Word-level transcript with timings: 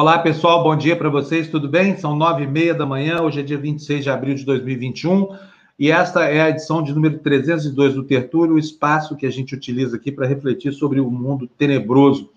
Olá, 0.00 0.16
pessoal, 0.20 0.62
bom 0.62 0.76
dia 0.76 0.94
para 0.94 1.08
vocês, 1.08 1.48
tudo 1.48 1.68
bem? 1.68 1.96
São 1.96 2.14
nove 2.14 2.44
e 2.44 2.46
meia 2.46 2.72
da 2.72 2.86
manhã, 2.86 3.20
hoje 3.20 3.40
é 3.40 3.42
dia 3.42 3.58
26 3.58 4.04
de 4.04 4.08
abril 4.08 4.36
de 4.36 4.44
2021 4.44 5.36
e 5.76 5.90
esta 5.90 6.24
é 6.24 6.40
a 6.40 6.50
edição 6.50 6.84
de 6.84 6.92
número 6.92 7.18
302 7.18 7.94
do 7.94 8.04
Tertúlio, 8.04 8.54
o 8.54 8.58
espaço 8.60 9.16
que 9.16 9.26
a 9.26 9.30
gente 9.30 9.56
utiliza 9.56 9.96
aqui 9.96 10.12
para 10.12 10.24
refletir 10.24 10.72
sobre 10.72 11.00
o 11.00 11.10
mundo 11.10 11.48
tenebroso 11.48 12.30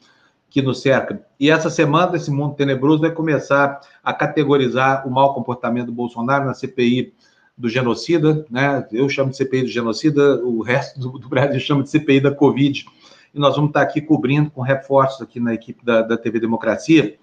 que 0.49 0.59
nos 0.59 0.81
cerca. 0.81 1.23
E 1.39 1.51
essa 1.51 1.69
semana, 1.69 2.15
esse 2.15 2.31
mundo 2.31 2.55
tenebroso 2.55 3.01
vai 3.01 3.11
começar 3.11 3.79
a 4.03 4.11
categorizar 4.11 5.07
o 5.07 5.11
mau 5.11 5.35
comportamento 5.35 5.85
do 5.85 5.93
Bolsonaro 5.93 6.45
na 6.45 6.55
CPI 6.55 7.13
do 7.55 7.69
genocida, 7.69 8.43
né? 8.49 8.87
Eu 8.91 9.07
chamo 9.07 9.29
de 9.29 9.37
CPI 9.37 9.61
do 9.61 9.67
genocida, 9.67 10.43
o 10.43 10.63
resto 10.63 10.99
do, 10.99 11.29
Brasil 11.29 11.59
chama 11.59 11.83
de 11.83 11.91
CPI 11.91 12.21
da 12.21 12.31
Covid. 12.31 12.87
E 13.35 13.39
nós 13.39 13.55
vamos 13.55 13.69
estar 13.69 13.83
aqui 13.83 14.01
cobrindo 14.01 14.49
com 14.49 14.61
reforços 14.61 15.21
aqui 15.21 15.39
na 15.39 15.53
equipe 15.53 15.85
da, 15.85 16.01
da 16.01 16.17
TV 16.17 16.39
Democracia 16.39 17.19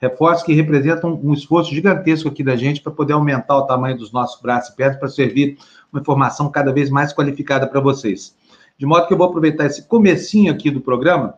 reforços 0.00 0.44
que 0.44 0.54
representam 0.54 1.20
um 1.22 1.34
esforço 1.34 1.74
gigantesco 1.74 2.28
aqui 2.28 2.42
da 2.42 2.56
gente 2.56 2.80
para 2.80 2.90
poder 2.90 3.12
aumentar 3.12 3.56
o 3.58 3.66
tamanho 3.66 3.98
dos 3.98 4.10
nossos 4.10 4.40
braços 4.40 4.72
e 4.72 4.76
pernas 4.76 4.98
para 4.98 5.08
servir 5.08 5.58
uma 5.92 6.00
informação 6.00 6.50
cada 6.50 6.72
vez 6.72 6.88
mais 6.88 7.12
qualificada 7.12 7.66
para 7.66 7.80
vocês. 7.80 8.34
De 8.78 8.86
modo 8.86 9.06
que 9.06 9.12
eu 9.12 9.18
vou 9.18 9.26
aproveitar 9.26 9.66
esse 9.66 9.86
comecinho 9.86 10.50
aqui 10.50 10.70
do 10.70 10.80
programa 10.80 11.34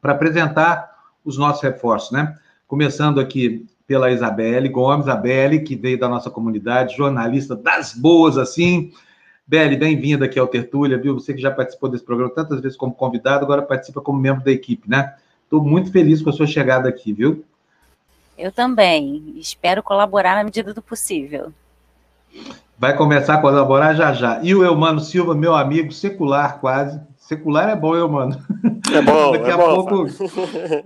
para 0.00 0.12
apresentar 0.12 0.90
os 1.24 1.38
nossos 1.38 1.62
reforços, 1.62 2.10
né? 2.10 2.36
Começando 2.66 3.18
aqui 3.18 3.66
pela 3.86 4.10
Isabelle 4.10 4.68
Gomes, 4.68 5.08
a 5.08 5.16
Belle, 5.16 5.60
que 5.60 5.74
veio 5.74 5.98
da 5.98 6.08
nossa 6.08 6.30
comunidade, 6.30 6.96
jornalista 6.96 7.56
das 7.56 7.94
boas, 7.94 8.36
assim. 8.36 8.92
Belle, 9.46 9.76
bem-vinda 9.76 10.26
aqui 10.26 10.38
ao 10.38 10.46
Tertúlia, 10.46 10.98
viu? 10.98 11.14
Você 11.14 11.32
que 11.32 11.40
já 11.40 11.50
participou 11.50 11.88
desse 11.88 12.04
programa 12.04 12.32
tantas 12.32 12.60
vezes 12.60 12.76
como 12.76 12.94
convidado, 12.94 13.44
agora 13.44 13.62
participa 13.62 14.00
como 14.00 14.20
membro 14.20 14.44
da 14.44 14.52
equipe, 14.52 14.88
né? 14.88 15.14
Estou 15.42 15.64
muito 15.64 15.90
feliz 15.90 16.22
com 16.22 16.30
a 16.30 16.32
sua 16.32 16.46
chegada 16.46 16.88
aqui, 16.88 17.12
viu? 17.12 17.44
Eu 18.40 18.50
também. 18.50 19.34
Espero 19.36 19.82
colaborar 19.82 20.34
na 20.34 20.44
medida 20.44 20.72
do 20.72 20.80
possível. 20.80 21.52
Vai 22.78 22.96
começar 22.96 23.34
a 23.34 23.38
colaborar 23.38 23.92
já 23.92 24.14
já. 24.14 24.40
E 24.42 24.54
o 24.54 24.64
Eumano 24.64 24.98
Silva, 24.98 25.34
meu 25.34 25.54
amigo, 25.54 25.92
secular 25.92 26.58
quase. 26.58 26.98
Secular 27.18 27.68
é 27.68 27.76
bom, 27.76 27.94
Eumano. 27.94 28.40
É 28.94 29.02
bom, 29.02 29.32
Daqui 29.36 29.50
é 29.50 29.52
a 29.52 29.56
bom. 29.58 29.84
pouco. 29.84 30.06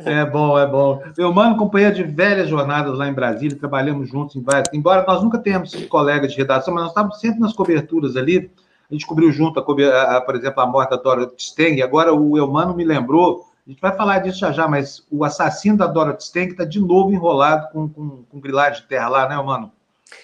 É 0.05 0.25
bom, 0.27 0.59
é 0.59 0.67
bom. 0.67 1.01
Eumano, 1.17 1.57
companheiro 1.57 1.95
de 1.95 2.03
velhas 2.03 2.49
jornadas 2.49 2.99
lá 2.99 3.07
em 3.07 3.15
Brasília, 3.15 3.57
trabalhamos 3.57 4.09
juntos 4.09 4.35
em 4.35 4.43
várias. 4.43 4.69
Embora 4.73 5.05
nós 5.07 5.23
nunca 5.23 5.39
tenhamos 5.39 5.71
sido 5.71 5.87
colegas 5.87 6.33
de 6.33 6.39
redação, 6.39 6.75
mas 6.75 6.83
nós 6.83 6.91
estávamos 6.91 7.21
sempre 7.21 7.39
nas 7.39 7.53
coberturas 7.53 8.17
ali. 8.17 8.51
A 8.91 8.93
gente 8.93 9.07
cobriu 9.07 9.31
junto, 9.31 9.61
a, 9.61 9.63
a, 9.63 10.17
a, 10.17 10.21
por 10.21 10.35
exemplo, 10.35 10.61
a 10.61 10.67
morte 10.67 10.91
da 10.91 10.97
Dora 10.97 11.31
Steng. 11.39 11.81
Agora 11.81 12.13
o 12.13 12.37
Eumano 12.37 12.75
me 12.75 12.85
lembrou 12.85 13.47
a 13.67 13.71
gente 13.71 13.81
vai 13.81 13.97
falar 13.97 14.19
disso 14.19 14.39
já 14.39 14.53
já, 14.53 14.69
mas 14.69 15.07
o 15.11 15.25
assassino 15.25 15.77
da 15.77 15.87
Dorothy 15.87 16.25
Stank 16.25 16.53
está 16.53 16.65
de 16.65 16.79
novo 16.79 17.13
enrolado 17.13 17.73
com, 17.73 17.89
com, 17.89 18.23
com 18.25 18.41
grilagem 18.41 18.83
de 18.83 18.89
terra 18.89 19.09
lá, 19.09 19.29
né, 19.29 19.37
mano? 19.37 19.73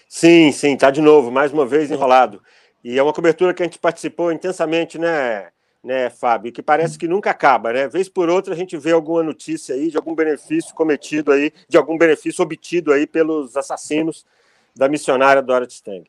Sim, 0.08 0.52
sim, 0.52 0.74
está 0.74 0.90
de 0.90 1.00
novo, 1.00 1.30
mais 1.30 1.52
uma 1.52 1.64
vez 1.64 1.90
enrolado. 1.90 2.42
E 2.84 2.98
é 2.98 3.02
uma 3.02 3.12
cobertura 3.12 3.54
que 3.54 3.62
a 3.62 3.66
gente 3.66 3.78
participou 3.78 4.30
intensamente, 4.30 4.98
né, 4.98 5.48
né, 5.82 6.10
Fábio? 6.10 6.52
Que 6.52 6.62
parece 6.62 6.98
que 6.98 7.08
nunca 7.08 7.30
acaba, 7.30 7.72
né? 7.72 7.88
Vez 7.88 8.08
por 8.08 8.28
outra 8.28 8.52
a 8.52 8.56
gente 8.56 8.76
vê 8.76 8.92
alguma 8.92 9.22
notícia 9.22 9.74
aí 9.74 9.90
de 9.90 9.96
algum 9.96 10.14
benefício 10.14 10.74
cometido 10.74 11.32
aí, 11.32 11.52
de 11.66 11.78
algum 11.78 11.96
benefício 11.96 12.42
obtido 12.42 12.92
aí 12.92 13.06
pelos 13.06 13.56
assassinos 13.56 14.26
da 14.76 14.88
missionária 14.88 15.42
Dorothy 15.42 15.74
Stang. 15.74 16.04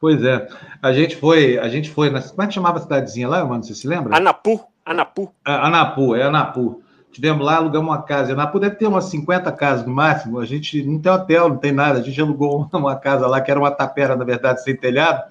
Pois 0.00 0.22
é. 0.22 0.48
A 0.82 0.92
gente 0.92 1.16
foi, 1.16 1.58
a 1.58 1.68
gente 1.68 1.90
foi, 1.90 2.10
na, 2.10 2.20
como 2.20 2.42
é 2.42 2.46
que 2.46 2.54
chamava 2.54 2.78
a 2.78 2.82
cidadezinha 2.82 3.28
lá, 3.28 3.44
mano? 3.44 3.62
Você 3.62 3.74
se 3.74 3.86
lembra? 3.86 4.16
Anapu. 4.16 4.73
Anapu. 4.84 5.32
É, 5.46 5.52
Anapu, 5.52 6.14
é 6.14 6.22
Anapu. 6.22 6.82
Tivemos 7.10 7.46
lá, 7.46 7.56
alugamos 7.56 7.88
uma 7.88 8.02
casa. 8.02 8.32
Anapu 8.32 8.58
deve 8.58 8.76
ter 8.76 8.86
umas 8.86 9.04
50 9.04 9.50
casas 9.52 9.86
no 9.86 9.94
máximo. 9.94 10.40
A 10.40 10.44
gente 10.44 10.82
não 10.82 10.98
tem 10.98 11.12
hotel, 11.12 11.48
não 11.48 11.56
tem 11.56 11.72
nada. 11.72 12.00
A 12.00 12.02
gente 12.02 12.20
alugou 12.20 12.68
uma 12.72 12.96
casa 12.96 13.26
lá, 13.26 13.40
que 13.40 13.50
era 13.50 13.60
uma 13.60 13.70
tapera, 13.70 14.16
na 14.16 14.24
verdade, 14.24 14.62
sem 14.62 14.76
telhado. 14.76 15.22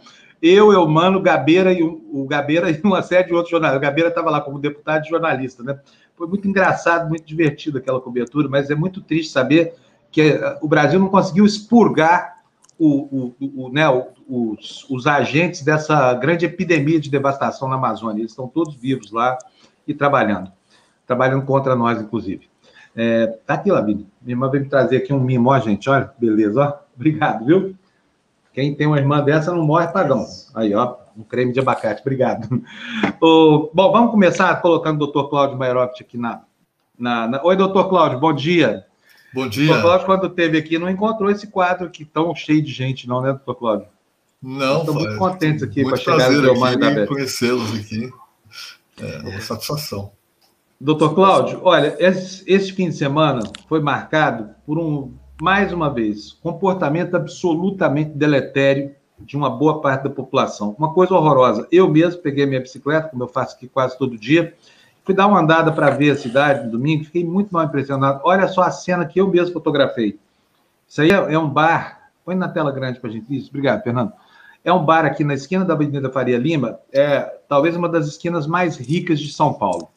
Eu, 0.41 0.73
eu, 0.73 0.87
Mano, 0.87 1.21
Gabeira 1.21 1.71
e 1.71 1.83
o, 1.83 2.25
Gabeira 2.27 2.69
e 2.71 2.81
uma 2.83 3.01
série 3.01 3.27
de 3.27 3.33
outros 3.33 3.51
jornalistas. 3.51 3.81
O 3.81 3.85
Gabeira 3.85 4.09
estava 4.09 4.29
lá 4.29 4.41
como 4.41 4.59
deputado 4.59 5.05
e 5.05 5.09
jornalista, 5.09 5.61
né? 5.63 5.79
Foi 6.15 6.27
muito 6.27 6.47
engraçado, 6.47 7.09
muito 7.09 7.25
divertido 7.25 7.77
aquela 7.77 7.99
cobertura, 7.99 8.47
mas 8.47 8.69
é 8.69 8.75
muito 8.75 9.01
triste 9.01 9.31
saber 9.31 9.73
que 10.11 10.21
eh, 10.21 10.59
o 10.61 10.67
Brasil 10.67 10.99
não 10.99 11.09
conseguiu 11.09 11.43
expurgar 11.45 12.32
o, 12.77 13.33
o, 13.39 13.65
o, 13.65 13.69
né, 13.69 13.85
os, 14.27 14.85
os, 14.89 15.07
agentes 15.07 15.61
dessa 15.61 16.13
grande 16.13 16.45
epidemia 16.45 16.99
de 16.99 17.09
devastação 17.09 17.67
na 17.67 17.75
Amazônia. 17.75 18.21
Eles 18.21 18.31
estão 18.31 18.47
todos 18.47 18.75
vivos 18.75 19.11
lá 19.11 19.37
e 19.87 19.93
trabalhando. 19.93 20.51
Trabalhando 21.05 21.45
contra 21.45 21.75
nós, 21.75 22.01
inclusive. 22.01 22.49
É, 22.95 23.27
tá 23.45 23.55
aqui, 23.55 23.71
Lavínia. 23.71 24.05
Minha 24.21 24.33
irmã 24.33 24.49
veio 24.49 24.63
me 24.63 24.69
trazer 24.69 24.97
aqui 24.97 25.13
um 25.13 25.19
mimo, 25.19 25.49
ó, 25.49 25.59
gente. 25.59 25.89
Olha, 25.89 26.11
beleza, 26.17 26.61
ó. 26.61 26.83
Obrigado, 26.95 27.45
viu? 27.45 27.75
Quem 28.53 28.75
tem 28.75 28.85
uma 28.85 28.99
irmã 28.99 29.23
dessa 29.23 29.51
não 29.51 29.65
morre 29.65 29.87
pagão. 29.87 30.25
Aí, 30.53 30.73
ó, 30.75 30.95
um 31.17 31.23
creme 31.23 31.51
de 31.51 31.59
abacate. 31.59 32.01
Obrigado. 32.01 32.47
O, 33.19 33.69
bom, 33.73 33.91
vamos 33.91 34.11
começar 34.11 34.53
colocando 34.61 34.95
o 34.95 34.99
doutor 35.05 35.29
Cláudio 35.29 35.57
Mairotti 35.57 36.03
aqui 36.03 36.17
na, 36.17 36.41
na, 36.97 37.27
na... 37.27 37.43
Oi, 37.43 37.55
doutor 37.55 37.87
Cláudio, 37.89 38.19
bom 38.19 38.33
dia. 38.33 38.85
Bom 39.33 39.47
dia. 39.47 39.67
Doutor 39.67 39.81
Cláudio, 39.81 40.05
quando 40.05 40.29
teve 40.29 40.57
aqui, 40.57 40.77
não 40.77 40.89
encontrou 40.89 41.29
esse 41.29 41.47
quadro 41.47 41.87
aqui 41.87 42.05
tão 42.05 42.35
cheio 42.35 42.61
de 42.61 42.71
gente, 42.71 43.07
não, 43.07 43.21
né, 43.21 43.29
doutor 43.29 43.55
Cláudio? 43.55 43.87
Não, 44.41 44.81
Estou 44.81 44.93
muito 44.93 45.17
contentes 45.17 45.63
aqui 45.63 45.83
com 45.83 45.93
a 45.93 45.97
chegada 45.97 46.39
do 46.39 46.47
Eumano 46.47 46.77
da 46.77 46.91
Beth. 46.91 47.07
conhecê-los 47.07 47.73
aqui. 47.73 48.11
É 48.99 49.27
uma 49.27 49.41
satisfação. 49.41 50.11
Doutor 50.79 51.15
Cláudio, 51.15 51.61
olha, 51.63 51.95
esse, 51.97 52.43
esse, 52.45 52.73
fim 52.73 52.89
de 52.89 52.95
semana 52.95 53.41
foi 53.67 53.79
marcado 53.79 54.49
por 54.65 54.77
um, 54.77 55.13
mais 55.41 55.71
uma 55.71 55.89
vez, 55.89 56.33
comportamento 56.33 57.15
absolutamente 57.15 58.11
deletério 58.11 58.93
de 59.17 59.37
uma 59.37 59.49
boa 59.49 59.81
parte 59.81 60.03
da 60.03 60.09
população. 60.09 60.75
Uma 60.77 60.93
coisa 60.93 61.13
horrorosa. 61.15 61.67
Eu 61.71 61.89
mesmo 61.89 62.21
peguei 62.21 62.45
minha 62.45 62.59
bicicleta, 62.59 63.07
como 63.07 63.23
eu 63.23 63.27
faço 63.29 63.55
aqui 63.55 63.67
quase 63.67 63.97
todo 63.97 64.17
dia, 64.17 64.53
Fui 65.03 65.13
dar 65.13 65.27
uma 65.27 65.39
andada 65.39 65.71
para 65.71 65.89
ver 65.89 66.11
a 66.11 66.15
cidade 66.15 66.65
no 66.65 66.71
domingo, 66.71 67.03
fiquei 67.03 67.25
muito 67.25 67.51
mal 67.51 67.65
impressionado. 67.65 68.21
Olha 68.23 68.47
só 68.47 68.61
a 68.61 68.71
cena 68.71 69.05
que 69.05 69.19
eu 69.19 69.27
mesmo 69.27 69.53
fotografei. 69.53 70.17
Isso 70.87 71.01
aí 71.01 71.11
é, 71.11 71.33
é 71.33 71.37
um 71.37 71.49
bar. 71.49 72.09
Põe 72.23 72.35
na 72.35 72.47
tela 72.47 72.71
grande 72.71 72.99
para 72.99 73.09
a 73.09 73.13
gente 73.13 73.35
isso. 73.35 73.49
Obrigado, 73.49 73.83
Fernando. 73.83 74.13
É 74.63 74.71
um 74.71 74.83
bar 74.83 75.05
aqui 75.05 75.25
na 75.25 75.33
esquina 75.33 75.65
da 75.65 75.73
Avenida 75.73 76.09
Faria 76.09 76.37
Lima, 76.37 76.79
é 76.91 77.19
talvez 77.49 77.75
uma 77.75 77.89
das 77.89 78.07
esquinas 78.07 78.47
mais 78.47 78.77
ricas 78.77 79.19
de 79.19 79.33
São 79.33 79.53
Paulo, 79.53 79.89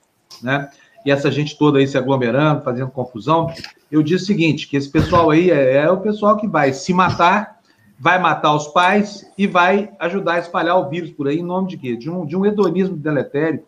né? 0.43 0.69
E 1.05 1.11
essa 1.11 1.31
gente 1.31 1.57
toda 1.57 1.79
aí 1.79 1.87
se 1.87 1.97
aglomerando, 1.97 2.63
fazendo 2.63 2.91
confusão. 2.91 3.49
Eu 3.93 4.03
disse 4.03 4.25
o 4.25 4.27
seguinte, 4.27 4.67
que 4.67 4.77
esse 4.77 4.91
pessoal 4.91 5.31
aí 5.31 5.53
é, 5.53 5.77
é 5.77 5.91
o 5.91 6.01
pessoal 6.01 6.37
que 6.37 6.49
vai 6.49 6.73
se 6.73 6.93
matar, 6.93 7.61
vai 7.97 8.19
matar 8.19 8.53
os 8.55 8.67
pais 8.67 9.25
e 9.39 9.47
vai 9.47 9.93
ajudar 10.01 10.35
a 10.35 10.39
espalhar 10.41 10.77
o 10.77 10.89
vírus 10.89 11.13
por 11.13 11.29
aí 11.29 11.39
em 11.39 11.45
nome 11.45 11.69
de 11.69 11.77
quê? 11.77 11.97
De 11.97 12.11
um, 12.11 12.27
de 12.27 12.37
um 12.37 12.45
hedonismo 12.45 12.97
deletério 12.97 13.63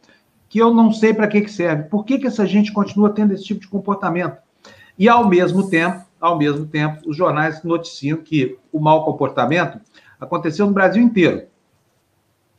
que 0.49 0.59
eu 0.59 0.73
não 0.73 0.93
sei 0.93 1.13
para 1.13 1.29
que, 1.29 1.43
que 1.43 1.51
serve. 1.51 1.85
Por 1.85 2.05
que, 2.05 2.19
que 2.19 2.27
essa 2.27 2.47
gente 2.47 2.73
continua 2.73 3.11
tendo 3.11 3.35
esse 3.35 3.45
tipo 3.45 3.61
de 3.61 3.69
comportamento? 3.69 4.39
E, 4.99 5.09
ao 5.09 5.29
mesmo 5.29 5.69
tempo, 5.69 6.05
ao 6.21 6.39
mesmo 6.39 6.67
tempo, 6.67 7.09
os 7.09 7.17
jornais 7.17 7.63
noticiam 7.63 8.19
que 8.19 8.59
o 8.73 8.81
mau 8.81 9.05
comportamento 9.05 9.79
aconteceu 10.19 10.67
no 10.67 10.73
Brasil 10.73 11.03
inteiro. 11.03 11.47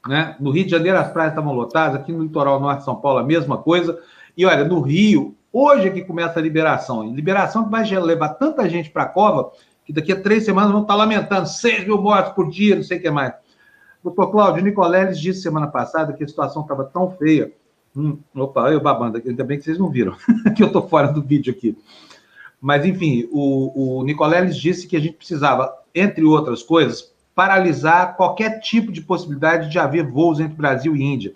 Né? 0.07 0.35
No 0.39 0.51
Rio 0.51 0.63
de 0.63 0.71
Janeiro, 0.71 0.97
as 0.97 1.11
praias 1.11 1.33
estavam 1.33 1.53
lotadas, 1.53 1.99
aqui 1.99 2.11
no 2.11 2.23
litoral 2.23 2.59
norte 2.59 2.79
de 2.79 2.85
São 2.85 2.95
Paulo, 2.95 3.19
a 3.19 3.23
mesma 3.23 3.57
coisa. 3.57 3.99
E 4.37 4.45
olha, 4.45 4.63
no 4.63 4.79
Rio, 4.79 5.35
hoje 5.51 5.87
é 5.87 5.91
que 5.91 6.03
começa 6.03 6.39
a 6.39 6.41
liberação. 6.41 7.03
Liberação 7.13 7.65
que 7.65 7.71
vai 7.71 7.83
levar 7.83 8.29
tanta 8.29 8.69
gente 8.69 8.89
para 8.89 9.03
a 9.03 9.07
cova 9.07 9.51
que 9.83 9.91
daqui 9.91 10.11
a 10.11 10.21
três 10.21 10.45
semanas 10.45 10.71
vão 10.71 10.83
estar 10.83 10.93
lamentando 10.93 11.47
6 11.47 11.85
mil 11.85 11.99
mortes 11.99 12.31
por 12.33 12.47
dia, 12.47 12.75
não 12.75 12.83
sei 12.83 12.99
o 12.99 13.01
que 13.01 13.09
mais. 13.09 13.33
Doutor 14.03 14.31
Cláudio 14.31 14.63
Nicoleles 14.63 15.19
disse 15.19 15.41
semana 15.41 15.67
passada 15.67 16.13
que 16.13 16.23
a 16.23 16.27
situação 16.27 16.61
estava 16.61 16.85
tão 16.85 17.09
feia 17.09 17.51
Hum, 17.95 18.17
opa, 18.35 18.71
eu 18.71 18.79
babando 18.79 19.21
ainda 19.25 19.43
bem 19.43 19.57
que 19.57 19.63
vocês 19.63 19.79
não 19.79 19.89
viram, 19.89 20.15
que 20.55 20.63
eu 20.63 20.67
estou 20.67 20.87
fora 20.87 21.11
do 21.11 21.21
vídeo 21.21 21.53
aqui. 21.53 21.77
Mas, 22.61 22.85
enfim, 22.85 23.27
o, 23.31 23.99
o 23.99 24.03
Nicoleles 24.03 24.57
disse 24.57 24.87
que 24.87 24.95
a 24.95 24.99
gente 24.99 25.13
precisava, 25.13 25.73
entre 25.95 26.23
outras 26.23 26.61
coisas, 26.61 27.11
paralisar 27.33 28.17
qualquer 28.17 28.59
tipo 28.59 28.91
de 28.91 29.01
possibilidade 29.01 29.69
de 29.69 29.79
haver 29.79 30.05
voos 30.05 30.39
entre 30.39 30.57
Brasil 30.57 30.95
e 30.95 31.01
Índia. 31.01 31.33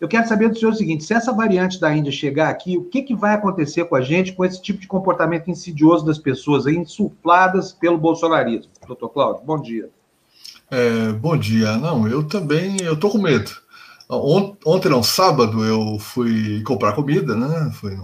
Eu 0.00 0.08
quero 0.08 0.26
saber 0.26 0.48
do 0.48 0.58
senhor 0.58 0.72
o 0.72 0.76
seguinte: 0.76 1.04
se 1.04 1.12
essa 1.12 1.32
variante 1.32 1.78
da 1.78 1.94
Índia 1.94 2.10
chegar 2.10 2.48
aqui, 2.48 2.76
o 2.76 2.84
que, 2.84 3.02
que 3.02 3.14
vai 3.14 3.34
acontecer 3.34 3.84
com 3.84 3.94
a 3.94 4.00
gente 4.00 4.32
com 4.32 4.44
esse 4.44 4.60
tipo 4.60 4.80
de 4.80 4.88
comportamento 4.88 5.48
insidioso 5.48 6.04
das 6.04 6.18
pessoas 6.18 6.66
aí, 6.66 6.76
insufladas 6.76 7.72
pelo 7.72 7.98
bolsonarismo? 7.98 8.72
Doutor 8.86 9.10
Cláudio, 9.10 9.44
bom 9.44 9.60
dia. 9.60 9.90
É, 10.70 11.12
bom 11.12 11.36
dia. 11.36 11.76
Não, 11.76 12.08
eu 12.08 12.26
também 12.26 12.76
eu 12.80 12.98
tô 12.98 13.10
com 13.10 13.18
medo. 13.18 13.50
Ontem, 14.12 14.88
não, 14.88 15.04
sábado, 15.04 15.64
eu 15.64 15.96
fui 16.00 16.62
comprar 16.64 16.94
comida, 16.94 17.36
né? 17.36 17.70
Foi 17.74 17.96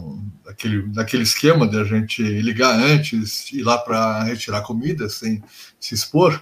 naquele, 0.44 0.86
naquele 0.94 1.24
esquema 1.24 1.66
de 1.66 1.76
a 1.80 1.82
gente 1.82 2.22
ligar 2.22 2.78
antes, 2.78 3.52
ir 3.52 3.62
lá 3.62 3.76
para 3.76 4.22
retirar 4.22 4.62
comida 4.62 5.08
sem 5.08 5.42
se 5.80 5.94
expor. 5.96 6.40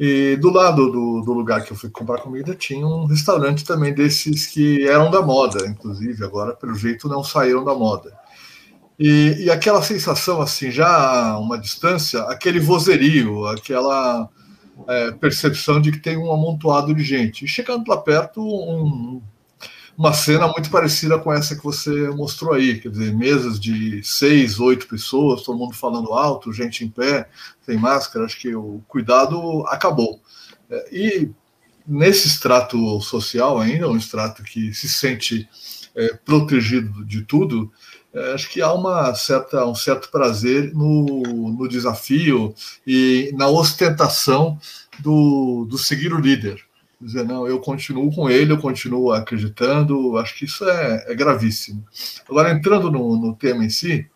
E 0.00 0.36
do 0.36 0.50
lado 0.50 0.90
do, 0.90 1.20
do, 1.22 1.32
lugar 1.32 1.62
que 1.62 1.72
eu 1.72 1.76
fui 1.76 1.90
comprar 1.90 2.20
comida 2.20 2.54
tinha 2.54 2.86
um 2.86 3.04
restaurante 3.06 3.64
também 3.64 3.94
desses 3.94 4.46
que 4.46 4.86
eram 4.86 5.10
da 5.10 5.20
moda, 5.20 5.66
inclusive, 5.66 6.24
agora, 6.24 6.54
pelo 6.54 6.74
jeito, 6.74 7.08
não 7.08 7.22
saíram 7.22 7.64
da 7.64 7.74
moda. 7.74 8.12
E, 8.98 9.44
e, 9.44 9.50
aquela 9.50 9.82
sensação, 9.82 10.40
assim, 10.40 10.70
já 10.70 11.36
uma 11.38 11.58
distância, 11.58 12.22
aquele 12.22 12.58
vozerio, 12.60 13.46
aquela 13.46 14.28
é, 14.88 15.12
percepção 15.12 15.80
de 15.80 15.92
que 15.92 15.98
tem 15.98 16.16
um 16.16 16.32
amontoado 16.32 16.94
de 16.94 17.02
gente. 17.02 17.44
E 17.44 17.48
chegando 17.48 17.88
lá 17.88 17.96
perto, 17.96 18.40
um, 18.42 19.22
uma 19.96 20.12
cena 20.12 20.46
muito 20.48 20.70
parecida 20.70 21.18
com 21.18 21.32
essa 21.32 21.56
que 21.56 21.64
você 21.64 22.08
mostrou 22.10 22.52
aí, 22.52 22.78
quer 22.78 22.90
dizer, 22.90 23.14
mesas 23.14 23.58
de 23.58 24.02
seis, 24.02 24.60
oito 24.60 24.86
pessoas, 24.86 25.42
todo 25.42 25.58
mundo 25.58 25.74
falando 25.74 26.12
alto, 26.12 26.52
gente 26.52 26.84
em 26.84 26.88
pé, 26.88 27.28
sem 27.62 27.78
máscara, 27.78 28.26
acho 28.26 28.38
que 28.38 28.54
o 28.54 28.82
cuidado 28.86 29.64
acabou. 29.68 30.20
É, 30.70 30.88
e 30.94 31.30
nesse 31.86 32.26
extrato 32.26 33.00
social 33.00 33.58
ainda, 33.58 33.88
um 33.88 33.96
extrato 33.96 34.42
que 34.42 34.74
se 34.74 34.88
sente 34.88 35.48
é, 35.94 36.14
protegido 36.14 37.04
de 37.04 37.22
tudo, 37.22 37.72
acho 38.34 38.48
que 38.48 38.62
há 38.62 38.72
uma 38.72 39.14
certa, 39.14 39.66
um 39.66 39.74
certo 39.74 40.10
prazer 40.10 40.72
no, 40.74 41.22
no 41.52 41.68
desafio 41.68 42.54
e 42.86 43.30
na 43.34 43.48
ostentação 43.48 44.58
do, 44.98 45.66
do 45.68 45.76
seguir 45.76 46.12
o 46.12 46.20
líder. 46.20 46.64
Dizer, 46.98 47.24
não, 47.24 47.46
eu 47.46 47.60
continuo 47.60 48.10
com 48.14 48.30
ele, 48.30 48.52
eu 48.52 48.58
continuo 48.58 49.12
acreditando, 49.12 50.16
acho 50.16 50.34
que 50.34 50.46
isso 50.46 50.64
é, 50.64 51.04
é 51.08 51.14
gravíssimo. 51.14 51.84
Agora, 52.28 52.50
entrando 52.50 52.90
no, 52.90 53.16
no 53.18 53.34
tema 53.36 53.64
em 53.64 53.68
si, 53.68 54.08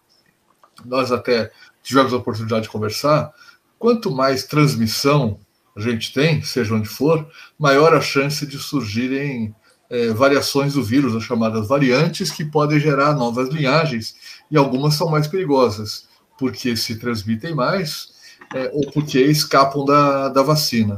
nós 0.84 1.12
até 1.12 1.50
tivemos 1.82 2.12
a 2.12 2.16
oportunidade 2.16 2.62
de 2.62 2.70
conversar, 2.70 3.32
quanto 3.78 4.10
mais 4.10 4.44
transmissão 4.44 5.38
a 5.76 5.80
gente 5.80 6.12
tem, 6.12 6.42
seja 6.42 6.74
onde 6.74 6.88
for, 6.88 7.28
maior 7.58 7.94
a 7.94 8.00
chance 8.00 8.46
de 8.46 8.58
surgirem 8.58 9.54
é, 9.90 10.12
variações 10.12 10.74
do 10.74 10.82
vírus, 10.82 11.16
as 11.16 11.24
chamadas 11.24 11.66
variantes, 11.66 12.30
que 12.30 12.44
podem 12.44 12.78
gerar 12.78 13.14
novas 13.14 13.48
linhagens, 13.48 14.14
e 14.50 14.56
algumas 14.56 14.94
são 14.94 15.10
mais 15.10 15.26
perigosas, 15.26 16.08
porque 16.38 16.76
se 16.76 16.96
transmitem 16.96 17.54
mais 17.54 18.12
é, 18.54 18.70
ou 18.72 18.90
porque 18.92 19.20
escapam 19.20 19.84
da, 19.84 20.28
da 20.28 20.42
vacina. 20.42 20.94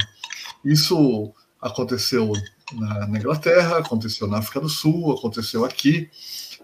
Isso 0.65 1.33
aconteceu 1.61 2.33
na, 2.75 3.07
na, 3.07 3.19
Inglaterra, 3.19 3.79
aconteceu 3.79 4.27
na 4.27 4.39
África 4.39 4.61
do 4.61 4.69
Sul, 4.69 5.13
aconteceu 5.13 5.65
aqui 5.65 6.09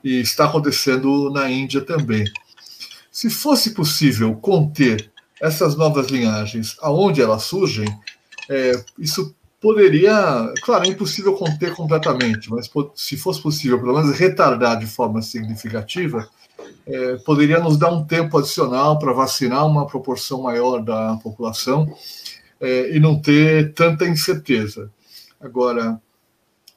e 0.05 0.21
está 0.21 0.45
acontecendo 0.45 1.31
na 1.31 1.51
Índia 1.51 1.81
também. 1.81 2.25
Se 3.11 3.29
fosse 3.29 3.71
possível 3.71 4.35
conter 4.37 5.11
essas 5.41 5.77
novas 5.77 6.09
linhagens 6.09 6.77
aonde 6.81 7.21
elas 7.21 7.43
surgem, 7.45 7.87
é, 8.49 8.73
isso 8.99 9.35
poderia, 9.61 10.53
claro, 10.63 10.85
é 10.85 10.89
impossível 10.89 11.35
conter 11.35 11.75
completamente, 11.75 12.51
mas 12.51 12.71
se 12.95 13.17
fosse 13.17 13.43
possível, 13.43 13.79
pelo 13.81 13.95
menos 13.95 14.17
retardar 14.17 14.79
de 14.79 14.87
forma 14.87 15.21
significativa, 15.23 16.29
é, 16.87 17.17
poderia 17.17 17.59
nos 17.61 17.77
dar 17.77 17.93
um 17.93 18.05
tempo 18.05 18.39
adicional 18.39 18.99
para 18.99 19.13
vacinar 19.13 19.67
uma 19.67 19.87
proporção 19.87 20.43
maior 20.43 20.83
da 20.83 21.17
população 21.17 21.93
é, 22.61 22.97
e 22.97 23.01
não 23.01 23.21
ter 23.21 23.75
tanta 23.75 24.07
incerteza. 24.07 24.91
Agora, 25.41 26.01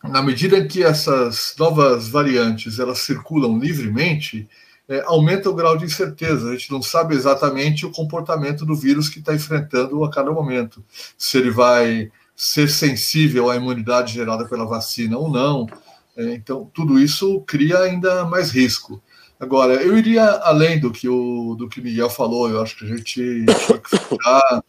na 0.04 0.22
medida 0.22 0.57
em 0.57 0.68
que 0.68 0.83
essas 0.83 1.56
novas 1.57 2.07
variantes 2.07 2.80
elas 2.80 3.00
circulam 3.00 3.60
livremente, 3.60 4.48
é, 4.89 5.01
aumenta 5.06 5.50
o 5.50 5.54
grau 5.54 5.78
de 5.78 5.86
incerteza. 5.86 6.50
A 6.50 6.51
gente 6.51 6.72
não 6.72 6.81
sabe 6.81 7.16
exatamente 7.16 7.86
o 7.86 7.92
comportamento 7.92 8.66
do 8.66 8.75
vírus 8.75 9.07
que 9.07 9.19
está 9.19 9.33
enfrentando 9.33 10.04
a 10.04 10.12
cada 10.12 10.31
momento. 10.31 10.83
Se 11.18 11.38
ele 11.38 11.50
vai 11.50 12.12
ser 12.41 12.71
sensível 12.71 13.51
à 13.51 13.55
imunidade 13.55 14.13
gerada 14.13 14.45
pela 14.45 14.65
vacina 14.65 15.15
ou 15.15 15.29
não. 15.29 15.67
É, 16.17 16.33
então, 16.33 16.67
tudo 16.73 16.99
isso 16.99 17.39
cria 17.41 17.77
ainda 17.77 18.25
mais 18.25 18.49
risco. 18.49 18.99
Agora, 19.39 19.75
eu 19.75 19.95
iria 19.95 20.23
além 20.23 20.79
do 20.79 20.91
que 20.91 21.07
o 21.07 21.53
do 21.53 21.69
que 21.69 21.79
Miguel 21.79 22.09
falou, 22.09 22.49
eu 22.49 22.59
acho 22.59 22.75
que 22.75 22.85
a 22.85 22.88
gente 22.88 23.03
tinha 23.03 23.45
que 23.45 23.89
fechar 23.89 24.63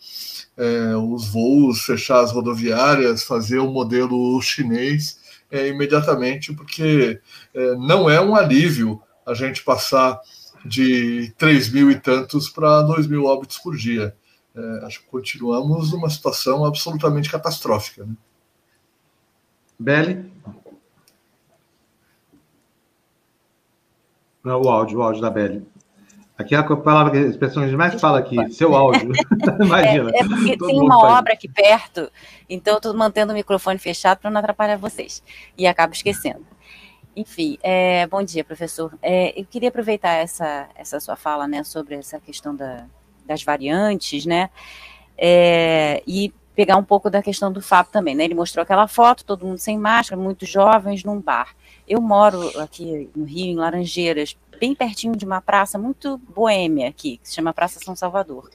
é, 0.55 0.95
os 0.97 1.29
voos, 1.29 1.81
fechar 1.83 2.21
as 2.21 2.31
rodoviárias, 2.31 3.23
fazer 3.23 3.59
o 3.59 3.71
modelo 3.71 4.39
chinês 4.43 5.19
é, 5.51 5.69
imediatamente, 5.69 6.53
porque 6.53 7.21
é, 7.55 7.75
não 7.77 8.09
é 8.09 8.21
um 8.21 8.37
alívio 8.37 9.01
a 9.27 9.33
gente 9.33 9.63
passar 9.63 10.21
de 10.63 11.33
3 11.39 11.71
mil 11.73 11.91
e 11.91 11.99
tantos 11.99 12.51
para 12.51 12.83
2 12.83 13.07
mil 13.07 13.25
óbitos 13.25 13.57
por 13.59 13.75
dia 13.75 14.15
é, 14.55 14.87
acho 14.87 15.01
que 15.01 15.07
continuamos 15.07 15.93
numa 15.93 16.11
situação 16.11 16.65
absolutamente 16.65 17.31
catastrófica. 17.31 18.05
Né? 18.05 18.15
Beli? 19.79 20.33
Não, 24.45 24.61
o 24.61 24.69
áudio, 24.69 24.99
o 24.99 25.03
áudio 25.03 25.23
da 25.23 25.31
Beli. 25.31 25.67
Aqui 26.37 26.55
é 26.55 26.59
a 26.59 26.77
palavra, 26.77 27.17
a 27.19 27.23
expressão 27.23 27.63
que 27.63 27.67
a 27.67 27.71
gente 27.71 27.79
mais 27.79 28.01
fala 28.01 28.19
aqui, 28.19 28.53
seu 28.53 28.75
áudio. 28.75 29.13
Imagina. 29.63 30.11
É, 30.13 30.21
é 30.21 30.25
porque 30.25 30.57
tem 30.57 30.81
uma 30.81 31.01
faz. 31.01 31.19
obra 31.19 31.33
aqui 31.35 31.49
perto, 31.49 32.11
então 32.49 32.75
eu 32.75 32.79
estou 32.79 32.95
mantendo 32.95 33.33
o 33.33 33.35
microfone 33.35 33.79
fechado 33.79 34.19
para 34.19 34.31
não 34.31 34.41
atrapalhar 34.41 34.77
vocês. 34.77 35.23
E 35.57 35.67
acabo 35.67 35.95
esquecendo. 35.95 36.45
Enfim, 37.15 37.59
é, 37.63 38.07
bom 38.07 38.23
dia, 38.23 38.43
professor. 38.43 38.93
É, 39.03 39.39
eu 39.39 39.45
queria 39.45 39.69
aproveitar 39.69 40.15
essa, 40.15 40.69
essa 40.75 40.99
sua 40.99 41.15
fala 41.15 41.47
né, 41.47 41.63
sobre 41.63 41.95
essa 41.95 42.19
questão 42.19 42.57
da, 42.57 42.87
das 43.27 43.43
variantes, 43.43 44.27
né? 44.27 44.51
É, 45.17 46.03
e 46.07 46.33
pegar 46.55 46.77
um 46.77 46.85
pouco 46.85 47.09
da 47.09 47.23
questão 47.23 47.51
do 47.53 47.63
Fábio 47.63 47.93
também, 47.93 48.15
né? 48.15 48.25
Ele 48.25 48.35
mostrou 48.35 48.63
aquela 48.63 48.87
foto, 48.87 49.25
todo 49.25 49.47
mundo 49.47 49.59
sem 49.59 49.79
máscara, 49.79 50.21
muitos 50.21 50.49
jovens 50.49 51.03
num 51.05 51.21
bar. 51.21 51.55
Eu 51.89 52.01
moro 52.01 52.61
aqui 52.61 53.11
no 53.15 53.25
Rio, 53.25 53.53
em 53.53 53.57
Laranjeiras, 53.57 54.37
bem 54.59 54.75
pertinho 54.75 55.17
de 55.17 55.25
uma 55.25 55.41
praça 55.41 55.79
muito 55.79 56.19
boêmia 56.19 56.89
aqui, 56.89 57.19
que 57.19 57.29
se 57.29 57.35
chama 57.35 57.53
Praça 57.53 57.81
São 57.81 57.97
Salvador. 57.97 58.51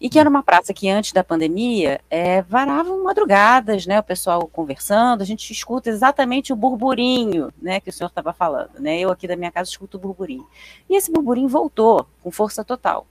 E 0.00 0.10
que 0.10 0.18
era 0.18 0.28
uma 0.28 0.42
praça 0.42 0.74
que 0.74 0.88
antes 0.88 1.12
da 1.12 1.22
pandemia 1.22 2.00
é, 2.10 2.42
varavam 2.42 3.04
madrugadas, 3.04 3.86
né? 3.86 4.00
O 4.00 4.02
pessoal 4.02 4.48
conversando, 4.48 5.22
a 5.22 5.24
gente 5.24 5.48
escuta 5.52 5.88
exatamente 5.88 6.52
o 6.52 6.56
burburinho, 6.56 7.52
né? 7.62 7.78
Que 7.78 7.88
o 7.88 7.92
senhor 7.92 8.08
estava 8.08 8.32
falando, 8.32 8.80
né? 8.80 8.98
Eu 8.98 9.12
aqui 9.12 9.28
da 9.28 9.36
minha 9.36 9.52
casa 9.52 9.70
escuto 9.70 9.96
o 9.96 10.00
burburinho. 10.00 10.44
E 10.90 10.96
esse 10.96 11.10
burburinho 11.12 11.48
voltou 11.48 12.04
com 12.20 12.32
força 12.32 12.64
total. 12.64 13.06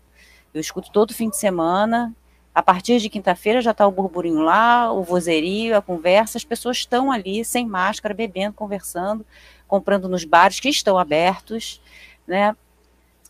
Eu 0.54 0.60
escuto 0.62 0.92
todo 0.92 1.14
fim 1.14 1.30
de 1.30 1.38
semana. 1.38 2.16
A 2.54 2.62
partir 2.62 3.00
de 3.00 3.10
quinta-feira 3.10 3.62
já 3.62 3.72
está 3.72 3.88
o 3.88 3.92
burburinho 3.92 4.42
lá, 4.42 4.92
o 4.92 5.04
vozerio, 5.04 5.78
a 5.78 5.82
conversa. 5.82 6.38
As 6.38 6.44
pessoas 6.44 6.78
estão 6.78 7.10
ali 7.10 7.46
sem 7.46 7.66
máscara, 7.66 8.14
bebendo, 8.14 8.54
conversando, 8.54 9.26
comprando 9.68 10.10
nos 10.10 10.26
bares 10.26 10.60
que 10.60 10.68
estão 10.68 10.98
abertos, 10.98 11.82
né? 12.28 12.56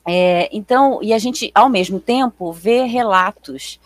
É, 0.07 0.49
então, 0.51 0.99
e 1.03 1.13
a 1.13 1.19
gente, 1.19 1.51
ao 1.53 1.69
mesmo 1.69 1.99
tempo, 1.99 2.51
vê 2.51 2.85
relatos 2.85 3.79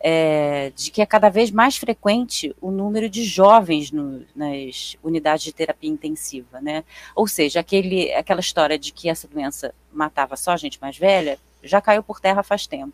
é, 0.00 0.72
de 0.74 0.90
que 0.90 1.00
é 1.00 1.06
cada 1.06 1.28
vez 1.28 1.52
mais 1.52 1.76
frequente 1.76 2.56
o 2.60 2.72
número 2.72 3.08
de 3.08 3.22
jovens 3.22 3.92
no, 3.92 4.24
nas 4.34 4.96
unidades 5.04 5.44
de 5.44 5.52
terapia 5.52 5.90
intensiva, 5.90 6.60
né? 6.60 6.82
Ou 7.14 7.28
seja, 7.28 7.60
aquele, 7.60 8.12
aquela 8.14 8.40
história 8.40 8.76
de 8.76 8.92
que 8.92 9.08
essa 9.08 9.28
doença 9.28 9.72
matava 9.92 10.36
só 10.36 10.56
gente 10.56 10.80
mais 10.80 10.98
velha 10.98 11.38
já 11.62 11.80
caiu 11.80 12.02
por 12.02 12.20
terra 12.20 12.42
faz 12.42 12.66
tempo. 12.66 12.92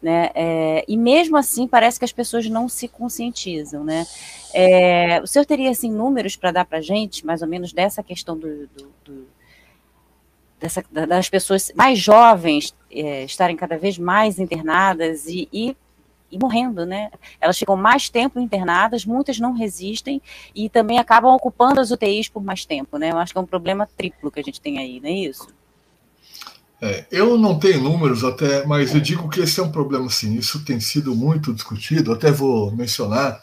Né? 0.00 0.30
É, 0.34 0.84
e 0.86 0.96
mesmo 0.96 1.36
assim 1.36 1.66
parece 1.66 1.98
que 1.98 2.04
as 2.04 2.12
pessoas 2.12 2.48
não 2.48 2.68
se 2.68 2.86
conscientizam, 2.86 3.82
né? 3.82 4.06
É, 4.54 5.20
o 5.20 5.26
senhor 5.26 5.44
teria 5.44 5.70
assim 5.70 5.90
números 5.90 6.36
para 6.36 6.52
dar 6.52 6.64
para 6.64 6.78
a 6.78 6.80
gente, 6.80 7.26
mais 7.26 7.42
ou 7.42 7.48
menos 7.48 7.72
dessa 7.72 8.00
questão 8.00 8.38
do, 8.38 8.68
do, 8.68 8.92
do 9.04 9.26
dessa, 10.60 10.84
das 10.90 11.28
pessoas 11.28 11.72
mais 11.74 11.98
jovens 11.98 12.74
é, 12.90 13.24
estarem 13.24 13.56
cada 13.56 13.78
vez 13.78 13.98
mais 13.98 14.38
internadas 14.38 15.26
e, 15.26 15.48
e, 15.52 15.76
e, 16.30 16.38
morrendo, 16.38 16.84
né? 16.84 17.10
Elas 17.40 17.58
ficam 17.58 17.76
mais 17.76 18.08
tempo 18.08 18.38
internadas, 18.40 19.04
muitas 19.04 19.38
não 19.38 19.52
resistem 19.52 20.20
e 20.54 20.68
também 20.68 20.98
acabam 20.98 21.34
ocupando 21.34 21.80
as 21.80 21.90
UTIs 21.90 22.28
por 22.28 22.42
mais 22.42 22.64
tempo, 22.64 22.98
né? 22.98 23.10
Eu 23.10 23.18
acho 23.18 23.32
que 23.32 23.38
é 23.38 23.42
um 23.42 23.46
problema 23.46 23.88
triplo 23.96 24.30
que 24.30 24.40
a 24.40 24.44
gente 24.44 24.60
tem 24.60 24.78
aí, 24.78 25.00
não 25.00 25.08
é 25.08 25.12
isso? 25.12 25.57
É, 26.80 27.04
eu 27.10 27.36
não 27.36 27.58
tenho 27.58 27.82
números 27.82 28.22
até, 28.22 28.64
mas 28.64 28.94
eu 28.94 29.00
digo 29.00 29.28
que 29.28 29.40
esse 29.40 29.58
é 29.58 29.62
um 29.62 29.72
problema 29.72 30.08
sim. 30.08 30.36
Isso 30.36 30.64
tem 30.64 30.78
sido 30.78 31.14
muito 31.14 31.52
discutido. 31.52 32.12
Até 32.12 32.30
vou 32.30 32.70
mencionar. 32.74 33.40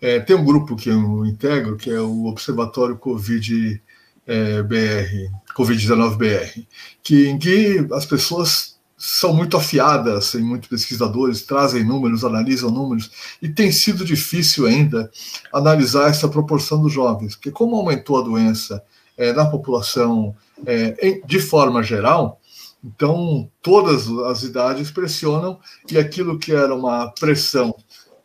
É, 0.00 0.20
tem 0.20 0.36
um 0.36 0.44
grupo 0.44 0.76
que 0.76 0.90
eu 0.90 1.24
integro, 1.24 1.76
que 1.76 1.90
é 1.90 2.00
o 2.00 2.26
Observatório 2.26 2.96
Covid 2.96 3.82
é, 4.26 4.62
BR, 4.62 5.30
Covid-19 5.56 6.16
BR, 6.16 6.62
que, 7.02 7.28
em 7.28 7.38
que 7.38 7.86
as 7.92 8.04
pessoas 8.04 8.74
são 8.96 9.34
muito 9.34 9.56
afiadas, 9.56 10.32
tem 10.32 10.40
muitos 10.40 10.68
pesquisadores, 10.68 11.42
trazem 11.42 11.84
números, 11.84 12.24
analisam 12.24 12.70
números, 12.70 13.10
e 13.42 13.48
tem 13.48 13.70
sido 13.70 14.04
difícil 14.04 14.66
ainda 14.66 15.10
analisar 15.52 16.08
essa 16.08 16.28
proporção 16.28 16.80
dos 16.80 16.92
jovens, 16.92 17.34
porque 17.34 17.50
como 17.50 17.76
aumentou 17.76 18.18
a 18.18 18.22
doença 18.22 18.82
é, 19.16 19.32
na 19.32 19.44
população 19.44 20.34
é, 20.64 21.20
de 21.26 21.38
forma 21.38 21.82
geral, 21.82 22.40
então, 22.84 23.50
todas 23.62 24.06
as 24.26 24.42
idades 24.42 24.90
pressionam, 24.90 25.58
e 25.90 25.96
aquilo 25.96 26.38
que 26.38 26.52
era 26.52 26.74
uma 26.74 27.10
pressão 27.12 27.74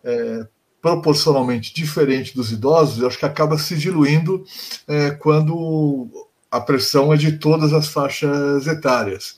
é, 0.04 0.46
proporcionalmente 0.82 1.74
diferente 1.74 2.36
dos 2.36 2.52
idosos, 2.52 3.00
eu 3.00 3.08
acho 3.08 3.18
que 3.18 3.26
acaba 3.26 3.58
se 3.58 3.78
diluindo 3.78 4.44
é, 4.86 5.12
quando 5.12 6.10
a 6.52 6.60
pressão 6.60 7.14
é 7.14 7.18
de 7.18 7.38
todas 7.38 7.72
as 7.72 7.88
faixas 7.88 8.68
etárias. 8.68 9.38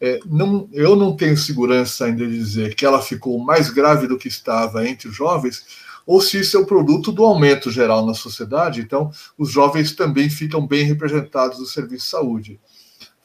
é, 0.00 0.20
não, 0.26 0.68
eu 0.72 0.96
não 0.96 1.16
tenho 1.16 1.36
segurança 1.36 2.06
ainda 2.06 2.26
de 2.26 2.36
dizer 2.36 2.74
que 2.74 2.84
ela 2.86 3.02
ficou 3.02 3.38
mais 3.38 3.70
grave 3.70 4.06
do 4.06 4.18
que 4.18 4.28
estava 4.28 4.88
entre 4.88 5.08
os 5.08 5.16
jovens, 5.16 5.64
ou 6.06 6.20
se 6.20 6.38
isso 6.40 6.56
é 6.56 6.60
o 6.60 6.66
produto 6.66 7.10
do 7.12 7.24
aumento 7.24 7.70
geral 7.70 8.06
na 8.06 8.14
sociedade, 8.14 8.80
então 8.80 9.10
os 9.36 9.50
jovens 9.50 9.94
também 9.94 10.30
ficam 10.30 10.66
bem 10.66 10.84
representados 10.84 11.58
no 11.58 11.66
serviço 11.66 12.04
de 12.04 12.10
saúde. 12.10 12.60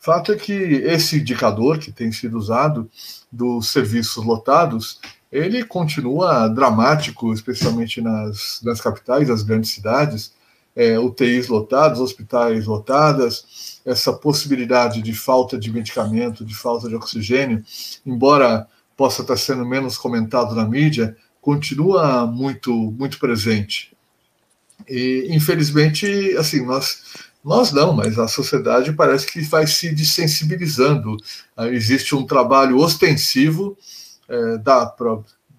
Fato 0.01 0.31
é 0.31 0.35
que 0.35 0.51
esse 0.51 1.19
indicador 1.19 1.77
que 1.77 1.91
tem 1.91 2.11
sido 2.11 2.35
usado 2.35 2.89
dos 3.31 3.69
serviços 3.69 4.25
lotados, 4.25 4.99
ele 5.31 5.63
continua 5.63 6.47
dramático, 6.47 7.31
especialmente 7.31 8.01
nas, 8.01 8.59
nas 8.63 8.81
capitais, 8.81 9.29
nas 9.29 9.43
grandes 9.43 9.69
cidades, 9.69 10.33
é, 10.75 10.97
UTIs 10.97 11.49
lotadas, 11.49 11.99
hospitais 11.99 12.65
lotadas, 12.65 13.79
essa 13.85 14.11
possibilidade 14.11 15.03
de 15.03 15.13
falta 15.13 15.55
de 15.55 15.71
medicamento, 15.71 16.43
de 16.43 16.55
falta 16.55 16.89
de 16.89 16.95
oxigênio, 16.95 17.63
embora 18.03 18.67
possa 18.97 19.21
estar 19.21 19.37
sendo 19.37 19.63
menos 19.63 19.99
comentado 19.99 20.55
na 20.55 20.67
mídia, 20.67 21.15
continua 21.39 22.25
muito 22.25 22.73
muito 22.73 23.19
presente. 23.19 23.95
E 24.89 25.27
infelizmente, 25.29 26.35
assim, 26.39 26.65
nós 26.65 27.30
nós 27.43 27.71
não, 27.71 27.93
mas 27.93 28.19
a 28.19 28.27
sociedade 28.27 28.93
parece 28.93 29.25
que 29.25 29.41
vai 29.41 29.65
se 29.65 29.93
desensibilizando. 29.93 31.17
Ah, 31.57 31.67
existe 31.67 32.15
um 32.15 32.25
trabalho 32.25 32.77
ostensivo 32.77 33.77
é, 34.29 34.57
da, 34.59 34.93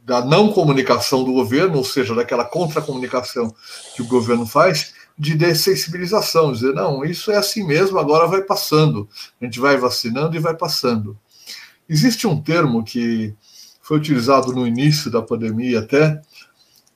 da 0.05 0.25
não 0.25 0.53
comunicação 0.53 1.25
do 1.25 1.33
governo, 1.33 1.79
ou 1.79 1.85
seja, 1.85 2.15
daquela 2.15 2.45
contra-comunicação 2.45 3.55
que 3.97 4.03
o 4.03 4.07
governo 4.07 4.47
faz, 4.47 4.95
de 5.19 5.35
dessensibilização, 5.35 6.53
dizer, 6.53 6.73
não, 6.73 7.05
isso 7.05 7.31
é 7.31 7.37
assim 7.37 7.67
mesmo, 7.67 7.99
agora 7.99 8.27
vai 8.27 8.43
passando. 8.43 9.09
A 9.41 9.45
gente 9.45 9.61
vai 9.61 9.77
vacinando 9.77 10.37
e 10.37 10.41
vai 10.41 10.57
passando. 10.57 11.19
Existe 11.89 12.27
um 12.27 12.41
termo 12.41 12.83
que 12.83 13.35
foi 13.83 13.99
utilizado 13.99 14.53
no 14.53 14.67
início 14.67 15.11
da 15.11 15.21
pandemia 15.21 15.81
até, 15.81 16.21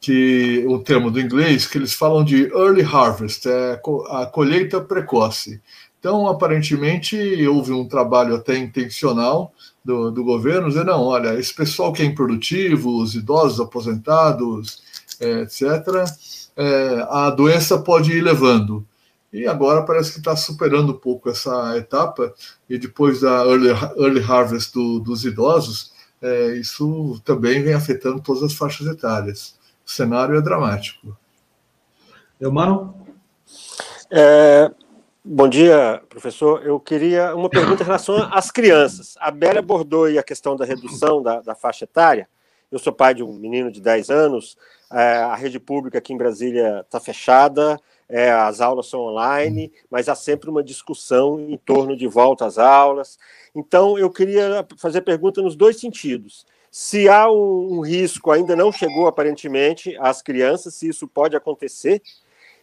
que 0.06 0.64
o 0.68 0.78
termo 0.78 1.10
do 1.10 1.20
inglês, 1.20 1.66
que 1.66 1.76
eles 1.76 1.92
falam 1.92 2.22
de 2.22 2.44
early 2.52 2.82
harvest, 2.82 3.44
é 3.44 3.72
a 4.10 4.24
colheita 4.24 4.80
precoce. 4.80 5.60
Então, 5.98 6.28
aparentemente, 6.28 7.16
houve 7.48 7.72
um 7.72 7.88
trabalho 7.88 8.36
até 8.36 8.56
intencional 8.56 9.52
do, 9.84 10.12
do 10.12 10.22
governo, 10.22 10.68
dizer, 10.68 10.84
não, 10.84 11.02
olha, 11.02 11.34
esse 11.34 11.52
pessoal 11.52 11.92
que 11.92 12.02
é 12.02 12.04
improdutivo, 12.04 13.02
os 13.02 13.16
idosos 13.16 13.58
aposentados, 13.58 14.80
é, 15.18 15.40
etc., 15.40 15.64
é, 16.56 17.04
a 17.10 17.28
doença 17.30 17.76
pode 17.76 18.12
ir 18.12 18.20
levando. 18.20 18.86
E 19.32 19.44
agora 19.48 19.82
parece 19.82 20.12
que 20.12 20.18
está 20.18 20.36
superando 20.36 20.90
um 20.90 20.98
pouco 20.98 21.28
essa 21.28 21.76
etapa, 21.76 22.32
e 22.70 22.78
depois 22.78 23.22
da 23.22 23.44
early, 23.44 23.70
early 23.96 24.20
harvest 24.22 24.72
do, 24.72 25.00
dos 25.00 25.24
idosos, 25.24 25.90
é, 26.22 26.54
isso 26.54 27.20
também 27.24 27.60
vem 27.64 27.74
afetando 27.74 28.20
todas 28.20 28.44
as 28.44 28.54
faixas 28.54 28.86
etárias. 28.86 29.55
O 29.86 29.90
cenário 29.90 30.36
é 30.36 30.40
dramático. 30.40 31.16
Eu, 32.40 32.50
Mano? 32.50 33.06
É, 34.10 34.68
bom 35.24 35.48
dia, 35.48 36.02
professor. 36.08 36.66
Eu 36.66 36.80
queria 36.80 37.36
uma 37.36 37.48
pergunta 37.48 37.84
em 37.84 37.86
relação 37.86 38.16
às 38.32 38.50
crianças. 38.50 39.14
A 39.20 39.30
Bela 39.30 39.60
abordou 39.60 40.06
a 40.06 40.22
questão 40.24 40.56
da 40.56 40.64
redução 40.64 41.22
da, 41.22 41.40
da 41.40 41.54
faixa 41.54 41.84
etária. 41.84 42.28
Eu 42.70 42.80
sou 42.80 42.92
pai 42.92 43.14
de 43.14 43.22
um 43.22 43.32
menino 43.32 43.70
de 43.70 43.80
10 43.80 44.10
anos, 44.10 44.58
é, 44.92 45.18
a 45.18 45.36
rede 45.36 45.60
pública 45.60 45.98
aqui 45.98 46.12
em 46.12 46.18
Brasília 46.18 46.80
está 46.80 46.98
fechada, 46.98 47.80
é, 48.08 48.32
as 48.32 48.60
aulas 48.60 48.88
são 48.88 49.00
online, 49.02 49.72
mas 49.88 50.08
há 50.08 50.16
sempre 50.16 50.50
uma 50.50 50.64
discussão 50.64 51.38
em 51.38 51.56
torno 51.56 51.96
de 51.96 52.08
volta 52.08 52.44
às 52.44 52.58
aulas. 52.58 53.18
Então, 53.54 53.96
eu 53.96 54.10
queria 54.10 54.66
fazer 54.78 55.02
pergunta 55.02 55.40
nos 55.40 55.54
dois 55.54 55.78
sentidos. 55.78 56.44
Se 56.78 57.08
há 57.08 57.26
um, 57.32 57.78
um 57.78 57.80
risco, 57.80 58.30
ainda 58.30 58.54
não 58.54 58.70
chegou 58.70 59.06
aparentemente 59.06 59.96
às 59.98 60.20
crianças, 60.20 60.74
se 60.74 60.86
isso 60.86 61.08
pode 61.08 61.34
acontecer, 61.34 62.02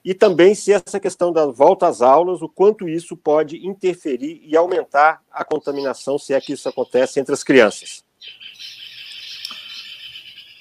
e 0.05 0.13
também 0.13 0.53
se 0.53 0.71
essa 0.71 0.99
questão 0.99 1.33
da 1.33 1.47
volta 1.47 1.87
às 1.87 1.99
aulas, 1.99 2.39
o 2.39 2.47
quanto 2.47 2.87
isso 2.87 3.17
pode 3.17 3.65
interferir 3.65 4.39
e 4.45 4.55
aumentar 4.55 5.19
a 5.31 5.43
contaminação, 5.43 6.19
se 6.19 6.31
é 6.31 6.39
que 6.39 6.53
isso 6.53 6.69
acontece 6.69 7.19
entre 7.19 7.33
as 7.33 7.43
crianças. 7.43 8.03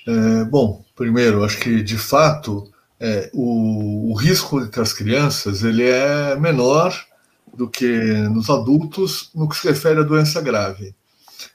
É, 0.08 0.44
bom, 0.44 0.82
primeiro, 0.96 1.44
acho 1.44 1.60
que 1.60 1.82
de 1.82 1.98
fato 1.98 2.72
é, 2.98 3.30
o, 3.34 4.12
o, 4.12 4.14
risco 4.14 4.62
entre 4.62 4.80
as 4.80 4.94
crianças 4.94 5.62
ele 5.62 5.86
é 5.86 6.34
menor 6.36 6.98
do 7.52 7.68
que 7.68 7.86
nos 8.30 8.48
adultos 8.48 9.30
no 9.34 9.46
que 9.46 9.58
se 9.58 9.68
refere 9.68 10.00
à 10.00 10.04
doença 10.04 10.40
grave. 10.40 10.94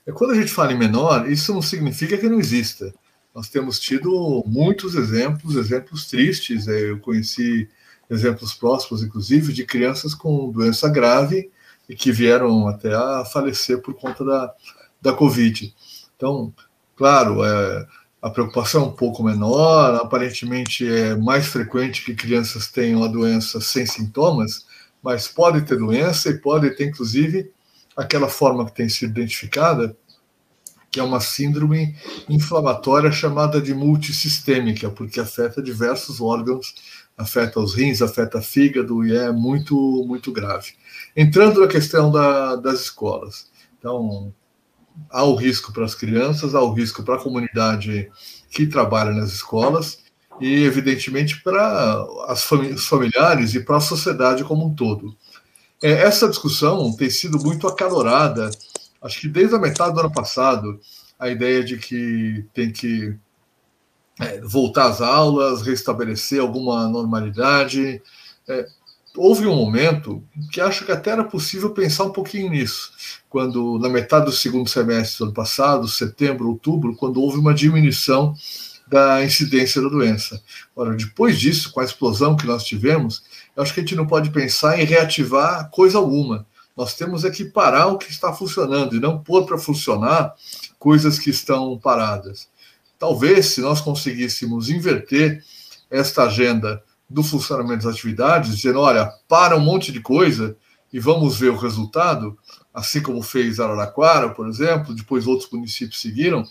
É, 0.06 0.12
quando 0.12 0.32
a 0.32 0.36
gente 0.36 0.52
fala 0.52 0.74
em 0.74 0.78
menor, 0.78 1.30
isso 1.30 1.54
não 1.54 1.62
significa 1.62 2.18
que 2.18 2.30
não 2.30 2.40
exista. 2.40 2.94
Nós 3.34 3.50
temos 3.50 3.80
tido 3.80 4.44
muitos 4.48 4.96
exemplos, 4.96 5.56
exemplos 5.56 6.08
tristes. 6.08 6.68
É, 6.68 6.92
eu 6.92 7.00
conheci 7.00 7.70
exemplos 8.10 8.54
próximos, 8.54 9.04
inclusive, 9.04 9.54
de 9.54 9.66
crianças 9.66 10.14
com 10.14 10.52
doença 10.52 10.90
grave 10.90 11.52
e 11.88 11.96
que 11.96 12.12
vieram 12.12 12.68
até 12.68 12.94
a 12.94 13.24
falecer 13.26 13.82
por 13.82 13.94
conta 13.94 14.26
da, 14.26 14.54
da 15.02 15.14
Covid. 15.14 15.74
Então, 16.16 16.54
claro, 16.96 17.44
é, 17.44 17.88
a 18.22 18.30
preocupação 18.30 18.84
é 18.84 18.88
um 18.88 18.92
pouco 18.92 19.24
menor, 19.24 19.96
aparentemente 19.96 20.88
é 20.88 21.16
mais 21.16 21.48
frequente 21.48 22.04
que 22.04 22.16
crianças 22.16 22.68
tenham 22.68 23.04
a 23.04 23.08
doença 23.08 23.62
sem 23.62 23.86
sintomas, 23.86 24.66
mas 25.02 25.28
pode 25.28 25.62
ter 25.62 25.78
doença 25.78 26.30
e 26.30 26.40
pode 26.40 26.70
ter, 26.72 26.88
inclusive, 26.88 27.52
aquela 27.98 28.30
forma 28.30 28.66
que 28.66 28.76
tem 28.76 28.88
sido 28.88 29.20
identificada, 29.20 29.98
que 30.92 31.00
é 31.00 31.04
uma 31.04 31.20
síndrome 31.20 31.96
inflamatória 32.30 33.12
chamada 33.12 33.60
de 33.60 33.74
multissistêmica, 33.74 34.90
porque 34.90 35.20
afeta 35.20 35.62
diversos 35.62 36.22
órgãos, 36.22 36.76
afeta 37.18 37.60
os 37.60 37.74
rins, 37.74 38.02
afeta 38.02 38.42
fígado 38.42 39.06
e 39.06 39.16
é 39.16 39.32
muito, 39.32 39.76
muito 40.08 40.32
grave. 40.32 40.74
Entrando 41.16 41.62
na 41.62 41.68
questão 41.68 42.12
da, 42.12 42.56
das 42.56 42.82
escolas. 42.82 43.50
Então, 43.80 44.34
há 45.10 45.24
o 45.24 45.36
risco 45.36 45.74
para 45.74 45.86
as 45.86 45.96
crianças, 45.96 46.56
há 46.56 46.62
o 46.62 46.74
risco 46.74 47.04
para 47.04 47.16
a 47.16 47.22
comunidade 47.22 48.10
que 48.50 48.68
trabalha 48.68 49.12
nas 49.12 49.34
escolas 49.34 50.00
e, 50.40 50.64
evidentemente, 50.64 51.42
para 51.42 52.06
os 52.32 52.88
familiares 52.88 53.56
e 53.56 53.60
para 53.60 53.78
a 53.78 53.82
sociedade 53.82 54.44
como 54.44 54.68
um 54.68 54.76
todo. 54.76 55.16
É, 55.82 55.92
essa 55.92 56.28
discussão 56.28 56.96
tem 56.96 57.10
sido 57.10 57.40
muito 57.40 57.68
acalorada, 57.68 58.50
acho 59.02 59.22
que 59.22 59.28
desde 59.28 59.56
a 59.56 59.60
metade 59.60 59.94
do 59.94 60.00
ano 60.00 60.12
passado, 60.12 60.80
a 61.20 61.30
ideia 61.30 61.64
de 61.64 61.78
que 61.78 62.46
tem 62.54 62.72
que 62.72 63.16
é, 64.20 64.42
voltar 64.42 64.88
às 64.88 65.02
aulas, 65.02 65.62
restabelecer 65.62 66.42
alguma 66.42 66.88
normalidade. 66.88 68.02
É, 68.48 68.68
houve 69.16 69.48
um 69.48 69.56
momento 69.56 70.24
que 70.52 70.62
acho 70.62 70.86
que 70.86 70.92
até 70.92 71.12
era 71.12 71.24
possível 71.24 71.72
pensar 71.72 72.06
um 72.06 72.12
pouquinho 72.12 72.50
nisso, 72.50 72.92
quando 73.30 73.80
na 73.80 73.90
metade 73.90 74.26
do 74.26 74.32
segundo 74.32 74.70
semestre 74.70 75.20
do 75.20 75.26
ano 75.26 75.34
passado, 75.34 75.88
setembro, 75.88 76.48
outubro, 76.48 76.96
quando 76.96 77.22
houve 77.22 77.38
uma 77.38 77.54
diminuição 77.54 78.36
da 78.88 79.24
incidência 79.24 79.82
da 79.82 79.90
doença. 79.90 80.42
Ora, 80.76 80.96
depois 80.96 81.38
disso, 81.38 81.72
com 81.72 81.82
a 81.82 81.84
explosão 81.84 82.38
que 82.38 82.48
nós 82.48 82.64
tivemos, 82.64 83.22
eu 83.58 83.64
acho 83.64 83.74
que 83.74 83.80
a 83.80 83.84
gente 83.84 83.96
não 83.96 84.06
pode 84.06 84.30
pensar 84.30 84.80
em 84.80 84.86
reativar 84.86 85.72
coisa 85.72 85.98
alguma. 85.98 86.46
Nós 86.76 86.94
temos 86.94 87.26
é 87.26 87.32
que 87.32 87.44
parar 87.44 87.88
o 87.88 87.98
que 87.98 88.12
está 88.12 88.32
funcionando 88.32 88.96
e 88.96 89.00
não 89.00 89.18
pôr 89.18 89.48
para 89.48 89.58
funcionar 89.58 90.36
coisas 90.78 91.18
que 91.18 91.32
estão 91.32 91.76
paradas. 91.80 92.48
Talvez, 93.00 93.48
se 93.48 93.62
nós 93.62 93.82
conseguíssemos 93.82 94.70
inverter 94.70 95.44
esta 95.90 96.26
agenda 96.26 96.84
do 97.10 97.24
funcionamento 97.24 97.86
das 97.86 97.96
atividades, 97.96 98.56
dizendo: 98.56 98.80
olha, 98.80 99.12
para 99.28 99.58
um 99.58 99.62
monte 99.62 99.92
de 99.92 100.02
coisa 100.02 100.56
e 100.94 101.00
vamos 101.00 101.40
ver 101.40 101.50
o 101.50 101.58
resultado, 101.58 102.38
assim 102.72 103.02
como 103.02 103.24
fez 103.24 103.60
Araraquara, 103.60 104.30
por 104.30 104.48
exemplo, 104.48 104.94
depois 104.94 105.26
outros 105.26 105.50
municípios 105.52 106.00
seguiram, 106.00 106.46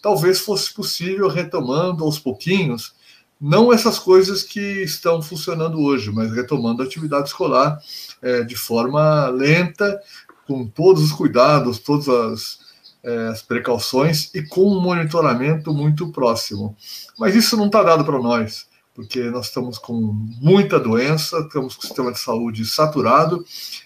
talvez 0.00 0.40
fosse 0.40 0.72
possível, 0.72 1.28
retomando 1.28 2.02
aos 2.02 2.18
pouquinhos, 2.18 2.94
não 3.40 3.72
essas 3.72 3.98
coisas 3.98 4.42
que 4.42 4.82
estão 4.82 5.20
funcionando 5.20 5.80
hoje, 5.80 6.10
mas 6.10 6.32
retomando 6.32 6.82
a 6.82 6.86
atividade 6.86 7.28
escolar 7.28 7.78
é, 8.22 8.42
de 8.42 8.56
forma 8.56 9.28
lenta, 9.28 10.00
com 10.46 10.66
todos 10.66 11.02
os 11.02 11.12
cuidados, 11.12 11.78
todas 11.78 12.08
as, 12.08 12.58
é, 13.02 13.28
as 13.28 13.42
precauções 13.42 14.34
e 14.34 14.42
com 14.42 14.62
um 14.62 14.80
monitoramento 14.80 15.74
muito 15.74 16.10
próximo. 16.12 16.76
Mas 17.18 17.34
isso 17.34 17.56
não 17.56 17.66
está 17.66 17.82
dado 17.82 18.04
para 18.04 18.18
nós 18.18 18.66
porque 18.96 19.24
nós 19.24 19.48
estamos 19.48 19.78
com 19.78 19.92
muita 20.40 20.80
doença, 20.80 21.40
estamos 21.40 21.76
com 21.76 21.82
o 21.82 21.84
sistema 21.84 22.10
de 22.10 22.18
saúde 22.18 22.64
saturado 22.64 23.44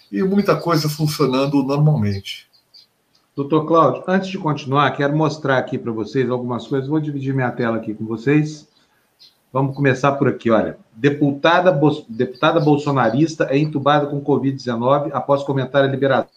e 0.09 0.23
muita 0.23 0.55
coisa 0.55 0.87
funcionando 0.87 1.61
normalmente. 1.61 2.49
Doutor 3.35 3.65
Cláudio, 3.65 4.03
antes 4.07 4.29
de 4.29 4.37
continuar, 4.37 4.89
quero 4.91 5.15
mostrar 5.15 5.57
aqui 5.57 5.77
para 5.77 5.91
vocês 5.91 6.29
algumas 6.29 6.65
coisas. 6.65 6.87
Vou 6.87 6.99
dividir 6.99 7.33
minha 7.33 7.51
tela 7.51 7.75
aqui 7.75 7.93
com 7.93 8.05
vocês. 8.05 8.70
Vamos 9.51 9.75
começar 9.75 10.13
por 10.13 10.29
aqui, 10.29 10.49
olha. 10.49 10.77
Deputada, 10.93 11.77
deputada 12.07 12.59
bolsonarista 12.59 13.47
é 13.49 13.57
entubada 13.57 14.05
com 14.07 14.23
Covid-19 14.23 15.09
após 15.11 15.43
comentário 15.43 15.89
liberado. 15.91 16.29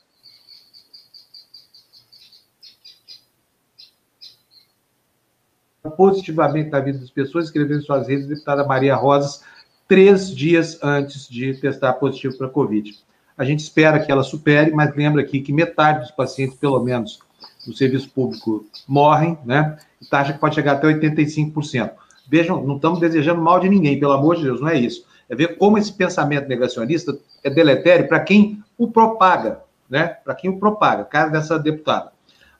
Positivamente 5.96 6.70
na 6.70 6.80
vida 6.80 6.98
das 6.98 7.10
pessoas, 7.10 7.44
escrevendo 7.44 7.80
em 7.80 7.84
suas 7.84 8.08
redes, 8.08 8.26
deputada 8.26 8.66
Maria 8.66 8.96
Rosas, 8.96 9.44
três 9.86 10.34
dias 10.34 10.78
antes 10.82 11.28
de 11.28 11.54
testar 11.54 11.92
positivo 11.92 12.36
para 12.36 12.48
Covid. 12.48 12.98
A 13.38 13.44
gente 13.44 13.60
espera 13.60 14.00
que 14.04 14.10
ela 14.10 14.24
supere, 14.24 14.72
mas 14.72 14.96
lembra 14.96 15.22
aqui 15.22 15.40
que 15.40 15.52
metade 15.52 16.00
dos 16.00 16.10
pacientes, 16.10 16.58
pelo 16.58 16.82
menos, 16.82 17.20
do 17.64 17.76
serviço 17.76 18.10
público 18.10 18.66
morrem, 18.88 19.38
né? 19.44 19.78
E 20.00 20.06
taxa 20.06 20.32
que 20.32 20.38
pode 20.40 20.54
chegar 20.54 20.72
até 20.72 20.88
85%. 20.88 22.03
Vejam, 22.28 22.64
não 22.64 22.76
estamos 22.76 23.00
desejando 23.00 23.40
mal 23.40 23.60
de 23.60 23.68
ninguém, 23.68 23.98
pelo 23.98 24.12
amor 24.12 24.36
de 24.36 24.44
Deus, 24.44 24.60
não 24.60 24.68
é 24.68 24.78
isso. 24.78 25.06
É 25.28 25.34
ver 25.34 25.56
como 25.56 25.78
esse 25.78 25.92
pensamento 25.92 26.48
negacionista 26.48 27.16
é 27.42 27.50
deletério 27.50 28.08
para 28.08 28.20
quem 28.20 28.62
o 28.76 28.90
propaga, 28.90 29.60
né? 29.88 30.08
Para 30.24 30.34
quem 30.34 30.50
o 30.50 30.58
propaga, 30.58 31.04
caso 31.04 31.32
dessa 31.32 31.58
deputada. 31.58 32.12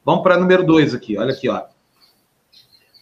Vamos 0.04 0.23
para 0.23 0.37
número 0.37 0.64
dois 0.64 0.94
aqui, 0.94 1.16
olha 1.16 1.33
aqui, 1.33 1.49
ó. 1.49 1.62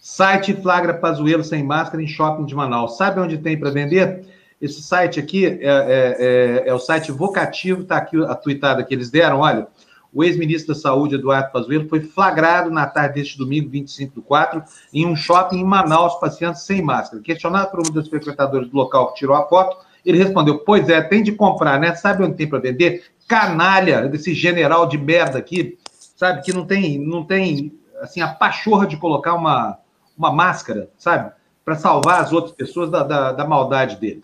Site 0.01 0.55
flagra 0.55 0.95
Pazuello 0.95 1.45
sem 1.45 1.63
máscara 1.63 2.03
em 2.03 2.09
shopping 2.09 2.45
de 2.45 2.55
Manaus. 2.55 2.97
Sabe 2.97 3.21
onde 3.21 3.39
tem 3.39 3.59
para 3.59 3.71
vender? 3.71 4.25
Esse 4.61 4.83
site 4.83 5.19
aqui 5.19 5.47
é, 5.47 5.59
é, 5.61 6.17
é, 6.19 6.69
é 6.69 6.75
o 6.75 6.79
site 6.79 7.11
Vocativo, 7.11 7.83
está 7.83 7.97
aqui 7.97 8.17
a 8.25 8.35
tuitada 8.35 8.85
que 8.85 8.95
eles 8.95 9.11
deram. 9.11 9.41
Olha, 9.41 9.67
o 10.13 10.23
ex-ministro 10.23 10.75
da 10.75 10.81
Saúde, 10.81 11.15
Eduardo 11.15 11.51
Pazuello, 11.51 11.89
foi 11.89 12.01
flagrado 12.01 12.71
na 12.71 12.87
tarde 12.87 13.15
deste 13.15 13.39
domingo, 13.39 13.71
25 13.71 14.17
do 14.17 14.23
4, 14.23 14.63
em 14.93 15.07
um 15.07 15.17
shopping 15.17 15.61
em 15.61 15.65
Manaus, 15.65 16.17
passeando 16.17 16.59
sem 16.59 16.83
máscara. 16.83 17.23
Questionado 17.23 17.71
por 17.71 17.81
um 17.81 17.91
dos 17.91 18.09
frequentadores 18.09 18.69
do 18.69 18.77
local 18.77 19.13
que 19.13 19.21
tirou 19.21 19.35
a 19.35 19.49
foto, 19.49 19.77
ele 20.05 20.19
respondeu: 20.19 20.59
Pois 20.59 20.89
é, 20.89 21.01
tem 21.01 21.23
de 21.23 21.33
comprar, 21.33 21.81
né? 21.81 21.95
Sabe 21.95 22.23
onde 22.23 22.37
tem 22.37 22.49
para 22.49 22.59
vender? 22.59 23.05
Canalha, 23.27 24.09
desse 24.09 24.35
general 24.35 24.87
de 24.87 24.99
merda 24.99 25.39
aqui, 25.39 25.79
sabe? 26.17 26.43
Que 26.43 26.53
não 26.53 26.67
tem, 26.67 26.99
não 26.99 27.25
tem 27.25 27.73
assim, 28.03 28.21
a 28.21 28.29
pachorra 28.29 28.87
de 28.87 28.97
colocar 28.97 29.35
uma, 29.35 29.79
uma 30.19 30.33
máscara, 30.33 30.91
sabe? 30.99 31.33
Para 31.65 31.77
salvar 31.77 32.21
as 32.21 32.33
outras 32.33 32.55
pessoas 32.55 32.91
da, 32.91 33.03
da, 33.03 33.33
da, 33.33 33.47
maldade 33.47 33.97
dele. 33.97 34.23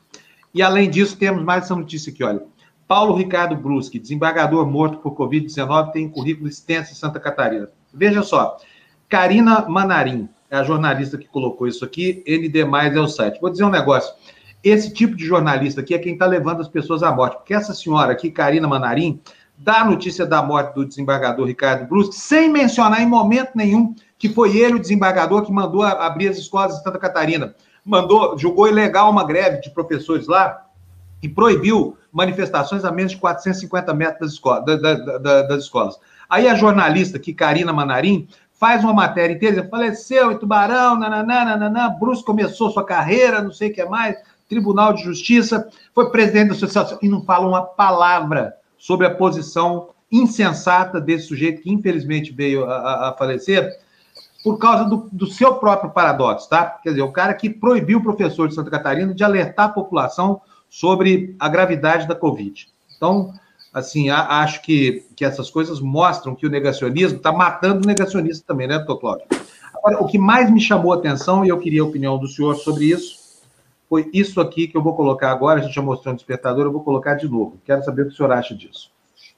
E 0.52 0.60
além 0.60 0.90
disso, 0.90 1.16
temos 1.16 1.42
mais 1.42 1.64
essa 1.64 1.74
notícia 1.74 2.12
aqui, 2.12 2.24
olha. 2.24 2.42
Paulo 2.88 3.14
Ricardo 3.14 3.54
Bruschi, 3.54 3.98
desembargador 3.98 4.66
morto 4.66 4.96
por 4.96 5.14
Covid-19, 5.14 5.92
tem 5.92 6.08
currículo 6.08 6.48
extenso 6.48 6.92
em 6.92 6.94
Santa 6.94 7.20
Catarina. 7.20 7.68
Veja 7.92 8.22
só, 8.22 8.56
Karina 9.06 9.68
Manarim, 9.68 10.26
é 10.50 10.56
a 10.56 10.62
jornalista 10.62 11.18
que 11.18 11.28
colocou 11.28 11.66
isso 11.66 11.84
aqui, 11.84 12.24
ND+, 12.26 12.60
é 12.60 13.00
o 13.00 13.06
site. 13.06 13.38
Vou 13.42 13.50
dizer 13.50 13.64
um 13.64 13.70
negócio. 13.70 14.14
Esse 14.64 14.90
tipo 14.90 15.14
de 15.14 15.26
jornalista 15.26 15.82
aqui 15.82 15.92
é 15.92 15.98
quem 15.98 16.14
está 16.14 16.24
levando 16.24 16.62
as 16.62 16.68
pessoas 16.68 17.02
à 17.02 17.12
morte. 17.12 17.36
Porque 17.36 17.52
essa 17.52 17.74
senhora 17.74 18.12
aqui, 18.12 18.30
Karina 18.30 18.66
Manarim, 18.66 19.20
dá 19.58 19.82
a 19.82 19.84
notícia 19.84 20.24
da 20.24 20.42
morte 20.42 20.74
do 20.74 20.86
desembargador 20.86 21.46
Ricardo 21.46 21.86
Bruschi, 21.86 22.14
sem 22.14 22.48
mencionar 22.48 23.02
em 23.02 23.06
momento 23.06 23.50
nenhum 23.54 23.94
que 24.16 24.30
foi 24.30 24.56
ele, 24.56 24.76
o 24.76 24.80
desembargador, 24.80 25.42
que 25.42 25.52
mandou 25.52 25.82
abrir 25.82 26.28
as 26.28 26.38
escolas 26.38 26.78
em 26.78 26.82
Santa 26.82 26.98
Catarina. 26.98 27.54
Mandou, 27.84 28.38
julgou 28.38 28.66
ilegal 28.66 29.10
uma 29.10 29.24
greve 29.24 29.60
de 29.60 29.70
professores 29.70 30.26
lá 30.26 30.67
e 31.22 31.28
proibiu 31.28 31.96
manifestações 32.12 32.84
a 32.84 32.92
menos 32.92 33.12
de 33.12 33.18
450 33.18 33.94
metros 33.94 34.20
das 34.20 34.32
escolas. 34.32 34.64
Da, 34.64 34.76
da, 34.76 35.18
da, 35.18 35.42
das 35.42 35.64
escolas. 35.64 35.98
Aí 36.28 36.48
a 36.48 36.54
jornalista, 36.54 37.18
que 37.18 37.32
Karina 37.32 37.72
Manarim, 37.72 38.28
faz 38.52 38.82
uma 38.82 38.92
matéria 38.92 39.34
inteira, 39.34 39.66
faleceu 39.68 40.32
em 40.32 40.38
Tubarão, 40.38 40.98
nananã, 40.98 41.44
nananã, 41.44 41.96
Bruce 41.98 42.24
começou 42.24 42.70
sua 42.70 42.84
carreira, 42.84 43.40
não 43.40 43.52
sei 43.52 43.70
o 43.70 43.74
que 43.74 43.84
mais, 43.84 44.16
Tribunal 44.48 44.92
de 44.94 45.02
Justiça, 45.02 45.68
foi 45.94 46.10
presidente 46.10 46.48
da 46.48 46.54
associação, 46.54 46.98
e 47.00 47.08
não 47.08 47.22
fala 47.22 47.46
uma 47.46 47.62
palavra 47.62 48.54
sobre 48.76 49.06
a 49.06 49.14
posição 49.14 49.90
insensata 50.10 51.00
desse 51.00 51.28
sujeito 51.28 51.62
que 51.62 51.70
infelizmente 51.70 52.32
veio 52.32 52.64
a, 52.64 52.74
a, 52.74 53.08
a 53.10 53.12
falecer, 53.12 53.78
por 54.42 54.58
causa 54.58 54.84
do, 54.84 55.08
do, 55.12 55.26
seu 55.26 55.56
próprio 55.56 55.90
paradoxo, 55.90 56.48
tá? 56.48 56.64
Quer 56.82 56.90
dizer, 56.90 57.02
o 57.02 57.12
cara 57.12 57.34
que 57.34 57.50
proibiu 57.50 57.98
o 57.98 58.02
professor 58.02 58.48
de 58.48 58.54
Santa 58.54 58.70
Catarina 58.70 59.12
de 59.12 59.22
alertar 59.22 59.66
a 59.66 59.72
população 59.72 60.40
sobre 60.68 61.34
a 61.38 61.48
gravidade 61.48 62.06
da 62.06 62.14
Covid. 62.14 62.68
Então, 62.96 63.32
assim, 63.72 64.10
a, 64.10 64.40
acho 64.40 64.62
que, 64.62 65.04
que 65.16 65.24
essas 65.24 65.50
coisas 65.50 65.80
mostram 65.80 66.34
que 66.34 66.46
o 66.46 66.50
negacionismo 66.50 67.18
está 67.18 67.32
matando 67.32 67.84
o 67.84 67.86
negacionista 67.86 68.44
também, 68.46 68.66
né, 68.66 68.78
doutor 68.78 68.98
Cláudio? 68.98 69.26
Agora, 69.74 70.02
o 70.02 70.06
que 70.06 70.18
mais 70.18 70.50
me 70.50 70.60
chamou 70.60 70.92
a 70.92 70.96
atenção, 70.96 71.44
e 71.44 71.48
eu 71.48 71.58
queria 71.58 71.82
a 71.82 71.84
opinião 71.84 72.18
do 72.18 72.26
senhor 72.26 72.56
sobre 72.56 72.86
isso, 72.86 73.18
foi 73.88 74.10
isso 74.12 74.40
aqui 74.40 74.68
que 74.68 74.76
eu 74.76 74.82
vou 74.82 74.94
colocar 74.94 75.30
agora, 75.30 75.60
a 75.60 75.62
gente 75.62 75.74
já 75.74 75.80
mostrou 75.80 76.12
no 76.12 76.16
despertador, 76.16 76.66
eu 76.66 76.72
vou 76.72 76.82
colocar 76.82 77.14
de 77.14 77.28
novo. 77.28 77.58
Quero 77.64 77.82
saber 77.84 78.02
o 78.02 78.06
que 78.06 78.12
o 78.12 78.16
senhor 78.16 78.32
acha 78.32 78.54
disso. 78.54 78.90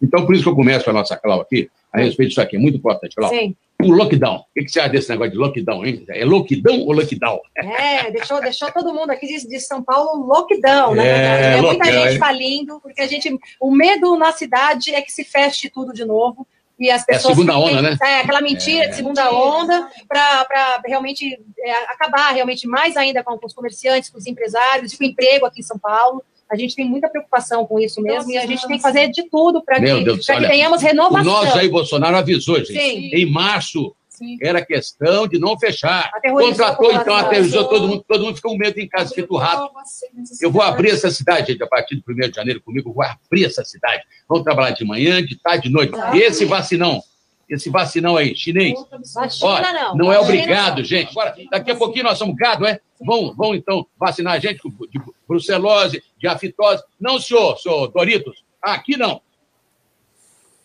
Então, 0.02 0.26
por 0.26 0.34
isso 0.34 0.42
que 0.42 0.48
eu 0.48 0.56
começo 0.56 0.88
a 0.88 0.92
nossa 0.92 1.16
Cláudia 1.16 1.44
aqui, 1.44 1.70
a 1.92 2.00
respeito 2.00 2.28
disso 2.28 2.40
aqui, 2.40 2.56
é 2.56 2.58
muito 2.58 2.78
importante. 2.78 3.14
Sim 3.28 3.56
o 3.82 3.92
lockdown. 3.92 4.38
O 4.38 4.44
que 4.54 4.68
você 4.68 4.80
acha 4.80 4.90
desse 4.90 5.08
negócio 5.08 5.32
de 5.32 5.38
lockdown, 5.38 5.84
hein? 5.84 6.04
É 6.08 6.24
lockdown 6.24 6.80
ou 6.80 6.92
lockdown? 6.92 7.40
É, 7.56 8.10
deixou, 8.10 8.40
deixou 8.40 8.70
todo 8.72 8.92
mundo 8.92 9.10
aqui 9.10 9.26
de, 9.26 9.48
de 9.48 9.60
São 9.60 9.82
Paulo 9.82 10.26
lockdown, 10.26 10.94
na 10.94 11.02
verdade. 11.02 11.58
É, 11.58 11.60
muita 11.60 11.84
gente 11.92 12.18
falindo, 12.18 12.80
porque 12.80 13.00
a 13.00 13.06
gente. 13.06 13.38
O 13.60 13.70
medo 13.70 14.16
na 14.16 14.32
cidade 14.32 14.94
é 14.94 15.00
que 15.00 15.12
se 15.12 15.24
feche 15.24 15.70
tudo 15.70 15.92
de 15.92 16.04
novo. 16.04 16.46
E 16.78 16.90
as 16.90 17.04
pessoas. 17.04 17.24
É 17.24 17.32
a 17.32 17.34
segunda 17.34 17.58
onda, 17.58 17.82
né? 17.82 17.96
É, 18.02 18.20
aquela 18.20 18.40
mentira 18.40 18.84
é, 18.84 18.88
de 18.88 18.96
segunda 18.96 19.30
onda, 19.30 19.88
para 20.08 20.80
realmente 20.86 21.38
é, 21.58 21.72
acabar 21.92 22.32
realmente 22.32 22.66
mais 22.66 22.96
ainda 22.96 23.22
com 23.22 23.38
os 23.44 23.52
comerciantes, 23.52 24.08
com 24.08 24.18
os 24.18 24.26
empresários, 24.26 24.96
com 24.96 25.04
o 25.04 25.06
emprego 25.06 25.44
aqui 25.44 25.60
em 25.60 25.64
São 25.64 25.78
Paulo. 25.78 26.24
A 26.50 26.56
gente 26.56 26.74
tem 26.74 26.84
muita 26.84 27.08
preocupação 27.08 27.64
com 27.64 27.78
isso 27.78 28.02
mesmo 28.02 28.22
Nossa, 28.22 28.32
e 28.32 28.38
a 28.38 28.46
gente 28.46 28.66
tem 28.66 28.76
que 28.76 28.82
fazer 28.82 29.08
de 29.08 29.28
tudo 29.30 29.62
para 29.62 29.76
que, 29.76 30.04
Deus, 30.04 30.26
que 30.26 30.46
tenhamos 30.48 30.82
renovação. 30.82 31.32
Nós 31.32 31.56
aí, 31.56 31.68
Bolsonaro 31.68 32.16
avisou, 32.16 32.56
gente. 32.56 32.72
Sim. 32.72 33.10
Em 33.14 33.30
março, 33.30 33.94
Sim. 34.08 34.36
era 34.42 34.64
questão 34.64 35.28
de 35.28 35.38
não 35.38 35.58
fechar. 35.58 36.10
Contratou, 36.20 36.92
então, 36.92 37.14
aterrorizou 37.14 37.68
todo 37.68 37.86
mundo, 37.86 38.04
todo 38.06 38.24
mundo 38.24 38.36
ficou 38.36 38.50
com 38.50 38.58
medo 38.58 38.78
em 38.80 38.88
casa, 38.88 39.14
feito 39.14 39.34
rato. 39.36 39.72
Eu 40.42 40.50
vou 40.50 40.60
abrir 40.60 40.90
essa 40.90 41.10
cidade, 41.10 41.52
gente, 41.52 41.62
a 41.62 41.66
partir 41.66 41.96
do 41.96 42.02
1 42.12 42.28
de 42.28 42.36
janeiro 42.36 42.60
comigo, 42.60 42.92
vou 42.92 43.04
abrir 43.04 43.44
essa 43.44 43.64
cidade. 43.64 44.02
Vamos 44.28 44.44
trabalhar 44.44 44.72
de 44.72 44.84
manhã, 44.84 45.24
de 45.24 45.40
tarde, 45.40 45.68
de 45.68 45.70
noite. 45.72 45.92
E 46.14 46.18
esse 46.18 46.44
vacinão, 46.44 47.00
esse 47.50 47.68
vacinão 47.68 48.16
aí, 48.16 48.34
chinês. 48.36 48.74
Vacina 49.14 49.72
não. 49.72 49.96
Não 49.96 50.12
é 50.12 50.18
obrigado, 50.18 50.84
gente. 50.84 51.10
Agora, 51.10 51.34
daqui 51.50 51.70
a 51.70 51.76
pouquinho 51.76 52.04
nós 52.04 52.18
somos 52.18 52.36
gado, 52.36 52.66
é? 52.66 52.80
Vão, 53.00 53.34
vão 53.34 53.54
então 53.54 53.86
vacinar 53.98 54.34
a 54.34 54.38
gente 54.38 54.60
de 54.62 55.00
brucelose, 55.26 56.02
de 56.18 56.28
afitose. 56.28 56.82
Não, 57.00 57.18
senhor, 57.18 57.56
senhor 57.58 57.88
Doritos, 57.88 58.44
aqui 58.62 58.96
não. 58.96 59.20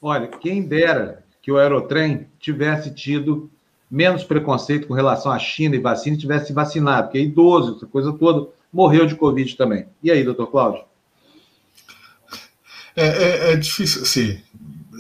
Olha, 0.02 0.28
quem 0.28 0.62
dera 0.62 1.24
que 1.41 1.52
o 1.52 1.58
aerotrem 1.58 2.28
tivesse 2.39 2.93
tido 2.93 3.50
menos 3.89 4.24
preconceito 4.24 4.88
com 4.88 4.93
relação 4.93 5.32
à 5.32 5.39
China 5.39 5.76
e 5.76 5.80
vacina 5.80 6.15
e 6.15 6.19
tivesse 6.19 6.52
vacinado, 6.52 7.08
porque 7.08 7.17
é 7.17 7.21
idoso, 7.21 7.78
essa 7.78 7.86
coisa 7.86 8.12
toda, 8.13 8.50
morreu 8.71 9.06
de 9.06 9.15
Covid 9.15 9.56
também. 9.56 9.88
E 10.04 10.12
aí, 10.12 10.24
doutor 10.24 10.48
Cláudio? 10.48 10.84
É, 12.95 13.08
é, 13.08 13.54
é 13.54 13.56
difícil, 13.56 14.06
sim. 14.06 14.41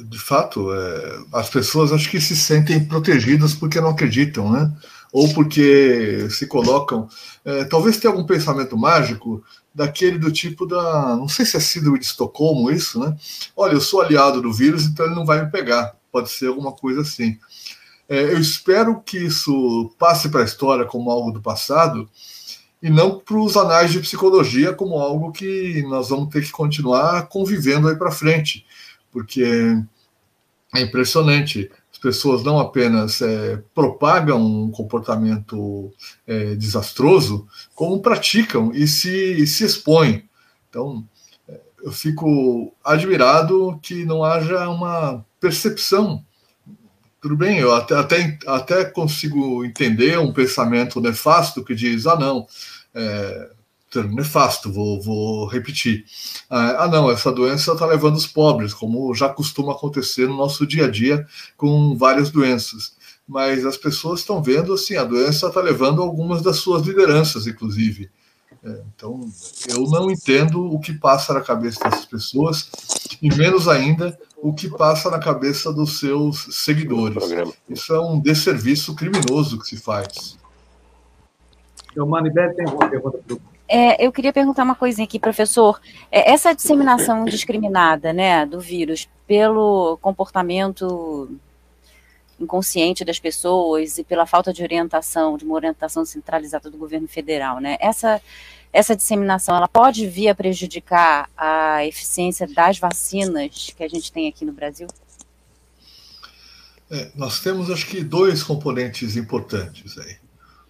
De 0.09 0.19
fato, 0.19 0.73
é, 0.73 1.19
as 1.33 1.49
pessoas 1.49 1.91
acho 1.91 2.09
que 2.09 2.19
se 2.19 2.35
sentem 2.35 2.83
protegidas 2.85 3.53
porque 3.53 3.81
não 3.81 3.89
acreditam, 3.89 4.51
né? 4.51 4.71
ou 5.15 5.33
porque 5.33 6.29
se 6.29 6.45
colocam. 6.45 7.07
É, 7.45 7.63
talvez 7.63 7.97
tenha 7.97 8.11
algum 8.11 8.25
pensamento 8.25 8.77
mágico 8.77 9.41
daquele 9.73 10.19
do 10.19 10.29
tipo 10.29 10.65
da. 10.65 11.15
Não 11.15 11.29
sei 11.29 11.45
se 11.45 11.55
é 11.55 11.59
síndrome 11.61 11.99
de 11.99 12.05
Estocolmo 12.05 12.69
isso, 12.69 12.99
né? 12.99 13.15
Olha, 13.55 13.71
eu 13.71 13.79
sou 13.79 14.01
aliado 14.01 14.41
do 14.41 14.51
vírus, 14.51 14.83
então 14.83 15.05
ele 15.05 15.15
não 15.15 15.25
vai 15.25 15.45
me 15.45 15.49
pegar. 15.49 15.95
Pode 16.11 16.29
ser 16.29 16.47
alguma 16.47 16.73
coisa 16.73 16.99
assim. 16.99 17.39
É, 18.09 18.23
eu 18.23 18.37
espero 18.37 19.01
que 19.03 19.17
isso 19.17 19.89
passe 19.97 20.27
para 20.27 20.41
a 20.41 20.45
história 20.45 20.83
como 20.83 21.09
algo 21.09 21.31
do 21.31 21.41
passado 21.41 22.09
e 22.83 22.89
não 22.89 23.17
para 23.17 23.37
os 23.37 23.55
anais 23.55 23.93
de 23.93 24.01
psicologia 24.01 24.73
como 24.73 24.99
algo 24.99 25.31
que 25.31 25.81
nós 25.83 26.09
vamos 26.09 26.27
ter 26.27 26.43
que 26.43 26.51
continuar 26.51 27.29
convivendo 27.29 27.87
aí 27.87 27.95
para 27.95 28.11
frente, 28.11 28.65
porque 29.13 29.81
é 30.77 30.81
impressionante 30.81 31.69
pessoas 32.05 32.43
não 32.43 32.59
apenas 32.59 33.19
é, 33.19 33.59
propagam 33.73 34.39
um 34.39 34.69
comportamento 34.69 35.91
é, 36.27 36.53
desastroso, 36.53 37.47
como 37.73 37.99
praticam 37.99 38.71
e 38.71 38.87
se, 38.87 39.09
e 39.09 39.47
se 39.47 39.65
expõem. 39.65 40.29
Então, 40.69 41.03
é, 41.49 41.59
eu 41.83 41.91
fico 41.91 42.71
admirado 42.83 43.79
que 43.81 44.05
não 44.05 44.23
haja 44.23 44.69
uma 44.69 45.25
percepção. 45.39 46.23
Tudo 47.19 47.35
bem, 47.35 47.57
eu 47.57 47.73
até, 47.73 47.95
até, 47.95 48.37
até 48.45 48.85
consigo 48.85 49.65
entender 49.65 50.19
um 50.19 50.31
pensamento 50.31 51.01
nefasto 51.01 51.65
que 51.65 51.73
diz: 51.73 52.05
ah, 52.05 52.19
não, 52.19 52.45
é, 52.93 53.49
nefasto, 54.03 54.71
vou, 54.71 55.01
vou 55.01 55.47
repetir. 55.47 56.05
Ah, 56.49 56.83
ah, 56.83 56.87
não, 56.87 57.09
essa 57.09 57.31
doença 57.31 57.73
está 57.73 57.85
levando 57.85 58.15
os 58.15 58.27
pobres, 58.27 58.73
como 58.73 59.13
já 59.13 59.29
costuma 59.29 59.73
acontecer 59.73 60.27
no 60.27 60.35
nosso 60.35 60.65
dia 60.65 60.85
a 60.85 60.91
dia 60.91 61.25
com 61.57 61.95
várias 61.97 62.29
doenças. 62.29 62.95
Mas 63.27 63.65
as 63.65 63.77
pessoas 63.77 64.19
estão 64.19 64.41
vendo 64.41 64.73
assim, 64.73 64.95
a 64.95 65.03
doença 65.03 65.47
está 65.47 65.61
levando 65.61 66.01
algumas 66.01 66.41
das 66.41 66.57
suas 66.57 66.83
lideranças, 66.83 67.47
inclusive. 67.47 68.09
É, 68.63 68.81
então, 68.95 69.19
eu 69.69 69.81
não 69.83 70.09
entendo 70.09 70.73
o 70.73 70.79
que 70.79 70.93
passa 70.93 71.33
na 71.33 71.41
cabeça 71.41 71.83
dessas 71.83 72.05
pessoas, 72.05 72.69
e 73.21 73.33
menos 73.35 73.67
ainda 73.67 74.17
o 74.37 74.53
que 74.53 74.69
passa 74.69 75.09
na 75.09 75.19
cabeça 75.19 75.71
dos 75.71 75.99
seus 75.99 76.47
seguidores. 76.51 77.23
Isso 77.69 77.93
é 77.93 77.99
um 77.99 78.19
desserviço 78.19 78.95
criminoso 78.95 79.59
que 79.59 79.67
se 79.67 79.77
faz. 79.77 80.37
Eu, 81.95 82.05
Manibel, 82.05 82.53
tem 82.55 82.67
uma 82.67 82.89
pergunta 82.89 83.19
para 83.19 83.37
é, 83.67 84.05
eu 84.05 84.11
queria 84.11 84.31
perguntar 84.31 84.63
uma 84.63 84.75
coisinha 84.75 85.05
aqui, 85.05 85.19
professor. 85.19 85.81
É, 86.11 86.31
essa 86.31 86.53
disseminação 86.53 87.23
indiscriminada 87.23 88.13
né, 88.13 88.45
do 88.45 88.59
vírus 88.59 89.07
pelo 89.27 89.97
comportamento 90.01 91.29
inconsciente 92.39 93.05
das 93.05 93.19
pessoas 93.19 93.97
e 93.97 94.03
pela 94.03 94.25
falta 94.25 94.53
de 94.53 94.61
orientação, 94.61 95.37
de 95.37 95.45
uma 95.45 95.55
orientação 95.55 96.05
centralizada 96.05 96.69
do 96.69 96.77
governo 96.77 97.07
federal, 97.07 97.59
né? 97.59 97.77
Essa, 97.79 98.21
essa 98.73 98.95
disseminação, 98.95 99.55
ela 99.55 99.69
pode 99.69 100.05
vir 100.07 100.27
a 100.27 100.35
prejudicar 100.35 101.29
a 101.35 101.85
eficiência 101.85 102.45
das 102.45 102.77
vacinas 102.77 103.73
que 103.75 103.83
a 103.83 103.87
gente 103.87 104.11
tem 104.11 104.27
aqui 104.27 104.43
no 104.43 104.51
Brasil? 104.51 104.87
É, 106.91 107.09
nós 107.15 107.39
temos, 107.39 107.71
acho 107.71 107.87
que, 107.87 108.03
dois 108.03 108.43
componentes 108.43 109.15
importantes 109.15 109.97
aí. 109.97 110.17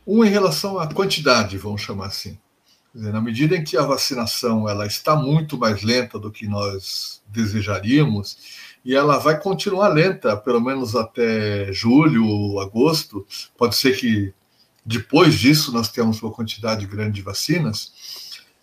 Um 0.08 0.24
em 0.24 0.30
relação 0.30 0.80
à 0.80 0.88
quantidade, 0.88 1.58
vamos 1.58 1.82
chamar 1.82 2.08
assim. 2.08 2.38
Na 2.96 3.20
medida 3.20 3.58
em 3.58 3.64
que 3.64 3.76
a 3.76 3.82
vacinação 3.82 4.70
ela 4.70 4.88
está 4.88 5.18
muito 5.18 5.58
mais 5.58 5.84
lenta 5.84 6.18
do 6.18 6.32
que 6.32 6.48
nós 6.48 7.22
desejaríamos, 7.28 8.38
e 8.86 8.96
ela 8.96 9.18
vai 9.18 9.38
continuar 9.38 9.90
lenta, 9.90 10.38
pelo 10.38 10.62
menos 10.62 10.96
até 10.96 11.74
julho, 11.74 12.58
agosto. 12.60 13.28
Pode 13.58 13.76
ser 13.76 13.98
que 13.98 14.34
depois 14.86 15.36
disso 15.36 15.74
nós 15.74 15.90
tenhamos 15.90 16.22
uma 16.22 16.32
quantidade 16.32 16.86
grande 16.86 17.16
de 17.16 17.22
vacinas. 17.22 17.92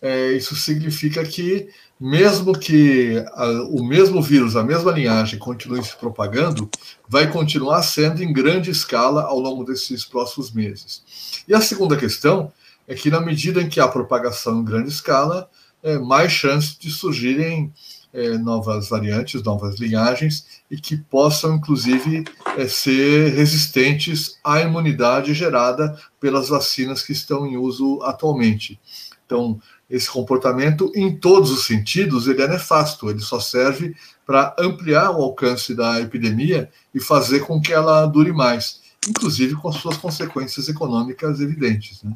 É, 0.00 0.32
isso 0.32 0.56
significa 0.56 1.22
que, 1.24 1.68
mesmo 2.00 2.58
que 2.58 3.22
a, 3.34 3.46
o 3.68 3.84
mesmo 3.84 4.22
vírus, 4.22 4.56
a 4.56 4.64
mesma 4.64 4.92
linhagem 4.92 5.38
continue 5.38 5.84
se 5.84 5.94
propagando, 5.96 6.70
vai 7.06 7.30
continuar 7.30 7.82
sendo 7.82 8.22
em 8.22 8.32
grande 8.32 8.70
escala 8.70 9.24
ao 9.24 9.38
longo 9.38 9.62
desses 9.62 10.04
próximos 10.06 10.52
meses. 10.52 11.02
E 11.46 11.52
a 11.52 11.60
segunda 11.60 11.96
questão 11.96 12.50
é 12.92 12.94
que, 12.94 13.11
na 13.11 13.20
medida 13.20 13.62
em 13.62 13.70
que 13.70 13.81
há 13.81 13.88
propagação 13.88 14.61
em 14.61 14.64
grande 14.64 14.90
escala, 14.90 15.48
é, 15.83 15.98
mais 15.98 16.31
chance 16.31 16.78
de 16.78 16.90
surgirem 16.90 17.72
é, 18.12 18.37
novas 18.37 18.90
variantes, 18.90 19.42
novas 19.42 19.81
linhagens, 19.81 20.46
e 20.70 20.76
que 20.76 20.98
possam, 20.98 21.55
inclusive, 21.55 22.22
é, 22.59 22.68
ser 22.68 23.33
resistentes 23.33 24.38
à 24.44 24.61
imunidade 24.61 25.33
gerada 25.33 25.98
pelas 26.20 26.50
vacinas 26.50 27.02
que 27.02 27.12
estão 27.12 27.46
em 27.46 27.57
uso 27.57 28.02
atualmente. 28.02 28.78
Então, 29.24 29.59
esse 29.88 30.11
comportamento, 30.11 30.92
em 30.94 31.16
todos 31.16 31.50
os 31.50 31.64
sentidos, 31.64 32.28
ele 32.28 32.42
é 32.42 32.48
nefasto, 32.48 33.09
ele 33.09 33.20
só 33.20 33.40
serve 33.40 33.96
para 34.26 34.55
ampliar 34.59 35.12
o 35.12 35.22
alcance 35.22 35.74
da 35.74 35.98
epidemia 35.98 36.70
e 36.94 37.00
fazer 37.00 37.40
com 37.40 37.59
que 37.59 37.72
ela 37.72 38.05
dure 38.05 38.33
mais, 38.33 38.83
inclusive 39.09 39.55
com 39.55 39.72
suas 39.72 39.96
consequências 39.96 40.68
econômicas 40.68 41.40
evidentes. 41.40 42.02
Né? 42.02 42.14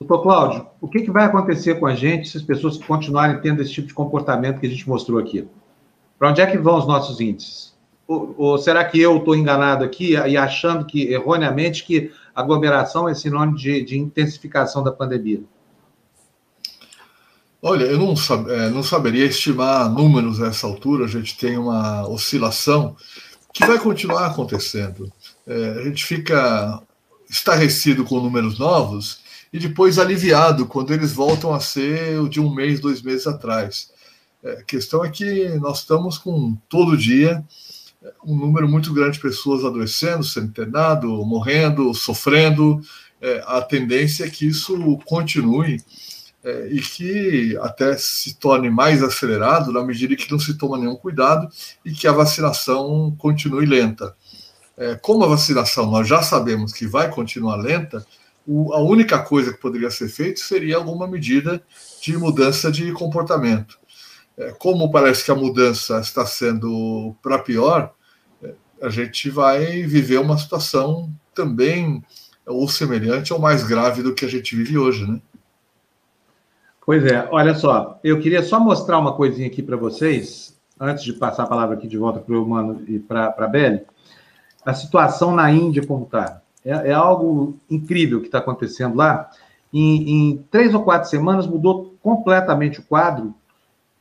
Doutor 0.00 0.22
Cláudio, 0.22 0.66
o 0.80 0.86
que, 0.86 1.00
que 1.00 1.10
vai 1.10 1.24
acontecer 1.24 1.80
com 1.80 1.86
a 1.86 1.94
gente 1.94 2.28
se 2.28 2.36
as 2.36 2.42
pessoas 2.42 2.78
continuarem 2.78 3.40
tendo 3.40 3.60
esse 3.60 3.72
tipo 3.72 3.88
de 3.88 3.94
comportamento 3.94 4.60
que 4.60 4.66
a 4.66 4.70
gente 4.70 4.88
mostrou 4.88 5.18
aqui? 5.18 5.46
Para 6.16 6.30
onde 6.30 6.40
é 6.40 6.46
que 6.46 6.56
vão 6.56 6.78
os 6.78 6.86
nossos 6.86 7.20
índices? 7.20 7.76
Ou, 8.06 8.34
ou 8.38 8.58
será 8.58 8.84
que 8.84 9.00
eu 9.00 9.16
estou 9.16 9.34
enganado 9.34 9.84
aqui 9.84 10.12
e 10.12 10.36
achando 10.36 10.86
que, 10.86 11.12
erroneamente, 11.12 11.84
que 11.84 12.12
aglomeração 12.34 13.08
é 13.08 13.14
sinônimo 13.14 13.56
de, 13.56 13.82
de 13.82 13.98
intensificação 13.98 14.84
da 14.84 14.92
pandemia? 14.92 15.42
Olha, 17.60 17.84
eu 17.84 17.98
não, 17.98 18.14
sab 18.14 18.48
é, 18.48 18.70
não 18.70 18.84
saberia 18.84 19.24
estimar 19.24 19.90
números 19.90 20.40
a 20.40 20.46
essa 20.46 20.64
altura, 20.64 21.06
a 21.06 21.08
gente 21.08 21.36
tem 21.36 21.58
uma 21.58 22.08
oscilação 22.08 22.96
que 23.52 23.66
vai 23.66 23.80
continuar 23.80 24.26
acontecendo. 24.26 25.12
É, 25.44 25.80
a 25.80 25.82
gente 25.82 26.04
fica 26.04 26.80
estarrecido 27.28 28.04
com 28.04 28.20
números 28.20 28.60
novos 28.60 29.26
e 29.52 29.58
depois 29.58 29.98
aliviado 29.98 30.66
quando 30.66 30.92
eles 30.92 31.12
voltam 31.12 31.52
a 31.52 31.60
ser 31.60 32.20
o 32.20 32.28
de 32.28 32.40
um 32.40 32.52
mês, 32.52 32.80
dois 32.80 33.02
meses 33.02 33.26
atrás. 33.26 33.90
É, 34.42 34.52
a 34.52 34.62
questão 34.62 35.04
é 35.04 35.10
que 35.10 35.48
nós 35.60 35.80
estamos 35.80 36.18
com 36.18 36.56
todo 36.68 36.96
dia 36.96 37.44
um 38.24 38.36
número 38.36 38.68
muito 38.68 38.92
grande 38.92 39.16
de 39.16 39.22
pessoas 39.22 39.64
adoecendo, 39.64 40.22
sendo 40.22 40.46
internado, 40.46 41.08
morrendo, 41.24 41.92
sofrendo. 41.94 42.80
É, 43.20 43.42
a 43.46 43.60
tendência 43.60 44.24
é 44.24 44.30
que 44.30 44.46
isso 44.46 44.98
continue 45.04 45.82
é, 46.44 46.68
e 46.70 46.80
que 46.80 47.56
até 47.60 47.96
se 47.96 48.34
torne 48.36 48.70
mais 48.70 49.02
acelerado 49.02 49.72
na 49.72 49.82
medida 49.82 50.14
que 50.14 50.30
não 50.30 50.38
se 50.38 50.54
toma 50.56 50.78
nenhum 50.78 50.94
cuidado 50.94 51.48
e 51.84 51.90
que 51.92 52.06
a 52.06 52.12
vacinação 52.12 53.14
continue 53.18 53.66
lenta. 53.66 54.14
É, 54.76 54.94
como 54.94 55.24
a 55.24 55.28
vacinação 55.28 55.90
nós 55.90 56.06
já 56.06 56.22
sabemos 56.22 56.72
que 56.72 56.86
vai 56.86 57.10
continuar 57.10 57.56
lenta, 57.56 58.06
o, 58.48 58.72
a 58.72 58.80
única 58.80 59.18
coisa 59.18 59.52
que 59.52 59.60
poderia 59.60 59.90
ser 59.90 60.08
feita 60.08 60.40
seria 60.40 60.76
alguma 60.76 61.06
medida 61.06 61.62
de 62.00 62.16
mudança 62.16 62.72
de 62.72 62.90
comportamento. 62.92 63.78
É, 64.38 64.52
como 64.52 64.90
parece 64.90 65.22
que 65.22 65.30
a 65.30 65.34
mudança 65.34 66.00
está 66.00 66.24
sendo 66.24 67.14
para 67.22 67.38
pior, 67.38 67.92
é, 68.42 68.54
a 68.80 68.88
gente 68.88 69.28
vai 69.28 69.82
viver 69.82 70.18
uma 70.18 70.38
situação 70.38 71.12
também 71.34 72.02
ou 72.46 72.66
semelhante 72.66 73.34
ou 73.34 73.38
mais 73.38 73.62
grave 73.62 74.02
do 74.02 74.14
que 74.14 74.24
a 74.24 74.28
gente 74.28 74.56
vive 74.56 74.78
hoje, 74.78 75.06
né? 75.06 75.20
Pois 76.86 77.04
é, 77.04 77.28
olha 77.30 77.54
só, 77.54 78.00
eu 78.02 78.18
queria 78.18 78.42
só 78.42 78.58
mostrar 78.58 78.98
uma 78.98 79.14
coisinha 79.14 79.46
aqui 79.46 79.62
para 79.62 79.76
vocês, 79.76 80.58
antes 80.80 81.04
de 81.04 81.12
passar 81.12 81.42
a 81.42 81.46
palavra 81.46 81.76
aqui 81.76 81.86
de 81.86 81.98
volta 81.98 82.18
para 82.18 82.34
o 82.34 82.42
Humano 82.42 82.82
e 82.88 82.98
para 82.98 83.34
a 83.36 83.46
Beli, 83.46 83.82
a 84.64 84.72
situação 84.72 85.36
na 85.36 85.50
Índia 85.52 85.86
como 85.86 86.04
está. 86.04 86.40
É, 86.68 86.90
é 86.90 86.92
algo 86.92 87.56
incrível 87.70 88.20
que 88.20 88.26
está 88.26 88.38
acontecendo 88.38 88.94
lá. 88.94 89.30
Em, 89.72 90.10
em, 90.10 90.44
três 90.50 90.74
ou 90.74 90.82
quatro 90.82 91.08
semanas 91.08 91.46
mudou 91.46 91.94
completamente 92.02 92.80
o 92.80 92.82
quadro. 92.82 93.34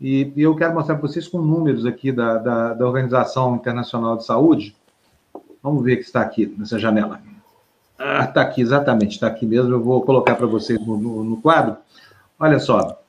E, 0.01 0.33
e 0.35 0.41
eu 0.41 0.53
quero 0.53 0.73
mostrar 0.73 0.95
para 0.95 1.07
vocês 1.07 1.29
com 1.29 1.39
números 1.39 1.85
aqui 1.85 2.11
da, 2.11 2.37
da, 2.37 2.73
da, 2.73 2.85
Organização 2.85 3.55
Internacional 3.55 4.17
de 4.17 4.25
Saúde. 4.25 4.75
Vamos 5.63 5.81
ver 5.81 5.95
que 5.95 6.03
está 6.03 6.21
aqui 6.21 6.53
nessa 6.57 6.77
janela. 6.77 7.21
Ah, 7.97 8.25
está 8.25 8.41
aqui, 8.41 8.61
exatamente, 8.61 9.13
está 9.13 9.27
aqui 9.27 9.45
mesmo. 9.45 9.73
Eu 9.73 9.81
vou 9.81 10.01
colocar 10.01 10.35
para 10.35 10.45
vocês 10.45 10.79
no, 10.85 10.97
no, 10.97 11.23
no, 11.23 11.37
quadro. 11.37 11.77
Olha 12.37 12.59
só. 12.59 13.01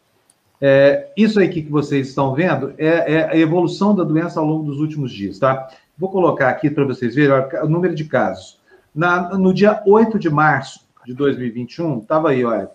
É, 0.60 1.10
isso 1.16 1.40
aqui 1.40 1.62
que 1.62 1.70
vocês 1.70 2.08
estão 2.08 2.32
vendo 2.32 2.74
é, 2.78 3.12
é, 3.12 3.30
a 3.30 3.36
evolução 3.36 3.94
da 3.94 4.04
doença 4.04 4.38
ao 4.38 4.46
longo 4.46 4.64
dos 4.64 4.80
últimos 4.80 5.12
dias, 5.12 5.38
tá? 5.38 5.68
Vou 5.96 6.10
colocar 6.10 6.48
aqui 6.48 6.70
para 6.70 6.84
vocês 6.84 7.14
verem 7.14 7.34
o 7.62 7.68
número 7.68 7.94
de 7.94 8.04
casos. 8.04 8.57
Na, 8.94 9.36
no 9.36 9.52
dia 9.52 9.82
8 9.86 10.18
de 10.18 10.30
março 10.30 10.86
de 11.06 11.14
2021, 11.14 11.98
estava 11.98 12.30
aí, 12.30 12.44
olha, 12.44 12.70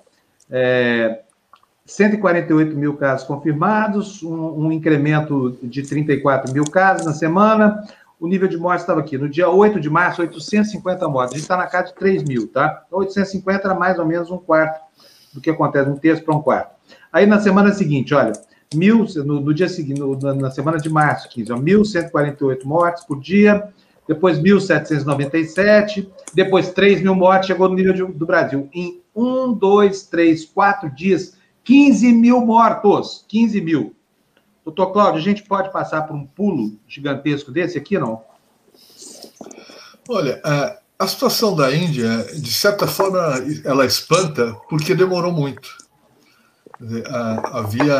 é, 0.49 1.21
148 1.85 2.75
mil 2.77 2.95
casos 2.95 3.27
confirmados, 3.27 4.23
um, 4.23 4.65
um, 4.65 4.71
incremento 4.71 5.57
de 5.61 5.83
34 5.83 6.53
mil 6.53 6.63
casos 6.65 7.05
na 7.05 7.13
semana. 7.13 7.83
O 8.19 8.27
nível 8.27 8.47
de 8.47 8.57
morte 8.57 8.81
estava 8.81 9.01
aqui. 9.01 9.17
No 9.17 9.27
dia 9.27 9.49
8 9.49 9.79
de 9.79 9.89
março, 9.89 10.21
850 10.21 11.07
mortes. 11.09 11.33
A 11.33 11.37
gente 11.37 11.43
está 11.43 11.57
na 11.57 11.67
casa 11.67 11.87
de 11.87 11.95
3 11.95 12.23
mil, 12.23 12.47
tá? 12.47 12.85
850 12.89 13.59
então, 13.59 13.71
era 13.71 13.79
mais 13.79 13.99
ou 13.99 14.05
menos 14.05 14.31
um 14.31 14.37
quarto 14.37 14.81
do 15.33 15.41
que 15.41 15.49
acontece, 15.49 15.89
um 15.89 15.97
terço 15.97 16.23
para 16.23 16.35
um 16.35 16.41
quarto. 16.41 16.73
Aí 17.11 17.25
na 17.25 17.39
semana 17.39 17.73
seguinte, 17.73 18.13
olha, 18.13 18.31
mil, 18.73 19.05
no, 19.25 19.41
no 19.41 19.53
dia 19.53 19.67
seguinte, 19.67 19.99
no, 19.99 20.15
na 20.15 20.51
semana 20.51 20.77
de 20.77 20.89
março, 20.89 21.27
15, 21.29 21.51
ó, 21.51 21.57
1.148 21.57 22.63
mortes 22.63 23.03
por 23.03 23.19
dia, 23.19 23.67
depois 24.07 24.37
1.797, 24.39 26.07
depois 26.33 26.71
3 26.71 27.01
mil 27.01 27.15
mortes, 27.15 27.47
chegou 27.47 27.69
no 27.69 27.75
nível 27.75 27.93
de, 27.93 28.05
do 28.05 28.25
Brasil. 28.25 28.69
Em 28.73 29.01
um, 29.15 29.53
dois, 29.53 30.03
três, 30.03 30.45
quatro 30.45 30.89
dias, 30.93 31.37
15 31.63 32.11
mil 32.11 32.41
mortos. 32.41 33.25
15 33.27 33.61
mil. 33.61 33.95
Doutor 34.65 34.91
Cláudio, 34.91 35.19
a 35.19 35.23
gente 35.23 35.43
pode 35.43 35.71
passar 35.71 36.03
por 36.03 36.15
um 36.15 36.25
pulo 36.25 36.77
gigantesco 36.87 37.51
desse 37.51 37.77
aqui, 37.77 37.97
não? 37.97 38.21
Olha, 40.07 40.41
a 40.97 41.07
situação 41.07 41.55
da 41.55 41.73
Índia, 41.75 42.25
de 42.33 42.53
certa 42.53 42.87
forma, 42.87 43.19
ela 43.65 43.85
espanta 43.85 44.53
porque 44.69 44.95
demorou 44.95 45.31
muito. 45.31 45.77
Havia, 47.51 47.97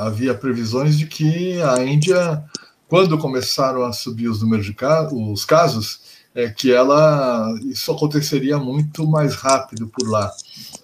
havia 0.00 0.34
previsões 0.34 0.96
de 0.96 1.06
que 1.06 1.60
a 1.62 1.82
Índia 1.82 2.44
quando 2.90 3.16
começaram 3.16 3.84
a 3.84 3.92
subir 3.92 4.28
os 4.28 4.42
números 4.42 4.66
de 4.66 4.74
casos, 4.74 5.12
os 5.12 5.44
casos, 5.44 6.00
é 6.34 6.48
que 6.48 6.72
ela 6.72 7.54
isso 7.64 7.92
aconteceria 7.92 8.58
muito 8.58 9.06
mais 9.06 9.36
rápido 9.36 9.86
por 9.86 10.08
lá. 10.08 10.28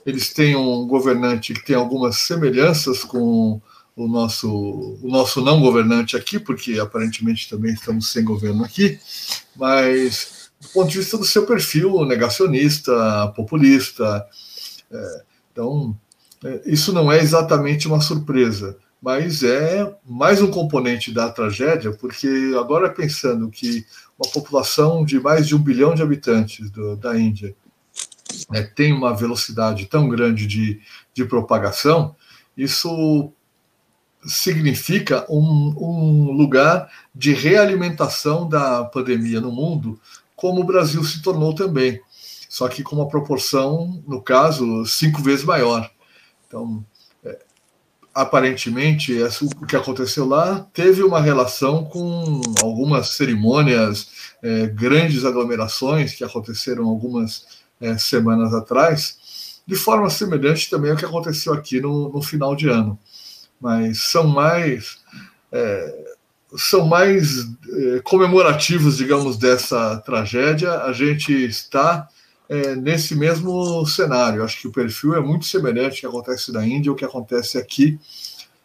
Eles 0.07 0.33
têm 0.33 0.55
um 0.55 0.87
governante 0.87 1.53
que 1.53 1.65
tem 1.65 1.75
algumas 1.75 2.19
semelhanças 2.19 3.03
com 3.03 3.61
o 3.97 4.07
nosso 4.07 4.49
o 5.03 5.09
nosso 5.09 5.41
não 5.41 5.61
governante 5.61 6.17
aqui, 6.17 6.39
porque 6.39 6.79
aparentemente 6.79 7.51
também 7.51 7.73
estamos 7.75 8.13
sem 8.13 8.23
governo 8.23 8.63
aqui, 8.65 9.01
mas 9.57 10.49
do 10.61 10.69
ponto 10.69 10.89
de 10.89 10.99
vista 10.99 11.19
do 11.19 11.25
seu 11.25 11.45
perfil 11.45 12.05
negacionista, 12.05 13.33
populista, 13.35 14.25
é, 14.93 15.23
então 15.51 15.97
é, 16.45 16.63
isso 16.67 16.93
não 16.93 17.11
é 17.11 17.19
exatamente 17.19 17.89
uma 17.89 18.01
surpresa 18.01 18.77
mas 19.07 19.45
é 19.45 19.97
mais 20.05 20.43
um 20.43 20.51
componente 20.51 21.13
da 21.13 21.31
tragédia, 21.31 21.93
porque 21.93 22.29
agora 22.59 22.91
pensando 22.91 23.49
que 23.49 23.87
uma 24.19 24.29
população 24.33 25.05
de 25.05 25.21
mais 25.21 25.47
de 25.47 25.55
um 25.55 25.61
bilhão 25.61 25.95
de 25.95 26.03
habitantes 26.03 26.69
do, 26.73 26.97
da 26.97 27.17
Índia 27.17 27.55
é, 28.53 28.65
tem 28.65 28.93
uma 28.93 29.15
velocidade 29.15 29.87
tão 29.87 30.09
grande 30.09 30.45
de, 30.45 30.81
de 31.15 31.25
propagação, 31.25 32.17
isso 32.57 33.31
significa 34.25 35.25
um, 35.31 35.73
um 35.79 36.33
lugar 36.33 36.91
de 37.15 37.33
realimentação 37.33 38.49
da 38.49 38.83
pandemia 38.87 39.41
no 39.41 39.53
mundo, 39.53 40.01
como 40.35 40.63
o 40.63 40.67
Brasil 40.67 41.05
se 41.05 41.23
tornou 41.23 41.55
também, 41.55 42.01
só 42.49 42.67
que 42.67 42.83
com 42.83 42.97
uma 42.97 43.07
proporção, 43.07 44.03
no 44.05 44.21
caso, 44.21 44.85
cinco 44.85 45.23
vezes 45.23 45.45
maior. 45.45 45.89
Então, 46.49 46.85
aparentemente, 48.17 49.13
o 49.61 49.67
que 49.67 49.77
aconteceu 49.77 50.27
lá 50.27 50.67
teve 50.73 51.03
uma 51.03 51.21
relação 51.21 51.85
com 51.85 52.41
algumas 52.63 53.11
cerimônias, 53.11 54.09
é, 54.43 54.67
grandes 54.67 55.25
aglomerações 55.25 56.15
que 56.15 56.25
aconteceram 56.25 56.87
algumas 56.87 57.47
é, 57.81 57.97
semanas 57.99 58.53
atrás, 58.55 59.61
de 59.67 59.77
forma 59.77 60.09
semelhante 60.11 60.71
também 60.71 60.91
ao 60.91 60.97
que 60.97 61.05
aconteceu 61.05 61.53
aqui 61.53 61.81
no, 61.81 62.13
no 62.13 62.23
final 62.23 62.57
de 62.57 62.69
ano 62.69 62.99
mas 63.61 64.03
são 64.03 64.27
mais 64.27 64.99
é, 65.53 66.05
são 66.57 66.87
mais 66.87 67.41
é, 67.69 68.01
comemorativos, 68.05 68.97
digamos, 68.97 69.37
dessa 69.37 69.97
tragédia. 69.99 70.83
A 70.83 70.93
gente 70.93 71.33
está 71.33 72.09
é, 72.49 72.75
nesse 72.75 73.15
mesmo 73.15 73.85
cenário. 73.87 74.45
Acho 74.45 74.61
que 74.61 74.69
o 74.69 74.73
perfil 74.73 75.15
é 75.15 75.21
muito 75.21 75.47
semelhante 75.47 76.05
ao 76.05 76.13
que 76.13 76.19
acontece 76.19 76.53
na 76.53 76.67
Índia, 76.67 76.91
ao 76.91 76.97
que 76.97 77.05
acontece 77.05 77.59
aqui. 77.59 77.99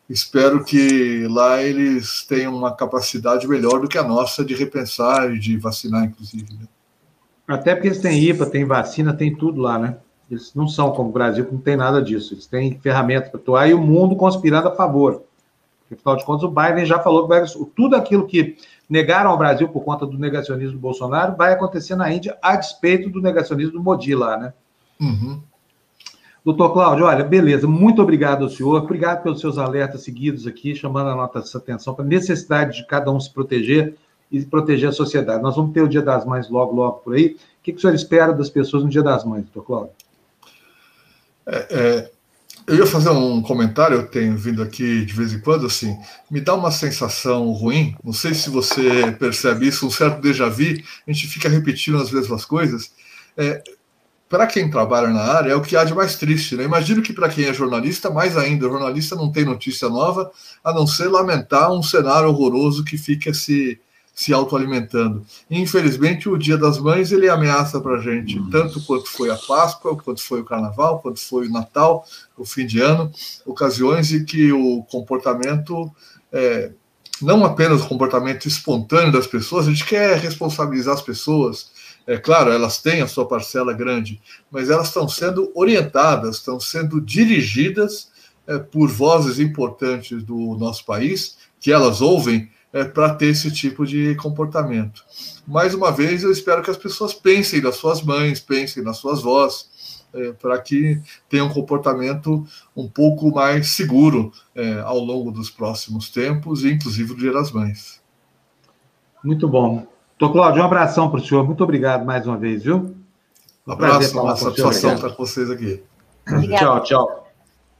Espero 0.10 0.64
que 0.64 1.26
lá 1.30 1.62
eles 1.62 2.26
tenham 2.28 2.56
uma 2.56 2.76
capacidade 2.76 3.48
melhor 3.48 3.80
do 3.80 3.88
que 3.88 3.98
a 3.98 4.04
nossa 4.04 4.44
de 4.44 4.54
repensar 4.54 5.34
e 5.34 5.40
de 5.40 5.58
vacinar, 5.58 6.04
inclusive. 6.04 6.54
Né? 6.54 6.68
Até 7.48 7.74
porque 7.74 7.88
eles 7.88 8.02
têm 8.02 8.22
IPA, 8.22 8.46
tem 8.46 8.66
vacina, 8.66 9.14
tem 9.14 9.36
tudo 9.36 9.62
lá, 9.62 9.80
né? 9.80 9.98
Eles 10.30 10.54
não 10.56 10.68
são 10.68 10.92
como 10.92 11.10
o 11.10 11.12
Brasil, 11.12 11.48
não 11.52 11.60
tem 11.60 11.76
nada 11.76 12.02
disso. 12.02 12.34
Eles 12.34 12.46
têm 12.46 12.80
ferramentas 12.80 13.30
para 13.30 13.40
atuar 13.40 13.70
e 13.70 13.74
o 13.74 13.82
mundo 13.82 14.16
conspirando 14.16 14.70
a 14.70 14.76
favor. 14.76 15.24
Porque, 15.92 15.96
afinal 15.96 16.16
de 16.16 16.26
contas, 16.26 16.44
o 16.44 16.52
Biden 16.52 16.86
já 16.86 17.00
falou 17.00 17.28
que 17.28 17.66
tudo 17.76 17.96
aquilo 17.96 18.26
que 18.26 18.56
negaram 18.90 19.32
ao 19.32 19.38
Brasil 19.38 19.68
por 19.68 19.84
conta 19.84 20.06
do 20.06 20.18
negacionismo 20.18 20.74
do 20.74 20.80
Bolsonaro 20.80 21.36
vai 21.36 21.52
acontecer 21.52 21.96
na 21.96 22.12
Índia 22.12 22.38
a 22.42 22.56
despeito 22.56 23.10
do 23.10 23.22
negacionismo 23.22 23.74
do 23.74 23.84
Modi 23.84 24.16
lá, 24.16 24.38
né? 24.38 24.54
Uhum. 25.00 25.42
Doutor 26.46 26.72
Cláudio, 26.72 27.06
olha, 27.06 27.24
beleza, 27.24 27.68
muito 27.68 28.02
obrigado 28.02 28.44
ao 28.44 28.50
senhor, 28.50 28.82
obrigado 28.82 29.22
pelos 29.22 29.40
seus 29.40 29.58
alertas 29.58 30.02
seguidos 30.04 30.48
aqui, 30.48 30.74
chamando 30.74 31.10
a 31.10 31.16
nossa 31.16 31.58
atenção 31.58 31.94
para 31.94 32.06
a 32.06 32.08
necessidade 32.08 32.78
de 32.78 32.88
cada 32.88 33.12
um 33.12 33.20
se 33.20 33.32
proteger 33.32 33.96
e 34.32 34.42
proteger 34.44 34.90
a 34.90 34.94
sociedade. 34.94 35.44
Nós 35.44 35.56
vamos 35.56 35.74
ter 35.74 35.82
o 35.82 35.90
Dia 35.90 36.02
das 36.02 36.26
Mães 36.26 36.50
logo, 36.50 36.74
logo 36.74 37.00
por 37.00 37.16
aí. 37.16 37.36
O 37.60 37.64
que, 37.64 37.74
que 37.74 37.78
o 37.78 37.82
senhor 37.82 37.94
espera 37.94 38.34
das 38.34 38.50
pessoas 38.50 38.84
no 38.84 38.90
Dia 38.90 39.04
das 39.04 39.24
Mães, 39.24 39.44
doutor 39.44 39.68
Cláudio? 39.68 39.94
É, 41.46 41.68
é, 41.70 42.12
eu 42.72 42.78
ia 42.78 42.88
fazer 42.88 43.10
um 43.10 43.42
comentário, 43.42 43.98
eu 43.98 44.08
tenho 44.08 44.38
vindo 44.38 44.64
aqui 44.64 45.04
de 45.04 45.14
vez 45.14 45.34
em 45.34 45.42
quando, 45.42 45.66
assim, 45.66 45.98
me 46.30 46.40
dá 46.40 46.56
uma 46.56 46.72
sensação 46.72 47.52
ruim, 47.52 47.94
não 48.02 48.14
sei 48.14 48.34
se 48.34 48.50
você 48.50 49.12
percebe 49.20 49.68
isso, 49.68 49.86
um 49.86 49.92
certo 49.92 50.22
déjà 50.22 50.48
vu, 50.48 50.64
a 51.06 51.12
gente 51.12 51.28
fica 51.28 51.50
repetindo 51.50 51.98
as 51.98 52.10
mesmas 52.10 52.46
coisas. 52.46 52.94
É, 53.36 53.62
para 54.30 54.48
quem 54.48 54.70
trabalha 54.70 55.10
na 55.10 55.22
área, 55.22 55.52
é 55.52 55.56
o 55.56 55.62
que 55.62 55.76
há 55.76 55.84
de 55.84 55.94
mais 55.94 56.16
triste, 56.16 56.56
né? 56.56 56.64
Imagino 56.64 57.02
que 57.02 57.12
para 57.12 57.28
quem 57.28 57.44
é 57.44 57.54
jornalista, 57.54 58.10
mais 58.10 58.38
ainda, 58.38 58.66
o 58.68 58.72
jornalista 58.72 59.18
não 59.18 59.30
tem 59.30 59.44
notícia 59.44 59.90
nova, 59.90 60.32
a 60.64 60.72
não 60.72 60.88
ser 60.88 61.10
lamentar 61.10 61.74
um 61.74 61.84
cenário 61.84 62.30
horroroso 62.30 62.86
que 62.86 62.98
fica 62.98 63.34
se 63.34 63.78
se 64.22 64.32
autoalimentando. 64.32 65.26
Infelizmente, 65.50 66.30
o 66.30 66.38
Dia 66.38 66.56
das 66.56 66.78
Mães 66.78 67.12
ele 67.12 67.28
ameaça 67.28 67.82
para 67.82 67.96
a 67.96 68.00
gente, 68.00 68.38
uhum. 68.38 68.52
tanto 68.52 68.80
quanto 68.86 69.10
foi 69.10 69.32
a 69.32 69.36
Páscoa, 69.36 69.98
quanto 69.98 70.22
foi 70.22 70.42
o 70.42 70.46
Carnaval, 70.46 71.00
quanto 71.00 71.20
foi 71.20 71.48
o 71.48 71.52
Natal, 71.52 72.06
o 72.38 72.46
fim 72.46 72.68
de 72.68 72.80
ano, 72.80 73.12
ocasiões 73.48 74.14
em 74.14 74.24
que 74.24 74.52
o 74.52 74.84
comportamento, 74.84 75.92
é, 76.32 76.72
não 77.20 77.44
apenas 77.44 77.82
o 77.82 77.88
comportamento 77.88 78.48
espontâneo 78.48 79.12
das 79.12 79.26
pessoas, 79.26 79.68
a 79.68 79.72
gente 79.72 79.86
quer 79.86 80.20
responsabilizar 80.20 80.94
as 80.94 81.02
pessoas. 81.02 81.72
É 82.06 82.16
claro, 82.16 82.52
elas 82.52 82.80
têm 82.80 83.02
a 83.02 83.08
sua 83.08 83.28
parcela 83.28 83.74
grande, 83.74 84.22
mas 84.52 84.70
elas 84.70 84.90
estão 84.90 85.10
sendo 85.10 85.52
orientadas, 85.56 86.36
estão 86.36 86.60
sendo 86.60 87.02
dirigidas 87.02 88.12
é, 88.46 88.60
por 88.60 88.88
vozes 88.88 89.40
importantes 89.40 90.22
do 90.22 90.56
nosso 90.60 90.86
país, 90.86 91.38
que 91.60 91.72
elas 91.72 92.02
ouvem 92.02 92.52
é, 92.74 92.84
para 92.84 93.14
ter 93.14 93.28
esse 93.28 93.52
tipo 93.52 93.86
de 93.86 94.16
comportamento. 94.16 95.04
Mais 95.48 95.74
uma 95.74 95.92
vez, 95.92 96.24
eu 96.24 96.32
espero 96.32 96.62
que 96.62 96.72
as 96.72 96.78
pessoas 96.78 97.14
pensem 97.14 97.62
nas 97.62 97.76
suas 97.76 98.02
mães, 98.02 98.40
pensem 98.40 98.84
nas 98.84 98.98
suas 98.98 99.22
vós, 99.22 99.70
é, 100.14 100.32
para 100.34 100.60
que 100.60 101.02
tenham 101.30 101.48
um 101.48 101.54
comportamento 101.54 102.46
um 102.76 102.88
pouco 102.88 103.34
mais 103.34 103.70
seguro 103.70 104.32
é, 104.56 104.80
ao 104.82 105.00
longo 105.00 105.32
dos 105.32 105.50
próximos 105.50 106.10
tempos, 106.10 106.66
inclusive 106.66 107.14
o 107.14 107.18
Dia 107.18 107.32
das 107.32 107.52
Mães. 107.52 108.02
Muito 109.24 109.48
bom. 109.48 109.88
Doutor 110.18 110.34
Cláudio, 110.34 110.62
um 110.62 110.66
abração 110.66 111.10
para 111.10 111.20
o 111.20 111.26
senhor. 111.26 111.46
Muito 111.46 111.64
obrigado 111.64 112.06
mais 112.06 112.26
uma 112.28 112.38
vez, 112.38 112.64
viu? 112.64 112.96
Um 113.66 113.72
abraço, 113.72 114.20
uma 114.20 114.36
satisfação 114.36 114.96
estar 114.96 115.10
com 115.10 115.26
vocês 115.26 115.50
aqui. 115.50 115.84
Tchau, 116.58 116.84
tchau. 116.84 117.21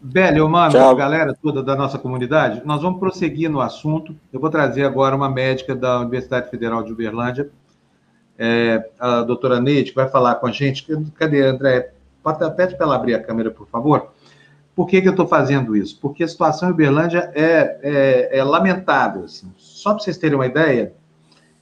Bélio, 0.04 0.50
mano, 0.50 0.72
Tchau. 0.72 0.96
galera 0.96 1.38
toda 1.40 1.62
da 1.62 1.76
nossa 1.76 2.00
comunidade, 2.00 2.64
nós 2.66 2.82
vamos 2.82 3.00
prosseguir 3.00 3.50
no 3.50 3.62
assunto. 3.62 4.16
Eu 4.34 4.40
vou 4.40 4.50
trazer 4.50 4.84
agora 4.84 5.16
uma 5.16 5.30
médica 5.30 5.76
da 5.76 6.00
Universidade 6.00 6.50
Federal 6.50 6.82
de 6.82 6.92
Uberlândia, 6.92 7.52
é, 8.38 8.90
a 9.00 9.22
doutora 9.22 9.62
Neide, 9.62 9.92
que 9.92 9.96
vai 9.96 10.10
falar 10.10 10.36
com 10.36 10.48
a 10.48 10.52
gente. 10.52 10.88
Cadê, 11.16 11.44
André? 11.44 11.94
Pede 12.58 12.76
para 12.76 12.88
ela 12.88 12.96
abrir 12.96 13.14
a 13.14 13.22
câmera, 13.22 13.52
por 13.52 13.68
favor. 13.68 14.12
Por 14.76 14.88
que, 14.88 15.02
que 15.02 15.08
eu 15.08 15.12
estou 15.12 15.28
fazendo 15.28 15.76
isso? 15.76 16.00
Porque 16.00 16.24
a 16.24 16.28
situação 16.28 16.70
em 16.70 16.72
Uberlândia 16.72 17.32
é, 17.36 17.80
é, 17.84 18.40
é 18.40 18.44
lamentável. 18.44 19.26
Assim. 19.26 19.52
Só 19.58 19.94
para 19.94 20.04
vocês 20.04 20.18
terem 20.18 20.36
uma 20.36 20.48
ideia, 20.48 20.94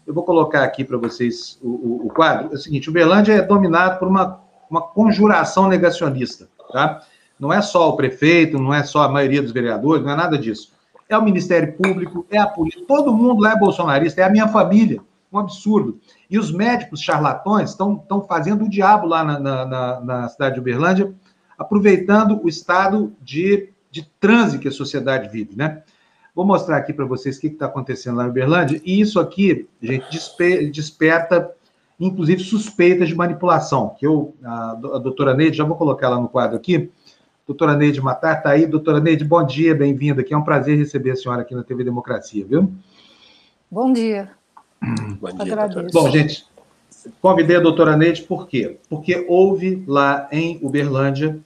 eu 0.08 0.14
vou 0.14 0.24
colocar 0.24 0.64
aqui 0.64 0.86
para 0.86 0.98
vocês 0.98 1.60
o, 1.62 1.70
o, 1.70 2.08
o, 2.08 2.10
quadro. 2.10 2.54
É 2.54 2.56
o 2.56 2.58
seguinte: 2.58 2.90
Uberlândia 2.90 3.34
é 3.34 3.42
dominado 3.42 4.00
por 4.00 4.08
uma, 4.08 4.40
uma 4.70 4.82
conjuração 4.82 5.68
negacionista. 5.68 6.48
Tá? 6.72 7.02
Não 7.40 7.54
é 7.54 7.62
só 7.62 7.90
o 7.90 7.96
prefeito, 7.96 8.60
não 8.60 8.74
é 8.74 8.84
só 8.84 9.04
a 9.04 9.10
maioria 9.10 9.42
dos 9.42 9.52
vereadores, 9.52 10.04
não 10.04 10.12
é 10.12 10.16
nada 10.16 10.38
disso. 10.38 10.74
É 11.08 11.18
o 11.18 11.24
Ministério 11.24 11.74
Público, 11.74 12.26
é 12.30 12.38
a 12.38 12.46
polícia, 12.46 12.84
todo 12.88 13.14
mundo 13.14 13.42
lá 13.42 13.54
é 13.54 13.56
bolsonarista, 13.56 14.22
é 14.22 14.24
a 14.26 14.30
minha 14.30 14.48
família. 14.48 15.02
Um 15.32 15.38
absurdo. 15.38 16.00
E 16.30 16.38
os 16.40 16.52
médicos 16.52 17.02
charlatões 17.02 17.70
estão 17.70 18.26
fazendo 18.28 18.66
o 18.66 18.70
diabo 18.70 19.08
lá 19.08 19.24
na, 19.24 19.40
na, 19.40 20.00
na, 20.02 20.30
cidade 20.30 20.56
de 20.56 20.60
Uberlândia, 20.60 21.14
aproveitando 21.58 22.40
o 22.44 22.50
estado 22.50 23.14
de, 23.22 23.70
de 23.92 24.04
transe 24.20 24.58
que 24.58 24.68
a 24.68 24.72
sociedade 24.72 25.30
vive, 25.30 25.56
né? 25.56 25.84
Vou 26.34 26.46
mostrar 26.46 26.78
aqui 26.78 26.94
para 26.94 27.06
vocês 27.06 27.38
o 27.38 27.42
que 27.42 27.48
está 27.48 27.66
acontecendo 27.66 28.18
lá 28.18 28.26
em 28.26 28.30
Uberlândia. 28.30 28.82
E 28.86 29.02
isso 29.02 29.20
aqui, 29.20 29.68
gente, 29.82 30.06
desperta, 30.72 31.52
inclusive, 32.00 32.44
suspeitas 32.44 33.10
de 33.10 33.16
manipulação. 33.16 33.96
Que 34.00 34.08
eu, 34.08 34.34
a, 34.44 34.76
doutora 34.76 35.34
Neide, 35.34 35.58
já 35.58 35.64
vou 35.64 35.76
colocar 35.76 36.10
lá 36.10 36.20
no 36.20 36.30
quadro 36.30 36.56
aqui, 36.56 36.90
Doutora 37.50 37.76
Neide 37.76 38.00
Matar 38.00 38.38
está 38.38 38.52
aí. 38.52 38.68
Doutora 38.68 39.00
Neide, 39.00 39.26
bom 39.26 39.44
dia, 39.44 39.74
bem-vinda 39.74 40.22
aqui. 40.22 40.36
É 40.36 40.38
um 40.38 40.44
prazer 40.44 40.78
receber 40.78 41.10
a 41.10 41.16
senhora 41.16 41.42
aqui 41.42 41.56
na 41.56 41.64
TV 41.64 41.84
Democracia, 41.84 42.46
viu? 42.48 42.72
Bom 43.72 43.92
dia. 43.92 44.30
Bom 45.20 45.30
dia, 45.30 45.42
Agradeço. 45.42 45.88
Bom, 45.92 46.12
gente, 46.12 46.46
convidei 47.20 47.56
a 47.56 47.60
doutora 47.60 47.98
Neide 47.98 48.22
por 48.22 48.48
quê? 48.48 48.78
Porque 48.88 49.26
houve 49.28 49.84
lá 49.88 50.30
em 50.32 50.60
Uberlândia, 50.62 51.40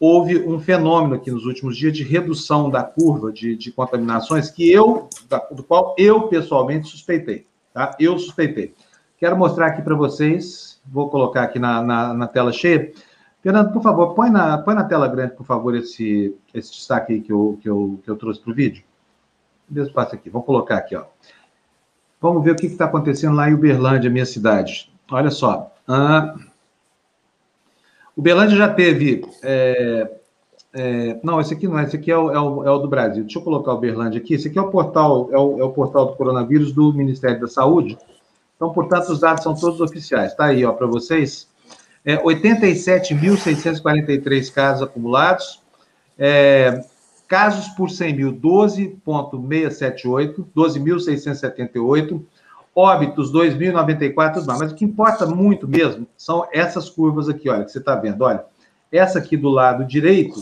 houve 0.00 0.38
um 0.44 0.58
fenômeno 0.58 1.14
aqui 1.14 1.30
nos 1.30 1.46
últimos 1.46 1.76
dias 1.76 1.96
de 1.96 2.02
redução 2.02 2.68
da 2.68 2.82
curva 2.82 3.32
de, 3.32 3.54
de 3.54 3.70
contaminações 3.70 4.50
que 4.50 4.68
eu, 4.68 5.08
do 5.52 5.62
qual 5.62 5.94
eu 5.96 6.22
pessoalmente 6.22 6.88
suspeitei, 6.88 7.46
tá? 7.72 7.94
Eu 8.00 8.18
suspeitei. 8.18 8.74
Quero 9.18 9.36
mostrar 9.36 9.68
aqui 9.68 9.82
para 9.82 9.94
vocês, 9.94 10.80
vou 10.84 11.08
colocar 11.08 11.44
aqui 11.44 11.60
na, 11.60 11.80
na, 11.80 12.12
na 12.12 12.26
tela 12.26 12.50
cheia, 12.50 12.90
Fernando, 13.44 13.74
por 13.74 13.82
favor, 13.82 14.14
põe 14.14 14.30
na, 14.30 14.56
põe 14.56 14.74
na 14.74 14.84
tela 14.84 15.06
grande, 15.06 15.34
por 15.34 15.44
favor, 15.44 15.76
esse, 15.76 16.34
esse 16.54 16.72
destaque 16.72 17.20
que 17.20 17.30
eu, 17.30 17.58
que 17.60 17.68
eu, 17.68 18.00
que 18.02 18.10
eu 18.10 18.16
trouxe 18.16 18.40
para 18.40 18.50
o 18.50 18.54
vídeo. 18.54 18.82
Mesmo 19.68 19.88
espaço 19.88 20.14
aqui, 20.14 20.30
vamos 20.30 20.46
colocar 20.46 20.78
aqui, 20.78 20.96
ó. 20.96 21.04
Vamos 22.22 22.42
ver 22.42 22.52
o 22.52 22.56
que 22.56 22.64
está 22.64 22.86
acontecendo 22.86 23.36
lá 23.36 23.50
em 23.50 23.52
Uberlândia, 23.52 24.08
minha 24.08 24.24
cidade. 24.24 24.90
Olha 25.12 25.30
só. 25.30 25.70
Ah, 25.86 26.34
Uberlândia 28.16 28.56
já 28.56 28.72
teve. 28.72 29.26
É, 29.42 30.10
é, 30.72 31.20
não, 31.22 31.38
esse 31.38 31.52
aqui 31.52 31.68
não 31.68 31.78
é, 31.78 31.84
esse 31.84 31.96
aqui 31.96 32.10
é 32.10 32.16
o, 32.16 32.30
é, 32.30 32.40
o, 32.40 32.64
é 32.64 32.70
o, 32.70 32.78
do 32.78 32.88
Brasil. 32.88 33.24
Deixa 33.24 33.38
eu 33.38 33.42
colocar 33.42 33.74
o 33.74 33.76
Uberlândia 33.76 34.22
aqui. 34.22 34.32
Esse 34.32 34.48
aqui 34.48 34.58
é 34.58 34.62
o 34.62 34.70
portal, 34.70 35.28
é 35.30 35.36
o, 35.36 35.60
é 35.60 35.64
o 35.64 35.70
portal 35.70 36.06
do 36.06 36.16
coronavírus 36.16 36.72
do 36.72 36.94
Ministério 36.94 37.42
da 37.42 37.46
Saúde. 37.46 37.98
Então, 38.56 38.72
portanto, 38.72 39.10
os 39.10 39.20
dados 39.20 39.42
são 39.42 39.54
todos 39.54 39.82
oficiais. 39.82 40.32
Está 40.32 40.46
aí, 40.46 40.64
ó, 40.64 40.72
para 40.72 40.86
vocês 40.86 41.52
é, 42.04 42.22
87.643 42.22 44.52
casos 44.52 44.82
acumulados, 44.82 45.62
é, 46.18 46.84
casos 47.26 47.68
por 47.68 47.90
100 47.90 48.14
mil, 48.14 48.30
12,678, 48.32 50.46
12.678, 50.54 52.22
óbitos 52.74 53.32
2.094, 53.32 54.44
mas 54.46 54.72
o 54.72 54.74
que 54.74 54.84
importa 54.84 55.24
muito 55.26 55.66
mesmo 55.66 56.06
são 56.16 56.46
essas 56.52 56.90
curvas 56.90 57.28
aqui, 57.28 57.48
olha, 57.48 57.64
que 57.64 57.72
você 57.72 57.78
está 57.78 57.94
vendo, 57.94 58.22
olha. 58.22 58.44
Essa 58.92 59.18
aqui 59.18 59.36
do 59.36 59.48
lado 59.48 59.84
direito, 59.84 60.40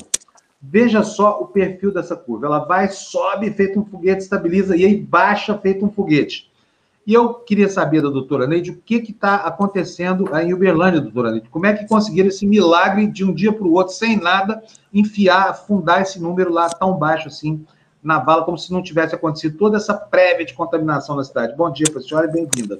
veja 0.60 1.02
só 1.02 1.40
o 1.40 1.46
perfil 1.46 1.92
dessa 1.92 2.14
curva. 2.14 2.46
Ela 2.46 2.58
vai, 2.58 2.88
sobe, 2.88 3.50
feito 3.50 3.80
um 3.80 3.84
foguete, 3.84 4.22
estabiliza, 4.22 4.76
e 4.76 4.84
aí 4.84 5.00
baixa, 5.00 5.56
feito 5.56 5.86
um 5.86 5.90
foguete. 5.90 6.51
E 7.06 7.12
eu 7.12 7.34
queria 7.34 7.68
saber 7.68 8.00
da 8.00 8.08
doutora 8.08 8.46
Neide 8.46 8.70
o 8.70 8.80
que 8.80 8.96
está 8.96 9.36
acontecendo 9.36 10.36
em 10.36 10.54
Uberlândia, 10.54 11.00
doutora 11.00 11.32
Neide. 11.32 11.48
Como 11.48 11.66
é 11.66 11.72
que 11.72 11.86
conseguiram 11.86 12.28
esse 12.28 12.46
milagre 12.46 13.06
de 13.08 13.24
um 13.24 13.34
dia 13.34 13.52
para 13.52 13.66
o 13.66 13.72
outro, 13.72 13.92
sem 13.92 14.16
nada, 14.16 14.62
enfiar, 14.94 15.50
afundar 15.50 16.02
esse 16.02 16.20
número 16.20 16.52
lá 16.52 16.68
tão 16.68 16.94
baixo 16.94 17.28
assim 17.28 17.64
na 18.02 18.18
vala, 18.18 18.44
como 18.44 18.58
se 18.58 18.72
não 18.72 18.82
tivesse 18.82 19.14
acontecido 19.14 19.56
toda 19.56 19.76
essa 19.76 19.94
prévia 19.94 20.44
de 20.44 20.54
contaminação 20.54 21.16
na 21.16 21.24
cidade? 21.24 21.56
Bom 21.56 21.70
dia, 21.70 21.86
professora, 21.90 22.26
e 22.26 22.32
bem-vinda. 22.32 22.78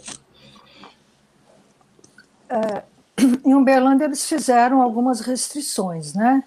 É, 2.48 2.82
em 3.44 3.54
Uberlândia, 3.54 4.04
eles 4.04 4.24
fizeram 4.24 4.82
algumas 4.82 5.20
restrições, 5.20 6.14
né? 6.14 6.42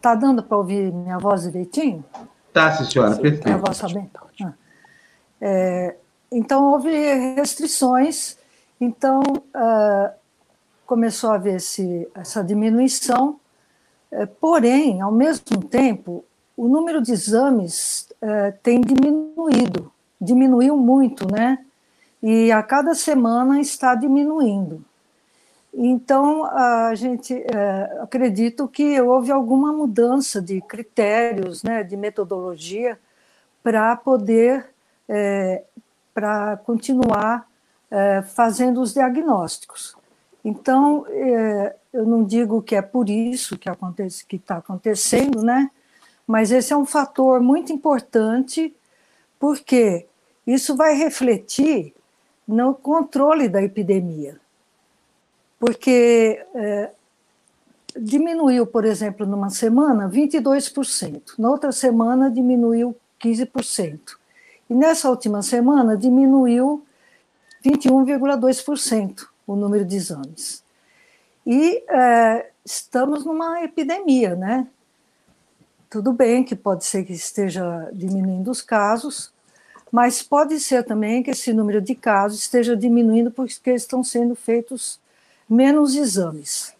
Tá 0.00 0.14
dando 0.14 0.42
para 0.42 0.56
ouvir 0.56 0.92
minha 0.92 1.18
voz 1.18 1.42
direitinho? 1.42 2.04
Tá, 2.52 2.72
sim, 2.72 2.84
senhora, 2.84 3.16
perfeito. 3.16 3.44
Minha 3.44 3.58
voz 3.58 3.76
está 3.76 3.88
bem? 3.88 4.10
Ah. 4.42 4.52
É, 5.40 5.96
então, 6.32 6.72
houve 6.72 6.90
restrições, 7.34 8.38
então 8.80 9.20
uh, 9.20 10.12
começou 10.86 11.30
a 11.30 11.34
haver 11.34 11.56
esse, 11.56 12.08
essa 12.14 12.42
diminuição, 12.42 13.38
uh, 14.10 14.26
porém, 14.40 15.00
ao 15.00 15.12
mesmo 15.12 15.62
tempo, 15.62 16.24
o 16.56 16.66
número 16.68 17.00
de 17.02 17.12
exames 17.12 18.08
uh, 18.22 18.56
tem 18.62 18.80
diminuído, 18.80 19.92
diminuiu 20.20 20.76
muito, 20.76 21.30
né? 21.30 21.64
E 22.22 22.50
a 22.52 22.62
cada 22.62 22.94
semana 22.94 23.60
está 23.60 23.94
diminuindo. 23.94 24.84
Então, 25.74 26.44
a 26.44 26.94
gente 26.94 27.34
é, 27.34 27.98
acredito 28.02 28.68
que 28.68 29.00
houve 29.00 29.32
alguma 29.32 29.72
mudança 29.72 30.40
de 30.40 30.60
critérios, 30.60 31.62
né, 31.62 31.82
de 31.82 31.96
metodologia, 31.96 32.98
para 33.62 33.96
poder 33.96 34.66
é, 35.08 35.64
para 36.14 36.56
continuar 36.58 37.48
é, 37.90 38.22
fazendo 38.22 38.80
os 38.80 38.94
diagnósticos. 38.94 39.96
Então, 40.44 41.06
é, 41.08 41.76
eu 41.92 42.04
não 42.04 42.24
digo 42.24 42.62
que 42.62 42.74
é 42.74 42.82
por 42.82 43.08
isso 43.08 43.58
que 43.58 43.68
acontece 43.68 44.24
que 44.24 44.36
está 44.36 44.56
acontecendo, 44.56 45.42
né? 45.42 45.70
Mas 46.26 46.50
esse 46.50 46.72
é 46.72 46.76
um 46.76 46.86
fator 46.86 47.40
muito 47.40 47.72
importante, 47.72 48.74
porque 49.38 50.06
isso 50.46 50.74
vai 50.76 50.94
refletir 50.94 51.94
no 52.46 52.74
controle 52.74 53.48
da 53.48 53.62
epidemia. 53.62 54.40
Porque 55.58 56.44
é, 56.54 56.90
diminuiu, 57.96 58.66
por 58.66 58.84
exemplo, 58.84 59.26
numa 59.26 59.50
semana 59.50 60.08
22%, 60.08 61.34
na 61.38 61.50
outra 61.50 61.70
semana 61.70 62.30
diminuiu 62.30 62.96
15%. 63.22 64.21
E 64.72 64.74
nessa 64.74 65.10
última 65.10 65.42
semana 65.42 65.98
diminuiu 65.98 66.82
21,2% 67.62 69.26
o 69.46 69.54
número 69.54 69.84
de 69.84 69.96
exames. 69.96 70.64
E 71.46 71.84
é, 71.90 72.48
estamos 72.64 73.22
numa 73.26 73.62
epidemia, 73.62 74.34
né? 74.34 74.66
Tudo 75.90 76.10
bem 76.10 76.42
que 76.42 76.56
pode 76.56 76.86
ser 76.86 77.04
que 77.04 77.12
esteja 77.12 77.90
diminuindo 77.92 78.50
os 78.50 78.62
casos, 78.62 79.30
mas 79.90 80.22
pode 80.22 80.58
ser 80.58 80.82
também 80.84 81.22
que 81.22 81.32
esse 81.32 81.52
número 81.52 81.82
de 81.82 81.94
casos 81.94 82.40
esteja 82.40 82.74
diminuindo 82.74 83.30
porque 83.30 83.72
estão 83.72 84.02
sendo 84.02 84.34
feitos 84.34 84.98
menos 85.46 85.94
exames. 85.94 86.74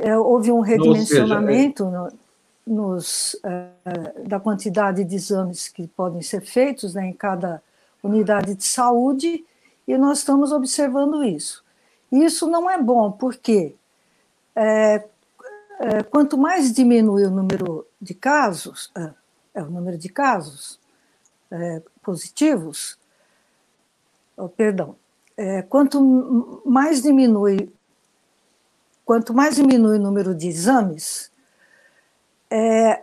É, 0.00 0.18
houve 0.18 0.50
um 0.50 0.58
redimensionamento. 0.58 1.84
Seja, 1.84 2.08
é 2.08 2.27
nos, 2.68 3.34
uh, 3.34 4.28
da 4.28 4.38
quantidade 4.38 5.04
de 5.04 5.16
exames 5.16 5.68
que 5.68 5.86
podem 5.88 6.22
ser 6.22 6.42
feitos 6.42 6.94
né, 6.94 7.06
em 7.06 7.12
cada 7.12 7.62
unidade 8.02 8.54
de 8.54 8.64
saúde, 8.64 9.44
e 9.86 9.96
nós 9.96 10.18
estamos 10.18 10.52
observando 10.52 11.24
isso. 11.24 11.64
Isso 12.12 12.46
não 12.46 12.70
é 12.70 12.80
bom, 12.80 13.10
porque 13.10 13.74
é, 14.54 15.04
é, 15.80 16.02
quanto 16.02 16.36
mais 16.36 16.72
diminui 16.72 17.24
o 17.24 17.30
número 17.30 17.86
de 18.00 18.14
casos, 18.14 18.90
é, 18.96 19.10
é 19.54 19.62
o 19.62 19.70
número 19.70 19.96
de 19.96 20.08
casos 20.08 20.78
é, 21.50 21.82
positivos, 22.02 22.98
oh, 24.36 24.48
perdão, 24.48 24.96
é, 25.36 25.62
quanto 25.62 26.02
mais 26.66 27.02
diminui, 27.02 27.72
quanto 29.04 29.32
mais 29.32 29.56
diminui 29.56 29.98
o 29.98 30.02
número 30.02 30.34
de 30.34 30.48
exames, 30.48 31.30
é, 32.50 33.02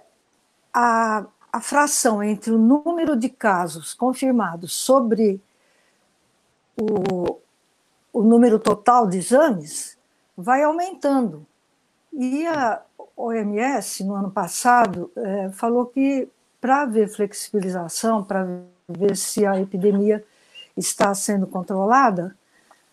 a, 0.74 1.26
a 1.52 1.62
fração 1.62 2.22
entre 2.24 2.52
o 2.52 2.58
número 2.58 3.16
de 3.16 3.30
casos 3.30 3.94
confirmados 3.94 4.74
sobre 4.74 5.42
o, 6.78 7.40
o 8.12 8.24
número 8.24 8.60
total 8.60 9.08
de 9.08 9.18
exames 9.18 9.98
vai 10.38 10.64
aumentando. 10.64 11.46
E 12.12 12.46
a 12.48 12.82
OMS, 13.16 14.04
no 14.04 14.16
ano 14.16 14.32
passado, 14.32 15.12
é, 15.16 15.50
falou 15.52 15.86
que 15.86 16.28
para 16.60 16.82
haver 16.82 17.10
flexibilização, 17.10 18.24
para 18.24 18.64
ver 18.88 19.16
se 19.16 19.46
a 19.46 19.60
epidemia 19.60 20.24
está 20.76 21.14
sendo 21.14 21.48
controlada, 21.48 22.36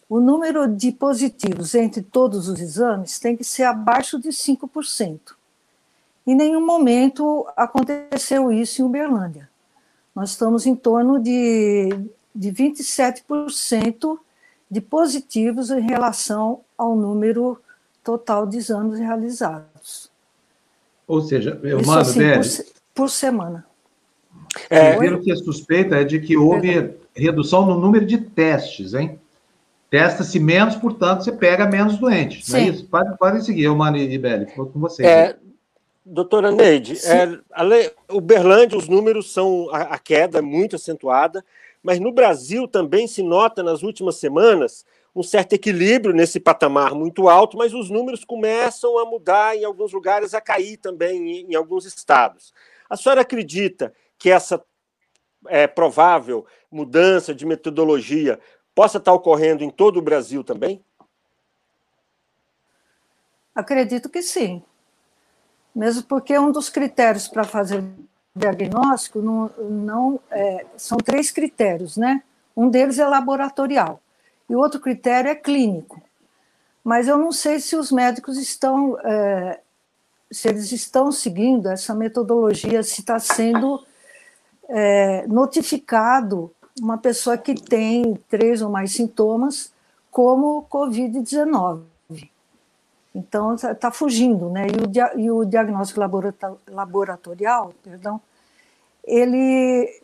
o 0.09 0.21
número 0.21 0.69
de 0.69 0.93
positivos 0.93 1.75
entre 1.75 2.03
todos 2.03 2.49
os 2.49 2.61
exames 2.61 3.19
tem 3.19 3.37
que 3.37 3.45
ser 3.45 3.65
abaixo 3.65 4.19
de 4.19 4.29
5%. 4.29 5.35
Em 6.27 6.35
nenhum 6.35 6.65
momento 6.65 7.47
aconteceu 7.57 8.53
isso 8.53 8.81
em 8.81 8.85
Uberlândia. 8.85 9.49
Nós 10.15 10.31
estamos 10.31 10.67
em 10.67 10.75
torno 10.75 11.19
de, 11.19 11.89
de 12.35 12.53
27% 12.53 14.19
de 14.71 14.81
positivos 14.81 15.71
em 15.71 15.81
relação 15.81 16.61
ao 16.79 16.95
número 16.95 17.61
total 18.05 18.47
de 18.47 18.59
exames 18.59 18.99
realizados. 18.99 20.11
Ou 21.07 21.21
seja, 21.21 21.59
eu 21.63 21.83
mando 21.83 22.01
assim, 22.01 22.21
por, 22.21 22.75
por, 22.95 23.11
semana. 23.11 23.67
É, 24.71 24.97
pelo 24.97 25.21
que 25.21 25.33
é 25.33 25.37
suspeita 25.37 25.97
é 25.97 26.05
de 26.05 26.21
que 26.21 26.37
houve 26.37 26.73
Perdão. 26.73 26.95
redução 27.15 27.67
no 27.67 27.79
número 27.79 28.07
de 28.07 28.19
testes, 28.19 28.95
hein? 28.95 29.19
Testa-se 29.91 30.41
menos, 30.41 30.75
portanto, 30.77 31.25
você 31.25 31.33
pega 31.33 31.67
menos 31.67 31.99
doentes. 31.99 32.47
Sim. 32.47 32.53
Não 32.53 32.59
é 32.59 32.69
isso? 32.69 32.87
Pode, 32.87 33.19
pode 33.19 33.45
seguir, 33.45 33.65
eu, 33.65 33.77
Mano 33.77 33.99
e 33.99 34.17
Beli, 34.17 34.47
com 34.47 34.81
vocês. 34.81 35.07
É, 35.07 35.37
Doutora 36.05 36.51
Neide, 36.51 36.99
é, 37.07 37.95
Uberlândia, 38.11 38.77
os 38.77 38.89
números 38.89 39.33
são. 39.33 39.69
A, 39.71 39.83
a 39.95 39.99
queda 39.99 40.39
é 40.39 40.43
muito 40.43 40.75
acentuada, 40.75 41.45
mas 41.81 42.01
no 42.01 42.11
Brasil 42.11 42.67
também 42.67 43.07
se 43.07 43.23
nota 43.23 43.63
nas 43.63 43.85
últimas 43.85 44.17
semanas 44.17 44.85
um 45.15 45.23
certo 45.23 45.53
equilíbrio 45.53 46.13
nesse 46.13 46.41
patamar 46.41 46.93
muito 46.95 47.29
alto, 47.29 47.57
mas 47.57 47.73
os 47.73 47.89
números 47.89 48.25
começam 48.25 48.99
a 48.99 49.05
mudar 49.05 49.57
em 49.57 49.65
alguns 49.65 49.93
lugares, 49.93 50.35
a 50.35 50.41
cair 50.41 50.77
também 50.77 51.41
em, 51.41 51.53
em 51.53 51.55
alguns 51.55 51.85
estados. 51.85 52.53
A 52.91 52.97
senhora 52.97 53.21
acredita 53.21 53.95
que 54.19 54.31
essa 54.31 54.61
é, 55.47 55.69
provável 55.69 56.45
mudança 56.71 57.33
de 57.33 57.47
metodologia 57.47 58.41
possa 58.75 58.99
estar 58.99 59.13
ocorrendo 59.13 59.63
em 59.63 59.71
todo 59.71 59.99
o 59.99 60.03
Brasil 60.03 60.43
também? 60.43 60.83
Acredito 63.55 64.09
que 64.09 64.23
sim 64.23 64.65
mesmo 65.75 66.03
porque 66.03 66.39
um 66.39 66.53
dos 66.53 66.69
critérios 66.69 67.29
para 67.29 67.45
fazer 67.45 67.83
diagnóstico 68.35 69.21
não, 69.21 69.51
não 69.59 70.21
é, 70.31 70.67
são 70.77 70.99
três 70.99 71.31
critérios, 71.31 71.97
né? 71.97 72.23
Um 72.57 72.69
deles 72.69 72.99
é 72.99 73.07
laboratorial 73.07 74.01
e 74.49 74.55
o 74.55 74.59
outro 74.59 74.81
critério 74.81 75.31
é 75.31 75.35
clínico. 75.35 76.01
Mas 76.85 77.09
eu 77.09 77.17
não 77.17 77.33
sei 77.33 77.61
se 77.61 77.77
os 77.77 77.93
médicos 77.93 78.37
estão, 78.37 78.99
é, 79.01 79.61
se 80.31 80.49
eles 80.49 80.73
estão 80.73 81.13
seguindo 81.13 81.69
essa 81.69 81.95
metodologia, 81.95 82.83
se 82.83 83.01
está 83.01 83.19
sendo 83.19 83.83
é, 84.69 85.27
notificado 85.27 86.51
uma 86.81 86.99
pessoa 86.99 87.39
que 87.39 87.55
tem 87.55 88.15
três 88.29 88.63
ou 88.63 88.71
mais 88.71 88.93
sintomas 88.93 89.73
como 90.11 90.67
Covid-19. 90.71 91.92
Então, 93.15 93.55
está 93.55 93.75
tá 93.75 93.91
fugindo, 93.91 94.49
né? 94.49 94.67
E 94.69 95.19
o, 95.19 95.21
e 95.21 95.31
o 95.31 95.45
diagnóstico 95.45 96.01
laboratorial, 96.69 97.75
perdão, 97.83 98.21
ele, 99.05 100.03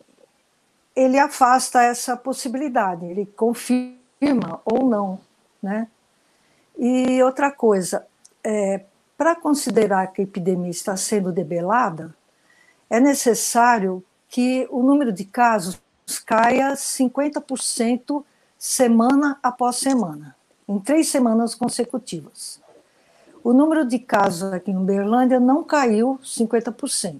ele 0.95 1.17
afasta 1.17 1.81
essa 1.81 2.15
possibilidade, 2.15 3.05
ele 3.05 3.25
confirma 3.25 4.61
ou 4.63 4.85
não, 4.87 5.19
né? 5.61 5.87
E 6.77 7.21
outra 7.23 7.51
coisa, 7.51 8.05
é, 8.43 8.85
para 9.17 9.35
considerar 9.35 10.07
que 10.07 10.21
a 10.21 10.23
epidemia 10.23 10.69
está 10.69 10.95
sendo 10.95 11.31
debelada, 11.31 12.15
é 12.89 12.99
necessário 12.99 14.03
que 14.29 14.67
o 14.69 14.81
número 14.83 15.11
de 15.11 15.25
casos 15.25 15.81
caia 16.25 16.73
50% 16.73 18.23
semana 18.57 19.39
após 19.41 19.77
semana, 19.77 20.35
em 20.67 20.79
três 20.79 21.09
semanas 21.09 21.55
consecutivas. 21.55 22.61
O 23.43 23.53
número 23.53 23.85
de 23.85 23.99
casos 23.99 24.51
aqui 24.51 24.71
em 24.71 24.77
Uberlândia 24.77 25.39
não 25.39 25.63
caiu 25.63 26.19
50%. 26.23 27.19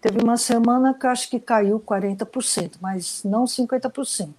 Teve 0.00 0.22
uma 0.22 0.36
semana 0.36 0.94
que 0.94 1.06
acho 1.06 1.28
que 1.28 1.40
caiu 1.40 1.80
40%, 1.80 2.74
mas 2.80 3.24
não 3.24 3.44
50%. 3.44 4.30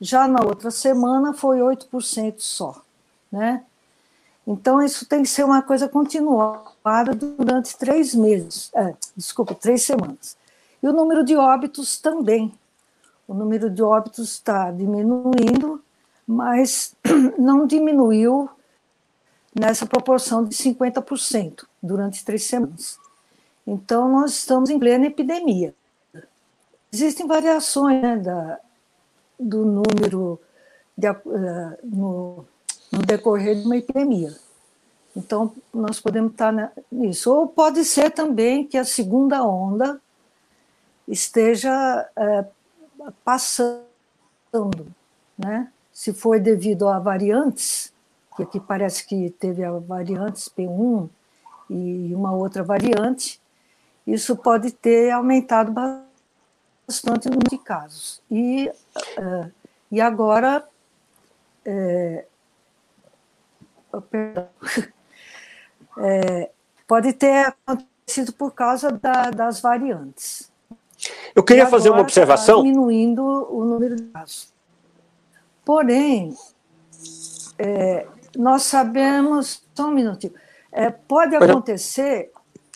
Já 0.00 0.28
na 0.28 0.44
outra 0.44 0.70
semana 0.70 1.32
foi 1.32 1.60
8% 1.60 2.34
só, 2.38 2.82
né? 3.30 3.64
Então, 4.46 4.82
isso 4.82 5.06
tem 5.06 5.22
que 5.22 5.28
ser 5.28 5.44
uma 5.44 5.62
coisa 5.62 5.88
continuada 5.88 7.14
durante 7.14 7.76
três 7.78 8.12
meses, 8.12 8.70
é, 8.74 8.94
desculpa, 9.16 9.54
três 9.54 9.84
semanas. 9.84 10.36
E 10.82 10.88
o 10.88 10.92
número 10.92 11.24
de 11.24 11.36
óbitos 11.36 12.00
também. 12.00 12.52
O 13.26 13.34
número 13.34 13.70
de 13.70 13.82
óbitos 13.82 14.32
está 14.32 14.72
diminuindo, 14.72 15.80
mas 16.26 16.96
não 17.38 17.66
diminuiu 17.66 18.50
nessa 19.54 19.86
proporção 19.86 20.44
de 20.44 20.54
50% 20.54 21.64
durante 21.82 22.24
três 22.24 22.44
semanas. 22.44 22.98
Então, 23.66 24.08
nós 24.10 24.32
estamos 24.32 24.70
em 24.70 24.78
plena 24.78 25.06
epidemia. 25.06 25.74
Existem 26.92 27.26
variações 27.26 28.02
né, 28.02 28.16
da, 28.16 28.58
do 29.38 29.64
número 29.64 30.40
de, 30.96 31.08
uh, 31.10 31.78
no, 31.82 32.44
no 32.90 32.98
decorrer 33.06 33.56
de 33.56 33.64
uma 33.64 33.76
epidemia. 33.76 34.34
Então, 35.14 35.54
nós 35.72 36.00
podemos 36.00 36.32
estar 36.32 36.72
nisso. 36.90 37.32
Ou 37.32 37.46
pode 37.46 37.84
ser 37.84 38.10
também 38.10 38.66
que 38.66 38.78
a 38.78 38.84
segunda 38.84 39.44
onda 39.44 40.00
esteja 41.06 42.08
é, 42.16 42.44
passando, 43.24 43.86
né? 45.36 45.70
Se 45.92 46.14
foi 46.14 46.40
devido 46.40 46.88
a 46.88 46.98
variantes, 46.98 47.92
que 48.36 48.42
aqui 48.42 48.60
parece 48.60 49.06
que 49.06 49.30
teve 49.30 49.64
a 49.64 49.72
variantes 49.72 50.48
P1 50.48 51.08
e 51.68 52.14
uma 52.14 52.32
outra 52.32 52.62
variante, 52.62 53.40
isso 54.06 54.36
pode 54.36 54.72
ter 54.72 55.10
aumentado 55.10 55.72
bastante 55.72 57.28
o 57.28 57.30
número 57.30 57.48
de 57.48 57.58
casos. 57.58 58.22
E, 58.30 58.68
uh, 59.18 59.50
e 59.90 60.00
agora, 60.00 60.66
é, 61.64 62.26
perdão, 64.10 64.48
é, 65.98 66.50
pode 66.86 67.12
ter 67.12 67.54
acontecido 67.66 68.32
por 68.32 68.52
causa 68.52 68.90
da, 68.90 69.30
das 69.30 69.60
variantes. 69.60 70.50
Eu 71.34 71.42
queria 71.42 71.66
fazer 71.66 71.90
uma 71.90 72.00
observação. 72.00 72.58
Está 72.58 72.68
diminuindo 72.68 73.22
o 73.24 73.64
número 73.64 73.96
de 73.96 74.04
casos. 74.04 74.52
Porém, 75.64 76.36
é, 77.58 78.06
nós 78.36 78.62
sabemos, 78.62 79.62
só 79.74 79.88
um 79.88 79.92
minutinho, 79.92 80.32
é, 80.70 80.90
pode 80.90 81.36
acontecer 81.36 82.30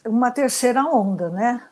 uma 0.06 0.30
terceira 0.30 0.84
onda, 0.84 1.30
né? 1.30 1.62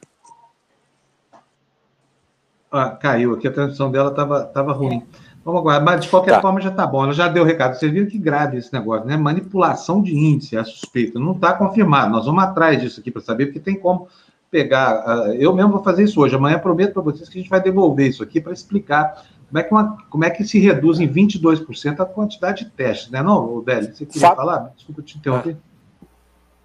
Ah, 2.71 2.91
caiu 2.91 3.35
aqui, 3.35 3.47
a 3.47 3.53
transmissão 3.53 3.91
dela 3.91 4.11
estava 4.11 4.45
tava 4.45 4.73
ruim. 4.73 5.05
É. 5.21 5.35
Vamos 5.45 5.61
aguardar, 5.61 5.85
mas 5.85 6.01
de 6.01 6.09
qualquer 6.09 6.37
tá. 6.37 6.41
forma 6.41 6.61
já 6.61 6.71
está 6.71 6.87
bom. 6.87 7.05
Ela 7.05 7.13
já 7.13 7.29
deu 7.29 7.43
o 7.43 7.47
recado. 7.47 7.75
Vocês 7.75 7.93
viram 7.93 8.09
que 8.09 8.19
grave 8.19 8.57
esse 8.57 8.73
negócio, 8.73 9.07
né? 9.07 9.15
Manipulação 9.17 10.03
de 10.03 10.17
índice, 10.17 10.57
é 10.57 10.65
suspeita. 10.65 11.21
Não 11.21 11.33
está 11.33 11.53
confirmado. 11.53 12.11
Nós 12.11 12.25
vamos 12.25 12.43
atrás 12.43 12.81
disso 12.81 12.99
aqui 12.99 13.11
para 13.11 13.21
saber, 13.21 13.47
porque 13.47 13.61
tem 13.61 13.79
como 13.79 14.09
pegar. 14.51 15.05
Uh, 15.05 15.35
eu 15.35 15.55
mesmo 15.55 15.73
vou 15.73 15.85
fazer 15.85 16.05
isso 16.05 16.19
hoje. 16.19 16.35
Amanhã 16.35 16.59
prometo 16.59 16.95
para 16.95 17.03
vocês 17.03 17.29
que 17.29 17.39
a 17.39 17.41
gente 17.43 17.51
vai 17.51 17.61
devolver 17.61 18.09
isso 18.09 18.23
aqui 18.23 18.41
para 18.41 18.55
explicar 18.55 19.23
como 19.55 19.61
é, 19.61 19.63
que 19.63 19.71
uma, 19.71 19.97
como 20.11 20.25
é 20.25 20.31
que 20.31 20.45
se 20.45 20.59
reduz 20.59 20.99
em 20.99 21.07
22% 21.07 22.01
a 22.01 22.05
quantidade 22.05 22.65
de 22.65 22.71
testes, 22.73 23.11
né? 23.11 23.23
Não, 23.23 23.63
Délio, 23.63 23.95
você 23.95 24.05
queria 24.05 24.35
falar? 24.35 24.73
Desculpa 24.75 25.03
te 25.03 25.17
interromper. 25.17 25.57
Ah. 25.57 26.07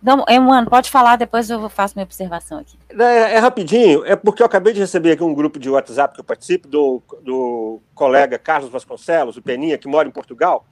Não, 0.01 0.25
é, 0.27 0.39
mano, 0.39 0.67
pode 0.67 0.89
falar, 0.89 1.15
depois 1.17 1.49
eu 1.51 1.69
faço 1.69 1.93
minha 1.95 2.05
observação 2.05 2.57
aqui. 2.57 2.79
É, 2.89 3.35
é, 3.35 3.37
rapidinho, 3.37 4.03
é 4.05 4.15
porque 4.15 4.41
eu 4.41 4.45
acabei 4.45 4.73
de 4.73 4.79
receber 4.79 5.11
aqui 5.11 5.23
um 5.23 5.35
grupo 5.35 5.59
de 5.59 5.69
WhatsApp 5.69 6.15
que 6.15 6.21
eu 6.21 6.23
participo, 6.23 6.67
do, 6.67 7.03
do 7.21 7.79
colega 7.93 8.39
Carlos 8.39 8.71
Vasconcelos, 8.71 9.37
o 9.37 9.41
Peninha, 9.41 9.77
que 9.77 9.87
mora 9.87 10.07
em 10.07 10.11
Portugal. 10.11 10.65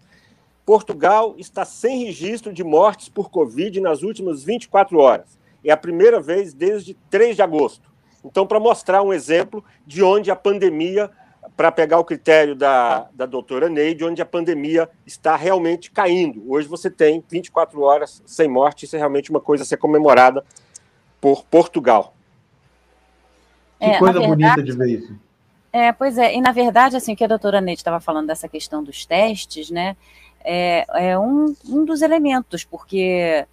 Portugal 0.65 1.35
está 1.37 1.65
sem 1.65 2.05
registro 2.05 2.51
de 2.51 2.63
mortes 2.63 3.09
por 3.09 3.29
Covid 3.29 3.79
nas 3.79 4.01
últimas 4.01 4.43
24 4.43 4.97
horas. 4.97 5.37
É 5.63 5.71
a 5.71 5.77
primeira 5.77 6.19
vez 6.19 6.51
desde 6.51 6.95
3 7.11 7.35
de 7.35 7.41
agosto. 7.43 7.87
Então, 8.25 8.47
para 8.47 8.59
mostrar 8.59 9.03
um 9.03 9.13
exemplo 9.13 9.63
de 9.85 10.01
onde 10.01 10.31
a 10.31 10.35
pandemia 10.35 11.11
para 11.57 11.71
pegar 11.71 11.97
o 11.97 12.05
critério 12.05 12.55
da, 12.55 13.09
da 13.11 13.25
doutora 13.25 13.67
Neide, 13.67 14.05
onde 14.05 14.21
a 14.21 14.25
pandemia 14.25 14.87
está 15.07 15.35
realmente 15.35 15.89
caindo. 15.89 16.43
Hoje 16.47 16.67
você 16.67 16.87
tem 16.87 17.23
24 17.27 17.81
horas 17.81 18.21
sem 18.27 18.47
morte, 18.47 18.85
isso 18.85 18.95
é 18.95 18.99
realmente 18.99 19.31
uma 19.31 19.41
coisa 19.41 19.63
a 19.63 19.65
ser 19.65 19.77
comemorada 19.77 20.45
por 21.19 21.43
Portugal. 21.43 22.13
Que 23.79 23.85
é, 23.85 23.97
coisa 23.97 24.19
verdade, 24.19 24.35
bonita 24.35 24.63
de 24.63 24.71
ver 24.71 24.99
isso. 24.99 25.19
É, 25.73 25.91
pois 25.91 26.19
é, 26.19 26.35
e 26.35 26.41
na 26.41 26.51
verdade, 26.51 26.95
assim, 26.95 27.13
o 27.13 27.15
que 27.15 27.23
a 27.23 27.27
doutora 27.27 27.59
Neide 27.59 27.81
estava 27.81 27.99
falando 27.99 28.27
dessa 28.27 28.47
questão 28.47 28.83
dos 28.83 29.03
testes, 29.07 29.71
né, 29.71 29.97
é, 30.45 30.85
é 30.93 31.17
um, 31.17 31.55
um 31.67 31.83
dos 31.83 32.03
elementos, 32.03 32.63
porque 32.63 33.47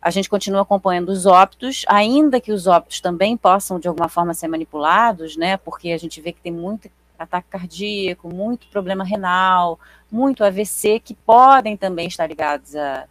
a 0.00 0.10
gente 0.10 0.30
continua 0.30 0.62
acompanhando 0.62 1.08
os 1.08 1.26
óbitos, 1.26 1.84
ainda 1.88 2.40
que 2.40 2.52
os 2.52 2.68
óbitos 2.68 3.00
também 3.00 3.36
possam, 3.36 3.80
de 3.80 3.88
alguma 3.88 4.08
forma, 4.08 4.32
ser 4.32 4.46
manipulados, 4.46 5.36
né, 5.36 5.56
porque 5.56 5.90
a 5.90 5.98
gente 5.98 6.20
vê 6.20 6.32
que 6.32 6.40
tem 6.40 6.52
muita 6.52 6.88
ataque 7.22 7.48
cardíaco, 7.50 8.32
muito 8.32 8.66
problema 8.68 9.04
renal, 9.04 9.78
muito 10.10 10.44
AVC, 10.44 11.00
que 11.00 11.14
podem 11.14 11.76
também 11.76 12.06
estar 12.06 12.26
ligados 12.26 12.76
a, 12.76 13.06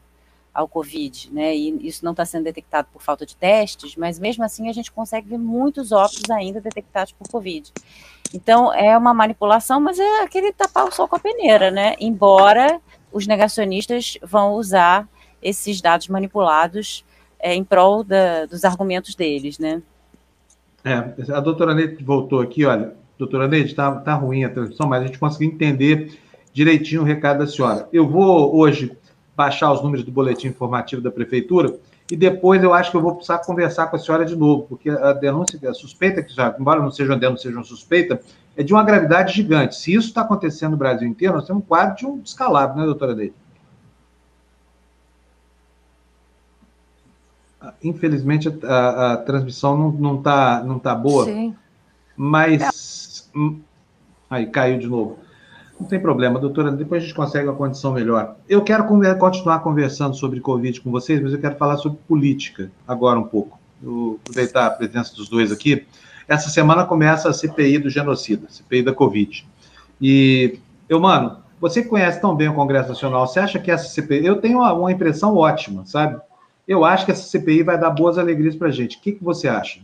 ao 0.54 0.68
Covid, 0.68 1.30
né? 1.32 1.56
E 1.56 1.88
isso 1.88 2.04
não 2.04 2.12
está 2.12 2.26
sendo 2.26 2.44
detectado 2.44 2.88
por 2.92 3.02
falta 3.02 3.26
de 3.26 3.36
testes, 3.36 3.96
mas 3.96 4.20
mesmo 4.20 4.44
assim 4.44 4.70
a 4.70 4.74
gente 4.74 4.92
consegue 4.92 5.30
ver 5.30 5.38
muitos 5.38 5.92
óbitos 5.92 6.30
ainda 6.30 6.60
detectados 6.60 7.14
por 7.14 7.28
Covid. 7.30 7.72
Então 8.34 8.74
é 8.74 8.98
uma 8.98 9.14
manipulação, 9.14 9.80
mas 9.80 10.00
é 10.00 10.24
aquele 10.24 10.54
tapar 10.54 10.86
o 10.86 10.92
sol 10.92 11.08
com 11.08 11.16
a 11.16 11.20
peneira, 11.20 11.72
né? 11.72 11.96
Embora 12.00 12.80
os 13.12 13.28
negacionistas 13.28 14.18
vão 14.22 14.54
usar 14.54 15.08
esses 15.42 15.82
dados 15.82 16.08
manipulados 16.08 17.04
é, 17.40 17.56
em 17.56 17.64
prol 17.64 18.04
da, 18.04 18.46
dos 18.46 18.64
argumentos 18.64 19.16
deles, 19.16 19.58
né? 19.58 19.82
É, 20.84 20.94
a 21.34 21.40
doutora 21.40 21.76
Neide 21.76 22.04
voltou 22.04 22.42
aqui, 22.42 22.66
olha, 22.66 22.96
doutora 23.22 23.48
Neide, 23.48 23.70
está 23.70 23.92
tá 23.92 24.16
ruim 24.16 24.44
a 24.44 24.50
transmissão, 24.50 24.88
mas 24.88 25.04
a 25.04 25.06
gente 25.06 25.20
conseguiu 25.20 25.50
entender 25.50 26.20
direitinho 26.52 27.02
o 27.02 27.06
recado 27.06 27.40
da 27.40 27.48
senhora. 27.48 27.88
Eu 27.94 28.08
vou 28.08 28.56
hoje 28.56 28.98
baixar 29.36 29.72
os 29.72 29.82
números 29.82 30.04
do 30.04 30.12
boletim 30.12 30.48
informativo 30.48 31.02
da 31.02 31.12
prefeitura 31.12 31.76
e 32.10 32.16
depois 32.16 32.62
eu 32.64 32.74
acho 32.74 32.90
que 32.90 32.98
eu 32.98 33.02
vou 33.02 33.14
precisar 33.16 33.38
conversar 33.40 33.88
com 33.88 33.96
a 33.96 34.00
senhora 34.00 34.26
de 34.26 34.36
novo, 34.36 34.64
porque 34.68 34.90
a 34.90 35.14
denúncia, 35.14 35.60
a 35.70 35.74
suspeita, 35.74 36.24
que 36.24 36.34
já, 36.34 36.56
embora 36.60 36.82
não 36.82 36.92
seja 36.92 37.14
uma 37.14 37.20
denúncia, 37.20 37.44
seja 37.44 37.58
uma 37.58 37.64
suspeita, 37.64 38.20
é 38.58 38.64
de 38.64 38.74
uma 38.74 38.84
gravidade 38.84 39.34
gigante. 39.34 39.76
Se 39.76 39.94
isso 39.94 40.08
está 40.08 40.22
acontecendo 40.22 40.72
no 40.72 40.78
Brasil 40.78 41.08
inteiro, 41.08 41.36
nós 41.36 41.46
temos 41.46 41.64
um 41.64 41.66
quadro 41.66 41.96
de 41.96 42.06
um 42.06 42.18
descalabro, 42.18 42.78
né, 42.78 42.86
doutora 42.86 43.16
Neide? 43.16 43.36
Ah, 47.62 47.74
infelizmente, 47.84 48.50
a, 48.64 48.76
a, 48.76 49.14
a 49.14 49.18
transmissão 49.18 49.92
não 49.92 50.18
está 50.18 50.64
não 50.64 50.80
tá 50.80 50.96
boa. 50.96 51.26
Sim. 51.26 51.56
Mas 52.18 52.62
Hum. 52.62 52.70
Aí, 54.30 54.46
caiu 54.46 54.80
de 54.80 54.88
novo. 54.88 55.20
Não 55.80 55.88
tem 55.88 56.00
problema, 56.00 56.40
doutora, 56.40 56.72
depois 56.72 57.02
a 57.02 57.06
gente 57.06 57.16
consegue 57.16 57.48
uma 57.48 57.56
condição 57.56 57.92
melhor. 57.92 58.36
Eu 58.48 58.62
quero 58.62 58.86
continuar 59.18 59.60
conversando 59.60 60.16
sobre 60.16 60.40
Covid 60.40 60.80
com 60.80 60.92
vocês, 60.92 61.20
mas 61.22 61.34
eu 61.34 61.40
quero 61.40 61.56
falar 61.56 61.78
sobre 61.78 61.98
política 62.08 62.72
agora 62.88 63.20
um 63.20 63.24
pouco. 63.24 63.60
Eu 63.84 64.20
aproveitar 64.22 64.68
a 64.68 64.70
presença 64.70 65.16
dos 65.16 65.28
dois 65.28 65.52
aqui. 65.52 65.88
Essa 66.28 66.50
semana 66.50 66.86
começa 66.86 67.30
a 67.30 67.34
CPI 67.34 67.80
do 67.80 67.90
genocida, 67.90 68.46
CPI 68.48 68.84
da 68.84 68.94
Covid. 68.94 69.48
E, 70.00 70.60
eu, 70.88 71.00
mano, 71.00 71.38
você 71.60 71.84
conhece 71.84 72.22
tão 72.22 72.36
bem 72.36 72.48
o 72.48 72.54
Congresso 72.54 72.90
Nacional, 72.90 73.28
você 73.28 73.40
acha 73.40 73.60
que 73.60 73.72
essa 73.72 73.90
CPI. 73.90 74.26
Eu 74.26 74.40
tenho 74.40 74.60
uma, 74.60 74.72
uma 74.74 74.92
impressão 74.92 75.36
ótima, 75.36 75.84
sabe? 75.86 76.22
Eu 76.68 76.86
acho 76.86 77.06
que 77.06 77.12
essa 77.12 77.28
CPI 77.28 77.64
vai 77.64 77.80
dar 77.80 77.90
boas 77.90 78.18
alegrias 78.18 78.56
para 78.56 78.68
a 78.68 78.72
gente. 78.72 78.98
O 78.98 79.02
que, 79.02 79.14
que 79.14 79.24
você 79.24 79.48
acha? 79.48 79.82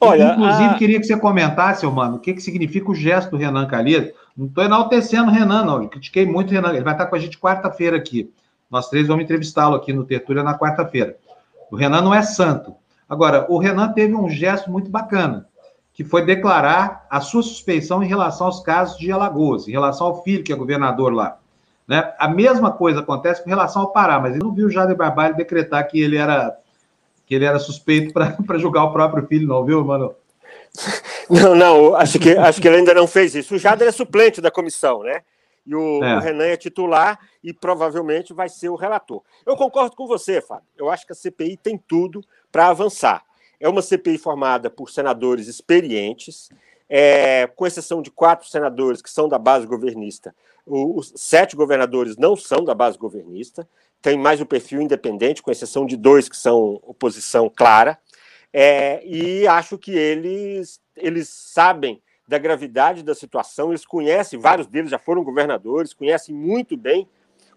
Olha, 0.00 0.32
Inclusive, 0.32 0.64
a... 0.64 0.74
queria 0.74 0.98
que 0.98 1.06
você 1.06 1.16
comentasse, 1.16 1.86
mano, 1.86 2.16
o 2.16 2.18
que, 2.18 2.32
que 2.32 2.40
significa 2.40 2.90
o 2.90 2.94
gesto 2.94 3.32
do 3.32 3.36
Renan 3.36 3.66
Calheiros. 3.66 4.12
Não 4.34 4.46
estou 4.46 4.64
enaltecendo 4.64 5.30
o 5.30 5.34
Renan, 5.34 5.64
não. 5.64 5.82
Eu 5.82 5.88
critiquei 5.88 6.24
muito 6.24 6.48
o 6.50 6.52
Renan. 6.52 6.70
Ele 6.70 6.82
vai 6.82 6.94
estar 6.94 7.06
com 7.06 7.14
a 7.14 7.18
gente 7.18 7.38
quarta-feira 7.38 7.98
aqui. 7.98 8.32
Nós 8.70 8.88
três 8.88 9.06
vamos 9.06 9.24
entrevistá-lo 9.24 9.74
aqui 9.74 9.92
no 9.92 10.04
Tertúlia 10.04 10.42
na 10.42 10.58
quarta-feira. 10.58 11.16
O 11.70 11.76
Renan 11.76 12.00
não 12.00 12.14
é 12.14 12.22
santo. 12.22 12.74
Agora, 13.08 13.44
o 13.50 13.58
Renan 13.58 13.92
teve 13.92 14.14
um 14.14 14.30
gesto 14.30 14.70
muito 14.70 14.88
bacana, 14.88 15.46
que 15.92 16.04
foi 16.04 16.24
declarar 16.24 17.04
a 17.10 17.20
sua 17.20 17.42
suspeição 17.42 18.02
em 18.02 18.06
relação 18.06 18.46
aos 18.46 18.60
casos 18.60 18.96
de 18.96 19.10
Alagoas, 19.12 19.68
em 19.68 19.72
relação 19.72 20.06
ao 20.06 20.22
filho, 20.22 20.44
que 20.44 20.52
é 20.52 20.56
governador 20.56 21.12
lá. 21.12 21.36
Né? 21.86 22.14
A 22.18 22.28
mesma 22.28 22.70
coisa 22.70 23.00
acontece 23.00 23.42
com 23.42 23.50
relação 23.50 23.82
ao 23.82 23.92
Pará, 23.92 24.20
mas 24.20 24.34
ele 24.34 24.44
não 24.44 24.54
viu 24.54 24.68
o 24.68 24.70
Jader 24.70 24.96
Barbalho 24.96 25.34
decretar 25.34 25.86
que 25.88 26.00
ele 26.00 26.16
era 26.16 26.56
que 27.30 27.36
ele 27.36 27.44
era 27.44 27.60
suspeito 27.60 28.12
para 28.12 28.34
julgar 28.58 28.82
o 28.82 28.92
próprio 28.92 29.24
filho, 29.24 29.46
não, 29.46 29.64
viu, 29.64 29.84
mano? 29.84 30.12
Não, 31.30 31.54
não, 31.54 31.94
acho 31.94 32.18
que, 32.18 32.36
acho 32.36 32.60
que 32.60 32.66
ele 32.66 32.78
ainda 32.78 32.92
não 32.92 33.06
fez 33.06 33.36
isso. 33.36 33.54
O 33.54 33.58
Jader 33.58 33.86
é 33.86 33.92
suplente 33.92 34.40
da 34.40 34.50
comissão, 34.50 35.04
né? 35.04 35.22
E 35.64 35.72
o, 35.72 36.02
é. 36.02 36.16
o, 36.16 36.18
Renan 36.18 36.46
é 36.46 36.56
titular 36.56 37.20
e 37.40 37.52
provavelmente 37.52 38.32
vai 38.32 38.48
ser 38.48 38.68
o 38.68 38.74
relator. 38.74 39.22
Eu 39.46 39.54
concordo 39.54 39.94
com 39.94 40.08
você, 40.08 40.40
Fábio. 40.40 40.64
Eu 40.76 40.90
acho 40.90 41.06
que 41.06 41.12
a 41.12 41.14
CPI 41.14 41.56
tem 41.56 41.78
tudo 41.78 42.20
para 42.50 42.66
avançar. 42.66 43.22
É 43.60 43.68
uma 43.68 43.80
CPI 43.80 44.18
formada 44.18 44.68
por 44.68 44.90
senadores 44.90 45.46
experientes, 45.46 46.50
é, 46.88 47.46
com 47.46 47.64
exceção 47.64 48.02
de 48.02 48.10
quatro 48.10 48.48
senadores 48.48 49.00
que 49.00 49.08
são 49.08 49.28
da 49.28 49.38
base 49.38 49.68
governista. 49.68 50.34
Os 50.72 51.12
sete 51.16 51.56
governadores 51.56 52.16
não 52.16 52.36
são 52.36 52.64
da 52.64 52.74
base 52.74 52.96
governista, 52.96 53.68
tem 54.00 54.16
mais 54.16 54.40
o 54.40 54.46
perfil 54.46 54.80
independente, 54.80 55.42
com 55.42 55.50
exceção 55.50 55.84
de 55.84 55.96
dois 55.96 56.28
que 56.28 56.36
são 56.36 56.80
oposição 56.82 57.50
clara. 57.50 57.98
É, 58.52 59.04
e 59.04 59.46
acho 59.46 59.76
que 59.76 59.92
eles, 59.92 60.80
eles 60.96 61.28
sabem 61.28 62.00
da 62.26 62.38
gravidade 62.38 63.02
da 63.02 63.14
situação, 63.14 63.70
eles 63.70 63.84
conhecem, 63.84 64.38
vários 64.38 64.68
deles 64.68 64.90
já 64.90 64.98
foram 64.98 65.24
governadores, 65.24 65.92
conhecem 65.92 66.34
muito 66.34 66.76
bem 66.76 67.08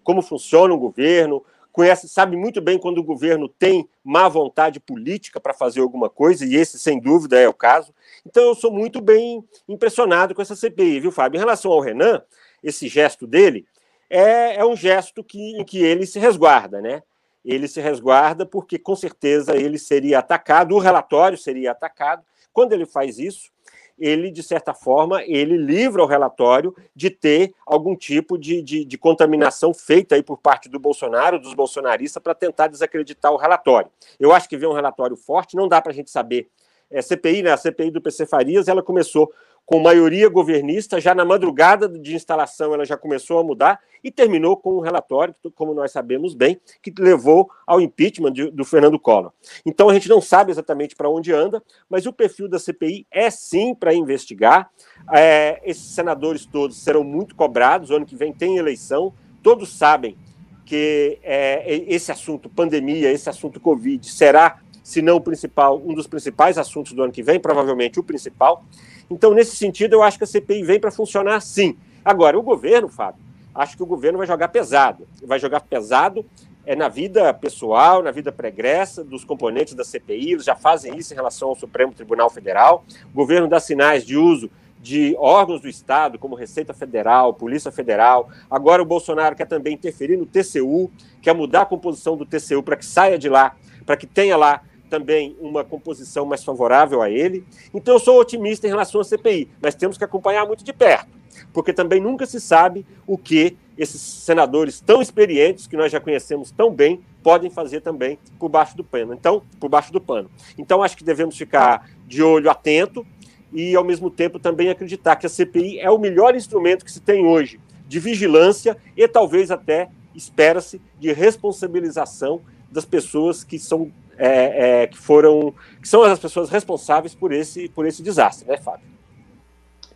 como 0.02 0.20
funciona 0.20 0.74
o 0.74 0.78
governo, 0.78 1.44
conhece, 1.72 2.08
sabe 2.08 2.36
muito 2.36 2.60
bem 2.60 2.78
quando 2.78 2.98
o 2.98 3.04
governo 3.04 3.48
tem 3.48 3.88
má 4.04 4.28
vontade 4.28 4.78
política 4.78 5.40
para 5.40 5.52
fazer 5.54 5.80
alguma 5.80 6.08
coisa, 6.08 6.44
e 6.44 6.54
esse, 6.54 6.78
sem 6.78 7.00
dúvida, 7.00 7.38
é 7.38 7.48
o 7.48 7.54
caso. 7.54 7.92
Então, 8.24 8.44
eu 8.44 8.54
sou 8.54 8.70
muito 8.70 9.00
bem 9.00 9.42
impressionado 9.68 10.34
com 10.34 10.42
essa 10.42 10.54
CPI, 10.54 11.00
viu, 11.00 11.10
Fábio? 11.10 11.38
Em 11.38 11.40
relação 11.40 11.72
ao 11.72 11.80
Renan, 11.80 12.22
esse 12.64 12.88
gesto 12.88 13.26
dele 13.26 13.66
é, 14.08 14.56
é 14.56 14.64
um 14.64 14.74
gesto 14.74 15.22
que, 15.22 15.60
em 15.60 15.64
que 15.64 15.78
ele 15.78 16.06
se 16.06 16.18
resguarda, 16.18 16.80
né? 16.80 17.02
Ele 17.44 17.68
se 17.68 17.80
resguarda 17.80 18.46
porque, 18.46 18.78
com 18.78 18.96
certeza, 18.96 19.54
ele 19.54 19.78
seria 19.78 20.18
atacado, 20.18 20.74
o 20.74 20.78
relatório 20.78 21.36
seria 21.36 21.72
atacado. 21.72 22.24
Quando 22.52 22.72
ele 22.72 22.86
faz 22.86 23.18
isso, 23.18 23.50
ele, 23.98 24.30
de 24.30 24.42
certa 24.42 24.72
forma, 24.74 25.22
ele 25.24 25.56
livra 25.56 26.02
o 26.02 26.06
relatório 26.06 26.74
de 26.94 27.10
ter 27.10 27.54
algum 27.66 27.94
tipo 27.94 28.38
de, 28.38 28.62
de, 28.62 28.84
de 28.84 28.98
contaminação 28.98 29.72
feita 29.74 30.14
aí 30.14 30.22
por 30.22 30.38
parte 30.38 30.68
do 30.68 30.78
Bolsonaro, 30.78 31.38
dos 31.38 31.54
bolsonaristas, 31.54 32.22
para 32.22 32.34
tentar 32.34 32.68
desacreditar 32.68 33.32
o 33.32 33.36
relatório. 33.36 33.90
Eu 34.18 34.32
acho 34.32 34.48
que 34.48 34.56
vem 34.56 34.68
um 34.68 34.72
relatório 34.72 35.16
forte, 35.16 35.56
não 35.56 35.68
dá 35.68 35.80
para 35.80 35.92
a 35.92 35.94
gente 35.94 36.10
saber. 36.10 36.48
É, 36.90 37.02
CPI, 37.02 37.42
né, 37.42 37.52
a 37.52 37.56
CPI 37.56 37.90
do 37.90 38.00
PC 38.00 38.26
Farias, 38.26 38.68
ela 38.68 38.82
começou 38.82 39.32
com 39.66 39.80
maioria 39.80 40.28
governista, 40.28 41.00
já 41.00 41.14
na 41.14 41.24
madrugada 41.24 41.88
de 41.88 42.14
instalação 42.14 42.74
ela 42.74 42.84
já 42.84 42.96
começou 42.96 43.38
a 43.38 43.44
mudar 43.44 43.80
e 44.02 44.10
terminou 44.10 44.56
com 44.56 44.76
um 44.76 44.80
relatório, 44.80 45.34
como 45.54 45.72
nós 45.72 45.90
sabemos 45.90 46.34
bem, 46.34 46.60
que 46.82 46.92
levou 46.98 47.50
ao 47.66 47.80
impeachment 47.80 48.32
de, 48.32 48.50
do 48.50 48.64
Fernando 48.64 48.98
Collor. 48.98 49.32
Então 49.64 49.88
a 49.88 49.94
gente 49.94 50.08
não 50.08 50.20
sabe 50.20 50.50
exatamente 50.50 50.94
para 50.94 51.08
onde 51.08 51.32
anda, 51.32 51.62
mas 51.88 52.04
o 52.04 52.12
perfil 52.12 52.46
da 52.46 52.58
CPI 52.58 53.06
é 53.10 53.30
sim 53.30 53.74
para 53.74 53.94
investigar. 53.94 54.70
É, 55.12 55.62
esses 55.64 55.94
senadores 55.94 56.44
todos 56.44 56.82
serão 56.82 57.02
muito 57.02 57.34
cobrados, 57.34 57.88
o 57.88 57.96
ano 57.96 58.06
que 58.06 58.16
vem 58.16 58.32
tem 58.32 58.58
eleição, 58.58 59.14
todos 59.42 59.70
sabem 59.70 60.16
que 60.64 61.18
é, 61.22 61.84
esse 61.88 62.10
assunto 62.10 62.48
pandemia, 62.48 63.10
esse 63.12 63.28
assunto 63.28 63.60
Covid, 63.60 64.10
será, 64.10 64.60
se 64.84 65.00
não 65.00 65.16
o 65.16 65.20
principal, 65.20 65.82
um 65.84 65.94
dos 65.94 66.06
principais 66.06 66.58
assuntos 66.58 66.92
do 66.92 67.02
ano 67.02 67.12
que 67.12 67.22
vem, 67.22 67.40
provavelmente 67.40 67.98
o 67.98 68.02
principal. 68.04 68.62
Então, 69.10 69.32
nesse 69.32 69.56
sentido, 69.56 69.94
eu 69.94 70.02
acho 70.02 70.18
que 70.18 70.24
a 70.24 70.26
CPI 70.26 70.62
vem 70.62 70.78
para 70.78 70.90
funcionar 70.90 71.40
sim. 71.40 71.76
Agora, 72.04 72.38
o 72.38 72.42
governo, 72.42 72.86
Fábio, 72.86 73.22
acho 73.54 73.76
que 73.78 73.82
o 73.82 73.86
governo 73.86 74.18
vai 74.18 74.26
jogar 74.26 74.48
pesado. 74.48 75.08
Vai 75.22 75.38
jogar 75.38 75.60
pesado 75.60 76.24
é, 76.66 76.76
na 76.76 76.88
vida 76.88 77.32
pessoal, 77.32 78.02
na 78.02 78.10
vida 78.10 78.30
pregressa 78.30 79.02
dos 79.02 79.24
componentes 79.24 79.74
da 79.74 79.84
CPI, 79.84 80.32
eles 80.32 80.44
já 80.44 80.54
fazem 80.54 80.96
isso 80.96 81.12
em 81.12 81.16
relação 81.16 81.48
ao 81.48 81.56
Supremo 81.56 81.92
Tribunal 81.92 82.28
Federal. 82.28 82.84
O 83.12 83.16
governo 83.16 83.48
dá 83.48 83.58
sinais 83.58 84.04
de 84.04 84.16
uso 84.16 84.50
de 84.80 85.16
órgãos 85.18 85.62
do 85.62 85.68
Estado, 85.68 86.18
como 86.18 86.34
Receita 86.34 86.74
Federal, 86.74 87.32
Polícia 87.32 87.72
Federal. 87.72 88.28
Agora 88.50 88.82
o 88.82 88.84
Bolsonaro 88.84 89.34
quer 89.34 89.46
também 89.46 89.72
interferir 89.72 90.18
no 90.18 90.26
TCU, 90.26 90.90
quer 91.22 91.34
mudar 91.34 91.62
a 91.62 91.66
composição 91.66 92.18
do 92.18 92.26
TCU 92.26 92.62
para 92.62 92.76
que 92.76 92.84
saia 92.84 93.18
de 93.18 93.30
lá, 93.30 93.56
para 93.86 93.96
que 93.96 94.06
tenha 94.06 94.36
lá 94.36 94.60
também 94.94 95.36
uma 95.40 95.64
composição 95.64 96.24
mais 96.24 96.44
favorável 96.44 97.02
a 97.02 97.10
ele. 97.10 97.44
Então, 97.74 97.94
eu 97.94 97.98
sou 97.98 98.20
otimista 98.20 98.64
em 98.68 98.70
relação 98.70 99.00
à 99.00 99.04
CPI, 99.04 99.50
mas 99.60 99.74
temos 99.74 99.98
que 99.98 100.04
acompanhar 100.04 100.46
muito 100.46 100.62
de 100.62 100.72
perto, 100.72 101.10
porque 101.52 101.72
também 101.72 102.00
nunca 102.00 102.24
se 102.26 102.40
sabe 102.40 102.86
o 103.04 103.18
que 103.18 103.56
esses 103.76 104.00
senadores 104.00 104.80
tão 104.80 105.02
experientes, 105.02 105.66
que 105.66 105.76
nós 105.76 105.90
já 105.90 105.98
conhecemos 105.98 106.52
tão 106.52 106.70
bem, 106.70 107.00
podem 107.24 107.50
fazer 107.50 107.80
também 107.80 108.16
por 108.38 108.48
baixo 108.48 108.76
do 108.76 108.84
pano. 108.84 109.12
Então, 109.12 109.42
por 109.58 109.68
baixo 109.68 109.92
do 109.92 110.00
pano. 110.00 110.30
Então, 110.56 110.80
acho 110.80 110.96
que 110.96 111.02
devemos 111.02 111.36
ficar 111.36 111.90
de 112.06 112.22
olho 112.22 112.48
atento 112.48 113.04
e, 113.52 113.74
ao 113.74 113.82
mesmo 113.82 114.08
tempo, 114.10 114.38
também 114.38 114.70
acreditar 114.70 115.16
que 115.16 115.26
a 115.26 115.28
CPI 115.28 115.80
é 115.80 115.90
o 115.90 115.98
melhor 115.98 116.36
instrumento 116.36 116.84
que 116.84 116.92
se 116.92 117.00
tem 117.00 117.26
hoje 117.26 117.58
de 117.88 117.98
vigilância 117.98 118.76
e 118.96 119.08
talvez 119.08 119.50
até 119.50 119.88
espera-se 120.14 120.80
de 121.00 121.12
responsabilização 121.12 122.40
das 122.70 122.84
pessoas 122.84 123.42
que 123.42 123.58
são 123.58 123.90
é, 124.18 124.82
é, 124.82 124.86
que 124.86 124.96
foram 124.98 125.54
que 125.80 125.88
são 125.88 126.02
as 126.02 126.18
pessoas 126.18 126.50
responsáveis 126.50 127.14
por 127.14 127.32
esse 127.32 127.68
por 127.68 127.86
esse 127.86 128.02
desastre, 128.02 128.48
né, 128.48 128.56
Fábio? 128.56 128.86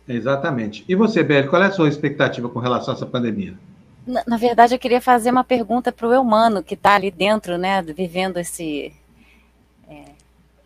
Exatamente. 0.07 0.83
E 0.87 0.95
você, 0.95 1.21
Beli, 1.23 1.47
qual 1.47 1.61
é 1.61 1.67
a 1.67 1.71
sua 1.71 1.87
expectativa 1.87 2.49
com 2.49 2.59
relação 2.59 2.93
a 2.93 2.97
essa 2.97 3.05
pandemia? 3.05 3.53
Na, 4.05 4.23
na 4.25 4.37
verdade, 4.37 4.73
eu 4.73 4.79
queria 4.79 4.99
fazer 4.99 5.29
uma 5.29 5.43
pergunta 5.43 5.91
para 5.91 6.07
o 6.07 6.21
humano 6.21 6.63
que 6.63 6.73
está 6.73 6.95
ali 6.95 7.11
dentro, 7.11 7.57
né, 7.59 7.81
vivendo 7.83 8.37
esse 8.37 8.91
é, 9.87 10.05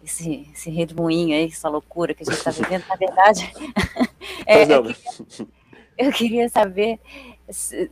esse, 0.04 0.48
esse 0.54 0.70
redemoinho 0.70 1.36
aí, 1.36 1.46
essa 1.46 1.70
loucura 1.70 2.14
que 2.14 2.24
a 2.24 2.26
gente 2.26 2.38
está 2.38 2.52
vivendo. 2.52 2.84
Na 2.88 2.96
verdade, 2.96 3.52
é, 4.46 4.64
eu, 4.64 4.84
queria, 4.84 4.96
eu 5.98 6.12
queria 6.12 6.50
saber 6.50 7.00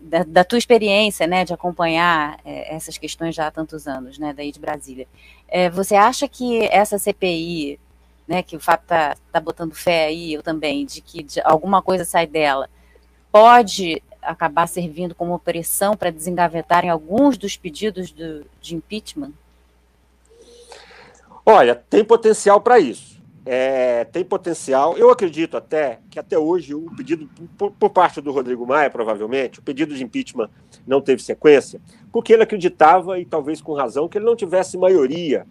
da, 0.02 0.24
da, 0.24 0.44
tua 0.44 0.58
experiência, 0.58 1.28
né, 1.28 1.44
de 1.44 1.54
acompanhar 1.54 2.40
é, 2.46 2.74
essas 2.74 2.98
questões 2.98 3.36
já 3.36 3.48
há 3.48 3.52
tantos 3.52 3.88
anos, 3.88 4.18
né, 4.18 4.34
daí 4.34 4.52
de 4.52 4.60
Brasília, 4.60 5.08
é, 5.48 5.70
você 5.70 5.96
acha 5.96 6.28
que 6.28 6.64
essa 6.66 6.98
CPI, 6.98 7.80
né, 8.28 8.42
que 8.42 8.56
o 8.56 8.60
Fábio 8.60 8.88
tá, 8.88 9.18
tá 9.32 9.40
botando 9.40 9.76
fé 9.76 10.06
aí, 10.06 10.34
eu 10.34 10.42
também, 10.42 10.86
de 10.86 11.02
que 11.02 11.22
de 11.22 11.42
alguma 11.44 11.82
coisa 11.82 12.06
sai 12.06 12.26
dela, 12.26 12.70
pode 13.32 14.02
acabar 14.22 14.68
servindo 14.68 15.16
como 15.16 15.38
pressão 15.40 15.98
para 15.98 16.12
desengavetarem 16.12 16.90
alguns 16.90 17.38
dos 17.38 17.58
pedidos 17.58 18.12
do, 18.12 18.46
de 18.62 18.76
impeachment? 18.76 19.34
Olha, 21.46 21.76
tem 21.76 22.06
potencial 22.06 22.62
para 22.62 22.80
isso 22.80 23.11
é, 23.54 24.06
tem 24.06 24.24
potencial. 24.24 24.98
Eu 24.98 25.10
acredito 25.10 25.58
até 25.58 26.00
que 26.10 26.18
até 26.18 26.40
hoje 26.40 26.74
o 26.74 26.86
pedido, 26.96 27.30
por, 27.58 27.70
por, 27.72 27.90
parte 27.90 28.22
do 28.22 28.32
Rodrigo 28.32 28.66
Maia, 28.66 28.90
provavelmente, 28.90 29.60
o 29.60 29.62
pedido 29.62 29.94
de 29.94 30.02
impeachment 30.02 30.50
não 30.88 31.02
teve 31.02 31.22
sequência, 31.22 31.82
porque 32.14 32.32
ele 32.32 32.44
acreditava, 32.44 33.20
e 33.20 33.26
talvez 33.26 33.62
com 33.62 33.74
razão, 33.74 34.08
que 34.08 34.18
ele 34.18 34.24
não 34.24 34.38
tivesse 34.38 34.78
maioria 34.78 35.46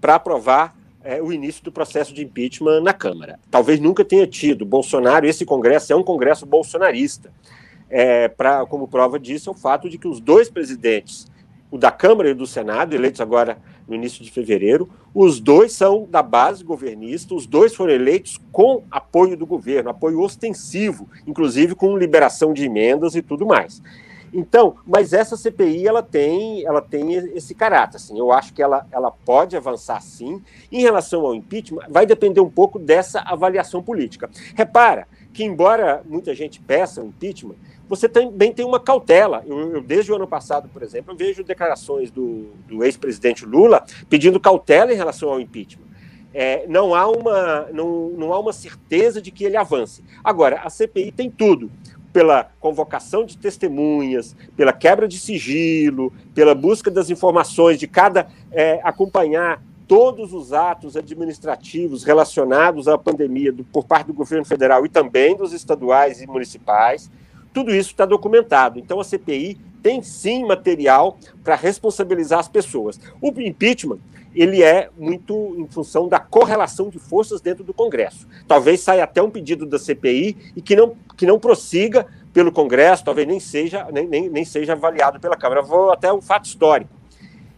para 0.00 0.16
aprovar 0.16 0.76
é, 1.04 1.22
o 1.22 1.32
início 1.32 1.62
do 1.62 1.70
processo 1.70 2.12
de 2.12 2.24
impeachment 2.24 2.80
na 2.80 2.92
Câmara. 2.92 3.38
Talvez 3.52 3.78
nunca 3.78 4.04
tenha 4.04 4.26
tido. 4.26 4.66
Bolsonaro, 4.66 5.24
esse 5.24 5.44
Congresso 5.44 5.92
é 5.92 5.96
um 5.96 6.02
Congresso 6.02 6.44
bolsonarista. 6.44 7.32
É, 7.88 8.26
pra, 8.26 8.66
como 8.66 8.88
prova 8.88 9.16
disso, 9.16 9.48
é 9.48 9.52
o 9.52 9.56
fato 9.56 9.88
de 9.88 9.96
que 9.96 10.08
os 10.08 10.18
dois 10.18 10.50
presidentes, 10.50 11.30
o 11.70 11.78
da 11.78 11.92
Câmara 11.92 12.30
e 12.30 12.32
o 12.32 12.36
do 12.36 12.48
Senado, 12.48 12.96
eleitos 12.96 13.20
agora 13.20 13.58
no 13.86 13.94
início 13.94 14.24
de 14.24 14.30
fevereiro. 14.30 14.88
Os 15.14 15.40
dois 15.40 15.72
são 15.72 16.06
da 16.10 16.22
base 16.22 16.64
governista, 16.64 17.34
os 17.34 17.46
dois 17.46 17.74
foram 17.74 17.92
eleitos 17.92 18.40
com 18.50 18.82
apoio 18.90 19.36
do 19.36 19.46
governo, 19.46 19.90
apoio 19.90 20.20
ostensivo, 20.20 21.08
inclusive 21.26 21.74
com 21.74 21.96
liberação 21.96 22.52
de 22.52 22.64
emendas 22.64 23.14
e 23.14 23.22
tudo 23.22 23.46
mais. 23.46 23.82
Então, 24.34 24.74
mas 24.84 25.12
essa 25.12 25.36
CPI 25.36 25.86
ela 25.86 26.02
tem, 26.02 26.66
ela 26.66 26.82
tem 26.82 27.14
esse 27.36 27.54
caráter. 27.54 27.98
Assim, 27.98 28.18
eu 28.18 28.32
acho 28.32 28.52
que 28.52 28.60
ela, 28.60 28.84
ela 28.90 29.12
pode 29.12 29.56
avançar 29.56 30.02
sim. 30.02 30.42
Em 30.72 30.80
relação 30.80 31.24
ao 31.24 31.36
impeachment, 31.36 31.86
vai 31.88 32.04
depender 32.04 32.40
um 32.40 32.50
pouco 32.50 32.76
dessa 32.76 33.20
avaliação 33.20 33.80
política. 33.80 34.28
Repara 34.56 35.06
que, 35.32 35.44
embora 35.44 36.02
muita 36.04 36.34
gente 36.34 36.60
peça 36.60 37.00
o 37.00 37.06
impeachment, 37.06 37.54
você 37.88 38.08
também 38.08 38.52
tem 38.52 38.64
uma 38.64 38.80
cautela. 38.80 39.42
Eu, 39.46 39.74
eu, 39.74 39.82
desde 39.82 40.12
o 40.12 40.16
ano 40.16 40.26
passado, 40.26 40.68
por 40.68 40.82
exemplo, 40.82 41.12
eu 41.12 41.16
vejo 41.16 41.44
declarações 41.44 42.10
do, 42.10 42.50
do 42.66 42.84
ex-presidente 42.84 43.44
Lula 43.44 43.84
pedindo 44.08 44.40
cautela 44.40 44.92
em 44.92 44.96
relação 44.96 45.28
ao 45.28 45.40
impeachment. 45.40 45.84
É, 46.32 46.66
não, 46.66 46.94
há 46.94 47.06
uma, 47.06 47.68
não, 47.72 48.10
não 48.10 48.32
há 48.32 48.40
uma 48.40 48.52
certeza 48.52 49.22
de 49.22 49.30
que 49.30 49.44
ele 49.44 49.56
avance. 49.56 50.02
Agora, 50.22 50.60
a 50.64 50.70
CPI 50.70 51.12
tem 51.12 51.30
tudo 51.30 51.70
pela 52.12 52.50
convocação 52.60 53.24
de 53.24 53.36
testemunhas, 53.36 54.36
pela 54.56 54.72
quebra 54.72 55.06
de 55.06 55.18
sigilo, 55.18 56.12
pela 56.34 56.54
busca 56.54 56.90
das 56.90 57.10
informações 57.10 57.78
de 57.78 57.86
cada 57.86 58.28
é, 58.52 58.80
acompanhar 58.82 59.62
todos 59.86 60.32
os 60.32 60.52
atos 60.52 60.96
administrativos 60.96 62.04
relacionados 62.04 62.88
à 62.88 62.96
pandemia 62.96 63.52
do, 63.52 63.64
por 63.64 63.84
parte 63.84 64.06
do 64.06 64.14
governo 64.14 64.44
federal 64.44 64.86
e 64.86 64.88
também 64.88 65.36
dos 65.36 65.52
estaduais 65.52 66.22
e 66.22 66.26
municipais. 66.26 67.10
Tudo 67.54 67.74
isso 67.74 67.90
está 67.90 68.04
documentado. 68.04 68.78
Então 68.78 69.00
a 69.00 69.04
CPI 69.04 69.56
tem 69.82 70.02
sim 70.02 70.44
material 70.44 71.18
para 71.42 71.54
responsabilizar 71.54 72.40
as 72.40 72.48
pessoas. 72.48 73.00
O 73.22 73.28
impeachment 73.40 74.00
ele 74.34 74.62
é 74.62 74.90
muito 74.98 75.54
em 75.56 75.66
função 75.68 76.08
da 76.08 76.18
correlação 76.18 76.90
de 76.90 76.98
forças 76.98 77.40
dentro 77.40 77.62
do 77.62 77.72
Congresso. 77.72 78.26
Talvez 78.48 78.80
saia 78.80 79.04
até 79.04 79.22
um 79.22 79.30
pedido 79.30 79.64
da 79.64 79.78
CPI 79.78 80.52
e 80.56 80.60
que 80.60 80.74
não, 80.74 80.96
que 81.16 81.24
não 81.24 81.38
prossiga 81.38 82.06
pelo 82.32 82.50
Congresso, 82.50 83.04
talvez 83.04 83.28
nem 83.28 83.38
seja, 83.38 83.86
nem, 83.92 84.08
nem, 84.08 84.28
nem 84.28 84.44
seja 84.44 84.72
avaliado 84.72 85.20
pela 85.20 85.36
Câmara. 85.36 85.62
Vou 85.62 85.92
até 85.92 86.12
um 86.12 86.20
fato 86.20 86.46
histórico. 86.46 86.90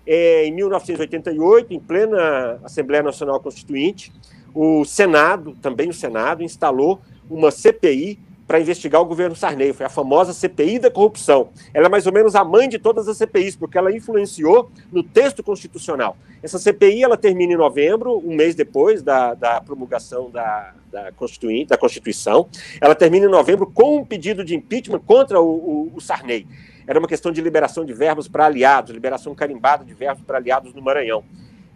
É, 0.06 0.44
em 0.44 0.52
1988, 0.52 1.72
em 1.72 1.80
plena 1.80 2.60
Assembleia 2.62 3.02
Nacional 3.02 3.40
Constituinte, 3.40 4.12
o 4.54 4.84
Senado, 4.84 5.56
também 5.62 5.88
o 5.88 5.94
Senado, 5.94 6.42
instalou 6.42 7.00
uma 7.28 7.50
CPI 7.50 8.18
para 8.46 8.60
investigar 8.60 9.02
o 9.02 9.04
governo 9.04 9.34
Sarney. 9.34 9.72
Foi 9.72 9.86
a 9.86 9.88
famosa 9.88 10.32
CPI 10.32 10.78
da 10.78 10.90
corrupção. 10.90 11.48
Ela 11.74 11.86
é 11.86 11.88
mais 11.88 12.06
ou 12.06 12.12
menos 12.12 12.36
a 12.36 12.44
mãe 12.44 12.68
de 12.68 12.78
todas 12.78 13.08
as 13.08 13.16
CPIs, 13.16 13.56
porque 13.56 13.76
ela 13.76 13.94
influenciou 13.94 14.70
no 14.92 15.02
texto 15.02 15.42
constitucional. 15.42 16.16
Essa 16.42 16.58
CPI 16.58 17.02
ela 17.02 17.16
termina 17.16 17.54
em 17.54 17.56
novembro, 17.56 18.18
um 18.24 18.34
mês 18.34 18.54
depois 18.54 19.02
da, 19.02 19.34
da 19.34 19.60
promulgação 19.60 20.30
da, 20.30 20.74
da, 20.90 21.10
da 21.10 21.76
Constituição. 21.76 22.48
Ela 22.80 22.94
termina 22.94 23.26
em 23.26 23.30
novembro 23.30 23.66
com 23.66 23.98
um 23.98 24.04
pedido 24.04 24.44
de 24.44 24.54
impeachment 24.54 25.00
contra 25.00 25.40
o, 25.40 25.46
o, 25.46 25.92
o 25.96 26.00
Sarney. 26.00 26.46
Era 26.86 27.00
uma 27.00 27.08
questão 27.08 27.32
de 27.32 27.40
liberação 27.40 27.84
de 27.84 27.92
verbos 27.92 28.28
para 28.28 28.46
aliados, 28.46 28.92
liberação 28.92 29.34
carimbada 29.34 29.84
de 29.84 29.92
verbos 29.92 30.22
para 30.22 30.38
aliados 30.38 30.72
no 30.72 30.80
Maranhão. 30.80 31.24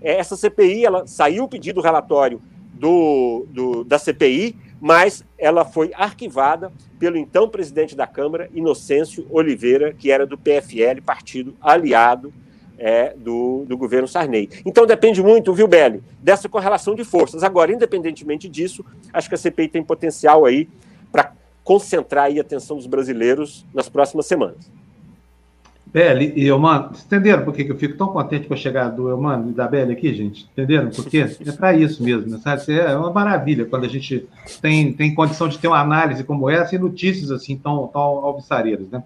Essa 0.01 0.37
CPI, 0.37 0.85
ela 0.85 1.07
saiu 1.07 1.45
o 1.45 1.49
pedido 1.49 1.81
relatório 1.81 2.41
do, 2.73 3.45
do, 3.51 3.85
da 3.85 3.99
CPI, 3.99 4.57
mas 4.81 5.23
ela 5.39 5.65
foi 5.65 5.93
arquivada 5.95 6.73
pelo 6.99 7.17
então 7.17 7.49
presidente 7.49 7.95
da 7.95 8.07
Câmara, 8.07 8.49
Inocêncio 8.55 9.27
Oliveira, 9.31 9.93
que 9.93 10.11
era 10.11 10.27
do 10.27 10.39
PFL, 10.39 11.03
partido 11.05 11.55
aliado 11.61 12.33
é, 12.79 13.13
do, 13.15 13.65
do 13.67 13.77
governo 13.77 14.09
Sarney. 14.09 14.49
Então 14.65 14.87
depende 14.87 15.23
muito, 15.23 15.53
viu, 15.53 15.69
Belli, 15.69 16.03
dessa 16.19 16.49
correlação 16.49 16.95
de 16.95 17.05
forças. 17.05 17.43
Agora, 17.43 17.71
independentemente 17.71 18.49
disso, 18.49 18.85
acho 19.13 19.29
que 19.29 19.35
a 19.35 19.39
CPI 19.39 19.69
tem 19.69 19.83
potencial 19.83 20.47
aí 20.47 20.67
para 21.13 21.33
concentrar 21.63 22.25
aí 22.25 22.39
a 22.39 22.43
atenção 22.43 22.79
dos 22.79 22.87
brasileiros 22.87 23.67
nas 23.75 23.89
próximas 23.89 24.27
semanas. 24.27 24.71
Beli 25.93 26.33
e 26.37 26.47
Eumano, 26.47 26.93
entenderam 26.95 27.45
por 27.45 27.53
que 27.53 27.69
eu 27.69 27.77
fico 27.77 27.97
tão 27.97 28.09
contente 28.09 28.47
com 28.47 28.55
a 28.55 28.57
chegada 28.57 28.95
do 28.95 29.09
Eumano 29.09 29.51
e 29.51 29.53
da 29.53 29.67
Beli 29.67 29.93
aqui, 29.93 30.15
gente? 30.15 30.49
Entenderam? 30.53 30.89
Porque 30.91 31.19
é 31.19 31.53
para 31.53 31.75
isso 31.75 32.03
mesmo, 32.03 32.39
sabe? 32.39 32.63
É 32.73 32.97
uma 32.97 33.13
maravilha 33.13 33.65
quando 33.65 33.85
a 33.85 33.89
gente 33.89 34.29
tem, 34.63 34.93
tem 34.93 35.13
condição 35.13 35.49
de 35.49 35.59
ter 35.59 35.67
uma 35.67 35.81
análise 35.81 36.23
como 36.23 36.49
essa 36.49 36.77
e 36.77 36.79
notícias 36.79 37.33
assim 37.33 37.57
tão, 37.57 37.89
tão 37.89 38.01
alvissareiras, 38.01 38.89
né? 38.89 39.03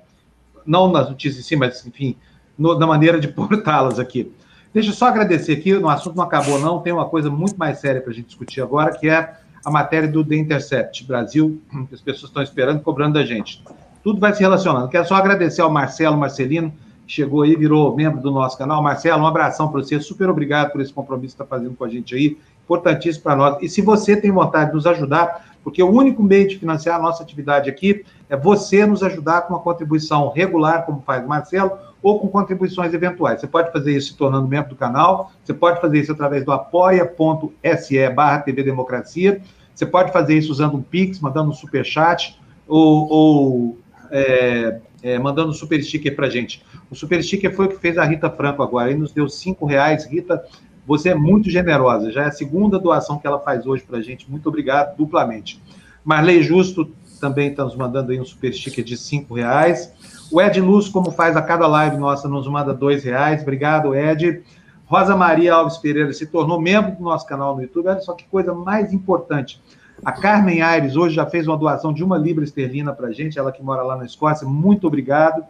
Não 0.66 0.92
nas 0.92 1.08
notícias 1.08 1.44
em 1.44 1.48
si, 1.48 1.56
mas, 1.56 1.86
enfim, 1.86 2.16
no, 2.58 2.78
na 2.78 2.86
maneira 2.86 3.18
de 3.18 3.28
portá-las 3.32 3.98
aqui. 3.98 4.30
Deixa 4.72 4.90
eu 4.90 4.94
só 4.94 5.06
agradecer 5.06 5.52
aqui, 5.52 5.72
o 5.72 5.88
assunto 5.88 6.16
não 6.16 6.24
acabou 6.24 6.58
não, 6.58 6.80
tem 6.80 6.92
uma 6.92 7.08
coisa 7.08 7.30
muito 7.30 7.56
mais 7.56 7.78
séria 7.78 8.00
para 8.00 8.10
a 8.10 8.14
gente 8.14 8.26
discutir 8.26 8.60
agora, 8.60 8.92
que 8.92 9.08
é 9.08 9.34
a 9.64 9.70
matéria 9.70 10.08
do 10.08 10.22
The 10.22 10.36
Intercept 10.36 11.04
Brasil, 11.04 11.62
que 11.88 11.94
as 11.94 12.00
pessoas 12.00 12.28
estão 12.28 12.42
esperando, 12.42 12.82
cobrando 12.82 13.14
da 13.14 13.24
gente 13.24 13.62
tudo 14.04 14.20
vai 14.20 14.34
se 14.34 14.40
relacionando. 14.40 14.86
Quero 14.88 15.08
só 15.08 15.14
agradecer 15.14 15.62
ao 15.62 15.70
Marcelo 15.70 16.18
Marcelino, 16.18 16.70
que 17.06 17.12
chegou 17.14 17.40
aí, 17.40 17.56
virou 17.56 17.96
membro 17.96 18.20
do 18.20 18.30
nosso 18.30 18.56
canal. 18.58 18.82
Marcelo, 18.82 19.22
um 19.22 19.26
abração 19.26 19.68
para 19.68 19.82
você, 19.82 19.98
super 19.98 20.28
obrigado 20.28 20.70
por 20.72 20.82
esse 20.82 20.92
compromisso 20.92 21.34
que 21.34 21.42
está 21.42 21.56
fazendo 21.56 21.74
com 21.74 21.84
a 21.84 21.88
gente 21.88 22.14
aí, 22.14 22.36
importantíssimo 22.64 23.24
para 23.24 23.34
nós. 23.34 23.56
E 23.62 23.68
se 23.68 23.80
você 23.80 24.14
tem 24.14 24.30
vontade 24.30 24.70
de 24.70 24.76
nos 24.76 24.86
ajudar, 24.86 25.46
porque 25.64 25.82
o 25.82 25.90
único 25.90 26.22
meio 26.22 26.46
de 26.46 26.58
financiar 26.58 26.98
a 26.98 27.02
nossa 27.02 27.22
atividade 27.22 27.70
aqui 27.70 28.04
é 28.28 28.36
você 28.36 28.84
nos 28.84 29.02
ajudar 29.02 29.42
com 29.42 29.54
uma 29.54 29.60
contribuição 29.60 30.28
regular, 30.28 30.84
como 30.84 31.00
faz 31.00 31.24
o 31.24 31.28
Marcelo, 31.28 31.72
ou 32.02 32.20
com 32.20 32.28
contribuições 32.28 32.92
eventuais. 32.92 33.40
Você 33.40 33.46
pode 33.46 33.72
fazer 33.72 33.96
isso 33.96 34.12
se 34.12 34.18
tornando 34.18 34.46
membro 34.46 34.68
do 34.68 34.76
canal, 34.76 35.32
você 35.42 35.54
pode 35.54 35.80
fazer 35.80 36.00
isso 36.00 36.12
através 36.12 36.44
do 36.44 36.52
apoia.se 36.52 38.10
barra 38.10 38.40
TV 38.40 38.62
Democracia, 38.62 39.40
você 39.74 39.86
pode 39.86 40.12
fazer 40.12 40.36
isso 40.36 40.52
usando 40.52 40.76
um 40.76 40.82
Pix, 40.82 41.18
mandando 41.20 41.48
um 41.48 41.54
superchat, 41.54 42.38
ou, 42.68 43.08
ou 43.10 43.78
é, 44.14 44.80
é, 45.02 45.18
mandando 45.18 45.52
super 45.52 45.82
sticker 45.82 46.14
para 46.14 46.30
gente. 46.30 46.64
O 46.88 46.94
super 46.94 47.22
sticker 47.22 47.52
foi 47.54 47.66
o 47.66 47.68
que 47.68 47.78
fez 47.78 47.98
a 47.98 48.04
Rita 48.04 48.30
Franco 48.30 48.62
agora, 48.62 48.90
ele 48.90 49.00
nos 49.00 49.12
deu 49.12 49.28
cinco 49.28 49.66
reais. 49.66 50.06
Rita, 50.06 50.44
você 50.86 51.08
é 51.08 51.14
muito 51.14 51.50
generosa, 51.50 52.12
já 52.12 52.22
é 52.22 52.26
a 52.26 52.32
segunda 52.32 52.78
doação 52.78 53.18
que 53.18 53.26
ela 53.26 53.40
faz 53.40 53.66
hoje 53.66 53.82
para 53.82 54.00
gente, 54.00 54.30
muito 54.30 54.48
obrigado, 54.48 54.96
duplamente. 54.96 55.60
Marley 56.04 56.42
Justo 56.42 56.88
também 57.20 57.48
está 57.50 57.64
nos 57.64 57.74
mandando 57.74 58.12
aí 58.12 58.20
um 58.20 58.24
super 58.24 58.52
sticker 58.52 58.84
de 58.84 58.96
cinco 58.96 59.34
reais. 59.34 59.92
O 60.30 60.40
Ed 60.40 60.60
Luz, 60.60 60.88
como 60.88 61.10
faz 61.10 61.36
a 61.36 61.42
cada 61.42 61.66
live 61.66 61.96
nossa, 61.96 62.28
nos 62.28 62.46
manda 62.46 62.72
dois 62.72 63.02
reais. 63.02 63.42
Obrigado, 63.42 63.94
Ed. 63.94 64.42
Rosa 64.86 65.16
Maria 65.16 65.54
Alves 65.54 65.78
Pereira 65.78 66.12
se 66.12 66.26
tornou 66.26 66.60
membro 66.60 66.92
do 66.92 67.02
nosso 67.02 67.26
canal 67.26 67.56
no 67.56 67.62
YouTube. 67.62 67.88
Olha 67.88 68.00
só 68.00 68.12
que 68.12 68.24
coisa 68.26 68.52
mais 68.52 68.92
importante. 68.92 69.60
A 70.02 70.12
Carmen 70.12 70.62
Aires 70.62 70.96
hoje 70.96 71.14
já 71.14 71.26
fez 71.26 71.46
uma 71.46 71.56
doação 71.56 71.92
de 71.92 72.02
uma 72.02 72.16
libra 72.16 72.44
esterlina 72.44 72.92
para 72.92 73.08
a 73.08 73.12
gente, 73.12 73.38
ela 73.38 73.52
que 73.52 73.62
mora 73.62 73.82
lá 73.82 73.96
na 73.96 74.04
Escócia. 74.04 74.46
Muito 74.46 74.86
obrigado. 74.86 75.44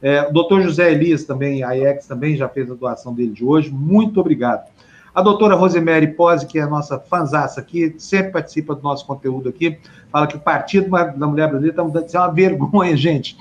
É, 0.00 0.28
o 0.28 0.32
doutor 0.32 0.62
José 0.62 0.92
Elias 0.92 1.24
também, 1.24 1.64
a 1.64 1.72
IEX 1.72 2.06
também 2.06 2.36
já 2.36 2.48
fez 2.48 2.70
a 2.70 2.74
doação 2.74 3.14
dele 3.14 3.32
de 3.32 3.44
hoje. 3.44 3.70
Muito 3.70 4.20
obrigado. 4.20 4.68
A 5.14 5.22
doutora 5.22 5.56
Rosemary 5.56 6.08
Pose, 6.08 6.46
que 6.46 6.58
é 6.58 6.62
a 6.62 6.68
nossa 6.68 6.98
fanzaça 6.98 7.60
aqui, 7.60 7.94
sempre 7.98 8.30
participa 8.32 8.74
do 8.74 8.82
nosso 8.82 9.04
conteúdo 9.04 9.48
aqui, 9.48 9.78
fala 10.12 10.26
que 10.26 10.36
o 10.36 10.40
Partido 10.40 10.90
da 10.90 11.26
Mulher 11.26 11.48
Brasileira 11.48 11.82
está 12.00 12.18
é 12.18 12.22
uma 12.22 12.32
vergonha, 12.32 12.96
gente. 12.96 13.36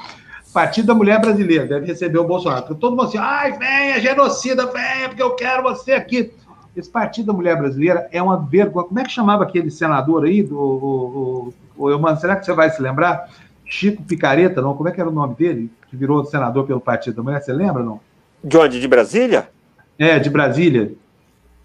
Partido 0.51 0.87
da 0.87 0.95
Mulher 0.95 1.21
Brasileira 1.21 1.67
deve 1.67 1.85
receber 1.85 2.17
o 2.17 2.23
Bolsonaro. 2.23 2.63
Porque 2.63 2.79
todo 2.79 2.95
mundo 2.95 3.03
assim, 3.03 3.19
ai, 3.19 3.51
venha, 3.51 3.99
genocida, 3.99 4.65
venha, 4.65 5.07
porque 5.07 5.21
eu 5.21 5.35
quero 5.35 5.61
você 5.61 5.91
aqui. 5.91 6.31
Esse 6.77 6.89
Partido 6.89 7.27
da 7.27 7.33
Mulher 7.33 7.57
Brasileira 7.57 8.07
é 8.11 8.21
uma 8.21 8.37
vergonha. 8.37 8.85
Como 8.85 8.99
é 8.99 9.03
que 9.03 9.11
chamava 9.11 9.43
aquele 9.43 9.71
senador 9.71 10.25
aí, 10.25 10.43
do, 10.43 10.55
o, 10.55 11.53
o, 11.75 11.95
o, 11.95 12.15
será 12.17 12.35
que 12.35 12.45
você 12.45 12.53
vai 12.53 12.69
se 12.69 12.79
lembrar? 12.79 13.29
Chico 13.65 14.03
Picareta, 14.03 14.61
não? 14.61 14.75
Como 14.75 14.87
é 14.87 14.91
que 14.91 15.01
era 15.01 15.09
o 15.09 15.13
nome 15.13 15.33
dele? 15.33 15.71
Que 15.89 15.97
virou 15.97 16.23
senador 16.23 16.67
pelo 16.67 16.79
Partido 16.79 17.15
da 17.15 17.23
Mulher, 17.23 17.41
você 17.41 17.51
lembra, 17.51 17.83
não? 17.83 17.99
De 18.43 18.55
onde? 18.57 18.79
De 18.79 18.87
Brasília? 18.87 19.49
É, 19.97 20.19
de 20.19 20.29
Brasília. 20.29 20.93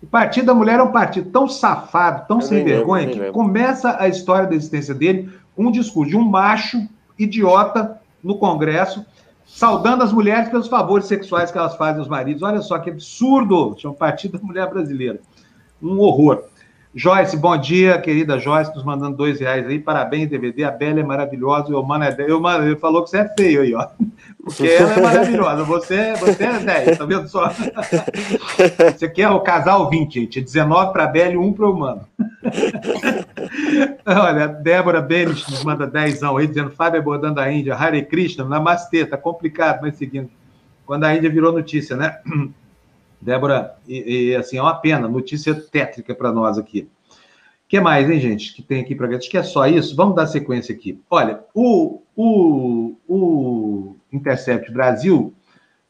O 0.02 0.06
Partido 0.06 0.46
da 0.46 0.54
Mulher 0.54 0.80
é 0.80 0.82
um 0.82 0.90
partido 0.90 1.30
tão 1.30 1.46
safado, 1.46 2.26
tão 2.26 2.38
Eu 2.38 2.42
sem 2.42 2.64
vergonha, 2.64 3.06
lembro, 3.06 3.26
que 3.26 3.30
começa 3.32 3.96
a 4.00 4.08
história 4.08 4.48
da 4.48 4.54
existência 4.54 4.94
dele 4.94 5.30
com 5.54 5.66
um 5.66 5.70
discurso 5.70 6.10
de 6.10 6.16
um 6.16 6.24
macho 6.24 6.88
idiota 7.18 8.00
no 8.24 8.36
Congresso, 8.36 9.04
saudando 9.54 10.02
as 10.02 10.12
mulheres 10.12 10.48
pelos 10.48 10.66
favores 10.66 11.06
sexuais 11.06 11.50
que 11.50 11.58
elas 11.58 11.76
fazem 11.76 12.00
aos 12.00 12.08
maridos. 12.08 12.42
Olha 12.42 12.62
só 12.62 12.78
que 12.78 12.90
absurdo! 12.90 13.76
Chama 13.78 13.94
Partido 13.94 14.38
da 14.38 14.44
Mulher 14.44 14.68
Brasileira. 14.70 15.20
Um 15.80 16.00
horror. 16.00 16.44
Joyce, 16.94 17.38
bom 17.38 17.56
dia, 17.56 17.98
querida 17.98 18.38
Joyce, 18.38 18.74
nos 18.74 18.84
mandando 18.84 19.16
dois 19.16 19.40
reais 19.40 19.66
aí. 19.66 19.78
Parabéns, 19.78 20.28
DVD. 20.28 20.64
A 20.64 20.70
Bela 20.70 21.00
é 21.00 21.02
maravilhosa. 21.02 21.74
O 21.74 21.82
Mano 21.82 22.04
é 22.04 22.12
10. 22.12 22.38
mano, 22.38 22.66
ele 22.66 22.76
falou 22.76 23.02
que 23.02 23.08
você 23.08 23.18
é 23.18 23.28
feio 23.34 23.62
aí, 23.62 23.74
ó. 23.74 23.88
Porque 24.44 24.66
ela 24.66 24.92
é 24.92 25.00
maravilhosa. 25.00 25.64
Você, 25.64 26.12
você 26.16 26.44
é 26.44 26.58
10, 26.58 26.98
tá 26.98 27.04
vendo 27.06 27.28
só? 27.28 27.48
Você 28.98 29.08
quer 29.08 29.28
o 29.28 29.40
casal 29.40 29.88
20, 29.88 30.14
gente. 30.14 30.40
19 30.40 30.92
para 30.92 31.04
a 31.04 31.06
Bela 31.06 31.32
e 31.32 31.36
1 31.36 31.52
para 31.52 31.70
o 31.70 31.78
Mano. 31.78 32.08
Olha, 34.04 34.48
Débora 34.48 35.00
Benes 35.00 35.48
nos 35.48 35.64
manda 35.64 35.86
10 35.86 36.24
aí, 36.24 36.46
dizendo 36.46 36.72
Fábio 36.72 37.00
abordando 37.00 37.40
a 37.40 37.50
Índia. 37.50 37.74
Hare 37.74 38.04
Krishna, 38.04 38.44
Namastê. 38.44 39.06
Tá 39.06 39.16
complicado, 39.16 39.80
mas 39.82 39.96
seguindo. 39.96 40.28
Quando 40.84 41.04
a 41.04 41.14
Índia 41.14 41.30
virou 41.30 41.52
notícia, 41.52 41.96
né? 41.96 42.18
Débora, 43.22 43.76
e, 43.86 44.30
e, 44.30 44.36
assim, 44.36 44.58
é 44.58 44.62
uma 44.62 44.74
pena, 44.74 45.06
notícia 45.06 45.54
tétrica 45.54 46.12
para 46.12 46.32
nós 46.32 46.58
aqui. 46.58 46.88
O 47.08 47.68
que 47.68 47.80
mais, 47.80 48.10
hein, 48.10 48.18
gente, 48.18 48.52
que 48.52 48.62
tem 48.62 48.80
aqui 48.80 48.96
para 48.96 49.16
Acho 49.16 49.30
que 49.30 49.38
é 49.38 49.42
só 49.44 49.66
isso. 49.66 49.94
Vamos 49.94 50.16
dar 50.16 50.26
sequência 50.26 50.74
aqui. 50.74 51.00
Olha, 51.08 51.40
o, 51.54 52.02
o, 52.16 52.96
o 53.08 53.96
Intercept 54.12 54.70
Brasil, 54.72 55.32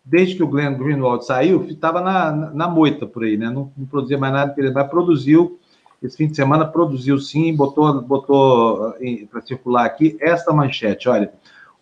desde 0.05 0.37
que 0.37 0.43
o 0.43 0.47
Glenn 0.47 0.77
Greenwald 0.77 1.25
saiu, 1.25 1.65
estava 1.65 2.03
na, 2.03 2.31
na, 2.31 2.51
na, 2.51 2.69
moita 2.69 3.07
por 3.07 3.25
aí, 3.25 3.39
né? 3.39 3.47
Não, 3.47 3.73
não 3.77 3.87
produzia 3.87 4.19
mais 4.19 4.33
nada, 4.33 4.55
mas 4.73 4.91
produziu, 4.91 5.59
esse 6.03 6.17
fim 6.17 6.29
de 6.29 6.37
semana 6.37 6.67
produziu 6.67 7.19
sim, 7.19 7.57
botou, 7.57 8.03
botou 8.03 8.95
para 9.31 9.41
circular 9.41 9.87
aqui 9.87 10.17
esta 10.21 10.53
manchete, 10.53 11.09
olha 11.09 11.33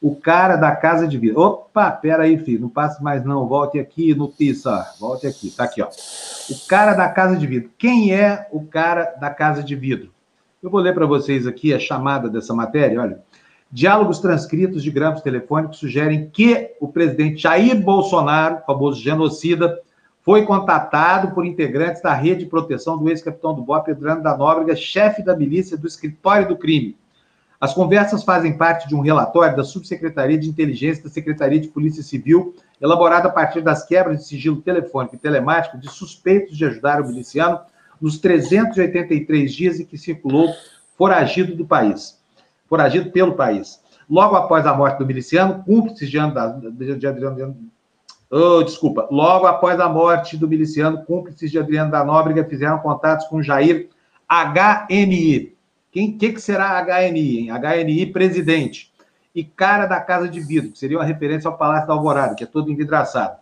o 0.00 0.16
cara 0.16 0.56
da 0.56 0.74
casa 0.74 1.06
de 1.06 1.18
vidro. 1.18 1.40
Opa, 1.40 1.90
pera 1.90 2.22
aí, 2.22 2.38
filho, 2.38 2.62
não 2.62 2.68
passe 2.68 3.02
mais 3.02 3.24
não, 3.24 3.46
volte 3.46 3.78
aqui 3.78 4.14
no 4.14 4.28
Pisa, 4.28 4.86
volte 4.98 5.26
aqui, 5.26 5.50
tá 5.50 5.64
aqui, 5.64 5.82
ó. 5.82 5.88
O 5.88 6.66
cara 6.66 6.94
da 6.94 7.08
casa 7.08 7.36
de 7.36 7.46
vidro. 7.46 7.70
Quem 7.76 8.14
é 8.14 8.48
o 8.50 8.64
cara 8.64 9.14
da 9.20 9.28
casa 9.28 9.62
de 9.62 9.76
vidro? 9.76 10.10
Eu 10.62 10.70
vou 10.70 10.80
ler 10.80 10.94
para 10.94 11.06
vocês 11.06 11.46
aqui 11.46 11.74
a 11.74 11.78
chamada 11.78 12.28
dessa 12.28 12.54
matéria, 12.54 13.00
olha. 13.00 13.20
Diálogos 13.72 14.18
transcritos 14.18 14.82
de 14.82 14.90
grampos 14.90 15.22
telefônicos 15.22 15.78
sugerem 15.78 16.28
que 16.32 16.72
o 16.80 16.88
presidente 16.88 17.42
Jair 17.42 17.80
Bolsonaro, 17.80 18.62
famoso 18.66 19.00
genocida, 19.00 19.78
foi 20.22 20.44
contatado 20.44 21.32
por 21.32 21.46
integrantes 21.46 22.02
da 22.02 22.12
rede 22.12 22.40
de 22.40 22.50
proteção 22.50 22.98
do 22.98 23.08
ex-capitão 23.08 23.54
do 23.54 23.62
BOP, 23.62 23.86
Pedro 23.86 24.20
da 24.22 24.36
Nóbrega, 24.36 24.74
chefe 24.74 25.22
da 25.22 25.36
milícia 25.36 25.78
do 25.78 25.86
escritório 25.86 26.48
do 26.48 26.56
crime 26.56 26.96
As 27.60 27.74
conversas 27.74 28.24
fazem 28.24 28.56
parte 28.56 28.88
de 28.88 28.94
um 28.94 29.00
relatório 29.00 29.54
da 29.54 29.62
Subsecretaria 29.62 30.38
de 30.38 30.48
Inteligência 30.48 31.04
da 31.04 31.10
Secretaria 31.10 31.60
de 31.60 31.68
Polícia 31.68 32.02
Civil, 32.02 32.54
elaborado 32.80 33.28
a 33.28 33.30
partir 33.30 33.60
das 33.60 33.84
quebras 33.84 34.20
de 34.20 34.24
sigilo 34.24 34.62
telefônico 34.62 35.14
e 35.14 35.18
telemático 35.18 35.76
de 35.76 35.90
suspeitos 35.90 36.56
de 36.56 36.64
ajudar 36.64 37.02
o 37.02 37.06
miliciano 37.06 37.60
nos 38.00 38.16
383 38.18 39.52
dias 39.52 39.78
em 39.78 39.84
que 39.84 39.98
circulou 39.98 40.48
foragido 40.96 41.54
do 41.54 41.66
país, 41.66 42.18
foragido 42.66 43.10
pelo 43.10 43.34
país. 43.34 43.78
Logo 44.08 44.36
após 44.36 44.66
a 44.66 44.72
morte 44.72 44.98
do 44.98 45.06
miliciano, 45.06 45.62
cúmplices 45.62 46.10
de, 46.10 46.18
de, 46.72 46.96
de 46.96 47.06
Adriano. 47.06 47.58
Oh, 48.30 48.62
desculpa. 48.62 49.06
Logo 49.10 49.46
após 49.46 49.78
a 49.78 49.88
morte 49.88 50.34
do 50.34 50.48
miliciano, 50.48 51.04
cúmplices 51.04 51.50
de 51.50 51.58
Adriano 51.58 51.90
da 51.90 52.02
Nóbrega 52.02 52.42
fizeram 52.42 52.78
contatos 52.78 53.26
com 53.26 53.42
Jair 53.42 53.90
HNI, 54.30 55.54
quem 55.92 56.16
que, 56.16 56.32
que 56.32 56.40
será 56.40 56.80
HNI? 56.82 57.38
Hein? 57.38 57.50
HNI 57.50 58.06
presidente. 58.06 58.92
E 59.34 59.44
cara 59.44 59.86
da 59.86 60.00
Casa 60.00 60.28
de 60.28 60.40
Vidro, 60.40 60.72
que 60.72 60.78
seria 60.78 60.98
uma 60.98 61.04
referência 61.04 61.48
ao 61.48 61.56
Palácio 61.56 61.86
da 61.86 61.94
Alvorada, 61.94 62.34
que 62.34 62.44
é 62.44 62.46
todo 62.46 62.70
envidraçado. 62.70 63.36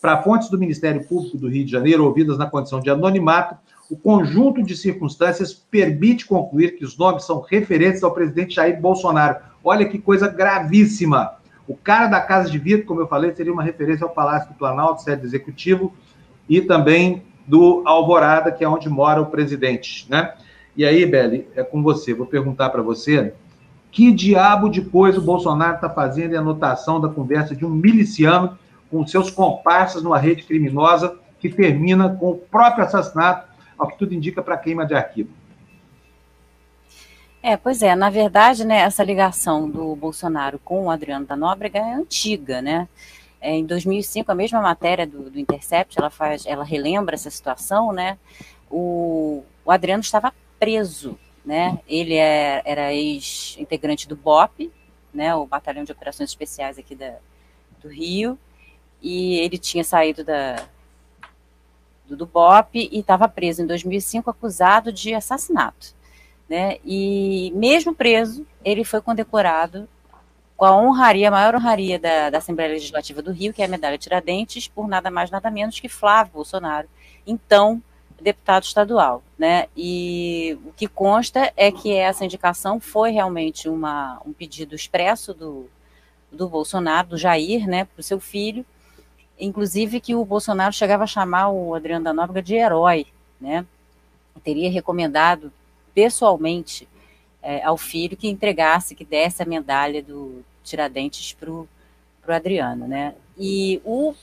Para 0.00 0.22
fontes 0.22 0.48
do 0.48 0.58
Ministério 0.58 1.04
Público 1.04 1.38
do 1.38 1.48
Rio 1.48 1.64
de 1.64 1.70
Janeiro, 1.70 2.04
ouvidas 2.04 2.38
na 2.38 2.50
condição 2.50 2.80
de 2.80 2.90
anonimato, 2.90 3.56
o 3.90 3.96
conjunto 3.96 4.62
de 4.62 4.76
circunstâncias 4.76 5.52
permite 5.52 6.26
concluir 6.26 6.76
que 6.76 6.84
os 6.84 6.96
nomes 6.96 7.24
são 7.24 7.40
referentes 7.40 8.02
ao 8.02 8.12
presidente 8.12 8.54
Jair 8.54 8.80
Bolsonaro. 8.80 9.36
Olha 9.62 9.88
que 9.88 9.98
coisa 9.98 10.28
gravíssima. 10.28 11.36
O 11.68 11.76
cara 11.76 12.08
da 12.08 12.20
Casa 12.20 12.50
de 12.50 12.58
Vidro, 12.58 12.86
como 12.86 13.00
eu 13.00 13.06
falei, 13.06 13.32
seria 13.34 13.52
uma 13.52 13.62
referência 13.62 14.04
ao 14.04 14.12
Palácio 14.12 14.48
do 14.48 14.54
Planalto, 14.54 15.02
sede 15.02 15.24
executivo, 15.24 15.94
e 16.48 16.60
também 16.60 17.22
do 17.46 17.82
Alvorada, 17.84 18.50
que 18.50 18.64
é 18.64 18.68
onde 18.68 18.88
mora 18.88 19.20
o 19.20 19.26
presidente, 19.26 20.06
né? 20.10 20.34
E 20.76 20.84
aí, 20.84 21.04
Beli, 21.04 21.48
é 21.54 21.62
com 21.62 21.82
você. 21.82 22.14
Vou 22.14 22.26
perguntar 22.26 22.70
para 22.70 22.82
você 22.82 23.34
que 23.90 24.10
diabo 24.10 24.70
de 24.70 24.80
coisa 24.80 25.18
o 25.18 25.22
Bolsonaro 25.22 25.74
está 25.74 25.90
fazendo 25.90 26.32
em 26.32 26.38
anotação 26.38 26.98
da 26.98 27.08
conversa 27.08 27.54
de 27.54 27.64
um 27.64 27.68
miliciano 27.68 28.58
com 28.90 29.06
seus 29.06 29.30
comparsas 29.30 30.02
numa 30.02 30.18
rede 30.18 30.44
criminosa 30.44 31.18
que 31.38 31.48
termina 31.48 32.08
com 32.08 32.30
o 32.30 32.38
próprio 32.38 32.84
assassinato, 32.84 33.48
ao 33.76 33.88
que 33.88 33.98
tudo 33.98 34.14
indica 34.14 34.42
para 34.42 34.56
queima 34.56 34.86
de 34.86 34.94
arquivo. 34.94 35.30
É, 37.42 37.56
pois 37.56 37.82
é, 37.82 37.96
na 37.96 38.08
verdade, 38.08 38.64
né, 38.64 38.78
essa 38.78 39.02
ligação 39.02 39.68
do 39.68 39.96
Bolsonaro 39.96 40.60
com 40.60 40.84
o 40.84 40.90
Adriano 40.90 41.26
da 41.26 41.34
Nóbrega 41.34 41.80
é 41.80 41.94
antiga, 41.94 42.62
né? 42.62 42.88
É, 43.40 43.56
em 43.56 43.66
2005, 43.66 44.30
a 44.30 44.34
mesma 44.34 44.60
matéria 44.60 45.04
do, 45.04 45.28
do 45.28 45.40
Intercept, 45.40 45.98
ela 45.98 46.08
faz, 46.08 46.46
ela 46.46 46.62
relembra 46.62 47.16
essa 47.16 47.28
situação, 47.28 47.92
né? 47.92 48.16
O, 48.70 49.42
o 49.64 49.72
Adriano 49.72 50.00
estava 50.00 50.32
preso, 50.62 51.18
né? 51.44 51.80
Ele 51.88 52.14
é, 52.14 52.62
era 52.64 52.94
ex-integrante 52.94 54.06
do 54.06 54.14
BOP, 54.14 54.70
né? 55.12 55.34
O 55.34 55.44
Batalhão 55.44 55.82
de 55.82 55.90
Operações 55.90 56.30
Especiais 56.30 56.78
aqui 56.78 56.94
da, 56.94 57.16
do 57.80 57.88
Rio, 57.88 58.38
e 59.02 59.40
ele 59.40 59.58
tinha 59.58 59.82
saído 59.82 60.22
da, 60.22 60.64
do, 62.06 62.16
do 62.16 62.26
BOP 62.26 62.76
e 62.76 63.00
estava 63.00 63.26
preso 63.26 63.60
em 63.60 63.66
2005 63.66 64.30
acusado 64.30 64.92
de 64.92 65.12
assassinato, 65.12 65.96
né? 66.48 66.76
E 66.84 67.52
mesmo 67.56 67.92
preso, 67.92 68.46
ele 68.64 68.84
foi 68.84 69.00
condecorado 69.00 69.88
com 70.56 70.64
a 70.64 70.76
honraria, 70.76 71.26
a 71.26 71.32
maior 71.32 71.56
honraria 71.56 71.98
da, 71.98 72.30
da 72.30 72.38
Assembleia 72.38 72.70
Legislativa 72.70 73.20
do 73.20 73.32
Rio, 73.32 73.52
que 73.52 73.62
é 73.62 73.64
a 73.64 73.68
medalha 73.68 73.98
Tiradentes, 73.98 74.68
por 74.68 74.86
nada 74.86 75.10
mais 75.10 75.28
nada 75.28 75.50
menos 75.50 75.80
que 75.80 75.88
Flávio 75.88 76.34
Bolsonaro, 76.34 76.88
então 77.26 77.82
deputado 78.22 78.64
estadual, 78.64 79.22
né? 79.38 79.66
E 79.76 80.58
o 80.64 80.72
que 80.72 80.86
consta 80.86 81.52
é 81.56 81.70
que 81.70 81.92
essa 81.92 82.24
indicação 82.24 82.80
foi 82.80 83.10
realmente 83.10 83.68
uma, 83.68 84.20
um 84.24 84.32
pedido 84.32 84.74
expresso 84.74 85.34
do, 85.34 85.68
do 86.30 86.48
Bolsonaro, 86.48 87.08
do 87.08 87.18
Jair, 87.18 87.66
né, 87.66 87.84
para 87.84 88.00
o 88.00 88.02
seu 88.02 88.18
filho, 88.18 88.64
inclusive 89.38 90.00
que 90.00 90.14
o 90.14 90.24
Bolsonaro 90.24 90.72
chegava 90.72 91.04
a 91.04 91.06
chamar 91.06 91.50
o 91.50 91.74
Adriano 91.74 92.04
da 92.04 92.12
Nóbrega 92.12 92.42
de 92.42 92.54
herói, 92.54 93.06
né? 93.40 93.66
Teria 94.42 94.70
recomendado 94.70 95.52
pessoalmente 95.94 96.88
é, 97.42 97.62
ao 97.62 97.76
filho 97.76 98.16
que 98.16 98.28
entregasse, 98.28 98.94
que 98.94 99.04
desse 99.04 99.42
a 99.42 99.46
medalha 99.46 100.02
do 100.02 100.44
Tiradentes 100.64 101.32
para 101.32 101.50
o 101.50 101.68
Adriano, 102.28 102.86
né? 102.86 103.14
E 103.36 103.80
o 103.84 104.14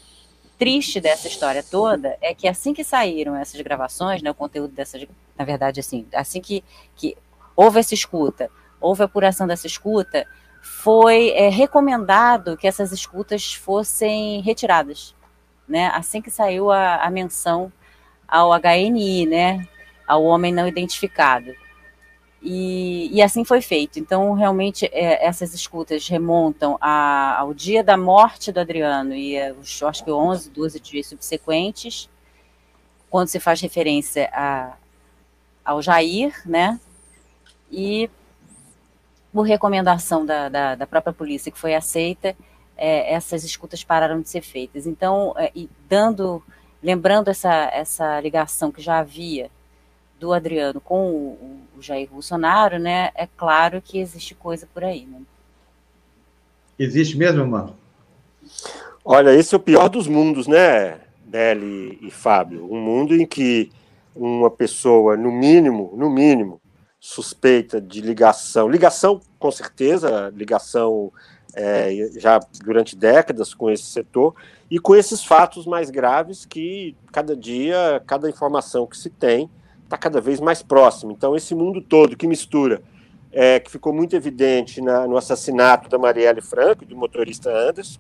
triste 0.60 0.99
dessa 0.99 1.30
história 1.30 1.64
toda 1.64 2.18
é 2.22 2.36
que 2.36 2.45
assim 2.45 2.74
que 2.74 2.84
saíram 2.84 3.34
essas 3.34 3.60
gravações, 3.62 4.22
né, 4.22 4.30
o 4.30 4.36
conteúdo 4.36 4.74
dessas, 4.74 5.07
na 5.38 5.45
verdade, 5.45 5.80
assim, 5.80 6.05
assim 6.14 6.41
que, 6.41 6.62
que 6.97 7.18
houve 7.55 7.80
essa 7.80 7.93
escuta, 7.93 8.51
houve 8.80 9.01
a 9.01 9.05
apuração 9.05 9.47
dessa 9.47 9.66
escuta, 9.66 10.28
foi 10.62 11.30
é, 11.30 11.47
recomendado 11.47 12.57
que 12.57 12.68
essas 12.68 12.91
escutas 12.91 13.53
fossem 13.53 14.41
retiradas, 14.41 15.16
né? 15.66 15.88
Assim 15.93 16.22
que 16.22 16.30
saiu 16.30 16.70
a, 16.70 16.97
a 16.97 17.10
menção 17.10 17.72
ao 18.28 18.51
HNI, 18.51 19.26
né? 19.26 19.68
Ao 20.05 20.22
homem 20.24 20.53
não 20.53 20.68
identificado. 20.68 21.53
E, 22.41 23.09
e, 23.11 23.21
assim 23.21 23.43
foi 23.43 23.61
feito. 23.61 23.99
Então, 23.99 24.33
realmente, 24.33 24.85
é, 24.93 25.25
essas 25.25 25.53
escutas 25.53 26.07
remontam 26.07 26.77
a, 26.79 27.37
ao 27.37 27.53
dia 27.53 27.83
da 27.83 27.97
morte 27.97 28.51
do 28.51 28.59
Adriano 28.59 29.13
e 29.13 29.35
é, 29.35 29.51
os, 29.51 29.83
acho 29.83 30.03
que 30.03 30.11
11, 30.11 30.49
12 30.49 30.79
dias 30.79 31.07
subsequentes, 31.07 32.09
quando 33.09 33.27
se 33.27 33.39
faz 33.39 33.59
referência 33.59 34.29
a, 34.31 34.77
ao 35.65 35.81
Jair, 35.81 36.33
né? 36.45 36.79
E 37.69 38.09
por 39.33 39.43
recomendação 39.43 40.25
da, 40.25 40.47
da, 40.47 40.75
da 40.75 40.87
própria 40.87 41.13
polícia 41.13 41.51
que 41.51 41.59
foi 41.59 41.75
aceita, 41.75 42.35
é, 42.77 43.13
essas 43.13 43.43
escutas 43.43 43.83
pararam 43.83 44.21
de 44.21 44.29
ser 44.29 44.41
feitas. 44.41 44.87
Então, 44.87 45.35
é, 45.37 45.51
dando, 45.89 46.41
lembrando 46.81 47.27
essa, 47.27 47.69
essa 47.73 48.19
ligação 48.21 48.71
que 48.71 48.81
já 48.81 48.99
havia 48.99 49.51
do 50.20 50.34
Adriano 50.34 50.82
com 50.82 51.09
o, 51.09 51.61
o 51.78 51.82
Jair 51.82 52.09
Bolsonaro, 52.11 52.78
né, 52.78 53.11
é 53.15 53.28
claro 53.38 53.82
que 53.82 53.99
existe 53.99 54.36
coisa 54.36 54.67
por 54.74 54.84
aí. 54.84 55.05
Né? 55.05 55.22
Existe 56.78 57.17
mesmo, 57.17 57.45
mano? 57.47 57.76
Olha, 59.03 59.34
esse 59.34 59.55
é 59.55 59.57
o 59.57 59.61
pior 59.61 59.89
dos 59.89 60.07
mundos, 60.07 60.47
né, 60.47 60.99
Beli 61.26 61.97
e 62.01 62.11
Fábio? 62.11 62.72
Um 62.72 62.80
mundo 62.80 63.15
em 63.15 63.26
que 63.26 63.72
uma 64.15 64.51
pessoa, 64.51 65.15
no 65.15 65.32
mínimo, 65.32 65.93
no 65.95 66.09
mínimo, 66.09 66.59
suspeita 66.99 67.80
de 67.80 68.01
ligação, 68.01 68.67
ligação 68.67 69.22
com 69.39 69.49
certeza, 69.49 70.32
ligação 70.36 71.11
é, 71.55 72.09
já 72.17 72.39
durante 72.63 72.95
décadas 72.95 73.53
com 73.53 73.70
esse 73.70 73.84
setor, 73.84 74.36
e 74.70 74.80
com 74.80 74.95
esses 74.95 75.24
fatos 75.24 75.65
mais 75.65 75.89
graves 75.89 76.45
que 76.45 76.95
cada 77.11 77.36
dia, 77.36 78.01
cada 78.05 78.30
informação 78.30 78.86
que 78.86 78.97
se 78.97 79.09
tem, 79.09 79.49
está 79.89 79.97
cada 79.97 80.21
vez 80.21 80.39
mais 80.39 80.61
próximo. 80.61 81.11
Então, 81.11 81.35
esse 81.35 81.55
mundo 81.55 81.81
todo 81.81 82.15
que 82.15 82.27
mistura, 82.27 82.83
é, 83.31 83.59
que 83.59 83.71
ficou 83.71 83.91
muito 83.91 84.15
evidente 84.15 84.81
na, 84.81 85.07
no 85.07 85.17
assassinato 85.17 85.89
da 85.89 85.97
Marielle 85.97 86.41
Franco, 86.41 86.85
do 86.85 86.95
motorista 86.95 87.49
Anderson, 87.49 87.99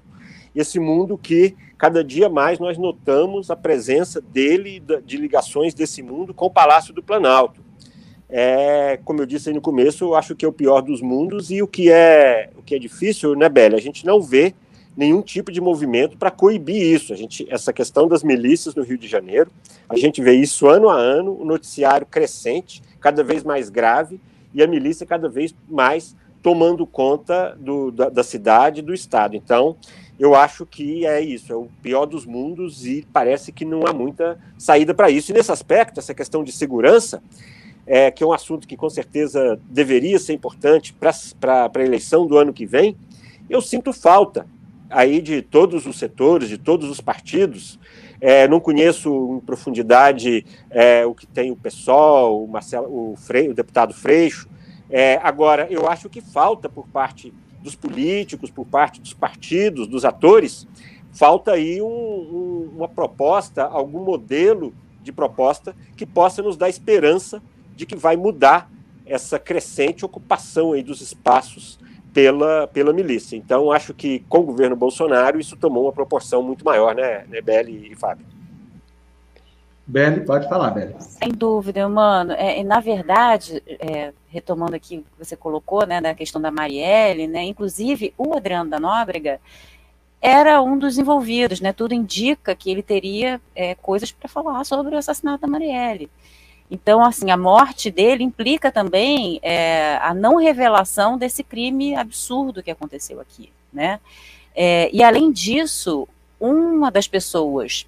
esse 0.55 0.79
mundo 0.79 1.17
que 1.17 1.55
cada 1.79 2.03
dia 2.03 2.29
mais 2.29 2.59
nós 2.59 2.77
notamos 2.77 3.49
a 3.49 3.55
presença 3.55 4.21
dele, 4.21 4.81
de 5.03 5.17
ligações 5.17 5.73
desse 5.73 6.03
mundo 6.03 6.31
com 6.31 6.45
o 6.45 6.51
Palácio 6.51 6.93
do 6.93 7.01
Planalto. 7.01 7.61
É, 8.29 8.99
como 9.03 9.21
eu 9.21 9.25
disse 9.25 9.49
aí 9.49 9.55
no 9.55 9.61
começo, 9.61 10.03
eu 10.03 10.15
acho 10.15 10.35
que 10.35 10.45
é 10.45 10.47
o 10.47 10.53
pior 10.53 10.81
dos 10.81 11.01
mundos 11.01 11.49
e 11.49 11.63
o 11.63 11.67
que 11.67 11.91
é 11.91 12.51
o 12.55 12.61
que 12.61 12.75
é 12.75 12.79
difícil, 12.79 13.35
né, 13.35 13.49
Bela? 13.49 13.75
A 13.75 13.81
gente 13.81 14.05
não 14.05 14.21
vê 14.21 14.53
nenhum 14.99 15.21
tipo 15.21 15.49
de 15.49 15.61
movimento 15.61 16.17
para 16.17 16.29
coibir 16.29 16.75
isso. 16.75 17.13
A 17.13 17.15
gente, 17.15 17.47
essa 17.49 17.71
questão 17.71 18.05
das 18.05 18.21
milícias 18.21 18.75
no 18.75 18.83
Rio 18.83 18.97
de 18.97 19.07
Janeiro, 19.07 19.49
a 19.87 19.95
gente 19.95 20.21
vê 20.21 20.33
isso 20.33 20.67
ano 20.67 20.89
a 20.89 20.95
ano, 20.95 21.39
o 21.39 21.45
noticiário 21.45 22.05
crescente, 22.05 22.83
cada 22.99 23.23
vez 23.23 23.41
mais 23.41 23.69
grave, 23.69 24.19
e 24.53 24.61
a 24.61 24.67
milícia 24.67 25.05
cada 25.05 25.29
vez 25.29 25.55
mais 25.69 26.13
tomando 26.43 26.85
conta 26.85 27.57
do, 27.57 27.91
da, 27.91 28.09
da 28.09 28.23
cidade 28.23 28.79
e 28.79 28.83
do 28.83 28.93
Estado. 28.93 29.37
Então, 29.37 29.77
eu 30.19 30.35
acho 30.35 30.65
que 30.65 31.05
é 31.05 31.21
isso, 31.21 31.53
é 31.53 31.55
o 31.55 31.69
pior 31.81 32.05
dos 32.05 32.25
mundos 32.25 32.85
e 32.85 33.07
parece 33.13 33.53
que 33.53 33.63
não 33.63 33.87
há 33.87 33.93
muita 33.93 34.37
saída 34.57 34.93
para 34.93 35.09
isso. 35.09 35.31
E 35.31 35.33
nesse 35.33 35.49
aspecto, 35.49 36.01
essa 36.01 36.13
questão 36.13 36.43
de 36.43 36.51
segurança, 36.51 37.23
é, 37.87 38.11
que 38.11 38.21
é 38.21 38.27
um 38.27 38.33
assunto 38.33 38.67
que 38.67 38.75
com 38.75 38.89
certeza 38.89 39.57
deveria 39.69 40.19
ser 40.19 40.33
importante 40.33 40.93
para 40.93 41.71
a 41.73 41.81
eleição 41.81 42.27
do 42.27 42.37
ano 42.37 42.51
que 42.51 42.65
vem, 42.65 42.97
eu 43.49 43.61
sinto 43.61 43.93
falta 43.93 44.45
aí 44.89 45.21
de 45.21 45.41
todos 45.41 45.85
os 45.85 45.97
setores, 45.97 46.49
de 46.49 46.57
todos 46.57 46.89
os 46.89 46.99
partidos. 46.99 47.79
É, 48.21 48.47
não 48.47 48.59
conheço 48.59 49.37
em 49.37 49.45
profundidade 49.45 50.45
é, 50.69 51.05
o 51.05 51.13
que 51.13 51.25
tem 51.25 51.51
o 51.51 51.55
PSOL, 51.55 52.43
o, 52.43 52.47
Marcelo, 52.47 52.87
o, 52.87 53.13
o 53.13 53.53
deputado 53.53 53.93
Freixo. 53.93 54.49
É, 54.89 55.19
agora, 55.23 55.67
eu 55.69 55.87
acho 55.87 56.09
que 56.09 56.19
falta 56.19 56.67
por 56.67 56.87
parte 56.87 57.33
dos 57.61 57.75
políticos, 57.75 58.49
por 58.49 58.65
parte 58.65 58.99
dos 58.99 59.13
partidos, 59.13 59.87
dos 59.87 60.03
atores, 60.03 60.67
falta 61.11 61.51
aí 61.51 61.81
um, 61.81 61.85
um, 61.85 62.71
uma 62.75 62.87
proposta, 62.87 63.63
algum 63.63 64.03
modelo 64.03 64.73
de 65.01 65.11
proposta 65.11 65.75
que 65.95 66.05
possa 66.05 66.41
nos 66.41 66.57
dar 66.57 66.69
esperança 66.69 67.41
de 67.75 67.85
que 67.85 67.95
vai 67.95 68.17
mudar 68.17 68.69
essa 69.05 69.39
crescente 69.39 70.05
ocupação 70.05 70.73
aí 70.73 70.83
dos 70.83 71.01
espaços 71.01 71.78
pela, 72.13 72.67
pela 72.67 72.93
milícia. 72.93 73.35
Então, 73.35 73.71
acho 73.71 73.93
que 73.93 74.19
com 74.27 74.39
o 74.39 74.43
governo 74.43 74.75
Bolsonaro 74.75 75.39
isso 75.39 75.55
tomou 75.55 75.83
uma 75.83 75.93
proporção 75.93 76.41
muito 76.41 76.65
maior, 76.65 76.95
né, 76.95 77.25
né 77.27 77.41
Beli 77.41 77.91
e 77.91 77.95
Fábio? 77.95 78.25
Beli, 79.85 80.21
pode 80.21 80.47
falar, 80.47 80.71
Beli. 80.71 80.95
Sem 80.99 81.29
dúvida, 81.29 81.87
mano. 81.89 82.33
É, 82.33 82.63
na 82.63 82.79
verdade, 82.79 83.63
é, 83.67 84.13
retomando 84.27 84.75
aqui 84.75 84.97
o 84.97 85.01
que 85.01 85.25
você 85.25 85.35
colocou, 85.35 85.85
né, 85.85 85.99
da 85.99 86.13
questão 86.13 86.39
da 86.39 86.51
Marielle, 86.51 87.27
né, 87.27 87.43
inclusive 87.43 88.13
o 88.17 88.35
Adriano 88.35 88.69
da 88.69 88.79
Nóbrega 88.79 89.39
era 90.21 90.61
um 90.61 90.77
dos 90.77 90.97
envolvidos, 90.97 91.61
né, 91.61 91.71
tudo 91.71 91.93
indica 91.93 92.53
que 92.53 92.69
ele 92.69 92.83
teria 92.83 93.39
é, 93.55 93.73
coisas 93.75 94.11
para 94.11 94.27
falar 94.27 94.63
sobre 94.65 94.93
o 94.93 94.97
assassinato 94.97 95.41
da 95.41 95.47
Marielle. 95.47 96.09
Então, 96.71 97.03
assim, 97.03 97.31
a 97.31 97.37
morte 97.37 97.89
dele 97.89 98.23
implica 98.23 98.71
também 98.71 99.39
é, 99.41 99.97
a 100.01 100.13
não 100.13 100.35
revelação 100.35 101.17
desse 101.17 101.43
crime 101.43 101.95
absurdo 101.95 102.61
que 102.61 102.69
aconteceu 102.69 103.19
aqui, 103.19 103.51
né? 103.73 103.99
É, 104.55 104.89
e 104.93 105.01
além 105.01 105.31
disso, 105.31 106.07
uma 106.39 106.91
das 106.91 107.07
pessoas 107.07 107.87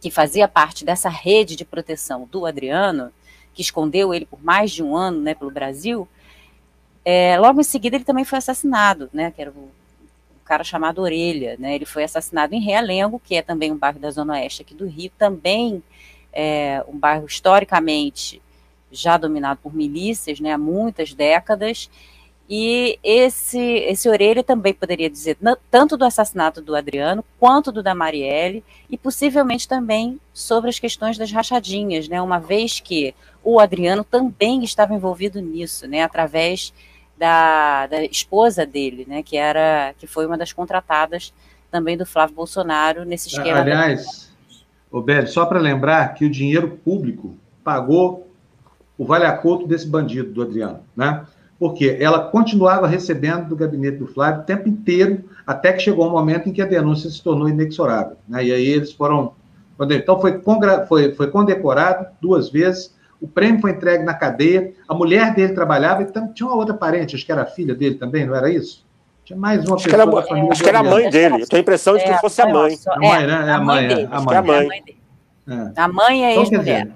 que 0.00 0.10
fazia 0.10 0.46
parte 0.46 0.84
dessa 0.84 1.08
rede 1.08 1.56
de 1.56 1.64
proteção 1.64 2.28
do 2.30 2.44
Adriano, 2.44 3.10
que 3.54 3.62
escondeu 3.62 4.12
ele 4.12 4.26
por 4.26 4.42
mais 4.42 4.70
de 4.70 4.82
um 4.82 4.94
ano, 4.94 5.20
né, 5.20 5.34
pelo 5.34 5.50
Brasil, 5.50 6.06
é, 7.04 7.38
logo 7.38 7.60
em 7.60 7.64
seguida 7.64 7.96
ele 7.96 8.04
também 8.04 8.24
foi 8.24 8.38
assassinado, 8.38 9.08
né? 9.12 9.30
Que 9.30 9.40
era 9.40 9.50
o, 9.50 9.70
cara 10.44 10.62
chamado 10.62 11.02
Orelha, 11.02 11.56
né? 11.58 11.74
Ele 11.74 11.84
foi 11.84 12.04
assassinado 12.04 12.54
em 12.54 12.60
Realengo, 12.60 13.20
que 13.22 13.34
é 13.34 13.42
também 13.42 13.72
um 13.72 13.76
bairro 13.76 13.98
da 13.98 14.10
Zona 14.10 14.34
Oeste 14.34 14.62
aqui 14.62 14.74
do 14.74 14.86
Rio, 14.86 15.10
também 15.18 15.82
é 16.38 16.84
um 16.86 16.98
bairro 16.98 17.24
historicamente 17.24 18.42
já 18.92 19.16
dominado 19.16 19.58
por 19.62 19.74
milícias, 19.74 20.38
né, 20.38 20.52
há 20.52 20.58
muitas 20.58 21.14
décadas, 21.14 21.90
e 22.48 22.98
esse, 23.02 23.58
esse 23.58 24.08
Orelha 24.08 24.44
também 24.44 24.72
poderia 24.72 25.10
dizer 25.10 25.36
tanto 25.70 25.96
do 25.96 26.04
assassinato 26.04 26.60
do 26.60 26.76
Adriano 26.76 27.24
quanto 27.40 27.72
do 27.72 27.82
da 27.82 27.94
Marielle, 27.94 28.62
e 28.90 28.98
possivelmente 28.98 29.66
também 29.66 30.20
sobre 30.32 30.68
as 30.68 30.78
questões 30.78 31.16
das 31.16 31.32
rachadinhas, 31.32 32.06
né, 32.06 32.20
uma 32.20 32.38
vez 32.38 32.80
que 32.80 33.14
o 33.42 33.58
Adriano 33.58 34.04
também 34.04 34.62
estava 34.62 34.94
envolvido 34.94 35.40
nisso, 35.40 35.88
né, 35.88 36.02
através 36.02 36.72
da, 37.16 37.86
da 37.86 38.04
esposa 38.04 38.66
dele, 38.66 39.06
né, 39.08 39.22
que 39.22 39.38
era 39.38 39.94
que 39.98 40.06
foi 40.06 40.26
uma 40.26 40.36
das 40.36 40.52
contratadas 40.52 41.32
também 41.70 41.96
do 41.96 42.04
Flávio 42.04 42.36
Bolsonaro 42.36 43.06
nesse 43.06 43.28
esquema. 43.28 43.60
Aliás, 43.60 44.35
Roberto, 44.92 45.28
só 45.28 45.44
para 45.44 45.58
lembrar 45.58 46.14
que 46.14 46.24
o 46.24 46.30
dinheiro 46.30 46.78
público 46.84 47.36
pagou 47.64 48.26
o 48.96 49.04
vale-acordo 49.04 49.66
desse 49.66 49.86
bandido, 49.86 50.32
do 50.32 50.42
Adriano, 50.42 50.80
né? 50.96 51.24
Porque 51.58 51.96
ela 52.00 52.20
continuava 52.20 52.86
recebendo 52.86 53.48
do 53.48 53.56
gabinete 53.56 53.98
do 53.98 54.06
Flávio 54.06 54.42
o 54.42 54.44
tempo 54.44 54.68
inteiro, 54.68 55.24
até 55.46 55.72
que 55.72 55.82
chegou 55.82 56.06
um 56.06 56.10
momento 56.10 56.48
em 56.48 56.52
que 56.52 56.60
a 56.60 56.66
denúncia 56.66 57.08
se 57.08 57.22
tornou 57.22 57.48
inexorável. 57.48 58.16
Né? 58.28 58.44
E 58.44 58.52
aí 58.52 58.66
eles 58.66 58.92
foram. 58.92 59.32
Então 59.90 60.20
foi, 60.20 60.40
foi, 60.86 61.14
foi 61.14 61.30
condecorado 61.30 62.06
duas 62.20 62.50
vezes, 62.50 62.94
o 63.20 63.26
prêmio 63.26 63.60
foi 63.60 63.72
entregue 63.72 64.04
na 64.04 64.14
cadeia, 64.14 64.72
a 64.88 64.94
mulher 64.94 65.34
dele 65.34 65.52
trabalhava, 65.52 66.02
e 66.02 66.32
tinha 66.32 66.46
uma 66.46 66.56
outra 66.56 66.74
parente, 66.74 67.14
acho 67.14 67.24
que 67.24 67.32
era 67.32 67.44
filha 67.44 67.74
dele 67.74 67.96
também, 67.96 68.26
não 68.26 68.34
era 68.34 68.50
isso? 68.50 68.85
Tinha 69.26 69.36
mais 69.36 69.64
uma 69.66 69.74
acho 69.74 69.84
pessoa 69.86 70.22
que 70.22 70.32
era. 70.32 70.52
Acho 70.52 70.62
que 70.62 70.68
era 70.68 70.78
a 70.78 70.84
mãe 70.84 71.10
dele. 71.10 71.42
Eu 71.42 71.48
tenho 71.48 71.58
a 71.58 71.62
impressão 71.62 71.96
de 71.96 72.04
que 72.04 72.10
é, 72.10 72.18
fosse 72.20 72.40
a 72.40 72.46
mãe. 72.46 72.78
A 72.86 73.00
mãe, 73.00 73.26
né? 73.26 73.44
É 73.48 73.50
a 73.50 73.60
mãe. 73.60 73.86
É, 73.86 74.08
a 74.08 74.20
mãe. 74.20 74.34
É 74.34 74.38
a 74.38 74.42
mãe. 74.42 74.68
É. 75.48 75.80
A 75.80 75.88
mãe 75.88 76.24
é 76.24 76.30
então, 76.30 76.42
ex-mulher. 76.44 76.92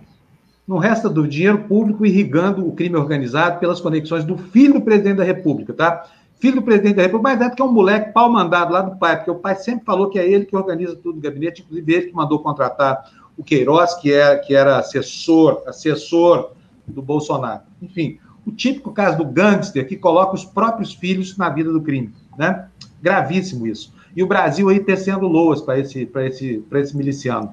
Não 0.67 0.79
resta 0.79 1.09
do 1.09 1.27
dinheiro 1.27 1.59
público 1.65 2.07
irrigando 2.07 2.69
o 2.69 2.73
crime 2.73 2.95
organizado 2.95 3.59
pelas 3.59 3.81
conexões 3.81 4.25
do 4.25 4.39
filho 4.39 4.75
do 4.75 4.81
presidente 4.81 5.17
da 5.17 5.25
República, 5.25 5.73
tá? 5.73 6.07
Filho 6.39 6.57
do 6.57 6.63
presidente 6.63 6.95
da 6.95 7.03
República, 7.03 7.35
mas 7.35 7.41
é 7.41 7.49
porque 7.49 7.63
é 7.63 7.65
um 7.65 7.73
moleque 7.73 8.13
pau 8.13 8.31
mandado 8.31 8.73
lá 8.73 8.83
do 8.83 8.97
pai, 8.97 9.17
porque 9.17 9.31
o 9.33 9.35
pai 9.35 9.57
sempre 9.57 9.85
falou 9.85 10.09
que 10.09 10.17
é 10.17 10.25
ele 10.25 10.45
que 10.45 10.57
organiza 10.57 10.95
tudo 10.95 11.17
no 11.17 11.21
gabinete, 11.21 11.63
inclusive 11.63 11.93
ele 11.93 12.07
que 12.07 12.15
mandou 12.15 12.39
contratar 12.39 13.11
o 13.37 13.43
Queiroz, 13.43 13.95
que 13.95 14.13
era, 14.13 14.39
que 14.39 14.55
era 14.55 14.79
assessor, 14.79 15.65
assessor 15.67 16.53
do 16.87 17.03
Bolsonaro. 17.03 17.63
Enfim, 17.83 18.21
o 18.47 18.53
típico 18.53 18.93
caso 18.93 19.19
do 19.19 19.25
gangster 19.25 19.87
que 19.89 19.97
coloca 19.97 20.37
os 20.37 20.45
próprios 20.45 20.95
filhos 20.95 21.37
na 21.37 21.49
vida 21.49 21.73
do 21.73 21.83
crime 21.83 22.15
né? 22.37 22.67
Gravíssimo 23.03 23.67
isso. 23.67 23.93
E 24.15 24.23
o 24.23 24.27
Brasil 24.27 24.69
aí 24.69 24.81
tecendo 24.81 25.27
loas 25.27 25.61
para 25.61 25.79
esse, 25.79 26.11
esse, 26.27 26.65
esse 26.73 26.97
miliciano. 26.97 27.53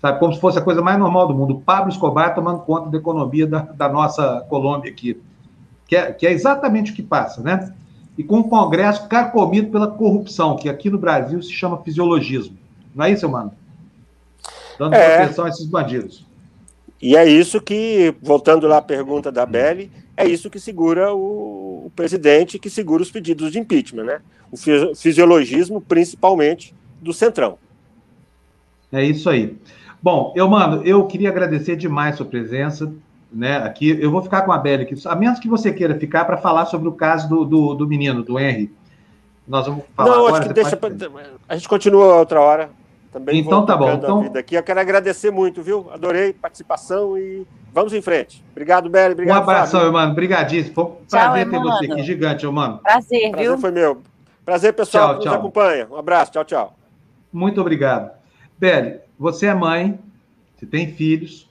Sabe, 0.00 0.20
como 0.20 0.32
se 0.32 0.40
fosse 0.40 0.58
a 0.58 0.62
coisa 0.62 0.80
mais 0.80 0.98
normal 0.98 1.26
do 1.26 1.34
mundo. 1.34 1.54
O 1.54 1.60
Pablo 1.60 1.90
Escobar 1.90 2.34
tomando 2.34 2.60
conta 2.60 2.88
da 2.88 2.98
economia 2.98 3.46
da, 3.46 3.60
da 3.60 3.88
nossa 3.88 4.46
Colômbia 4.48 4.90
aqui. 4.90 5.20
Que 5.86 5.96
é, 5.96 6.12
que 6.12 6.26
é 6.26 6.32
exatamente 6.32 6.92
o 6.92 6.94
que 6.94 7.02
passa, 7.02 7.42
né? 7.42 7.72
E 8.16 8.22
com 8.22 8.40
o 8.40 8.48
Congresso 8.48 9.08
carcomido 9.08 9.70
pela 9.70 9.88
corrupção, 9.88 10.56
que 10.56 10.68
aqui 10.68 10.90
no 10.90 10.98
Brasil 10.98 11.42
se 11.42 11.52
chama 11.52 11.82
fisiologismo. 11.82 12.56
Não 12.94 13.04
é 13.04 13.10
isso, 13.10 13.28
mano? 13.28 13.52
Dando 14.78 14.94
é. 14.94 15.18
proteção 15.18 15.44
a 15.46 15.48
esses 15.48 15.66
bandidos. 15.66 16.26
E 17.00 17.16
é 17.16 17.26
isso 17.26 17.60
que, 17.60 18.14
voltando 18.20 18.66
lá 18.66 18.78
à 18.78 18.82
pergunta 18.82 19.30
da 19.30 19.46
Belly, 19.46 19.90
é 20.18 20.26
isso 20.28 20.50
que 20.50 20.58
segura 20.58 21.14
o, 21.14 21.86
o 21.86 21.92
presidente, 21.94 22.58
que 22.58 22.68
segura 22.68 23.02
os 23.02 23.10
pedidos 23.10 23.52
de 23.52 23.60
impeachment, 23.60 24.02
né? 24.02 24.20
O 24.50 24.56
fisiologismo, 24.96 25.80
principalmente, 25.80 26.74
do 27.00 27.12
Centrão. 27.12 27.56
É 28.90 29.04
isso 29.04 29.30
aí. 29.30 29.56
Bom, 30.02 30.32
eu, 30.34 30.48
mano, 30.48 30.82
eu 30.84 31.06
queria 31.06 31.28
agradecer 31.28 31.76
demais 31.76 32.16
sua 32.16 32.26
presença, 32.26 32.92
né? 33.32 33.58
Aqui, 33.58 33.90
eu 34.00 34.10
vou 34.10 34.20
ficar 34.20 34.42
com 34.42 34.50
a 34.50 34.58
Belly 34.58 34.82
aqui, 34.82 34.94
a 35.06 35.14
menos 35.14 35.38
que 35.38 35.48
você 35.48 35.72
queira 35.72 35.94
ficar 35.96 36.24
para 36.24 36.36
falar 36.36 36.66
sobre 36.66 36.88
o 36.88 36.92
caso 36.92 37.28
do, 37.28 37.44
do, 37.44 37.74
do, 37.74 37.86
menino, 37.86 38.24
do 38.24 38.40
Henry. 38.40 38.72
Nós 39.46 39.66
vamos 39.66 39.84
falar 39.94 40.10
Não, 40.10 40.26
agora, 40.26 40.38
acho 40.38 40.48
que 40.48 40.54
deixa. 40.54 40.76
Pra... 40.76 40.90
A 41.48 41.56
gente 41.56 41.68
continua 41.68 42.16
outra 42.16 42.40
hora. 42.40 42.70
Também 43.12 43.38
então 43.38 43.64
tá 43.64 43.76
bom. 43.76 43.92
Então... 43.92 44.32
Aqui. 44.36 44.54
Eu 44.54 44.62
quero 44.62 44.80
agradecer 44.80 45.30
muito, 45.30 45.62
viu? 45.62 45.88
Adorei 45.90 46.30
a 46.30 46.34
participação 46.34 47.16
e 47.16 47.46
vamos 47.72 47.92
em 47.92 48.02
frente. 48.02 48.44
Obrigado, 48.52 48.90
Beli. 48.90 49.12
Obrigado, 49.12 49.38
um 49.38 49.42
abração, 49.42 49.80
Fábio. 49.80 49.92
mano. 49.94 50.12
Obrigadíssimo. 50.12 50.74
Foi 50.74 50.84
um 50.84 50.96
prazer 51.08 51.50
ter 51.50 51.58
você 51.58 51.92
aqui, 51.92 52.02
gigante, 52.02 52.46
mano. 52.46 52.78
Prazer, 52.78 53.30
prazer 53.30 53.48
viu? 53.48 53.58
foi 53.58 53.70
meu. 53.70 54.02
Prazer, 54.44 54.72
pessoal, 54.74 55.08
tchau, 55.08 55.18
que 55.18 55.22
tchau. 55.24 55.32
nos 55.32 55.40
acompanha. 55.40 55.88
Um 55.90 55.96
abraço, 55.96 56.32
tchau, 56.32 56.44
tchau. 56.44 56.76
Muito 57.32 57.60
obrigado. 57.60 58.10
Beli, 58.58 58.98
você 59.18 59.46
é 59.46 59.54
mãe, 59.54 59.98
você 60.56 60.66
tem 60.66 60.92
filhos. 60.92 61.48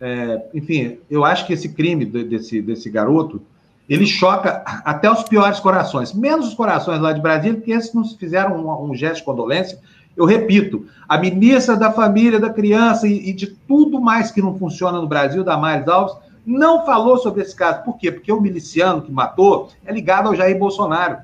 É, 0.00 0.42
enfim, 0.52 0.98
eu 1.10 1.24
acho 1.24 1.46
que 1.46 1.52
esse 1.52 1.70
crime 1.70 2.04
desse, 2.04 2.60
desse 2.60 2.90
garoto, 2.90 3.40
ele 3.88 4.06
choca 4.06 4.62
até 4.84 5.10
os 5.10 5.22
piores 5.22 5.60
corações, 5.60 6.12
menos 6.12 6.48
os 6.48 6.54
corações 6.54 7.00
lá 7.00 7.12
de 7.12 7.20
Brasília, 7.20 7.56
porque 7.56 7.72
esses 7.72 7.94
não 7.94 8.04
fizeram 8.04 8.56
um, 8.56 8.90
um 8.90 8.94
gesto 8.94 9.16
de 9.16 9.24
condolência, 9.24 9.78
eu 10.16 10.24
repito, 10.24 10.86
a 11.08 11.18
ministra 11.18 11.76
da 11.76 11.90
Família, 11.90 12.38
da 12.38 12.50
Criança 12.50 13.06
e, 13.06 13.30
e 13.30 13.32
de 13.32 13.48
tudo 13.48 14.00
mais 14.00 14.30
que 14.30 14.40
não 14.40 14.58
funciona 14.58 15.00
no 15.00 15.06
Brasil, 15.06 15.42
Damares 15.42 15.88
Alves, 15.88 16.16
não 16.46 16.84
falou 16.84 17.16
sobre 17.16 17.42
esse 17.42 17.54
caso. 17.54 17.82
Por 17.82 17.96
quê? 17.96 18.12
Porque 18.12 18.30
o 18.32 18.40
miliciano 18.40 19.02
que 19.02 19.10
matou 19.10 19.70
é 19.84 19.92
ligado 19.92 20.28
ao 20.28 20.34
Jair 20.34 20.58
Bolsonaro. 20.58 21.18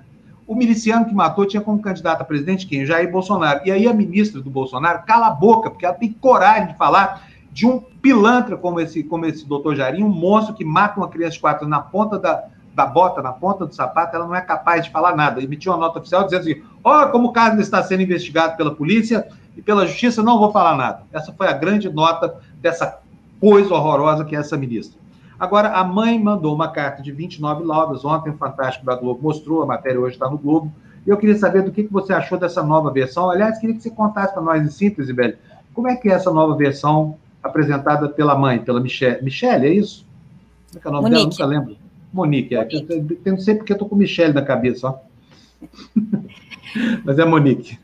O 0.47 0.55
miliciano 0.55 1.07
que 1.07 1.15
matou 1.15 1.47
tinha 1.47 1.61
como 1.61 1.81
candidato 1.81 2.23
a 2.23 2.25
presidente 2.25 2.67
quem? 2.67 2.85
Jair 2.85 3.11
Bolsonaro. 3.11 3.61
E 3.65 3.71
aí 3.71 3.87
a 3.87 3.93
ministra 3.93 4.41
do 4.41 4.51
Bolsonaro 4.51 5.05
cala 5.07 5.29
a 5.29 5.31
boca, 5.31 5.71
porque 5.71 5.85
ela 5.85 5.95
tem 5.95 6.13
coragem 6.13 6.69
de 6.69 6.77
falar 6.77 7.29
de 7.53 7.67
um 7.67 7.79
pilantra 7.79 8.57
como 8.57 8.81
esse, 8.81 9.03
como 9.03 9.27
esse 9.27 9.47
doutor 9.47 9.77
Jair, 9.77 10.05
um 10.05 10.09
monstro 10.09 10.55
que 10.55 10.65
mata 10.65 10.99
uma 10.99 11.09
criança 11.09 11.35
de 11.35 11.41
quatro 11.41 11.69
na 11.69 11.81
ponta 11.81 12.19
da, 12.19 12.45
da 12.75 12.87
bota 12.87 13.21
na 13.21 13.33
ponta 13.33 13.67
do 13.67 13.75
sapato, 13.75 14.17
ela 14.17 14.27
não 14.27 14.35
é 14.35 14.41
capaz 14.41 14.85
de 14.85 14.91
falar 14.91 15.15
nada. 15.15 15.43
Emitiu 15.43 15.73
uma 15.73 15.79
nota 15.79 15.99
oficial 15.99 16.25
dizendo 16.25 16.41
assim: 16.41 16.63
ó, 16.83 17.05
oh, 17.05 17.09
como 17.11 17.29
o 17.29 17.33
caso 17.33 17.61
está 17.61 17.83
sendo 17.83 18.03
investigado 18.03 18.57
pela 18.57 18.75
polícia 18.75 19.27
e 19.57 19.63
pela 19.63 19.87
justiça, 19.87 20.23
não 20.23 20.39
vou 20.39 20.53
falar 20.53 20.77
nada. 20.77 21.03
Essa 21.13 21.33
foi 21.33 21.49
a 21.49 21.53
grande 21.53 21.89
nota 21.89 22.37
dessa 22.61 22.99
coisa 23.41 23.75
horrorosa 23.75 24.25
que 24.25 24.37
é 24.37 24.39
essa 24.39 24.57
ministra. 24.57 25.01
Agora, 25.39 25.71
a 25.71 25.83
mãe 25.83 26.23
mandou 26.23 26.55
uma 26.55 26.69
carta 26.69 27.03
de 27.03 27.11
29 27.11 27.65
laudas. 27.65 28.05
Ontem, 28.05 28.31
o 28.31 28.37
Fantástico 28.37 28.85
da 28.85 28.95
Globo 28.95 29.23
mostrou, 29.23 29.63
a 29.63 29.67
matéria 29.67 29.99
hoje 29.99 30.15
está 30.15 30.29
no 30.29 30.37
Globo. 30.37 30.71
E 31.07 31.09
eu 31.09 31.17
queria 31.17 31.37
saber 31.37 31.63
do 31.63 31.73
que, 31.73 31.85
que 31.85 31.93
você 31.93 32.13
achou 32.13 32.39
dessa 32.39 32.63
nova 32.63 32.91
versão. 32.91 33.31
Aliás, 33.31 33.59
queria 33.59 33.75
que 33.75 33.83
você 33.83 33.91
contasse 33.91 34.35
para 34.35 34.43
nós 34.43 34.63
em 34.63 34.69
síntese, 34.69 35.13
velho. 35.15 35.39
Como 35.73 35.89
é 35.89 35.97
que 35.97 36.11
é 36.11 36.13
essa 36.13 36.31
nova 36.31 36.55
versão 36.57 37.17
apresentada 37.43 38.07
pela 38.09 38.37
mãe, 38.37 38.59
pela 38.59 38.81
Michelle? 38.81 39.25
Michelle, 39.25 39.67
é 39.67 39.73
isso? 39.73 40.05
Como 40.69 40.79
é 40.79 40.81
que 40.81 40.87
é 40.87 40.91
o 40.91 40.93
nome 40.93 41.05
Monique. 41.05 41.39
dela? 41.39 41.49
Nunca 41.49 41.59
lembro. 41.59 41.77
Monique, 42.13 42.55
é. 42.55 42.59
Monique. 42.59 42.93
Eu, 42.93 43.19
eu, 43.25 43.33
não 43.33 43.41
sei 43.41 43.55
porque 43.55 43.73
eu 43.73 43.79
tô 43.79 43.87
com 43.87 43.97
Michelle 43.97 44.35
na 44.35 44.43
cabeça, 44.43 44.89
ó. 44.89 44.99
Mas 47.05 47.19
é 47.19 47.25
Monique. 47.25 47.79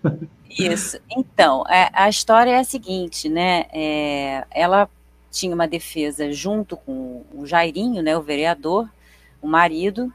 Isso. 0.50 0.98
Então, 1.10 1.64
é, 1.68 1.90
a 1.92 2.08
história 2.08 2.50
é 2.50 2.58
a 2.58 2.64
seguinte, 2.64 3.28
né? 3.28 3.66
É, 3.72 4.44
ela 4.50 4.88
tinha 5.30 5.54
uma 5.54 5.68
defesa 5.68 6.32
junto 6.32 6.76
com 6.76 7.22
o 7.34 7.44
Jairinho, 7.44 8.02
né, 8.02 8.16
o 8.16 8.22
vereador, 8.22 8.88
o 9.42 9.46
marido. 9.46 10.12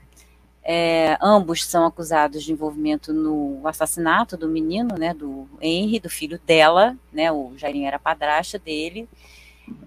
É, 0.64 1.18
ambos 1.22 1.66
são 1.66 1.86
acusados 1.86 2.44
de 2.44 2.52
envolvimento 2.52 3.14
no 3.14 3.62
assassinato 3.68 4.38
do 4.38 4.48
menino, 4.48 4.96
né, 4.98 5.14
do 5.14 5.48
Henry, 5.60 6.00
do 6.00 6.10
filho 6.10 6.40
dela, 6.46 6.96
né, 7.12 7.32
o 7.32 7.54
Jairinho 7.56 7.88
era 7.88 8.00
padrasta 8.00 8.58
dele. 8.58 9.08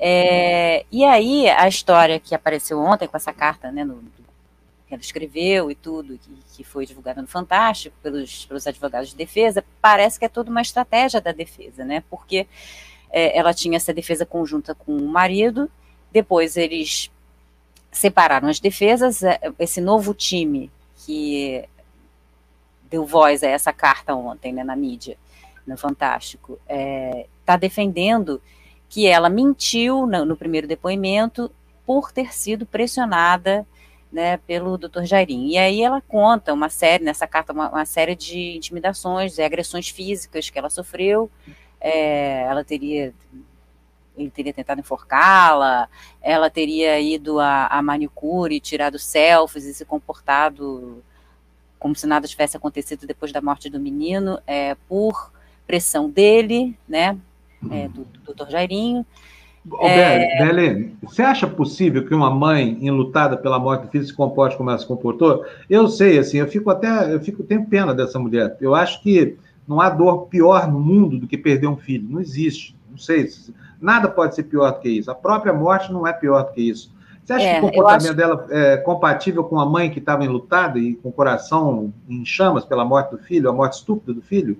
É, 0.01 0.85
e 0.91 1.05
aí, 1.05 1.49
a 1.49 1.69
história 1.69 2.19
que 2.19 2.35
apareceu 2.35 2.81
ontem 2.81 3.09
com 3.09 3.17
essa 3.17 3.33
carta, 3.33 3.71
né, 3.71 3.85
no, 3.85 4.03
ela 4.95 5.03
escreveu 5.03 5.71
e 5.71 5.75
tudo, 5.75 6.19
que, 6.19 6.57
que 6.57 6.65
foi 6.65 6.87
divulgada 6.87 7.21
no 7.21 7.29
Fantástico 7.29 7.97
pelos, 8.03 8.47
pelos 8.47 8.67
advogados 8.67 9.11
de 9.11 9.17
defesa, 9.17 9.65
parece 9.81 10.19
que 10.19 10.25
é 10.25 10.29
toda 10.29 10.51
uma 10.51 10.63
estratégia 10.63 11.21
da 11.21 11.33
defesa, 11.33 11.85
né? 11.85 12.03
Porque 12.09 12.47
é, 13.11 13.37
ela 13.37 13.53
tinha 13.53 13.77
essa 13.77 13.93
defesa 13.93 14.27
conjunta 14.27 14.75
com 14.75 14.97
o 14.97 15.09
marido, 15.09 15.71
depois 16.13 16.57
eles 16.57 17.11
separaram 17.93 18.49
as 18.49 18.59
defesas, 18.59 19.23
é, 19.23 19.39
esse 19.59 19.81
novo 19.81 20.13
time 20.15 20.71
que 21.05 21.65
deu 22.91 23.05
voz 23.05 23.43
a 23.43 23.49
essa 23.49 23.73
carta 23.73 24.15
ontem, 24.15 24.53
né, 24.53 24.65
na 24.65 24.77
mídia, 24.77 25.17
no 25.67 25.77
Fantástico, 25.77 26.59
está 26.63 26.75
é, 26.75 27.27
tá 27.45 27.57
defendendo 27.57 28.41
que 28.89 29.07
ela 29.07 29.29
mentiu 29.29 30.07
no, 30.07 30.25
no, 30.25 30.37
primeiro 30.37 30.69
depoimento 30.69 31.51
por 31.87 32.13
ter 32.13 32.33
sido 32.35 32.65
pressionada 32.65 33.67
né, 34.15 34.37
pelo 34.37 34.79
Dr. 34.79 35.03
Jairim. 35.03 35.49
E 35.49 35.59
aí 35.59 35.83
ela 35.83 36.01
conta 36.01 36.53
uma 36.55 36.69
série, 36.69 37.03
nessa 37.03 37.27
carta, 37.27 37.53
uma, 37.53 37.69
uma 37.69 37.85
série 37.85 38.15
de 38.15 38.57
intimidações 38.57 39.37
e 39.37 39.43
agressões 39.43 39.89
físicas 39.89 40.49
que 40.49 40.57
ela 40.57 40.71
sofreu. 40.71 41.29
É, 41.81 42.43
ela 42.43 42.65
teria 42.65 43.13
ele 44.17 44.31
teria 44.31 44.55
tentado 44.55 44.81
enforcá-la, 44.81 45.89
ela 46.23 46.49
teria 46.49 47.01
ido 47.01 47.41
a 47.41 47.83
manicure, 47.83 48.61
tirado 48.61 48.97
selfies 48.97 49.65
e 49.65 49.75
se 49.75 49.85
comportado 49.85 51.03
como 51.81 51.97
se 51.97 52.07
nada 52.07 52.29
tivesse 52.29 52.57
acontecido 52.57 53.09
depois 53.09 53.33
da 53.33 53.43
morte 53.43 53.69
do 53.69 53.81
menino, 53.81 54.41
é, 54.47 54.77
por 54.89 55.33
pressão 55.67 56.09
dele, 56.09 56.79
né, 56.89 57.19
é, 57.73 57.89
do, 57.89 58.05
do 58.05 58.21
doutor 58.21 58.49
Jairinho. 58.49 59.05
Ô, 59.71 59.87
é... 59.87 60.39
Belen, 60.39 60.97
você 61.03 61.23
acha 61.23 61.47
possível 61.47 62.07
que 62.07 62.15
uma 62.15 62.31
mãe 62.31 62.79
enlutada 62.81 63.37
pela 63.37 63.59
morte 63.59 63.83
do 63.83 63.91
filho 63.91 64.05
se 64.05 64.13
comporte 64.13 64.57
como 64.57 64.71
ela 64.71 64.79
se 64.79 64.87
comportou? 64.87 65.45
Eu 65.69 65.89
sei, 65.89 66.19
assim, 66.19 66.39
eu 66.39 66.47
fico 66.47 66.71
até, 66.71 67.13
eu 67.13 67.21
fico, 67.21 67.43
tenho 67.43 67.67
pena 67.67 67.95
dessa 67.95 68.19
mulher. 68.19 68.57
Eu 68.61 68.75
acho 68.75 69.03
que 69.03 69.39
não 69.67 69.81
há 69.81 69.89
dor 69.89 70.27
pior 70.27 70.71
no 70.71 70.79
mundo 70.79 71.19
do 71.19 71.27
que 71.27 71.39
perder 71.39 71.67
um 71.67 71.77
filho. 71.77 72.07
Não 72.09 72.21
existe. 72.21 72.77
Não 72.91 72.99
sei. 72.99 73.29
Nada 73.81 74.09
pode 74.09 74.35
ser 74.35 74.45
pior 74.45 74.71
do 74.71 74.81
que 74.81 74.89
isso. 74.89 75.11
A 75.11 75.15
própria 75.15 75.53
morte 75.53 75.93
não 75.93 76.07
é 76.07 76.13
pior 76.13 76.45
do 76.45 76.53
que 76.53 76.61
isso. 76.61 76.93
Você 77.25 77.33
acha 77.33 77.47
é, 77.47 77.55
que 77.55 77.67
o 77.67 77.71
comportamento 77.71 78.05
acho... 78.05 78.15
dela 78.15 78.47
é 78.51 78.77
compatível 78.77 79.45
com 79.45 79.59
a 79.59 79.65
mãe 79.65 79.91
que 79.91 79.99
estava 79.99 80.25
enlutada 80.25 80.79
e 80.79 80.95
com 80.97 81.09
o 81.09 81.13
coração 81.13 81.93
em 82.07 82.23
chamas 82.25 82.67
pela 82.67 82.85
morte 82.85 83.13
do 83.13 83.19
filho, 83.19 83.49
a 83.49 83.53
morte 83.53 83.79
estúpida 83.79 84.13
do 84.13 84.21
filho? 84.21 84.59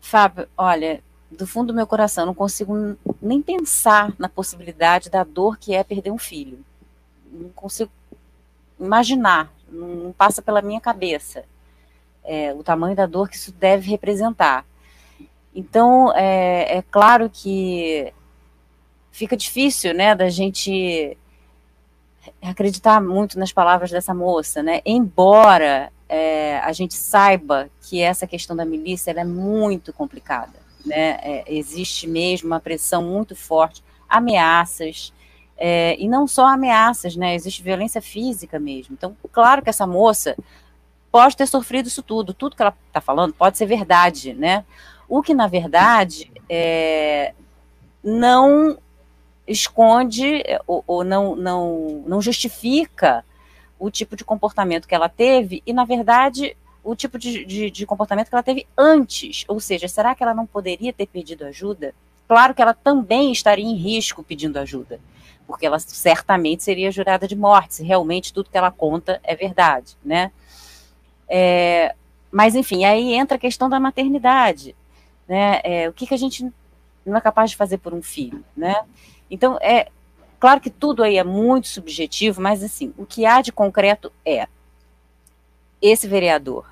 Fábio, 0.00 0.48
olha, 0.56 1.02
do 1.30 1.46
fundo 1.46 1.68
do 1.68 1.74
meu 1.74 1.86
coração, 1.86 2.26
não 2.26 2.34
consigo 2.34 2.96
nem 3.20 3.40
pensar 3.40 4.12
na 4.18 4.28
possibilidade 4.28 5.08
da 5.08 5.24
dor 5.24 5.56
que 5.58 5.74
é 5.74 5.84
perder 5.84 6.10
um 6.10 6.18
filho. 6.18 6.64
Não 7.30 7.50
consigo 7.50 7.90
imaginar, 8.78 9.52
não 9.68 10.12
passa 10.12 10.42
pela 10.42 10.62
minha 10.62 10.80
cabeça 10.80 11.44
é, 12.24 12.52
o 12.52 12.62
tamanho 12.62 12.94
da 12.94 13.06
dor 13.06 13.28
que 13.28 13.36
isso 13.36 13.52
deve 13.52 13.90
representar. 13.90 14.64
Então, 15.54 16.12
é, 16.14 16.78
é 16.78 16.82
claro 16.82 17.28
que 17.28 18.12
fica 19.10 19.36
difícil, 19.36 19.92
né, 19.92 20.14
da 20.14 20.28
gente 20.28 21.16
acreditar 22.40 23.00
muito 23.00 23.38
nas 23.38 23.52
palavras 23.52 23.90
dessa 23.90 24.14
moça, 24.14 24.62
né? 24.62 24.80
Embora 24.84 25.90
é, 26.08 26.58
a 26.58 26.72
gente 26.72 26.94
saiba 26.94 27.68
que 27.82 28.00
essa 28.00 28.26
questão 28.26 28.54
da 28.54 28.64
milícia 28.64 29.10
é 29.10 29.24
muito 29.24 29.92
complicada, 29.92 30.59
né? 30.84 31.18
É, 31.22 31.44
existe 31.46 32.06
mesmo 32.06 32.48
uma 32.48 32.60
pressão 32.60 33.02
muito 33.02 33.34
forte, 33.36 33.82
ameaças, 34.08 35.12
é, 35.56 35.94
e 35.98 36.08
não 36.08 36.26
só 36.26 36.46
ameaças, 36.46 37.16
né? 37.16 37.34
Existe 37.34 37.62
violência 37.62 38.00
física 38.00 38.58
mesmo. 38.58 38.94
Então, 38.94 39.16
claro 39.30 39.62
que 39.62 39.70
essa 39.70 39.86
moça 39.86 40.36
pode 41.12 41.36
ter 41.36 41.46
sofrido 41.46 41.86
isso 41.86 42.02
tudo, 42.02 42.32
tudo 42.32 42.56
que 42.56 42.62
ela 42.62 42.74
está 42.86 43.00
falando 43.00 43.34
pode 43.34 43.58
ser 43.58 43.66
verdade, 43.66 44.32
né? 44.32 44.64
O 45.08 45.22
que, 45.22 45.34
na 45.34 45.46
verdade, 45.46 46.30
é, 46.48 47.34
não 48.02 48.78
esconde 49.46 50.42
é, 50.46 50.60
ou, 50.66 50.84
ou 50.86 51.04
não, 51.04 51.34
não, 51.34 52.04
não 52.06 52.22
justifica 52.22 53.24
o 53.78 53.90
tipo 53.90 54.14
de 54.14 54.24
comportamento 54.24 54.86
que 54.86 54.94
ela 54.94 55.08
teve 55.08 55.62
e, 55.66 55.72
na 55.72 55.84
verdade, 55.84 56.56
o 56.82 56.94
tipo 56.94 57.18
de, 57.18 57.44
de, 57.44 57.70
de, 57.70 57.86
comportamento 57.86 58.28
que 58.28 58.34
ela 58.34 58.42
teve 58.42 58.66
antes. 58.76 59.44
Ou 59.48 59.60
seja, 59.60 59.86
será 59.88 60.14
que 60.14 60.22
ela 60.22 60.34
não 60.34 60.46
poderia 60.46 60.92
ter 60.92 61.06
pedido 61.06 61.44
ajuda? 61.44 61.94
Claro 62.26 62.54
que 62.54 62.62
ela 62.62 62.74
também 62.74 63.32
estaria 63.32 63.64
em 63.64 63.74
risco 63.74 64.22
pedindo 64.22 64.56
ajuda, 64.58 65.00
porque 65.46 65.66
ela 65.66 65.78
certamente 65.78 66.62
seria 66.62 66.90
jurada 66.92 67.26
de 67.26 67.34
morte, 67.34 67.74
se 67.74 67.84
realmente 67.84 68.32
tudo 68.32 68.50
que 68.50 68.56
ela 68.56 68.70
conta 68.70 69.20
é 69.24 69.34
verdade, 69.34 69.96
né? 70.04 70.30
É, 71.28 71.94
mas, 72.30 72.54
enfim, 72.54 72.84
aí 72.84 73.14
entra 73.14 73.36
a 73.36 73.40
questão 73.40 73.68
da 73.68 73.80
maternidade, 73.80 74.76
né? 75.28 75.60
É, 75.64 75.88
o 75.88 75.92
que, 75.92 76.06
que 76.06 76.14
a 76.14 76.16
gente 76.16 76.48
não 77.04 77.16
é 77.16 77.20
capaz 77.20 77.50
de 77.50 77.56
fazer 77.56 77.78
por 77.78 77.92
um 77.92 78.02
filho, 78.02 78.44
né? 78.56 78.76
Então, 79.28 79.58
é 79.60 79.88
claro 80.38 80.60
que 80.60 80.70
tudo 80.70 81.02
aí 81.02 81.18
é 81.18 81.24
muito 81.24 81.68
subjetivo, 81.68 82.40
mas 82.40 82.62
assim, 82.62 82.94
o 82.96 83.04
que 83.04 83.26
há 83.26 83.42
de 83.42 83.50
concreto 83.50 84.12
é 84.24 84.46
esse 85.82 86.06
vereador, 86.06 86.69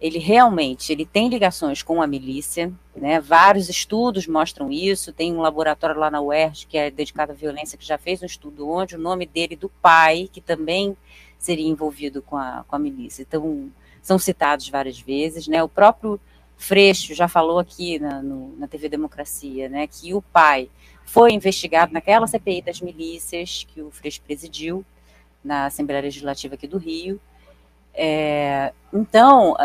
ele 0.00 0.18
realmente 0.18 0.92
ele 0.92 1.04
tem 1.04 1.28
ligações 1.28 1.82
com 1.82 2.00
a 2.00 2.06
milícia, 2.06 2.72
né? 2.96 3.20
Vários 3.20 3.68
estudos 3.68 4.26
mostram 4.26 4.70
isso. 4.70 5.12
Tem 5.12 5.34
um 5.34 5.40
laboratório 5.40 5.98
lá 5.98 6.10
na 6.10 6.20
UERJ 6.20 6.66
que 6.66 6.78
é 6.78 6.90
dedicado 6.90 7.32
à 7.32 7.34
violência 7.34 7.76
que 7.76 7.84
já 7.84 7.98
fez 7.98 8.22
um 8.22 8.26
estudo 8.26 8.68
onde 8.68 8.94
o 8.94 8.98
nome 8.98 9.26
dele 9.26 9.56
do 9.56 9.68
pai, 9.68 10.28
que 10.32 10.40
também 10.40 10.96
seria 11.38 11.68
envolvido 11.68 12.22
com 12.22 12.36
a, 12.36 12.64
com 12.68 12.76
a 12.76 12.78
milícia. 12.78 13.22
Então, 13.22 13.70
são 14.00 14.18
citados 14.18 14.68
várias 14.68 15.00
vezes, 15.00 15.48
né? 15.48 15.62
O 15.62 15.68
próprio 15.68 16.20
Freixo 16.58 17.14
já 17.14 17.28
falou 17.28 17.60
aqui 17.60 18.00
na, 18.00 18.20
no, 18.20 18.56
na 18.56 18.66
TV 18.66 18.88
Democracia, 18.88 19.68
né, 19.68 19.86
que 19.86 20.12
o 20.12 20.20
pai 20.20 20.68
foi 21.04 21.32
investigado 21.32 21.92
naquela 21.92 22.26
CPI 22.26 22.62
das 22.62 22.80
milícias 22.80 23.64
que 23.72 23.80
o 23.80 23.90
Freixo 23.92 24.20
presidiu 24.22 24.84
na 25.42 25.66
Assembleia 25.66 26.02
Legislativa 26.02 26.56
aqui 26.56 26.66
do 26.66 26.76
Rio. 26.76 27.20
É, 27.94 28.72
então, 28.92 29.56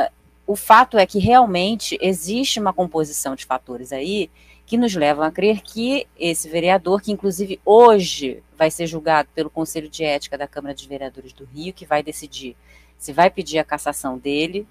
o 0.46 0.56
fato 0.56 0.98
é 0.98 1.06
que 1.06 1.20
realmente 1.20 1.98
existe 2.02 2.60
uma 2.60 2.74
composição 2.74 3.36
de 3.36 3.46
fatores 3.46 3.92
aí 3.94 4.30
que 4.66 4.78
nos 4.78 4.96
levam 4.96 5.26
a 5.26 5.32
crer 5.32 5.62
que 5.62 6.08
esse 6.18 6.50
vereador, 6.50 7.02
que 7.02 7.12
inclusive 7.12 7.60
hoje 7.66 8.42
vai 8.58 8.72
ser 8.72 8.88
julgado 8.88 9.30
pelo 9.36 9.50
Conselho 9.50 9.90
de 9.90 10.04
Ética 10.04 10.38
da 10.38 10.48
Câmara 10.48 10.74
dos 10.74 10.86
Vereadores 10.86 11.34
do 11.34 11.46
Rio, 11.46 11.74
que 11.74 11.86
vai 11.86 12.02
decidir 12.02 12.56
se 12.98 13.12
vai 13.12 13.30
pedir 13.30 13.60
a 13.60 13.64
cassação 13.64 14.18
dele. 14.18 14.66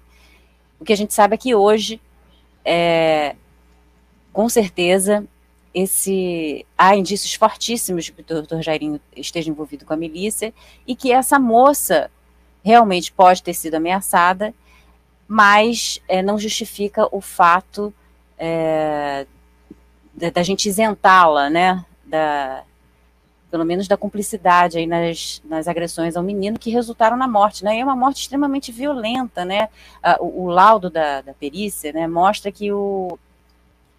O 0.79 0.85
que 0.85 0.93
a 0.93 0.97
gente 0.97 1.13
sabe 1.13 1.35
é 1.35 1.37
que 1.37 1.53
hoje, 1.53 2.01
é, 2.65 3.35
com 4.31 4.49
certeza, 4.49 5.25
esse 5.73 6.65
há 6.77 6.95
indícios 6.95 7.33
fortíssimos 7.33 8.05
de 8.05 8.11
que 8.11 8.21
o 8.21 8.25
doutor 8.25 8.61
Jairinho 8.61 8.99
esteja 9.15 9.49
envolvido 9.49 9.85
com 9.85 9.93
a 9.93 9.97
milícia 9.97 10.53
e 10.85 10.95
que 10.95 11.11
essa 11.11 11.39
moça 11.39 12.09
realmente 12.63 13.11
pode 13.11 13.43
ter 13.43 13.53
sido 13.53 13.75
ameaçada, 13.75 14.53
mas 15.27 16.01
é, 16.07 16.21
não 16.21 16.37
justifica 16.37 17.07
o 17.11 17.21
fato 17.21 17.93
é, 18.37 19.25
da, 20.13 20.29
da, 20.29 20.43
gente 20.43 20.67
isentá-la, 20.67 21.49
né, 21.49 21.85
da, 22.05 22.63
pelo 23.49 23.65
menos 23.65 23.87
da 23.87 23.97
cumplicidade 23.97 24.77
aí 24.77 24.85
nas, 24.85 25.41
nas 25.45 25.67
agressões 25.67 26.15
ao 26.15 26.23
menino 26.23 26.59
que 26.59 26.69
resultaram 26.69 27.15
na 27.15 27.27
morte, 27.27 27.63
né, 27.63 27.77
e 27.77 27.79
é 27.79 27.83
uma 27.83 27.95
morte 27.95 28.21
extremamente 28.21 28.71
violenta, 28.71 29.45
né, 29.45 29.69
o, 30.19 30.43
o 30.43 30.47
laudo 30.47 30.89
da, 30.89 31.21
da 31.21 31.33
perícia, 31.33 31.91
né, 31.93 32.07
mostra 32.07 32.51
que 32.51 32.71
o, 32.71 33.17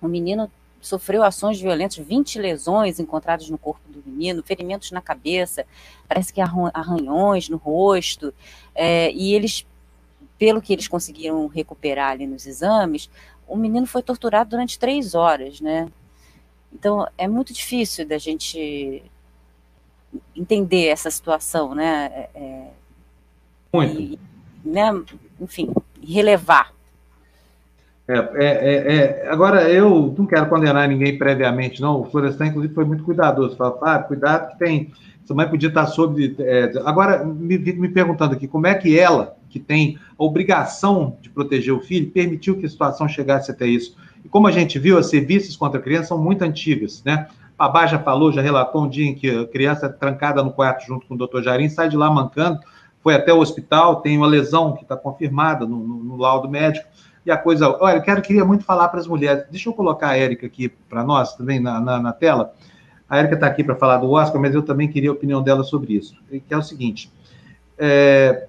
o 0.00 0.08
menino 0.08 0.50
sofreu 0.84 1.22
ações 1.22 1.58
violentas, 1.58 1.96
20 1.96 2.38
lesões 2.38 3.00
encontradas 3.00 3.48
no 3.48 3.56
corpo 3.56 3.80
do 3.88 4.02
menino, 4.04 4.42
ferimentos 4.42 4.90
na 4.90 5.00
cabeça, 5.00 5.64
parece 6.06 6.32
que 6.32 6.40
arranhões 6.42 7.48
no 7.48 7.56
rosto, 7.56 8.34
é, 8.74 9.10
e 9.12 9.34
eles, 9.34 9.66
pelo 10.38 10.60
que 10.60 10.72
eles 10.72 10.88
conseguiram 10.88 11.46
recuperar 11.46 12.12
ali 12.12 12.26
nos 12.26 12.46
exames, 12.46 13.10
o 13.46 13.56
menino 13.56 13.86
foi 13.86 14.02
torturado 14.02 14.50
durante 14.50 14.78
três 14.78 15.14
horas, 15.14 15.60
né? 15.60 15.88
Então, 16.72 17.06
é 17.16 17.28
muito 17.28 17.52
difícil 17.52 18.06
da 18.06 18.18
gente 18.18 19.02
entender 20.34 20.86
essa 20.86 21.10
situação, 21.10 21.74
né? 21.74 22.10
É, 22.12 22.30
é 22.34 22.70
muito. 23.72 24.00
E, 24.00 24.18
né? 24.64 24.90
Enfim, 25.40 25.72
relevar 26.02 26.74
é, 28.06 28.12
é, 28.12 28.44
é, 28.44 28.96
é, 28.96 29.28
agora, 29.30 29.70
eu 29.70 30.14
não 30.16 30.26
quero 30.26 30.46
condenar 30.46 30.86
ninguém 30.86 31.16
previamente, 31.16 31.80
não. 31.80 32.02
O 32.02 32.04
Florestan, 32.04 32.46
inclusive, 32.46 32.74
foi 32.74 32.84
muito 32.84 33.02
cuidadoso. 33.02 33.56
Falou, 33.56 33.78
ah, 33.82 33.98
cuidado 33.98 34.52
que 34.52 34.58
tem. 34.58 34.92
Sua 35.24 35.34
mãe 35.34 35.48
podia 35.48 35.70
estar 35.70 35.86
sob. 35.86 36.36
É, 36.38 36.70
agora, 36.84 37.24
me, 37.24 37.56
me 37.56 37.88
perguntando 37.88 38.34
aqui, 38.34 38.46
como 38.46 38.66
é 38.66 38.74
que 38.74 38.98
ela, 38.98 39.34
que 39.54 39.60
tem 39.60 39.96
a 40.18 40.24
obrigação 40.24 41.16
de 41.22 41.30
proteger 41.30 41.72
o 41.72 41.78
filho, 41.78 42.10
permitiu 42.10 42.58
que 42.58 42.66
a 42.66 42.68
situação 42.68 43.06
chegasse 43.06 43.52
até 43.52 43.68
isso? 43.68 43.96
E 44.24 44.28
como 44.28 44.48
a 44.48 44.50
gente 44.50 44.80
viu, 44.80 44.98
as 44.98 45.06
serviços 45.06 45.56
contra 45.56 45.78
a 45.78 45.82
criança 45.82 46.08
são 46.08 46.18
muito 46.18 46.42
antigas, 46.42 47.04
né? 47.04 47.28
Babá 47.56 47.86
já 47.86 48.00
falou, 48.00 48.32
já 48.32 48.42
relatou 48.42 48.82
um 48.82 48.88
dia 48.88 49.06
em 49.06 49.14
que 49.14 49.30
a 49.30 49.46
criança 49.46 49.86
é 49.86 49.88
trancada 49.88 50.42
no 50.42 50.50
quarto 50.50 50.84
junto 50.84 51.06
com 51.06 51.14
o 51.14 51.16
doutor 51.16 51.40
Jarim, 51.40 51.68
sai 51.68 51.88
de 51.88 51.96
lá 51.96 52.10
mancando, 52.10 52.58
foi 53.00 53.14
até 53.14 53.32
o 53.32 53.38
hospital, 53.38 54.00
tem 54.00 54.18
uma 54.18 54.26
lesão 54.26 54.72
que 54.72 54.82
está 54.82 54.96
confirmada 54.96 55.64
no, 55.64 55.78
no, 55.78 56.02
no, 56.02 56.16
laudo 56.16 56.48
médico, 56.48 56.88
e 57.24 57.30
a 57.30 57.36
coisa. 57.36 57.68
Olha, 57.80 57.98
eu 57.98 58.02
quero, 58.02 58.20
queria 58.20 58.44
muito 58.44 58.64
falar 58.64 58.88
para 58.88 58.98
as 58.98 59.06
mulheres. 59.06 59.44
Deixa 59.52 59.68
eu 59.68 59.72
colocar 59.72 60.08
a 60.08 60.16
Érica 60.16 60.46
aqui 60.46 60.68
para 60.68 61.04
nós 61.04 61.36
também 61.36 61.60
na, 61.60 61.80
na, 61.80 62.00
na 62.00 62.12
tela. 62.12 62.52
A 63.08 63.18
Érica 63.18 63.34
está 63.34 63.46
aqui 63.46 63.62
para 63.62 63.76
falar 63.76 63.98
do 63.98 64.10
Oscar, 64.10 64.40
mas 64.40 64.52
eu 64.52 64.62
também 64.64 64.88
queria 64.88 65.10
a 65.10 65.12
opinião 65.12 65.40
dela 65.40 65.62
sobre 65.62 65.94
isso. 65.94 66.16
Que 66.28 66.52
é 66.52 66.56
o 66.56 66.62
seguinte: 66.62 67.12
é, 67.78 68.46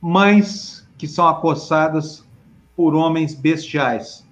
mães 0.00 0.88
que 0.96 1.06
são 1.06 1.26
acossadas 1.26 2.24
por 2.76 2.94
homens 2.94 3.34
bestiais, 3.34 4.26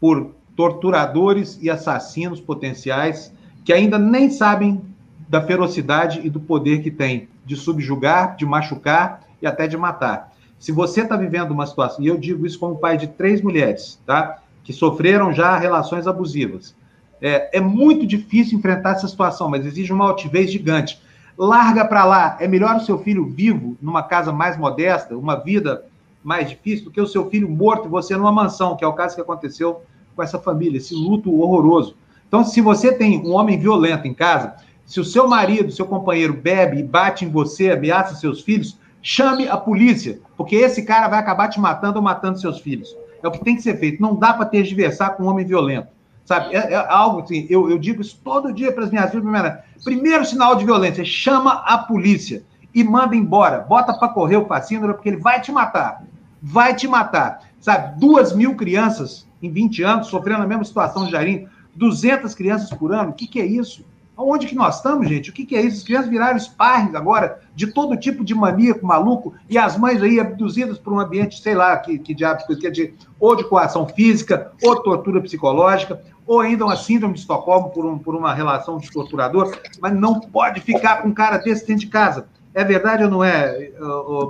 por 0.00 0.32
torturadores 0.56 1.58
e 1.62 1.70
assassinos 1.70 2.40
potenciais 2.40 3.32
que 3.64 3.72
ainda 3.72 3.98
nem 3.98 4.30
sabem 4.30 4.82
da 5.28 5.40
ferocidade 5.40 6.20
e 6.24 6.28
do 6.28 6.40
poder 6.40 6.82
que 6.82 6.90
tem 6.90 7.28
de 7.44 7.56
subjugar, 7.56 8.36
de 8.36 8.44
machucar 8.44 9.22
e 9.40 9.46
até 9.46 9.66
de 9.66 9.76
matar. 9.76 10.32
Se 10.58 10.70
você 10.70 11.02
está 11.02 11.16
vivendo 11.16 11.50
uma 11.50 11.66
situação, 11.66 12.04
e 12.04 12.08
eu 12.08 12.18
digo 12.18 12.46
isso 12.46 12.58
como 12.58 12.78
pai 12.78 12.96
de 12.96 13.08
três 13.08 13.40
mulheres, 13.40 14.00
tá? 14.06 14.38
Que 14.62 14.72
sofreram 14.72 15.32
já 15.32 15.56
relações 15.56 16.06
abusivas. 16.06 16.74
É, 17.20 17.58
é 17.58 17.60
muito 17.60 18.06
difícil 18.06 18.58
enfrentar 18.58 18.92
essa 18.92 19.08
situação, 19.08 19.48
mas 19.48 19.64
exige 19.64 19.92
uma 19.92 20.06
altivez 20.06 20.50
gigante. 20.50 21.00
Larga 21.44 21.84
para 21.84 22.04
lá. 22.04 22.36
É 22.38 22.46
melhor 22.46 22.76
o 22.76 22.80
seu 22.80 23.00
filho 23.00 23.26
vivo, 23.26 23.76
numa 23.82 24.04
casa 24.04 24.32
mais 24.32 24.56
modesta, 24.56 25.18
uma 25.18 25.34
vida 25.34 25.84
mais 26.22 26.48
difícil, 26.48 26.84
do 26.84 26.92
que 26.92 27.00
o 27.00 27.06
seu 27.06 27.28
filho 27.28 27.50
morto 27.50 27.86
e 27.86 27.90
você 27.90 28.16
numa 28.16 28.30
mansão, 28.30 28.76
que 28.76 28.84
é 28.84 28.86
o 28.86 28.92
caso 28.92 29.16
que 29.16 29.20
aconteceu 29.20 29.82
com 30.14 30.22
essa 30.22 30.38
família, 30.38 30.78
esse 30.78 30.94
luto 30.94 31.34
horroroso. 31.34 31.96
Então, 32.28 32.44
se 32.44 32.60
você 32.60 32.92
tem 32.92 33.18
um 33.26 33.32
homem 33.32 33.58
violento 33.58 34.06
em 34.06 34.14
casa, 34.14 34.54
se 34.86 35.00
o 35.00 35.04
seu 35.04 35.26
marido, 35.26 35.72
seu 35.72 35.84
companheiro 35.84 36.32
bebe 36.32 36.78
e 36.78 36.84
bate 36.84 37.24
em 37.24 37.28
você, 37.28 37.72
ameaça 37.72 38.14
seus 38.14 38.40
filhos, 38.40 38.78
chame 39.02 39.48
a 39.48 39.56
polícia, 39.56 40.20
porque 40.36 40.54
esse 40.54 40.84
cara 40.84 41.08
vai 41.08 41.18
acabar 41.18 41.48
te 41.48 41.58
matando 41.58 41.96
ou 41.96 42.04
matando 42.04 42.38
seus 42.38 42.60
filhos. 42.60 42.96
É 43.20 43.26
o 43.26 43.32
que 43.32 43.42
tem 43.42 43.56
que 43.56 43.62
ser 43.62 43.76
feito. 43.80 44.00
Não 44.00 44.14
dá 44.14 44.32
para 44.32 44.46
tergiversar 44.46 45.16
com 45.16 45.24
um 45.24 45.26
homem 45.26 45.44
violento. 45.44 45.88
Sabe? 46.24 46.54
É, 46.54 46.72
é 46.72 46.86
algo 46.88 47.20
assim, 47.20 47.46
eu, 47.50 47.68
eu, 47.68 47.78
digo 47.78 48.00
isso 48.00 48.18
todo 48.22 48.52
dia 48.52 48.72
para 48.72 48.84
as 48.84 48.90
minhas 48.90 49.10
filhas. 49.10 49.58
Primeiro, 49.84 50.24
sinal 50.24 50.54
de 50.54 50.64
violência, 50.64 51.04
chama 51.04 51.62
a 51.66 51.78
polícia 51.78 52.44
e 52.74 52.84
manda 52.84 53.16
embora. 53.16 53.58
Bota 53.58 53.92
para 53.92 54.08
correr 54.08 54.36
o 54.36 54.46
fascínio, 54.46 54.92
porque 54.94 55.08
ele 55.08 55.16
vai 55.16 55.40
te 55.40 55.50
matar. 55.50 56.04
Vai 56.40 56.74
te 56.74 56.86
matar. 56.86 57.40
Sabe? 57.60 57.98
Duas 57.98 58.34
mil 58.34 58.54
crianças 58.54 59.26
em 59.42 59.50
20 59.50 59.82
anos, 59.82 60.06
sofrendo 60.06 60.42
a 60.42 60.46
mesma 60.46 60.64
situação 60.64 61.04
de 61.04 61.10
Jarim, 61.10 61.46
200 61.74 62.34
crianças 62.34 62.70
por 62.70 62.92
ano, 62.92 63.10
o 63.10 63.12
que, 63.12 63.26
que 63.26 63.40
é 63.40 63.46
isso? 63.46 63.84
Onde 64.16 64.46
que 64.46 64.54
nós 64.54 64.76
estamos, 64.76 65.08
gente? 65.08 65.30
O 65.30 65.32
que, 65.32 65.44
que 65.44 65.56
é 65.56 65.62
isso? 65.62 65.78
As 65.78 65.82
crianças 65.82 66.10
viraram 66.10 66.38
sparring 66.38 66.94
agora 66.94 67.40
de 67.54 67.66
todo 67.66 67.96
tipo 67.96 68.22
de 68.22 68.34
maníaco 68.34 68.86
maluco 68.86 69.34
e 69.48 69.56
as 69.56 69.76
mães 69.76 70.02
aí 70.02 70.20
abduzidas 70.20 70.78
por 70.78 70.92
um 70.92 71.00
ambiente, 71.00 71.40
sei 71.40 71.54
lá, 71.54 71.76
que, 71.78 71.98
que 71.98 72.14
diabos, 72.14 72.44
que 72.44 72.66
é 72.66 72.70
de, 72.70 72.94
ou 73.18 73.34
de 73.34 73.44
coação 73.44 73.86
física, 73.88 74.52
ou 74.62 74.82
tortura 74.82 75.20
psicológica, 75.20 76.00
ou 76.26 76.40
ainda 76.40 76.64
uma 76.64 76.76
síndrome 76.76 77.14
de 77.14 77.20
Estocolmo 77.20 77.70
por, 77.70 77.84
um, 77.84 77.98
por 77.98 78.14
uma 78.14 78.34
relação 78.34 78.78
de 78.78 78.90
torturador, 78.90 79.56
mas 79.80 79.94
não 79.94 80.20
pode 80.20 80.60
ficar 80.60 81.02
com 81.02 81.08
um 81.08 81.14
cara 81.14 81.38
desse 81.38 81.66
dentro 81.66 81.84
de 81.84 81.90
casa. 81.90 82.28
É 82.54 82.64
verdade 82.64 83.04
ou 83.04 83.10
não 83.10 83.24
é, 83.24 83.70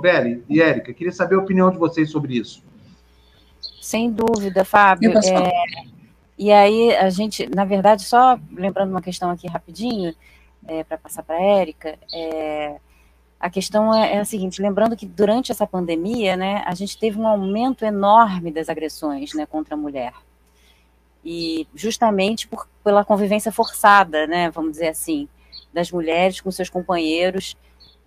Beli 0.01 0.43
e 0.49 0.61
Érica? 0.61 0.93
Queria 0.93 1.11
saber 1.11 1.35
a 1.35 1.39
opinião 1.39 1.69
de 1.69 1.77
vocês 1.77 2.09
sobre 2.09 2.37
isso. 2.37 2.63
Sem 3.81 4.09
dúvida, 4.09 4.63
Fábio. 4.63 5.11
É, 5.17 5.51
e 6.37 6.51
aí, 6.51 6.95
a 6.95 7.09
gente, 7.09 7.49
na 7.53 7.65
verdade, 7.65 8.03
só 8.03 8.39
lembrando 8.51 8.91
uma 8.91 9.01
questão 9.01 9.29
aqui 9.29 9.47
rapidinho, 9.47 10.15
é, 10.65 10.83
para 10.83 10.97
passar 10.97 11.23
para 11.23 11.35
a 11.35 11.41
Érica, 11.41 11.97
é, 12.13 12.77
a 13.39 13.49
questão 13.49 13.93
é, 13.93 14.15
é, 14.15 14.19
a 14.19 14.25
seguinte: 14.25 14.61
lembrando 14.61 14.95
que 14.95 15.05
durante 15.05 15.51
essa 15.51 15.67
pandemia, 15.67 16.37
né, 16.37 16.63
a 16.65 16.73
gente 16.73 16.97
teve 16.97 17.19
um 17.19 17.27
aumento 17.27 17.83
enorme 17.83 18.51
das 18.51 18.69
agressões 18.69 19.33
né, 19.33 19.45
contra 19.45 19.75
a 19.75 19.77
mulher. 19.77 20.13
E 21.23 21.67
justamente 21.73 22.47
por, 22.47 22.67
pela 22.83 23.05
convivência 23.05 23.51
forçada, 23.51 24.27
né, 24.27 24.49
vamos 24.51 24.71
dizer 24.71 24.89
assim, 24.89 25.27
das 25.73 25.91
mulheres 25.91 26.41
com 26.41 26.51
seus 26.51 26.69
companheiros 26.69 27.55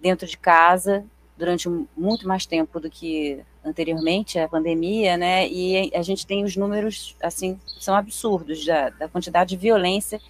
dentro 0.01 0.27
de 0.27 0.37
casa 0.37 1.05
durante 1.37 1.69
muito 1.97 2.27
mais 2.27 2.47
tempo 2.47 2.81
do 2.81 2.91
que 2.91 3.41
anteriormente 3.64 4.39
a 4.39 4.49
pandemia, 4.49 5.17
né? 5.17 5.47
E 5.49 5.91
a 5.95 6.03
gente 6.03 6.27
tem 6.27 6.45
os 6.45 6.57
números 6.57 7.17
assim 7.23 7.59
são 7.79 7.95
absurdos 7.95 8.64
da, 8.64 8.89
da 8.91 9.09
quantidade 9.09 9.51
de 9.51 9.57
violência 9.57 10.21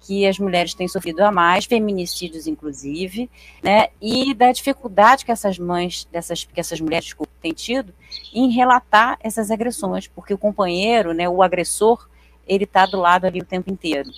que 0.00 0.26
as 0.26 0.38
mulheres 0.38 0.74
têm 0.74 0.88
sofrido 0.88 1.20
a 1.20 1.30
mais, 1.30 1.64
feminicídios 1.64 2.46
inclusive, 2.46 3.30
né? 3.62 3.88
E 4.00 4.34
da 4.34 4.52
dificuldade 4.52 5.24
que 5.24 5.32
essas 5.32 5.58
mães, 5.58 6.06
dessas 6.10 6.44
que 6.44 6.60
essas 6.60 6.80
mulheres 6.80 7.06
desculpa, 7.06 7.32
têm 7.40 7.52
tido 7.52 7.94
em 8.32 8.50
relatar 8.50 9.18
essas 9.20 9.50
agressões, 9.50 10.06
porque 10.08 10.34
o 10.34 10.38
companheiro, 10.38 11.12
né, 11.12 11.28
o 11.28 11.42
agressor, 11.42 12.08
ele 12.46 12.64
está 12.64 12.86
do 12.86 12.98
lado 12.98 13.26
ali 13.26 13.40
o 13.40 13.44
tempo 13.44 13.70
inteiro. 13.70 14.10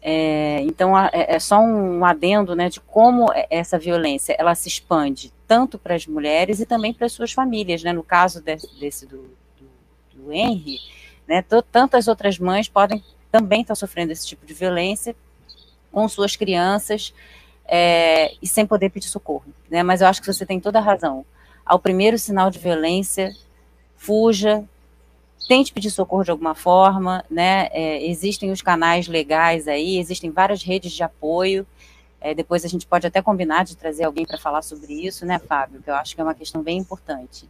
É, 0.00 0.60
então 0.62 0.96
é, 0.96 1.10
é, 1.12 1.38
só 1.38 1.58
um 1.58 2.04
adendo 2.04 2.54
né, 2.54 2.68
de 2.68 2.80
como 2.80 3.32
é, 3.32 3.46
essa 3.50 3.78
violência 3.78 4.36
ela 4.38 4.54
se 4.54 4.68
expande 4.68 5.32
tanto 5.46 5.76
para 5.76 5.94
as 5.94 6.06
mulheres 6.06 6.60
e 6.60 6.66
também 6.66 6.94
para 6.94 7.06
as 7.06 7.12
suas 7.12 7.32
famílias. 7.32 7.82
Né? 7.82 7.92
No 7.92 8.02
caso 8.02 8.40
desse, 8.40 8.68
desse 8.78 9.06
do, 9.06 9.28
do, 9.58 9.68
do 10.14 10.32
Henry, 10.32 10.78
né, 11.26 11.44
tantas 11.72 12.06
outras 12.06 12.38
mães 12.38 12.68
podem 12.68 13.02
também 13.30 13.62
estar 13.62 13.74
sofrendo 13.74 14.12
esse 14.12 14.26
tipo 14.26 14.46
de 14.46 14.54
violência 14.54 15.14
com 15.90 16.08
suas 16.08 16.36
crianças 16.36 17.12
é, 17.66 18.34
e 18.40 18.46
sem 18.46 18.66
poder 18.66 18.90
pedir 18.90 19.08
socorro. 19.08 19.44
Né? 19.68 19.82
Mas 19.82 20.00
eu 20.00 20.06
acho 20.06 20.20
que 20.20 20.32
você 20.32 20.46
tem 20.46 20.60
toda 20.60 20.78
a 20.78 20.82
razão. 20.82 21.24
Ao 21.66 21.78
primeiro 21.78 22.18
sinal 22.18 22.50
de 22.50 22.58
violência, 22.58 23.34
fuja, 23.96 24.64
tente 25.46 25.72
pedir 25.72 25.90
socorro 25.90 26.24
de 26.24 26.30
alguma 26.30 26.54
forma, 26.54 27.24
né? 27.30 27.68
É, 27.72 28.04
existem 28.06 28.50
os 28.50 28.62
canais 28.62 29.06
legais 29.06 29.68
aí, 29.68 29.98
existem 29.98 30.30
várias 30.30 30.62
redes 30.62 30.92
de 30.92 31.02
apoio. 31.02 31.66
É, 32.20 32.34
depois 32.34 32.64
a 32.64 32.68
gente 32.68 32.86
pode 32.86 33.06
até 33.06 33.22
combinar 33.22 33.64
de 33.64 33.76
trazer 33.76 34.04
alguém 34.04 34.26
para 34.26 34.38
falar 34.38 34.62
sobre 34.62 34.92
isso, 34.92 35.24
né, 35.24 35.38
Fábio? 35.38 35.80
Que 35.80 35.90
eu 35.90 35.94
acho 35.94 36.14
que 36.14 36.20
é 36.20 36.24
uma 36.24 36.34
questão 36.34 36.62
bem 36.62 36.78
importante. 36.78 37.48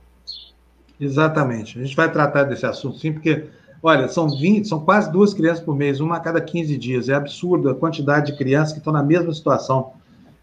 Exatamente. 1.00 1.78
A 1.78 1.82
gente 1.82 1.96
vai 1.96 2.10
tratar 2.10 2.44
desse 2.44 2.66
assunto 2.66 2.98
sim, 2.98 3.12
porque, 3.12 3.46
olha, 3.82 4.08
são 4.08 4.28
20, 4.28 4.68
são 4.68 4.80
quase 4.80 5.10
duas 5.10 5.32
crianças 5.32 5.64
por 5.64 5.74
mês, 5.74 6.00
uma 6.00 6.16
a 6.16 6.20
cada 6.20 6.40
15 6.40 6.76
dias. 6.76 7.08
É 7.08 7.14
absurdo 7.14 7.70
a 7.70 7.74
quantidade 7.74 8.32
de 8.32 8.38
crianças 8.38 8.72
que 8.72 8.78
estão 8.78 8.92
na 8.92 9.02
mesma 9.02 9.32
situação. 9.32 9.92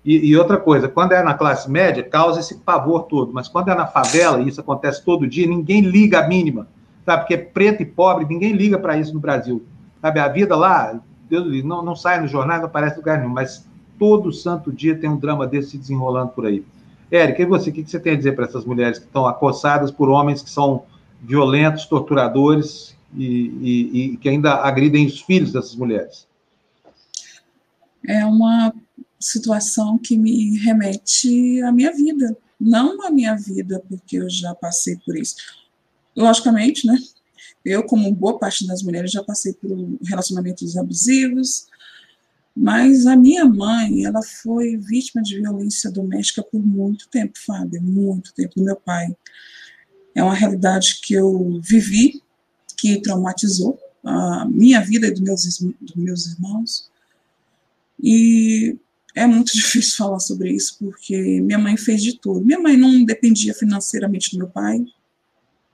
E, 0.03 0.29
e, 0.29 0.37
outra 0.37 0.57
coisa, 0.57 0.87
quando 0.87 1.13
é 1.13 1.23
na 1.23 1.33
classe 1.33 1.69
média, 1.69 2.03
causa 2.03 2.39
esse 2.39 2.59
pavor 2.59 3.03
todo, 3.03 3.33
mas 3.33 3.47
quando 3.47 3.69
é 3.69 3.75
na 3.75 3.87
favela, 3.87 4.39
e 4.39 4.47
isso 4.47 4.61
acontece 4.61 5.03
todo 5.03 5.27
dia, 5.27 5.47
ninguém 5.47 5.81
liga 5.81 6.19
a 6.19 6.27
mínima 6.27 6.67
sabe? 7.05 7.21
Porque 7.21 7.33
é 7.35 7.37
preto 7.37 7.83
e 7.83 7.85
pobre, 7.85 8.25
ninguém 8.25 8.53
liga 8.53 8.79
para 8.79 8.97
isso 8.97 9.13
no 9.13 9.19
Brasil. 9.19 9.63
Sabe, 10.01 10.19
a 10.19 10.27
vida 10.27 10.55
lá, 10.55 10.99
Deus 11.29 11.63
não, 11.63 11.83
não 11.83 11.95
sai 11.95 12.21
nos 12.21 12.31
jornais, 12.31 12.61
não 12.61 12.67
aparece 12.67 12.97
lugar 12.97 13.19
nenhum, 13.19 13.31
mas 13.31 13.65
todo 13.97 14.31
santo 14.31 14.71
dia 14.71 14.97
tem 14.97 15.09
um 15.09 15.17
drama 15.17 15.47
desse 15.47 15.71
se 15.71 15.77
desenrolando 15.77 16.31
por 16.31 16.45
aí. 16.45 16.63
Érica, 17.09 17.43
e 17.43 17.45
você, 17.45 17.69
o 17.69 17.73
que 17.73 17.85
você 17.85 17.99
tem 17.99 18.13
a 18.13 18.17
dizer 18.17 18.35
para 18.35 18.45
essas 18.45 18.65
mulheres 18.65 18.99
que 18.99 19.05
estão 19.05 19.27
acossadas 19.27 19.91
por 19.91 20.09
homens 20.09 20.41
que 20.41 20.49
são 20.49 20.83
violentos, 21.21 21.85
torturadores 21.85 22.95
e, 23.15 23.25
e, 23.25 24.13
e 24.13 24.17
que 24.17 24.27
ainda 24.27 24.55
agridem 24.55 25.05
os 25.05 25.21
filhos 25.21 25.51
dessas 25.53 25.75
mulheres? 25.75 26.27
É 28.07 28.25
uma 28.25 28.73
situação 29.19 29.97
que 29.97 30.17
me 30.17 30.57
remete 30.59 31.61
à 31.61 31.71
minha 31.71 31.91
vida, 31.91 32.37
não 32.59 33.05
à 33.05 33.09
minha 33.09 33.35
vida, 33.35 33.81
porque 33.87 34.17
eu 34.17 34.29
já 34.29 34.53
passei 34.53 34.97
por 35.05 35.15
isso, 35.15 35.35
logicamente, 36.15 36.87
né? 36.87 36.97
Eu, 37.63 37.83
como 37.83 38.13
boa 38.13 38.37
parte 38.37 38.65
das 38.67 38.83
mulheres, 38.83 39.11
já 39.11 39.23
passei 39.23 39.53
por 39.53 39.69
relacionamentos 40.03 40.77
abusivos, 40.77 41.65
mas 42.55 43.05
a 43.05 43.15
minha 43.15 43.43
mãe, 43.43 44.05
ela 44.05 44.21
foi 44.21 44.77
vítima 44.77 45.21
de 45.21 45.39
violência 45.41 45.91
doméstica 45.91 46.41
por 46.41 46.65
muito 46.65 47.09
tempo, 47.09 47.33
Fábio, 47.45 47.81
muito 47.81 48.33
tempo, 48.33 48.61
meu 48.63 48.75
pai. 48.75 49.13
É 50.13 50.23
uma 50.23 50.33
realidade 50.33 51.01
que 51.01 51.13
eu 51.13 51.59
vivi, 51.61 52.21
que 52.77 53.01
traumatizou 53.01 53.77
a 54.03 54.45
minha 54.45 54.79
vida 54.79 55.07
e 55.07 55.11
dos 55.11 55.21
meus, 55.21 55.59
dos 55.81 55.95
meus 55.95 56.27
irmãos. 56.27 56.89
E 58.01 58.77
é 59.13 59.25
muito 59.25 59.51
difícil 59.57 59.97
falar 59.97 60.19
sobre 60.19 60.53
isso, 60.53 60.77
porque 60.79 61.41
minha 61.41 61.59
mãe 61.59 61.75
fez 61.75 62.01
de 62.01 62.17
tudo. 62.17 62.45
Minha 62.45 62.59
mãe 62.59 62.77
não 62.77 63.03
dependia 63.03 63.53
financeiramente 63.53 64.31
do 64.31 64.37
meu 64.37 64.47
pai, 64.47 64.85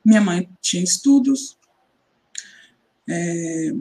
minha 0.04 0.22
mãe 0.22 0.50
tinha 0.62 0.84
estudos, 0.84 1.58
é, 3.08 3.72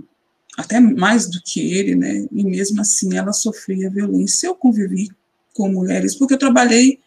até 0.56 0.80
mais 0.80 1.28
do 1.28 1.40
que 1.42 1.60
ele, 1.72 1.94
né? 1.94 2.26
E 2.30 2.44
mesmo 2.44 2.80
assim 2.80 3.16
ela 3.16 3.32
sofria 3.32 3.90
violência. 3.90 4.46
Eu 4.46 4.54
convivi 4.54 5.08
com 5.54 5.70
mulheres, 5.70 6.14
porque 6.14 6.34
eu 6.34 6.38
trabalhei 6.38 7.00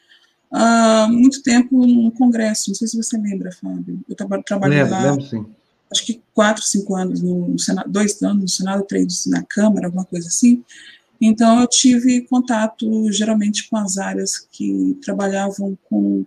há 0.52 1.08
uh, 1.10 1.14
muito 1.14 1.42
tempo 1.42 1.86
no 1.86 2.12
Congresso. 2.12 2.70
Não 2.70 2.76
sei 2.76 2.88
se 2.88 2.98
você 2.98 3.18
lembra, 3.18 3.52
Fábio. 3.52 4.04
Eu 4.08 4.16
tra 4.16 4.28
trabalhei 4.44 4.84
lembro, 4.84 4.92
lá. 4.92 5.12
Lembro, 5.12 5.26
sim. 5.26 5.46
acho 5.92 6.06
que 6.06 6.22
quatro, 6.34 6.64
cinco 6.64 6.96
anos 6.96 7.22
no 7.22 7.58
Senado, 7.60 7.90
dois 7.90 8.22
anos 8.22 8.42
no 8.42 8.50
Senado, 8.50 8.86
três 8.86 9.26
na 9.28 9.44
Câmara, 9.44 9.88
alguma 9.88 10.06
coisa 10.06 10.28
assim. 10.28 10.64
Então, 11.22 11.62
eu 11.62 11.68
tive 11.68 12.22
contato 12.28 13.10
geralmente 13.12 13.70
com 13.70 13.78
as 13.78 13.98
áreas 13.98 14.38
que 14.38 14.98
trabalhavam 15.02 15.78
com, 15.90 16.26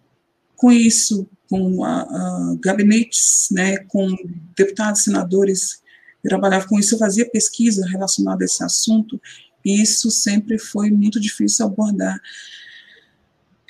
com 0.56 0.72
isso, 0.72 1.26
com 1.48 1.84
a, 1.84 2.02
a 2.02 2.56
gabinetes, 2.60 3.48
né, 3.50 3.78
com 3.88 4.14
deputados, 4.56 5.02
senadores 5.02 5.82
que 6.22 6.28
trabalhavam 6.28 6.68
com 6.68 6.78
isso. 6.78 6.94
Eu 6.94 6.98
fazia 6.98 7.28
pesquisa 7.30 7.86
relacionada 7.86 8.44
a 8.44 8.46
esse 8.46 8.62
assunto 8.62 9.20
e 9.64 9.82
isso 9.82 10.10
sempre 10.10 10.58
foi 10.58 10.90
muito 10.90 11.20
difícil 11.20 11.66
abordar. 11.66 12.20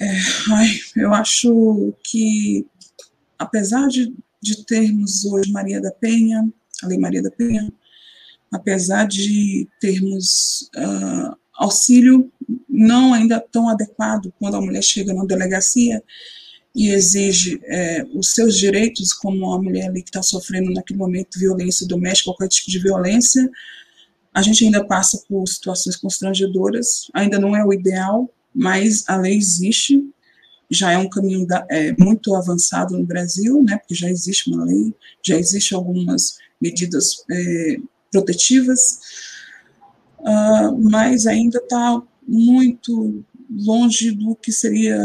É, 0.01 0.11
ai, 0.53 0.69
eu 0.97 1.15
acho 1.15 1.95
que, 2.05 2.67
apesar 3.39 3.89
de, 3.89 4.15
de 4.43 4.65
termos 4.65 5.25
hoje 5.25 5.51
Maria 5.51 5.81
da 5.81 5.91
Penha, 5.91 6.47
a 6.83 6.87
Lei 6.87 6.99
Maria 6.99 7.23
da 7.23 7.31
Penha, 7.31 7.73
apesar 8.53 9.07
de 9.07 9.67
termos 9.81 10.71
uh, 10.77 11.37
auxílio 11.55 12.31
não 12.69 13.15
ainda 13.15 13.41
tão 13.41 13.69
adequado 13.69 14.33
quando 14.39 14.57
a 14.57 14.61
mulher 14.61 14.83
chega 14.83 15.15
na 15.15 15.25
delegacia 15.25 16.03
e 16.77 16.91
exige 16.91 17.59
é, 17.65 18.05
os 18.15 18.33
seus 18.33 18.59
direitos, 18.59 19.15
como 19.15 19.51
a 19.55 19.63
mulher 19.63 19.89
ali 19.89 20.03
que 20.03 20.11
está 20.11 20.23
sofrendo 20.23 20.71
naquele 20.73 20.99
momento 20.99 21.39
violência 21.39 21.87
doméstica, 21.87 22.31
qualquer 22.31 22.49
tipo 22.49 22.71
de 22.71 22.79
violência, 22.79 23.51
a 24.35 24.43
gente 24.43 24.63
ainda 24.63 24.85
passa 24.85 25.25
por 25.27 25.49
situações 25.49 25.97
constrangedoras, 25.97 27.09
ainda 27.15 27.39
não 27.39 27.57
é 27.57 27.65
o 27.65 27.73
ideal, 27.73 28.31
mas 28.55 29.09
a 29.09 29.17
lei 29.17 29.35
existe, 29.39 30.07
já 30.71 30.93
é 30.93 30.99
um 30.99 31.09
caminho 31.09 31.47
da, 31.47 31.67
é, 31.71 31.95
muito 31.99 32.35
avançado 32.35 32.99
no 32.99 33.07
Brasil, 33.07 33.63
né, 33.63 33.79
porque 33.79 33.95
já 33.95 34.11
existe 34.11 34.51
uma 34.51 34.63
lei, 34.63 34.95
já 35.25 35.39
existem 35.39 35.79
algumas 35.79 36.37
medidas 36.61 37.25
é, 37.31 37.77
protetivas, 38.13 39.01
uh, 40.21 40.77
mas 40.79 41.27
ainda 41.27 41.57
está 41.59 42.03
muito 42.29 43.25
longe 43.51 44.11
do 44.11 44.37
que 44.37 44.53
seria 44.53 44.99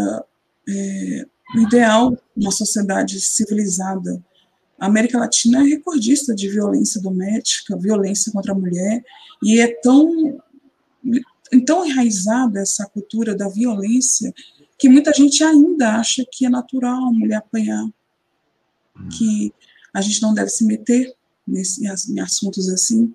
é, 0.67 1.25
o 1.55 1.59
ideal 1.59 2.17
numa 2.35 2.51
sociedade 2.51 3.19
civilizada. 3.19 4.23
A 4.79 4.87
América 4.87 5.19
Latina 5.19 5.61
é 5.61 5.69
recordista 5.69 6.33
de 6.33 6.49
violência 6.49 7.01
doméstica, 7.01 7.77
violência 7.77 8.31
contra 8.31 8.51
a 8.51 8.55
mulher, 8.57 9.03
e 9.43 9.59
é 9.59 9.67
tão 9.81 10.41
então 11.53 11.85
enraizada 11.85 12.61
essa 12.61 12.85
cultura 12.85 13.35
da 13.35 13.49
violência 13.49 14.33
que 14.77 14.87
muita 14.87 15.13
gente 15.13 15.43
ainda 15.43 15.97
acha 15.97 16.25
que 16.31 16.45
é 16.45 16.49
natural 16.49 17.05
a 17.05 17.11
mulher 17.11 17.35
apanhar, 17.35 17.87
que 19.15 19.53
a 19.93 20.01
gente 20.01 20.21
não 20.21 20.33
deve 20.33 20.49
se 20.49 20.65
meter 20.65 21.13
nesse, 21.45 21.85
em 22.11 22.19
assuntos 22.19 22.69
assim. 22.69 23.13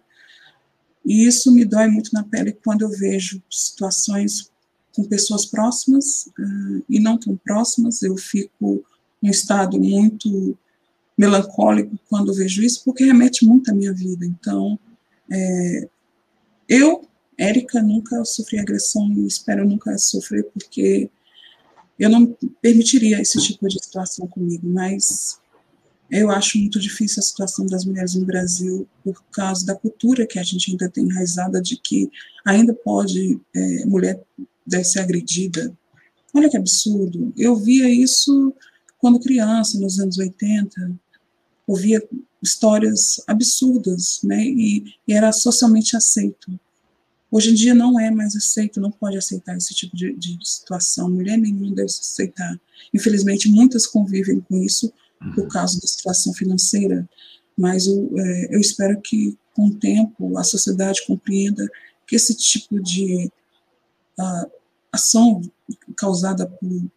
E 1.04 1.26
isso 1.26 1.52
me 1.52 1.64
dói 1.64 1.88
muito 1.88 2.12
na 2.12 2.22
pele 2.22 2.52
quando 2.52 2.82
eu 2.82 2.90
vejo 2.90 3.42
situações 3.50 4.50
com 4.96 5.04
pessoas 5.04 5.44
próximas 5.44 6.26
uh, 6.38 6.84
e 6.88 6.98
não 6.98 7.18
tão 7.18 7.36
próximas. 7.36 8.02
Eu 8.02 8.16
fico 8.16 8.82
em 9.22 9.28
estado 9.28 9.78
muito 9.78 10.58
melancólico 11.16 11.98
quando 12.08 12.34
vejo 12.34 12.62
isso, 12.62 12.82
porque 12.84 13.04
remete 13.04 13.44
muito 13.44 13.70
à 13.70 13.74
minha 13.74 13.92
vida. 13.92 14.24
Então, 14.24 14.78
é, 15.30 15.88
eu 16.68 17.06
Érica 17.38 17.82
nunca 17.82 18.24
sofri 18.24 18.58
agressão 18.58 19.12
e 19.12 19.26
espero 19.26 19.68
nunca 19.68 19.96
sofrer, 19.98 20.44
porque 20.44 21.10
eu 21.98 22.08
não 22.08 22.36
permitiria 22.60 23.20
esse 23.20 23.40
tipo 23.40 23.68
de 23.68 23.82
situação 23.82 24.26
comigo, 24.26 24.66
mas 24.66 25.38
eu 26.10 26.30
acho 26.30 26.58
muito 26.58 26.78
difícil 26.78 27.20
a 27.20 27.22
situação 27.22 27.66
das 27.66 27.84
mulheres 27.84 28.14
no 28.14 28.24
Brasil 28.24 28.86
por 29.02 29.22
causa 29.32 29.66
da 29.66 29.74
cultura 29.74 30.26
que 30.26 30.38
a 30.38 30.42
gente 30.42 30.70
ainda 30.70 30.88
tem 30.88 31.04
enraizada 31.04 31.60
de 31.60 31.76
que 31.76 32.10
ainda 32.44 32.72
pode, 32.72 33.40
é, 33.54 33.84
mulher 33.86 34.22
deve 34.66 34.84
ser 34.84 35.00
agredida. 35.00 35.72
Olha 36.34 36.50
que 36.50 36.56
absurdo. 36.56 37.32
Eu 37.36 37.56
via 37.56 37.88
isso 37.88 38.54
quando 38.98 39.20
criança, 39.20 39.78
nos 39.78 39.98
anos 39.98 40.18
80, 40.18 40.98
ouvia 41.66 42.02
histórias 42.42 43.20
absurdas, 43.26 44.20
né, 44.22 44.44
e, 44.44 44.94
e 45.06 45.12
era 45.12 45.32
socialmente 45.32 45.96
aceito. 45.96 46.58
Hoje 47.30 47.50
em 47.50 47.54
dia 47.54 47.74
não 47.74 47.98
é 47.98 48.10
mais 48.10 48.36
aceito, 48.36 48.80
não 48.80 48.90
pode 48.90 49.16
aceitar 49.16 49.56
esse 49.56 49.74
tipo 49.74 49.96
de, 49.96 50.12
de 50.14 50.38
situação. 50.42 51.10
Mulher 51.10 51.36
nenhuma 51.36 51.74
deve 51.74 51.86
aceitar. 51.86 52.58
Infelizmente, 52.94 53.48
muitas 53.48 53.86
convivem 53.86 54.40
com 54.40 54.56
isso 54.62 54.92
por 55.34 55.44
uhum. 55.44 55.48
causa 55.48 55.80
da 55.80 55.86
situação 55.86 56.32
financeira, 56.32 57.08
mas 57.56 57.86
eu, 57.86 58.10
é, 58.16 58.54
eu 58.54 58.60
espero 58.60 59.00
que, 59.00 59.36
com 59.54 59.68
o 59.68 59.74
tempo, 59.74 60.38
a 60.38 60.44
sociedade 60.44 61.04
compreenda 61.06 61.68
que 62.06 62.14
esse 62.14 62.34
tipo 62.34 62.80
de 62.80 63.30
uh, 64.18 64.50
ação 64.96 65.40
causada 65.96 66.46
por, 66.46 66.90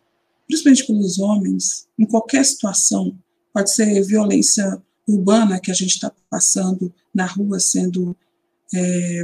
principalmente 0.47 0.87
pelos 0.87 1.19
homens, 1.19 1.87
em 1.97 2.05
qualquer 2.05 2.43
situação, 2.43 3.17
pode 3.53 3.71
ser 3.71 4.03
violência 4.03 4.81
urbana 5.07 5.59
que 5.59 5.71
a 5.71 5.73
gente 5.73 5.91
está 5.91 6.11
passando 6.29 6.93
na 7.13 7.25
rua, 7.25 7.59
sendo 7.59 8.15
é, 8.73 9.23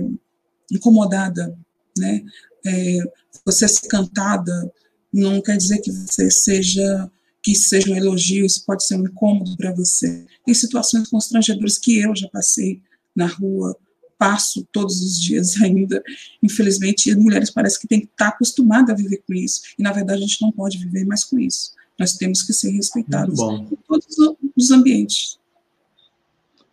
incomodada, 0.72 1.57
né? 1.97 2.23
É, 2.65 2.99
você 3.45 3.68
ser 3.68 3.88
cantada 3.88 4.72
não 5.14 5.41
quer 5.41 5.57
dizer 5.57 5.80
que 5.80 5.91
você 5.91 6.30
seja 6.30 7.11
que 7.41 7.53
seja 7.53 7.91
um 7.91 7.95
elogio, 7.95 8.43
isso 8.43 8.65
pode 8.65 8.84
ser 8.84 8.95
um 8.95 9.06
incômodo 9.06 9.56
para 9.56 9.72
você. 9.72 10.26
Tem 10.43 10.52
situações 10.52 11.07
constrangedoras 11.07 11.77
que 11.77 11.99
eu 11.99 12.15
já 12.15 12.27
passei 12.30 12.81
na 13.15 13.27
rua, 13.27 13.77
passo 14.17 14.67
todos 14.71 15.01
os 15.01 15.19
dias 15.19 15.59
ainda. 15.61 16.03
Infelizmente, 16.41 17.09
as 17.09 17.17
mulheres 17.17 17.49
parecem 17.49 17.81
que 17.81 17.87
têm 17.87 17.99
que 18.01 18.07
estar 18.07 18.29
acostumadas 18.29 18.89
a 18.89 18.93
viver 18.93 19.23
com 19.27 19.33
isso. 19.33 19.61
E, 19.77 19.83
na 19.83 19.91
verdade, 19.91 20.19
a 20.23 20.27
gente 20.27 20.41
não 20.41 20.51
pode 20.51 20.77
viver 20.77 21.05
mais 21.05 21.23
com 21.23 21.39
isso. 21.39 21.73
Nós 21.97 22.13
temos 22.13 22.43
que 22.43 22.53
ser 22.53 22.71
respeitados 22.71 23.39
em 23.39 23.77
todos 23.87 24.17
os 24.55 24.71
ambientes. 24.71 25.39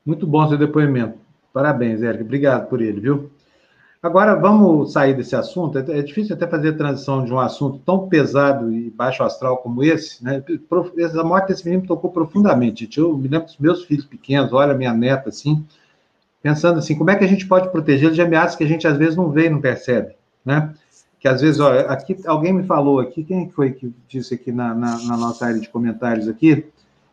Muito 0.05 0.27
bom 0.27 0.49
seu 0.49 0.59
depoimento. 0.59 1.17
Parabéns, 1.53 2.03
Érica. 2.03 2.25
Obrigado 2.25 2.69
por 2.69 2.81
ele, 2.81 3.01
viu? 3.01 3.31
Agora, 4.03 4.35
vamos 4.35 4.93
sair 4.93 5.15
desse 5.15 5.37
assunto. 5.37 5.79
É, 5.79 5.99
é 5.99 6.03
difícil 6.03 6.35
até 6.35 6.45
fazer 6.45 6.71
a 6.71 6.77
transição 6.77 7.25
de 7.25 7.33
um 7.33 7.39
assunto 7.39 7.79
tão 7.87 8.09
pesado 8.09 8.73
e 8.73 8.91
baixo 8.91 9.23
astral 9.23 9.59
como 9.59 9.85
esse. 9.85 10.25
Né? 10.25 10.43
A 11.21 11.25
morte 11.25 11.49
desse 11.49 11.65
menino 11.65 11.83
me 11.83 11.89
tocou 11.89 12.11
profundamente. 12.11 12.89
Eu 12.99 13.17
me 13.17 13.29
lembro 13.29 13.47
dos 13.47 13.59
meus 13.59 13.85
filhos 13.85 14.05
pequenos, 14.05 14.53
olha 14.53 14.73
a 14.73 14.77
minha 14.77 14.93
neta, 14.93 15.29
assim, 15.29 15.65
pensando 16.43 16.79
assim, 16.79 16.97
como 16.97 17.11
é 17.11 17.17
que 17.17 17.25
a 17.25 17.29
gente 17.29 17.47
pode 17.47 17.71
protegê-los 17.71 18.15
de 18.15 18.23
ameaças 18.23 18.57
que 18.57 18.65
a 18.65 18.69
gente 18.69 18.87
às 18.87 18.97
vezes 18.97 19.17
não 19.17 19.31
vê 19.31 19.47
e 19.47 19.51
não 19.51 19.61
percebe, 19.61 20.15
né? 20.45 20.75
Que 21.21 21.29
às 21.29 21.41
vezes, 21.41 21.61
olha, 21.61 21.83
aqui 21.83 22.17
alguém 22.27 22.53
me 22.53 22.65
falou 22.65 22.99
aqui, 22.99 23.23
quem 23.23 23.49
foi 23.49 23.73
que 23.73 23.95
disse 24.09 24.35
aqui 24.35 24.51
na, 24.51 24.75
na, 24.75 24.99
na 25.05 25.17
nossa 25.17 25.47
área 25.47 25.61
de 25.61 25.69
comentários 25.69 26.29
aqui, 26.29 26.67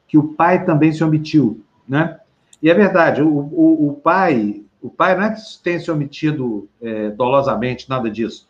que 0.07 0.17
o 0.17 0.29
pai 0.29 0.65
também 0.65 0.91
se 0.91 1.03
omitiu, 1.03 1.63
né? 1.87 2.19
E 2.61 2.69
é 2.69 2.73
verdade, 2.73 3.21
o, 3.21 3.29
o, 3.29 3.89
o 3.89 3.93
pai 3.93 4.63
o 4.81 4.89
pai 4.89 5.15
não 5.15 5.23
é 5.23 5.31
que 5.31 5.41
tenha 5.61 5.79
se 5.79 5.91
omitido 5.91 6.69
é, 6.81 7.09
dolosamente, 7.09 7.89
nada 7.89 8.09
disso. 8.09 8.47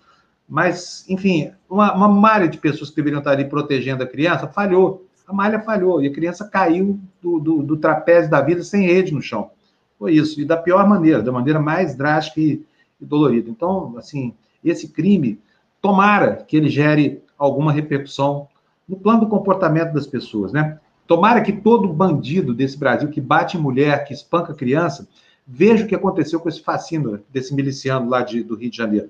Mas, 0.47 1.05
enfim, 1.09 1.51
uma, 1.69 1.93
uma 1.93 2.07
malha 2.07 2.47
de 2.47 2.57
pessoas 2.57 2.89
que 2.89 2.95
deveriam 2.95 3.19
estar 3.19 3.31
ali 3.31 3.45
protegendo 3.45 4.03
a 4.03 4.07
criança 4.07 4.47
falhou. 4.47 5.05
A 5.27 5.33
malha 5.33 5.59
falhou 5.59 6.01
e 6.01 6.07
a 6.07 6.13
criança 6.13 6.47
caiu 6.47 6.99
do, 7.21 7.39
do, 7.39 7.63
do 7.63 7.77
trapézio 7.77 8.31
da 8.31 8.41
vida 8.41 8.63
sem 8.63 8.85
rede 8.85 9.13
no 9.13 9.21
chão. 9.21 9.51
Foi 9.99 10.13
isso. 10.13 10.41
E 10.41 10.45
da 10.45 10.57
pior 10.57 10.87
maneira, 10.87 11.21
da 11.21 11.31
maneira 11.31 11.59
mais 11.59 11.95
drástica 11.95 12.39
e, 12.39 12.65
e 12.99 13.05
dolorida. 13.05 13.49
Então, 13.49 13.95
assim, 13.97 14.33
esse 14.63 14.87
crime, 14.87 15.39
tomara 15.81 16.37
que 16.37 16.57
ele 16.57 16.69
gere 16.69 17.21
alguma 17.37 17.71
repercussão 17.71 18.47
no 18.87 18.97
plano 18.97 19.19
do 19.19 19.27
comportamento 19.27 19.93
das 19.93 20.07
pessoas, 20.07 20.51
né? 20.51 20.79
Tomara 21.05 21.41
que 21.41 21.51
todo 21.51 21.91
bandido 21.91 22.53
desse 22.53 22.77
Brasil 22.77 23.09
que 23.09 23.19
bate 23.19 23.57
mulher, 23.57 24.05
que 24.05 24.13
espanca 24.13 24.53
criança, 24.53 25.07
Veja 25.51 25.83
o 25.83 25.87
que 25.87 25.95
aconteceu 25.95 26.39
com 26.39 26.47
esse 26.47 26.61
fascínio 26.61 27.23
desse 27.31 27.55
miliciano 27.55 28.07
lá 28.07 28.21
de, 28.21 28.43
do 28.43 28.55
Rio 28.55 28.69
de 28.69 28.77
Janeiro, 28.77 29.09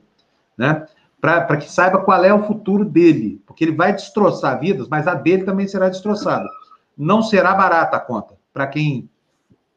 né? 0.57 0.87
Para 1.19 1.57
que 1.57 1.69
saiba 1.69 1.97
qual 1.97 2.23
é 2.23 2.33
o 2.33 2.43
futuro 2.43 2.85
dele, 2.85 3.41
porque 3.45 3.65
ele 3.65 3.75
vai 3.75 3.93
destroçar 3.93 4.57
vidas, 4.57 4.87
mas 4.87 5.05
a 5.05 5.15
dele 5.15 5.43
também 5.43 5.67
será 5.67 5.89
destroçada. 5.89 6.47
Não 6.97 7.21
será 7.21 7.53
barata 7.53 7.97
a 7.97 7.99
conta 7.99 8.35
para 8.53 8.67
quem 8.67 9.09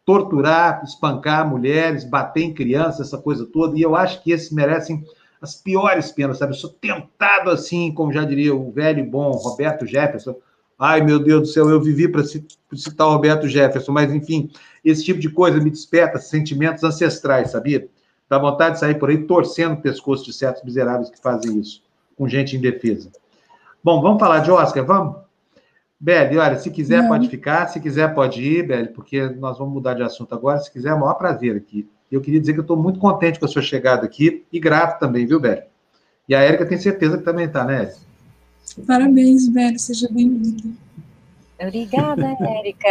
torturar, 0.04 0.82
espancar 0.84 1.48
mulheres, 1.48 2.04
bater 2.04 2.42
em 2.42 2.54
crianças, 2.54 3.08
essa 3.08 3.18
coisa 3.18 3.46
toda. 3.46 3.76
E 3.78 3.82
eu 3.82 3.94
acho 3.94 4.22
que 4.22 4.32
esses 4.32 4.50
merecem 4.50 5.04
as 5.40 5.54
piores 5.54 6.12
penas, 6.12 6.38
sabe? 6.38 6.52
Eu 6.52 6.56
sou 6.58 6.70
tentado 6.70 7.50
assim, 7.50 7.92
como 7.92 8.12
já 8.12 8.24
diria 8.24 8.54
o 8.54 8.70
velho 8.70 9.00
e 9.00 9.06
bom 9.06 9.30
Roberto 9.32 9.86
Jefferson, 9.86 10.36
Ai, 10.84 11.00
meu 11.00 11.20
Deus 11.20 11.42
do 11.42 11.46
céu, 11.46 11.70
eu 11.70 11.80
vivi 11.80 12.08
para 12.08 12.24
citar 12.24 13.06
Roberto 13.06 13.46
Jefferson, 13.46 13.92
mas 13.92 14.12
enfim, 14.12 14.50
esse 14.84 15.04
tipo 15.04 15.20
de 15.20 15.30
coisa 15.30 15.60
me 15.60 15.70
desperta 15.70 16.18
sentimentos 16.18 16.82
ancestrais, 16.82 17.52
sabia? 17.52 17.88
Dá 18.28 18.36
vontade 18.36 18.74
de 18.74 18.80
sair 18.80 18.98
por 18.98 19.08
aí 19.08 19.18
torcendo 19.18 19.74
o 19.74 19.80
pescoço 19.80 20.24
de 20.24 20.32
certos 20.32 20.64
miseráveis 20.64 21.08
que 21.08 21.20
fazem 21.20 21.56
isso, 21.60 21.84
com 22.16 22.26
gente 22.26 22.56
indefesa. 22.56 23.12
Bom, 23.84 24.02
vamos 24.02 24.18
falar 24.18 24.40
de 24.40 24.50
Oscar, 24.50 24.84
vamos? 24.84 25.18
Beli, 26.02 26.36
olha, 26.36 26.58
se 26.58 26.68
quiser 26.68 27.00
Não. 27.00 27.10
pode 27.10 27.28
ficar, 27.28 27.68
se 27.68 27.78
quiser 27.78 28.12
pode 28.12 28.42
ir, 28.42 28.66
Beli, 28.66 28.88
porque 28.88 29.22
nós 29.38 29.56
vamos 29.56 29.72
mudar 29.72 29.94
de 29.94 30.02
assunto 30.02 30.34
agora. 30.34 30.58
Se 30.58 30.68
quiser, 30.68 30.88
é 30.88 30.94
o 30.94 30.98
maior 30.98 31.14
prazer 31.14 31.54
aqui. 31.54 31.88
Eu 32.10 32.20
queria 32.20 32.40
dizer 32.40 32.54
que 32.54 32.58
eu 32.58 32.62
estou 32.62 32.76
muito 32.76 32.98
contente 32.98 33.38
com 33.38 33.44
a 33.44 33.48
sua 33.48 33.62
chegada 33.62 34.04
aqui 34.04 34.44
e 34.52 34.58
grato 34.58 34.98
também, 34.98 35.24
viu, 35.24 35.38
Beli? 35.38 35.62
E 36.28 36.34
a 36.34 36.40
Érica 36.40 36.66
tem 36.66 36.76
certeza 36.76 37.18
que 37.18 37.22
também 37.22 37.44
está, 37.44 37.64
né, 37.64 37.82
Érica? 37.82 38.00
Parabéns, 38.84 39.48
Beli, 39.48 39.78
seja 39.78 40.08
bem-vinda. 40.10 40.70
Obrigada, 41.60 42.36
Érica. 42.40 42.88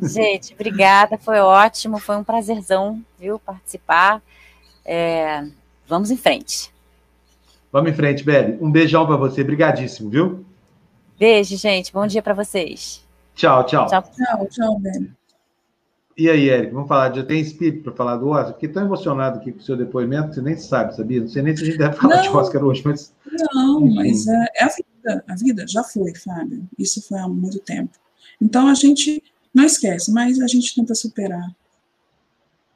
Gente, 0.08 0.54
obrigada, 0.54 1.18
foi 1.18 1.40
ótimo, 1.40 1.98
foi 1.98 2.16
um 2.16 2.24
prazerzão, 2.24 3.02
viu, 3.20 3.38
participar. 3.38 4.22
É, 4.82 5.44
vamos 5.86 6.10
em 6.10 6.16
frente. 6.16 6.72
Vamos 7.70 7.90
em 7.90 7.94
frente, 7.94 8.24
Beli. 8.24 8.56
Um 8.62 8.70
beijão 8.70 9.06
para 9.06 9.16
você, 9.16 9.44
brigadíssimo, 9.44 10.08
viu? 10.08 10.42
Beijo, 11.18 11.56
gente. 11.56 11.92
Bom 11.92 12.06
dia 12.06 12.22
para 12.22 12.34
vocês. 12.34 13.04
Tchau, 13.34 13.64
tchau. 13.66 13.86
Tchau, 13.86 14.02
tchau, 14.02 14.48
tchau. 14.50 14.80
E 16.16 16.30
aí, 16.30 16.48
Eric, 16.48 16.72
vamos 16.72 16.88
falar 16.88 17.08
de. 17.08 17.22
Tem 17.24 17.40
espírito 17.40 17.84
para 17.84 17.92
falar 17.92 18.16
do 18.16 18.28
Oscar? 18.28 18.54
Fiquei 18.54 18.68
tão 18.68 18.84
emocionado 18.84 19.38
aqui 19.38 19.52
com 19.52 19.58
o 19.58 19.62
seu 19.62 19.76
depoimento 19.76 20.28
que 20.28 20.34
você 20.36 20.42
nem 20.42 20.56
sabe, 20.56 20.94
sabia? 20.94 21.20
Não 21.20 21.28
sei 21.28 21.42
nem 21.42 21.56
se 21.56 21.62
a 21.62 21.66
gente 21.66 21.78
deve 21.78 21.96
falar 21.96 22.16
não, 22.16 22.22
de 22.22 22.28
Oscar 22.30 22.64
hoje, 22.64 22.82
mas. 22.84 23.14
Não, 23.52 23.80
mas 23.80 24.26
é, 24.26 24.46
é, 24.56 24.64
a 24.64 24.68
vida. 24.68 25.24
A 25.28 25.34
vida 25.34 25.66
já 25.68 25.82
foi, 25.82 26.14
Fábio. 26.14 26.68
Isso 26.78 27.02
foi 27.06 27.18
há 27.18 27.28
muito 27.28 27.58
tempo. 27.58 27.92
Então 28.40 28.68
a 28.68 28.74
gente 28.74 29.22
não 29.52 29.64
esquece, 29.64 30.12
mas 30.12 30.40
a 30.40 30.46
gente 30.46 30.74
tenta 30.74 30.94
superar. 30.94 31.54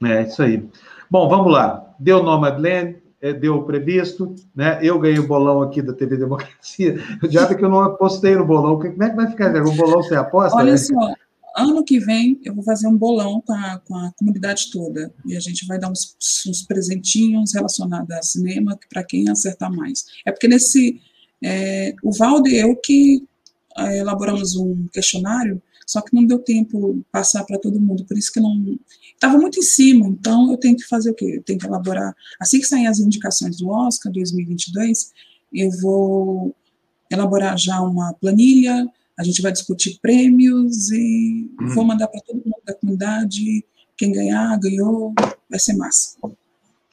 É, 0.05 0.23
isso 0.23 0.43
aí. 0.43 0.69
Bom, 1.10 1.28
vamos 1.28 1.52
lá. 1.52 1.94
Deu 1.98 2.23
Nomadland, 2.23 2.97
é, 3.20 3.32
deu 3.32 3.57
o 3.57 3.65
previsto, 3.65 4.35
né? 4.55 4.78
Eu 4.82 4.99
ganhei 4.99 5.19
o 5.19 5.27
bolão 5.27 5.62
aqui 5.62 5.82
da 5.82 5.93
TV 5.93 6.16
Democracia. 6.16 6.99
O 7.23 7.28
diabo 7.28 7.53
é 7.53 7.57
que 7.57 7.65
eu 7.65 7.69
não 7.69 7.81
apostei 7.81 8.35
no 8.35 8.47
bolão. 8.47 8.78
Como 8.78 9.03
é 9.03 9.11
que 9.11 9.16
vai 9.16 9.28
ficar? 9.28 9.55
O 9.57 9.73
bolão 9.73 10.03
você 10.03 10.15
aposta? 10.15 10.57
Olha 10.57 10.73
né? 10.73 10.78
só, 10.78 11.15
ano 11.57 11.85
que 11.85 11.99
vem 11.99 12.40
eu 12.45 12.55
vou 12.55 12.62
fazer 12.62 12.86
um 12.86 12.97
bolão 12.97 13.43
com 13.45 13.53
a, 13.53 13.81
com 13.85 13.97
a 13.97 14.12
comunidade 14.16 14.70
toda. 14.70 15.12
E 15.27 15.36
a 15.36 15.40
gente 15.40 15.66
vai 15.66 15.78
dar 15.78 15.90
uns, 15.90 16.16
uns 16.47 16.62
presentinhos 16.62 17.53
relacionados 17.55 18.11
a 18.11 18.23
cinema 18.23 18.78
para 18.89 19.03
quem 19.03 19.28
acertar 19.28 19.73
mais. 19.74 20.05
É 20.24 20.31
porque 20.31 20.49
nesse. 20.49 21.01
É, 21.43 21.95
o 22.03 22.11
Valde 22.12 22.51
e 22.51 22.59
eu 22.59 22.74
que 22.74 23.24
é, 23.77 23.99
elaboramos 23.99 24.57
um 24.57 24.89
questionário 24.93 25.62
só 25.89 26.02
que 26.02 26.15
não 26.15 26.23
deu 26.27 26.39
tempo 26.39 27.02
passar 27.10 27.44
para 27.44 27.59
todo 27.59 27.81
mundo, 27.81 28.05
por 28.05 28.19
isso 28.19 28.31
que 28.31 28.39
não. 28.39 28.78
Estava 29.15 29.39
muito 29.39 29.59
em 29.59 29.62
cima, 29.62 30.06
então 30.06 30.51
eu 30.51 30.59
tenho 30.59 30.77
que 30.77 30.85
fazer 30.85 31.10
o 31.10 31.15
quê? 31.15 31.36
Eu 31.39 31.43
tenho 31.43 31.59
que 31.59 31.66
elaborar. 31.66 32.15
Assim 32.39 32.60
que 32.60 32.66
saem 32.66 32.86
as 32.86 32.98
indicações 32.98 33.56
do 33.56 33.70
Oscar 33.70 34.12
2022, 34.12 35.12
eu 35.51 35.70
vou 35.81 36.55
elaborar 37.10 37.56
já 37.56 37.81
uma 37.81 38.12
planilha, 38.12 38.86
a 39.19 39.24
gente 39.24 39.40
vai 39.40 39.51
discutir 39.51 39.98
prêmios 40.02 40.90
e 40.90 41.51
hum. 41.59 41.69
vou 41.69 41.85
mandar 41.85 42.09
para 42.09 42.20
todo 42.20 42.36
mundo 42.36 42.60
da 42.66 42.74
comunidade. 42.74 43.65
Quem 43.97 44.12
ganhar, 44.12 44.60
ganhou, 44.60 45.15
vai 45.48 45.59
ser 45.59 45.74
massa. 45.74 46.19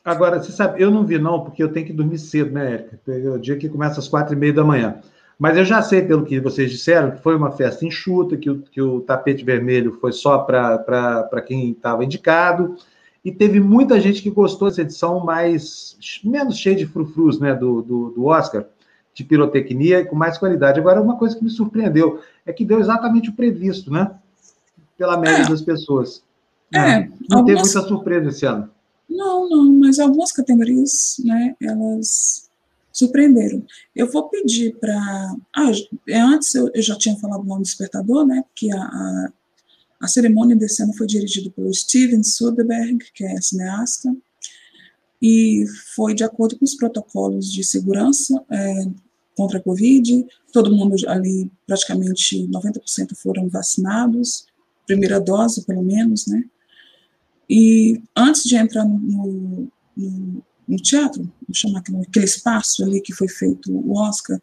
Agora, 0.06 0.42
você 0.42 0.54
sabe, 0.54 0.82
eu 0.82 0.90
não 0.90 1.06
vi 1.06 1.20
não, 1.20 1.44
porque 1.44 1.62
eu 1.62 1.72
tenho 1.72 1.86
que 1.86 1.94
dormir 1.94 2.18
cedo, 2.18 2.52
né, 2.52 2.76
Érica? 2.76 3.00
É 3.08 3.30
o 3.30 3.38
dia 3.38 3.58
que 3.58 3.68
começa 3.68 4.00
às 4.00 4.08
quatro 4.08 4.34
e 4.34 4.38
meia 4.38 4.54
da 4.54 4.64
manhã. 4.64 5.02
Mas 5.38 5.58
eu 5.58 5.66
já 5.66 5.82
sei, 5.82 6.02
pelo 6.02 6.26
que 6.26 6.40
vocês 6.40 6.72
disseram, 6.72 7.12
que 7.12 7.22
foi 7.22 7.36
uma 7.36 7.52
festa 7.52 7.86
enxuta, 7.86 8.38
que 8.38 8.50
o, 8.50 8.62
que 8.62 8.82
o 8.82 9.02
tapete 9.02 9.44
vermelho 9.44 9.98
foi 10.00 10.14
só 10.14 10.40
para 10.40 11.42
quem 11.46 11.72
estava 11.72 12.06
indicado, 12.06 12.76
e 13.24 13.32
teve 13.32 13.60
muita 13.60 14.00
gente 14.00 14.22
que 14.22 14.30
gostou 14.30 14.70
dessa 14.70 14.82
edição 14.82 15.20
mais 15.20 15.98
menos 16.24 16.58
cheia 16.58 16.76
de 16.76 16.86
frufrus 16.86 17.40
né, 17.40 17.54
do, 17.56 17.82
do, 17.82 18.10
do 18.12 18.26
Oscar, 18.26 18.66
de 19.14 19.24
pirotecnia 19.24 20.02
e 20.02 20.06
com 20.06 20.16
mais 20.16 20.38
qualidade. 20.38 20.80
Agora, 20.80 21.02
uma 21.02 21.18
coisa 21.18 21.36
que 21.36 21.44
me 21.44 21.50
surpreendeu 21.50 22.20
é 22.46 22.54
que 22.54 22.64
deu 22.64 22.80
exatamente 22.80 23.30
o 23.30 23.34
previsto, 23.34 23.90
né? 23.92 24.12
Pela 24.98 25.18
média 25.18 25.44
é. 25.44 25.50
das 25.50 25.62
pessoas. 25.62 26.22
É, 26.74 26.80
é 26.80 27.00
não 27.30 27.40
algumas... 27.40 27.46
teve 27.46 27.62
muita 27.62 27.82
surpresa 27.82 28.30
esse 28.30 28.46
ano. 28.46 28.70
Não, 29.10 29.50
não, 29.50 29.72
mas 29.80 30.00
algumas 30.00 30.32
categorias, 30.32 31.16
né, 31.24 31.56
elas 31.62 32.45
surpreenderam. 32.96 33.62
Eu 33.94 34.10
vou 34.10 34.30
pedir 34.30 34.74
para. 34.78 35.36
Ah, 35.54 35.72
é, 36.08 36.18
antes 36.18 36.56
eu, 36.56 36.72
eu, 36.74 36.82
já 36.82 36.98
tinha 36.98 37.18
falado 37.18 37.44
no 37.44 37.62
Despertador, 37.62 38.26
né? 38.26 38.42
Que 38.56 38.72
a, 38.72 38.82
a, 38.82 39.34
a, 40.00 40.08
cerimônia 40.08 40.56
desse 40.56 40.82
ano 40.82 40.94
foi 40.94 41.06
dirigida 41.06 41.50
pelo 41.50 41.74
Steven 41.74 42.24
Soderbergh, 42.24 42.98
que 43.14 43.26
é 43.26 43.42
cineasta, 43.42 44.16
e 45.22 45.66
foi 45.94 46.14
de 46.14 46.24
acordo 46.24 46.58
com 46.58 46.64
os 46.64 46.76
protocolos 46.76 47.52
de 47.52 47.66
segurança 47.66 48.42
é, 48.50 48.86
contra 49.36 49.60
a 49.60 49.62
Covid. 49.62 50.26
Todo 50.54 50.74
mundo 50.74 50.96
ali, 51.10 51.52
praticamente 51.68 52.48
90% 52.48 53.14
foram 53.18 53.50
vacinados, 53.50 54.46
primeira 54.88 55.20
dose, 55.20 55.66
pelo 55.66 55.84
menos, 55.84 56.28
né? 56.28 56.46
E 57.50 58.02
antes 58.16 58.44
de 58.44 58.56
entrar 58.56 58.86
no 58.86 59.70
no 59.96 60.44
teatro, 60.78 61.24
vou 61.24 61.54
chamar 61.54 61.80
aquele 61.80 62.26
espaço 62.26 62.84
ali 62.84 63.02
que 63.02 63.14
foi 63.14 63.28
feito 63.28 63.72
o 63.72 63.98
Oscar, 63.98 64.40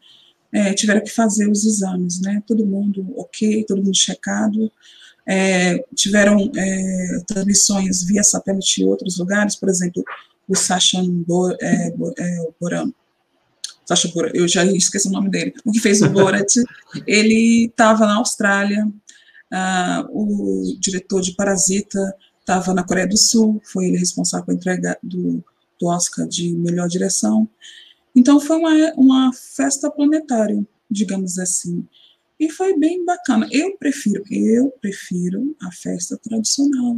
é, 0.53 0.75
tiveram 0.75 1.03
que 1.03 1.11
fazer 1.11 1.49
os 1.49 1.65
exames, 1.65 2.21
né? 2.21 2.43
Todo 2.47 2.67
mundo 2.67 3.13
ok, 3.17 3.65
todo 3.65 3.83
mundo 3.83 3.97
checado. 3.97 4.71
É, 5.27 5.79
tiveram 5.95 6.51
é, 6.57 7.23
transmissões 7.27 8.03
via 8.03 8.25
satélite 8.25 8.83
em 8.83 8.85
outros 8.85 9.19
lugares, 9.19 9.55
por 9.55 9.69
exemplo, 9.69 10.05
o 10.49 10.57
Sacha 10.57 11.01
Bor, 11.27 11.57
é, 11.61 11.95
é, 12.19 12.51
Boran, 12.61 12.91
Sacha 13.87 14.09
Boran, 14.09 14.31
eu 14.35 14.49
já 14.49 14.65
esqueci 14.65 15.07
o 15.07 15.13
nome 15.13 15.31
dele, 15.31 15.55
o 15.65 15.71
que 15.71 15.79
fez 15.79 16.03
o 16.03 16.11
Borat, 16.11 16.53
ele 17.07 17.67
estava 17.67 18.05
na 18.05 18.17
Austrália, 18.17 18.85
uh, 18.85 20.09
o 20.11 20.77
diretor 20.81 21.21
de 21.21 21.37
Parasita 21.37 22.01
estava 22.41 22.75
na 22.75 22.83
Coreia 22.83 23.07
do 23.07 23.17
Sul, 23.17 23.61
foi 23.65 23.87
ele 23.87 23.99
responsável 23.99 24.45
pela 24.45 24.59
entrega 24.59 24.99
do 25.03 25.43
do 25.83 25.89
Oscar 25.89 26.27
de 26.29 26.55
melhor 26.55 26.89
direção. 26.89 27.49
Então 28.15 28.39
foi 28.39 28.57
uma, 28.57 28.93
uma 28.95 29.33
festa 29.33 29.91
planetária, 29.91 30.65
digamos 30.89 31.39
assim. 31.39 31.85
E 32.39 32.49
foi 32.49 32.79
bem 32.79 33.05
bacana. 33.05 33.49
Eu 33.51 33.77
prefiro, 33.77 34.23
eu 34.31 34.71
prefiro 34.81 35.57
a 35.61 35.73
festa 35.73 36.17
tradicional, 36.17 36.97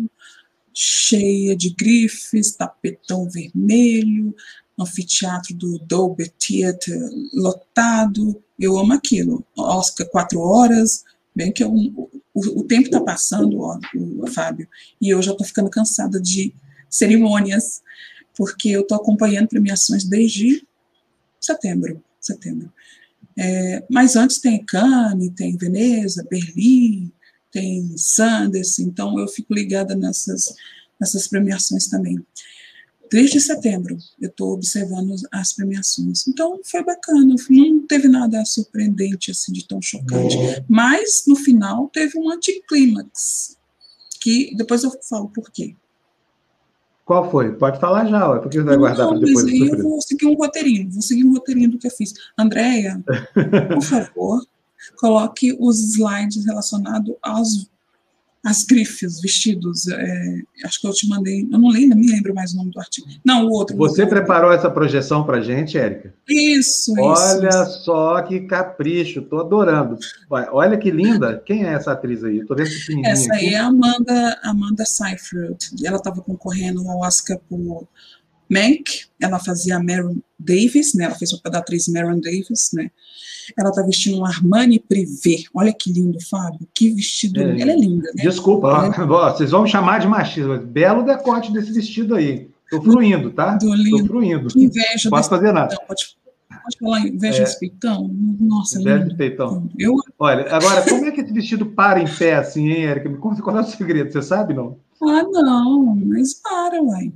cheia 0.74 1.56
de 1.56 1.70
grifes, 1.70 2.52
tapetão 2.52 3.28
vermelho, 3.28 4.34
anfiteatro 4.78 5.54
do 5.54 5.78
Dolby 5.78 6.30
Theatre 6.30 6.94
lotado. 7.32 8.42
Eu 8.58 8.76
amo 8.78 8.92
aquilo. 8.92 9.44
Oscar 9.56 10.08
quatro 10.08 10.40
horas, 10.40 11.04
bem 11.34 11.52
que 11.52 11.64
eu, 11.64 11.72
o, 11.72 12.10
o 12.34 12.64
tempo 12.64 12.86
está 12.86 13.00
passando, 13.00 13.60
ó, 13.60 13.78
Fábio, 14.32 14.68
e 15.00 15.08
eu 15.08 15.22
já 15.22 15.32
estou 15.32 15.46
ficando 15.46 15.70
cansada 15.70 16.20
de 16.20 16.54
cerimônias 16.90 17.82
porque 18.36 18.70
eu 18.70 18.82
estou 18.82 18.96
acompanhando 18.96 19.48
premiações 19.48 20.04
desde 20.04 20.66
setembro, 21.40 22.02
setembro. 22.20 22.72
É, 23.36 23.84
mas 23.90 24.16
antes 24.16 24.38
tem 24.38 24.64
Cannes, 24.64 25.32
tem 25.34 25.56
Veneza, 25.56 26.26
Berlim, 26.28 27.12
tem 27.50 27.96
Sanders, 27.96 28.78
então 28.78 29.18
eu 29.18 29.28
fico 29.28 29.54
ligada 29.54 29.94
nessas, 29.94 30.54
nessas 31.00 31.26
premiações 31.26 31.86
também. 31.86 32.24
Desde 33.10 33.40
setembro 33.40 33.96
eu 34.20 34.28
estou 34.28 34.52
observando 34.52 35.14
as 35.30 35.52
premiações. 35.52 36.26
Então 36.26 36.60
foi 36.64 36.82
bacana, 36.82 37.36
não 37.48 37.86
teve 37.86 38.08
nada 38.08 38.44
surpreendente 38.44 39.30
assim 39.30 39.52
de 39.52 39.66
tão 39.66 39.80
chocante. 39.80 40.36
Mas 40.68 41.24
no 41.26 41.36
final 41.36 41.88
teve 41.92 42.18
um 42.18 42.30
anticlímax, 42.30 43.56
que 44.20 44.54
depois 44.56 44.82
eu 44.82 44.92
falo 45.08 45.28
por 45.28 45.50
quê. 45.50 45.76
Qual 47.04 47.30
foi? 47.30 47.52
Pode 47.52 47.78
falar 47.78 48.06
já, 48.06 48.30
ué. 48.30 48.38
por 48.38 48.48
que 48.48 48.58
você 48.58 48.64
vai 48.64 48.76
guardar 48.76 49.08
para 49.08 49.18
depois? 49.18 49.44
Mas 49.44 49.78
eu 49.78 49.82
vou 49.82 50.00
seguir 50.00 50.26
um 50.26 50.34
roteirinho, 50.34 50.90
vou 50.90 51.02
seguir 51.02 51.24
um 51.24 51.32
roteirinho 51.32 51.70
do 51.70 51.78
que 51.78 51.86
eu 51.86 51.90
fiz. 51.90 52.14
Andréia, 52.38 53.02
por 53.74 53.82
favor, 53.82 54.46
coloque 54.96 55.54
os 55.60 55.80
slides 55.80 56.46
relacionados 56.46 57.14
aos 57.22 57.70
as 58.44 58.62
grifes, 58.62 59.20
vestidos, 59.22 59.88
é, 59.88 60.38
acho 60.64 60.78
que 60.80 60.86
eu 60.86 60.92
te 60.92 61.08
mandei, 61.08 61.48
eu 61.50 61.58
não 61.58 61.70
lembro, 61.70 61.96
me 61.96 62.10
lembro 62.10 62.34
mais 62.34 62.52
o 62.52 62.58
nome 62.58 62.70
do 62.70 62.78
artigo. 62.78 63.06
Não, 63.24 63.46
o 63.46 63.50
outro. 63.50 63.74
Você 63.76 64.06
preparou 64.06 64.52
essa 64.52 64.70
projeção 64.70 65.24
para 65.24 65.40
gente, 65.40 65.78
Érica? 65.78 66.12
Isso, 66.28 66.92
Olha 66.98 67.48
isso. 67.48 67.84
só 67.84 68.20
que 68.22 68.40
capricho, 68.40 69.20
estou 69.20 69.40
adorando. 69.40 69.96
Olha 70.28 70.76
que 70.76 70.90
linda, 70.90 71.42
quem 71.44 71.64
é 71.64 71.72
essa 71.72 71.92
atriz 71.92 72.22
aí? 72.22 72.40
Estou 72.40 72.54
vendo 72.56 72.68
Essa 73.06 73.32
aí 73.32 73.46
aqui. 73.46 73.54
é 73.54 73.58
a 73.58 73.66
Amanda, 73.66 74.40
Amanda 74.42 74.84
Seyfried, 74.84 75.56
ela 75.82 75.96
estava 75.96 76.20
concorrendo 76.20 76.86
ao 76.88 77.00
Oscar 77.00 77.38
por 77.48 77.88
Mank, 78.50 79.06
ela 79.20 79.38
fazia 79.38 79.76
a 79.76 79.82
Maren 79.82 80.16
Davis, 80.38 80.94
né, 80.94 81.04
ela 81.04 81.14
fez 81.14 81.32
o 81.32 81.36
papel 81.36 81.52
da 81.52 81.58
atriz 81.58 81.88
Maren 81.88 82.20
Davis, 82.20 82.70
né, 82.72 82.90
ela 83.56 83.72
tá 83.72 83.82
vestindo 83.82 84.18
um 84.18 84.24
Armani 84.24 84.78
Privé. 84.78 85.44
Olha 85.52 85.72
que 85.72 85.92
lindo, 85.92 86.18
Fábio. 86.30 86.66
Que 86.74 86.90
vestido. 86.90 87.40
É, 87.40 87.60
ela 87.60 87.72
é 87.72 87.76
linda, 87.76 88.10
né? 88.14 88.22
Desculpa, 88.22 88.68
ó, 88.68 89.30
vocês 89.32 89.50
vão 89.50 89.64
me 89.64 89.68
chamar 89.68 90.00
de 90.00 90.08
machismo. 90.08 90.56
Belo 90.58 91.04
decote 91.04 91.52
desse 91.52 91.72
vestido 91.72 92.14
aí. 92.14 92.48
Tô 92.70 92.80
fruindo, 92.82 93.30
tá? 93.30 93.58
Tô 93.58 94.06
fruindo. 94.06 94.48
Que 94.48 94.64
inveja. 94.64 95.04
Não 95.04 95.10
posso 95.10 95.28
fazer 95.28 95.52
nada. 95.52 95.74
Não, 95.74 95.86
pode... 95.86 96.16
lá 96.80 97.10
Veja 97.18 97.40
é, 97.40 97.42
esse 97.42 97.60
peitão. 97.60 98.10
Nossa, 98.40 98.78
Veja 98.82 99.06
esse 99.06 99.16
peitão. 99.16 99.68
Eu... 99.78 99.94
Olha, 100.18 100.46
agora, 100.54 100.82
como 100.82 101.04
é 101.04 101.10
que 101.10 101.20
esse 101.20 101.32
vestido 101.32 101.66
para 101.66 102.00
em 102.00 102.06
pé 102.06 102.36
assim, 102.36 102.70
hein, 102.70 102.86
Érica? 102.86 103.08
Me 103.08 103.18
conta 103.18 103.42
qual 103.42 103.58
é 103.58 103.60
o 103.60 103.64
segredo, 103.64 104.10
você 104.10 104.22
sabe, 104.22 104.54
não? 104.54 104.78
Ah, 105.02 105.22
não, 105.22 105.94
mas 105.96 106.34
para, 106.34 106.82
uai. 106.82 107.12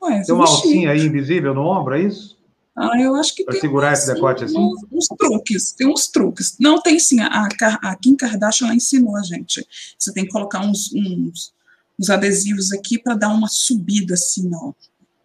Uai 0.00 0.22
tem 0.22 0.34
uma 0.34 0.46
alcinha 0.46 0.90
aí 0.90 1.04
invisível 1.04 1.54
no 1.54 1.62
ombro, 1.62 1.94
é 1.94 2.02
isso? 2.02 2.38
Ah, 2.76 2.98
eu 3.00 3.14
acho 3.14 3.34
que 3.34 3.44
pra 3.44 3.52
tem 3.52 3.60
segurar 3.60 3.92
esse 3.92 4.12
decote 4.12 4.44
assim? 4.44 4.56
Uns, 4.56 4.80
uns, 4.90 5.06
truques, 5.08 5.72
tem 5.72 5.86
uns 5.86 6.08
truques. 6.08 6.56
Não, 6.58 6.80
tem 6.80 6.98
sim, 6.98 7.20
a, 7.20 7.48
a 7.82 7.96
Kim 7.96 8.16
Kardashian 8.16 8.68
ela 8.68 8.76
ensinou 8.76 9.16
a 9.16 9.22
gente. 9.22 9.66
Você 9.98 10.12
tem 10.12 10.24
que 10.24 10.30
colocar 10.30 10.60
uns, 10.64 10.90
uns, 10.94 11.52
uns 11.98 12.10
adesivos 12.10 12.72
aqui 12.72 12.98
para 12.98 13.14
dar 13.14 13.28
uma 13.28 13.48
subida 13.48 14.14
assim, 14.14 14.48
ó, 14.54 14.72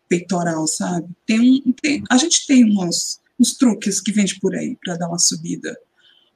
peitoral, 0.09 0.67
sabe? 0.67 1.07
Tem 1.25 1.39
um, 1.39 1.71
tem, 1.71 2.03
a 2.09 2.17
gente 2.17 2.45
tem 2.45 2.65
uns, 2.65 3.21
uns 3.39 3.53
truques 3.53 4.01
que 4.01 4.11
vende 4.11 4.39
por 4.39 4.53
aí 4.53 4.77
para 4.83 4.97
dar 4.97 5.07
uma 5.07 5.19
subida. 5.19 5.77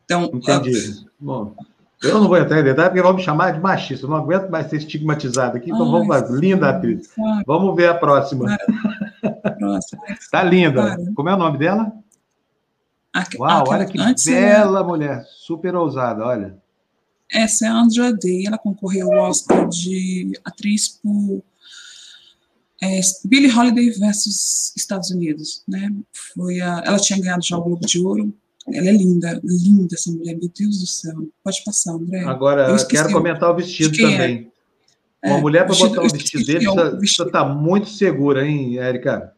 Então, 0.06 0.32
Entendi. 0.34 1.06
Bom, 1.20 1.54
eu 2.02 2.22
não 2.22 2.28
vou 2.28 2.38
entrar 2.38 2.60
em 2.60 2.64
detalhe 2.64 2.90
porque 2.90 3.02
vão 3.02 3.14
me 3.14 3.22
chamar 3.22 3.52
de 3.52 3.60
machista. 3.60 4.06
Eu 4.06 4.10
não 4.10 4.18
aguento 4.18 4.50
mais 4.50 4.68
ser 4.70 4.78
estigmatizado 4.78 5.58
aqui. 5.58 5.70
Então 5.70 5.86
Ai, 5.86 5.92
vamos 5.92 6.08
lá. 6.08 6.20
Linda 6.40 6.70
atriz. 6.70 7.10
Vamos 7.46 7.76
ver 7.76 7.90
a 7.90 7.94
próxima. 7.94 8.58
Próxima. 9.58 10.02
tá 10.32 10.44
linda. 10.44 10.98
Como 11.14 11.28
é 11.28 11.34
o 11.34 11.38
nome 11.38 11.58
dela? 11.58 11.92
A, 13.14 13.26
Uau, 13.38 13.66
a, 13.68 13.70
olha 13.70 13.86
que 13.86 13.98
bela 14.26 14.84
mulher. 14.84 15.26
Super 15.28 15.76
ousada, 15.76 16.24
olha. 16.24 16.58
Essa 17.32 17.66
é 17.66 17.70
a 17.70 17.74
Andra 17.74 18.14
Day. 18.14 18.48
Ela 18.48 18.58
concorreu 18.58 19.12
ao 19.14 19.30
Oscar 19.30 19.68
de 19.68 20.32
atriz 20.46 20.88
por 20.88 21.44
é, 22.82 23.02
Billie 23.26 23.52
Holiday 23.52 23.90
versus 23.92 24.74
Estados 24.76 25.12
Unidos, 25.12 25.64
né? 25.68 25.92
Foi 26.34 26.62
a, 26.62 26.82
ela 26.86 26.98
tinha 26.98 27.20
ganhado 27.20 27.44
já 27.44 27.58
o 27.58 27.62
Globo 27.62 27.86
de 27.86 28.00
Ouro. 28.00 28.34
Ela 28.74 28.90
é 28.90 28.92
linda, 28.92 29.40
linda 29.44 29.96
essa 29.96 30.12
mulher, 30.12 30.38
meu 30.38 30.50
Deus 30.58 30.80
do 30.80 30.88
céu. 30.88 31.28
Pode 31.44 31.64
passar, 31.64 31.94
André. 31.94 32.24
Agora, 32.24 32.70
eu 32.70 32.88
quero 32.88 33.12
comentar 33.12 33.52
o 33.52 33.56
vestido 33.56 33.96
é. 33.96 34.12
também. 34.12 34.52
É. 35.22 35.30
Uma 35.30 35.40
mulher 35.40 35.66
para 35.66 35.76
botar 35.76 36.02
um 36.02 36.08
vestido 36.08 36.46
dele 36.46 36.66
precisa, 36.66 36.98
precisa 36.98 37.24
estar 37.24 37.46
tá 37.46 37.50
muito 37.50 37.90
segura, 37.90 38.48
hein, 38.48 38.78
Érica? 38.78 39.34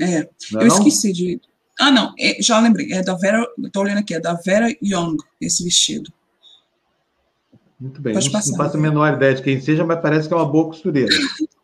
É, 0.00 0.28
não 0.52 0.60
eu 0.60 0.68
não? 0.68 0.78
esqueci 0.78 1.12
de. 1.12 1.40
Ah, 1.80 1.90
não, 1.90 2.12
é, 2.18 2.40
já 2.40 2.60
lembrei. 2.60 2.92
É 2.92 3.02
da 3.02 3.14
Vera, 3.14 3.46
estou 3.64 3.82
olhando 3.82 3.98
aqui, 3.98 4.14
é 4.14 4.20
da 4.20 4.34
Vera 4.34 4.68
Young, 4.82 5.16
esse 5.40 5.64
vestido. 5.64 6.12
Muito 7.80 8.00
bem. 8.00 8.14
Pode 8.14 8.26
não, 8.26 8.32
passar, 8.32 8.50
não 8.50 8.56
faço 8.56 8.76
a 8.76 8.80
menor 8.80 9.14
ideia 9.14 9.34
de 9.34 9.42
quem 9.42 9.60
seja, 9.60 9.84
mas 9.84 10.00
parece 10.00 10.28
que 10.28 10.34
é 10.34 10.36
uma 10.36 10.50
boa 10.50 10.66
costureira. 10.66 11.10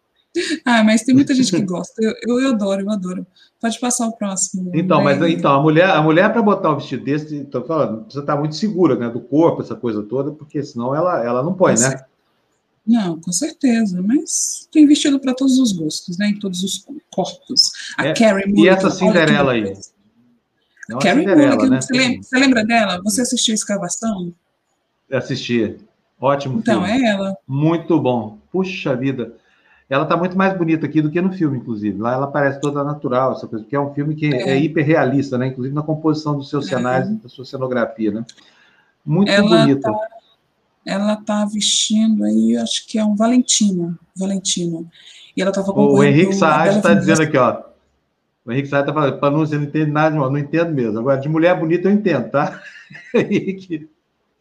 Ah, 0.64 0.84
mas 0.84 1.02
tem 1.02 1.14
muita 1.14 1.34
gente 1.34 1.50
que 1.50 1.62
gosta. 1.62 2.00
Eu, 2.00 2.14
eu, 2.26 2.40
eu, 2.40 2.48
adoro, 2.50 2.82
eu 2.82 2.90
adoro. 2.90 3.26
Pode 3.60 3.78
passar 3.80 4.06
o 4.06 4.12
próximo. 4.12 4.70
Então, 4.74 5.02
mas 5.02 5.20
então, 5.22 5.52
a 5.52 5.60
mulher, 5.60 5.90
a 5.90 6.00
mulher 6.00 6.32
para 6.32 6.40
botar 6.40 6.70
um 6.70 6.76
vestido 6.76 7.04
desse, 7.04 7.36
estou 7.38 7.64
falando, 7.64 8.02
precisa 8.02 8.20
estar 8.20 8.36
muito 8.36 8.54
segura, 8.54 8.96
né, 8.96 9.08
do 9.10 9.20
corpo, 9.20 9.60
essa 9.60 9.74
coisa 9.74 10.02
toda, 10.02 10.30
porque 10.30 10.62
senão 10.62 10.94
ela, 10.94 11.24
ela 11.24 11.42
não 11.42 11.54
põe, 11.54 11.74
né? 11.78 12.04
Não, 12.86 13.20
com 13.20 13.30
certeza, 13.30 14.02
mas 14.02 14.68
tem 14.72 14.86
vestido 14.86 15.20
para 15.20 15.34
todos 15.34 15.58
os 15.58 15.72
gostos, 15.72 16.16
né? 16.16 16.28
Em 16.28 16.38
todos 16.38 16.62
os 16.62 16.84
corpos. 17.10 17.72
A 17.98 18.06
é, 18.06 18.14
Carrie 18.14 18.46
Mulligan. 18.46 18.62
E 18.62 18.68
essa 18.68 18.90
Cinderela 18.90 19.52
aí? 19.52 19.72
A 20.90 20.98
Carrie 20.98 21.26
Mulligan, 21.26 21.68
né? 21.68 21.80
você, 21.80 21.92
lembra, 21.92 22.22
você 22.22 22.38
lembra 22.38 22.64
dela? 22.64 23.00
Você 23.04 23.20
assistiu 23.20 23.54
Escavação? 23.54 24.32
Assisti. 25.12 25.76
Ótimo 26.20 26.58
então, 26.58 26.84
filme. 26.84 27.02
é 27.02 27.10
ela. 27.10 27.36
Muito 27.46 27.98
bom. 28.00 28.38
Puxa 28.50 28.96
vida. 28.96 29.34
Ela 29.90 30.04
está 30.04 30.16
muito 30.16 30.38
mais 30.38 30.56
bonita 30.56 30.86
aqui 30.86 31.02
do 31.02 31.10
que 31.10 31.20
no 31.20 31.32
filme, 31.32 31.58
inclusive. 31.58 31.98
Lá 31.98 32.14
ela 32.14 32.28
parece 32.28 32.60
toda 32.60 32.84
natural, 32.84 33.32
essa 33.32 33.48
coisa, 33.48 33.64
porque 33.64 33.74
é 33.74 33.80
um 33.80 33.92
filme 33.92 34.14
que 34.14 34.32
é, 34.32 34.50
é 34.50 34.56
hiperrealista, 34.56 35.36
né? 35.36 35.48
Inclusive 35.48 35.74
na 35.74 35.82
composição 35.82 36.38
dos 36.38 36.48
seus 36.48 36.66
é. 36.66 36.76
cenários, 36.76 37.10
da 37.20 37.28
sua 37.28 37.44
cenografia, 37.44 38.12
né? 38.12 38.24
Muito 39.04 39.32
ela 39.32 39.48
bonita. 39.48 39.90
Tá, 39.90 40.08
ela 40.86 41.14
está 41.14 41.44
vestindo 41.44 42.22
aí, 42.22 42.56
acho 42.56 42.86
que 42.86 43.00
é 43.00 43.04
um 43.04 43.16
Valentino, 43.16 43.98
Valentino. 44.16 44.88
E 45.36 45.42
ela 45.42 45.50
estava 45.50 45.72
O 45.72 46.04
Henrique 46.04 46.34
Saad 46.34 46.76
está 46.76 46.94
dizendo 46.94 47.22
aqui, 47.22 47.36
ó. 47.36 47.60
O 48.46 48.52
Henrique 48.52 48.68
Saad 48.68 48.88
está 48.88 48.94
falando, 48.94 49.18
para 49.18 49.30
não, 49.32 49.40
você 49.40 49.56
não 49.56 49.64
entende 49.64 49.90
nada, 49.90 50.14
não, 50.14 50.30
não 50.30 50.38
entendo 50.38 50.72
mesmo. 50.72 51.00
Agora, 51.00 51.20
de 51.20 51.28
mulher 51.28 51.58
bonita 51.58 51.88
eu 51.88 51.92
entendo, 51.92 52.30
tá? 52.30 52.62
Henrique. 53.12 53.90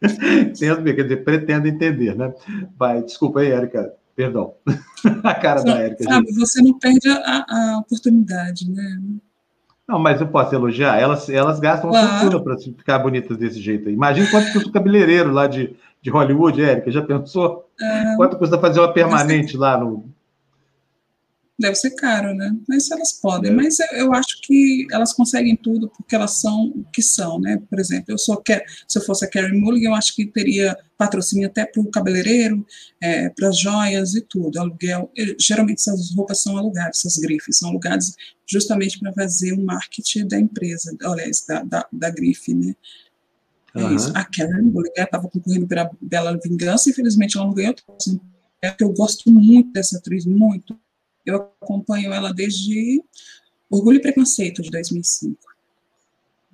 Entendo, 0.00 0.82
quer 0.82 1.02
dizer, 1.02 1.24
pretendo 1.24 1.68
entender, 1.68 2.16
né? 2.16 2.32
Vai, 2.74 3.02
desculpa 3.02 3.40
aí, 3.40 3.50
Érica. 3.52 3.92
Perdão. 4.14 4.54
a 5.24 5.34
cara 5.34 5.62
da 5.62 5.78
Érica. 5.78 6.04
Sabe, 6.04 6.32
você 6.32 6.62
não 6.62 6.78
perde 6.78 7.08
a, 7.08 7.44
a, 7.48 7.78
oportunidade, 7.78 8.70
né? 8.70 9.00
Não, 9.88 9.98
mas 9.98 10.20
eu 10.20 10.28
posso 10.28 10.54
elogiar. 10.54 10.98
Elas, 11.00 11.28
elas 11.28 11.58
gastam 11.58 11.90
uma 11.90 12.00
claro. 12.00 12.20
fortuna 12.20 12.42
para 12.44 12.58
ficar 12.58 12.98
bonitas 12.98 13.36
desse 13.36 13.60
jeito 13.60 13.88
aí. 13.88 13.94
Imagina 13.94 14.30
quanto 14.30 14.52
custa 14.52 14.68
o 14.68 14.72
cabeleireiro 14.72 15.32
lá 15.32 15.46
de, 15.46 15.74
de 16.00 16.10
Hollywood, 16.10 16.62
Érica. 16.62 16.90
Já 16.90 17.02
pensou? 17.02 17.68
É, 17.80 18.16
quanto 18.16 18.36
custa 18.36 18.58
fazer 18.58 18.80
uma 18.80 18.92
permanente 18.92 19.56
lá 19.56 19.78
no, 19.78 20.09
deve 21.60 21.74
ser 21.74 21.90
caro, 21.90 22.34
né? 22.34 22.56
Mas 22.66 22.90
elas 22.90 23.12
podem. 23.12 23.52
É. 23.52 23.54
Mas 23.54 23.78
eu, 23.78 23.86
eu, 23.92 24.14
acho 24.14 24.40
que 24.42 24.86
elas 24.90 25.12
conseguem 25.12 25.54
tudo 25.54 25.88
porque 25.90 26.14
elas 26.14 26.40
são 26.40 26.68
o 26.68 26.84
que 26.92 27.02
são, 27.02 27.38
né? 27.38 27.60
Por 27.68 27.78
exemplo, 27.78 28.06
eu 28.08 28.18
sou 28.18 28.42
se 28.88 28.98
eu 28.98 29.02
fosse 29.02 29.24
a 29.24 29.28
Carrie 29.28 29.58
Mulligan, 29.58 29.90
eu 29.90 29.94
acho 29.94 30.14
que 30.16 30.26
teria 30.26 30.76
patrocínio 30.96 31.46
até 31.46 31.64
para 31.64 31.80
o 31.80 31.90
cabeleireiro, 31.90 32.66
é, 33.00 33.28
para 33.28 33.48
as 33.48 33.58
joias 33.58 34.14
e 34.14 34.22
tudo, 34.22 34.58
aluguel. 34.58 35.10
Eu, 35.14 35.36
geralmente 35.38 35.78
essas 35.78 36.14
roupas 36.14 36.42
são 36.42 36.56
alugadas, 36.56 36.98
essas 36.98 37.18
grifes 37.18 37.58
são 37.58 37.70
alugadas 37.70 38.14
justamente 38.46 38.98
para 38.98 39.12
fazer 39.12 39.52
o 39.52 39.62
marketing 39.62 40.26
da 40.26 40.38
empresa, 40.38 40.96
aliás, 41.04 41.44
da, 41.46 41.62
da, 41.62 41.86
da 41.92 42.10
grife, 42.10 42.54
né? 42.54 42.74
É 43.74 43.84
uhum. 43.84 43.94
isso. 43.94 44.10
A 44.16 44.24
Karen 44.24 44.62
Mulligan 44.62 45.04
estava 45.04 45.28
concorrendo 45.28 45.66
pela 45.66 45.90
Bela 46.00 46.38
Vingança, 46.42 46.90
infelizmente 46.90 47.36
ela 47.36 47.46
não 47.46 47.54
ganhou. 47.54 47.74
É 48.62 48.70
que 48.70 48.82
eu 48.82 48.92
gosto 48.92 49.30
muito 49.30 49.72
dessa 49.72 49.98
atriz, 49.98 50.26
muito 50.26 50.76
eu 51.30 51.50
acompanho 51.60 52.12
ela 52.12 52.32
desde 52.32 53.02
Orgulho 53.70 53.98
e 53.98 54.02
Preconceito, 54.02 54.62
de 54.62 54.70
2005. 54.70 55.38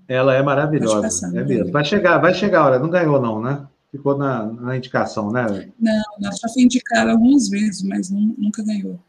Ela 0.08 0.34
é 0.34 0.42
maravilhosa, 0.42 1.28
é 1.34 1.44
mesmo. 1.44 1.72
Vai 1.72 1.84
chegar, 1.84 2.18
vai 2.18 2.32
chegar 2.32 2.60
a 2.60 2.66
hora. 2.66 2.78
Não 2.78 2.88
ganhou, 2.88 3.20
não, 3.20 3.42
né? 3.42 3.66
Ficou 3.90 4.16
na, 4.16 4.44
na 4.46 4.76
indicação, 4.76 5.32
né? 5.32 5.72
Não, 5.80 6.02
ela 6.20 6.32
já 6.40 6.48
foi 6.48 6.62
indicada 6.62 7.10
algumas 7.10 7.48
vezes, 7.48 7.82
mas 7.82 8.10
não, 8.10 8.34
nunca 8.38 8.62
ganhou. 8.62 9.00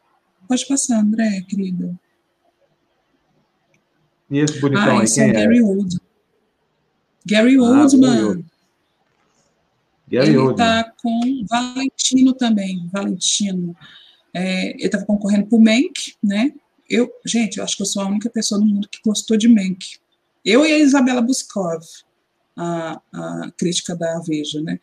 Pode 0.48 0.66
passar, 0.66 1.00
André, 1.00 1.42
querida. 1.48 1.94
E 4.30 4.40
esse 4.40 4.60
bonitão 4.60 4.98
ah, 4.98 5.02
aí, 5.02 5.14
quem 5.14 5.24
é? 5.24 5.34
Gary. 5.34 5.62
Gary 7.26 7.58
ah, 7.58 7.62
Oldman. 7.62 8.46
Gary 10.10 10.30
Ele 10.30 10.52
está 10.52 10.92
com 11.02 11.46
Valentino 11.50 12.34
também, 12.34 12.90
Valentino. 12.92 13.76
É, 14.38 14.72
ele 14.72 14.86
estava 14.86 15.06
concorrendo 15.06 15.48
por 15.48 15.60
Mank, 15.60 16.14
né? 16.24 16.54
Eu, 16.90 17.12
gente, 17.26 17.58
eu 17.58 17.64
acho 17.64 17.76
que 17.76 17.82
eu 17.82 17.88
sou 17.88 18.02
a 18.04 18.08
única 18.08 18.30
pessoa 18.30 18.60
no 18.60 18.68
mundo 18.68 18.88
que 18.90 19.00
gostou 19.04 19.36
de 19.36 19.48
Mank. 19.48 19.98
Eu 20.46 20.66
e 20.66 20.72
a 20.72 20.80
Isabela 20.80 21.22
Buscov, 21.22 21.84
a, 22.56 23.02
a 23.12 23.52
crítica 23.58 23.96
da 23.96 24.20
Veja, 24.20 24.62
né? 24.62 24.80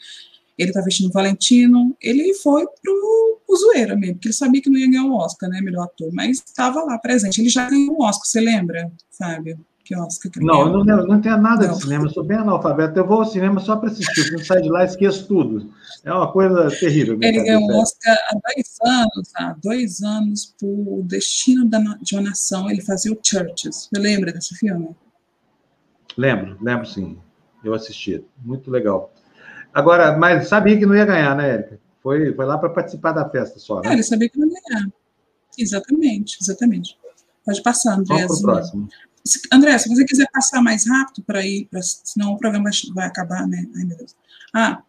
Ele 0.58 0.70
está 0.70 0.80
vestindo 0.80 1.12
Valentino, 1.12 1.96
ele 2.00 2.34
foi 2.34 2.66
pro 2.82 3.24
o 3.46 3.56
zoeira 3.56 3.96
mesmo, 3.96 4.14
porque 4.14 4.28
ele 4.28 4.34
sabia 4.34 4.60
que 4.60 4.70
não 4.70 4.78
ia 4.78 4.90
ganhar 4.90 5.04
o 5.04 5.14
Oscar, 5.14 5.48
né, 5.48 5.60
melhor 5.60 5.84
ator, 5.84 6.12
mas 6.12 6.38
estava 6.38 6.82
lá 6.82 6.98
presente. 6.98 7.40
Ele 7.40 7.48
já 7.48 7.68
ganhou 7.68 7.96
o 7.98 8.02
Oscar, 8.02 8.26
você 8.26 8.40
lembra, 8.40 8.90
Fábio? 9.10 9.64
Que 9.84 9.94
Oscar 9.94 10.32
que 10.32 10.40
não, 10.40 10.62
eu 10.62 10.84
não, 10.84 11.06
não 11.06 11.20
tenho 11.20 11.36
nada 11.36 11.66
não. 11.66 11.74
de 11.74 11.82
cinema, 11.82 12.06
eu 12.06 12.10
sou 12.10 12.24
bem 12.24 12.38
analfabeto. 12.38 12.98
Eu 12.98 13.06
vou 13.06 13.18
ao 13.18 13.26
cinema 13.26 13.60
só 13.60 13.76
para 13.76 13.90
assistir, 13.90 14.30
quando 14.30 14.46
saio 14.46 14.62
de 14.62 14.70
lá 14.70 14.82
esqueço 14.82 15.28
tudo. 15.28 15.70
É 16.02 16.10
uma 16.10 16.32
coisa 16.32 16.70
terrível. 16.70 17.18
Ele 17.20 17.42
ganhou 17.42 17.62
o 17.62 17.82
Oscar 17.82 18.16
há 18.30 18.38
dois 18.54 18.78
anos, 18.82 19.32
há 19.36 19.56
dois 19.62 20.02
anos, 20.02 20.54
por 20.58 21.02
Destino 21.02 21.68
de 22.00 22.14
uma 22.14 22.22
Nação. 22.22 22.70
Ele 22.70 22.80
fazia 22.80 23.12
o 23.12 23.18
Churches. 23.22 23.90
Você 23.92 24.00
lembra 24.00 24.32
desse 24.32 24.54
filme? 24.54 24.96
Lembro, 26.16 26.56
lembro 26.62 26.86
sim. 26.86 27.18
Eu 27.62 27.74
assisti. 27.74 28.24
Muito 28.42 28.70
legal. 28.70 29.12
Agora, 29.72 30.16
mas 30.16 30.48
sabia 30.48 30.78
que 30.78 30.86
não 30.86 30.96
ia 30.96 31.04
ganhar, 31.04 31.36
né, 31.36 31.50
Érica? 31.50 31.80
Foi, 32.02 32.32
foi 32.34 32.46
lá 32.46 32.56
para 32.56 32.70
participar 32.70 33.12
da 33.12 33.28
festa 33.28 33.58
só, 33.58 33.80
né? 33.82 33.90
É, 33.90 33.92
ele 33.92 34.02
sabia 34.02 34.30
que 34.30 34.38
não 34.38 34.48
ia 34.48 34.60
ganhar. 34.66 34.88
Exatamente, 35.58 36.38
exatamente. 36.40 36.96
Pode 37.44 37.62
passar, 37.62 37.98
André. 37.98 38.26
Vamos 38.26 38.40
para 38.40 38.50
o 38.50 38.54
próximo. 38.54 38.88
André, 39.50 39.78
se 39.78 39.88
você 39.88 40.04
quiser 40.04 40.28
passar 40.30 40.60
mais 40.60 40.86
rápido 40.86 41.22
para 41.24 41.44
ir, 41.46 41.66
pra, 41.66 41.80
senão 41.82 42.32
o 42.32 42.38
programa 42.38 42.70
vai 42.94 43.06
acabar, 43.06 43.46
né? 43.46 43.66
Ai, 43.74 43.84
meu 43.84 43.96
Deus. 43.96 44.14
Ah, 44.52 44.82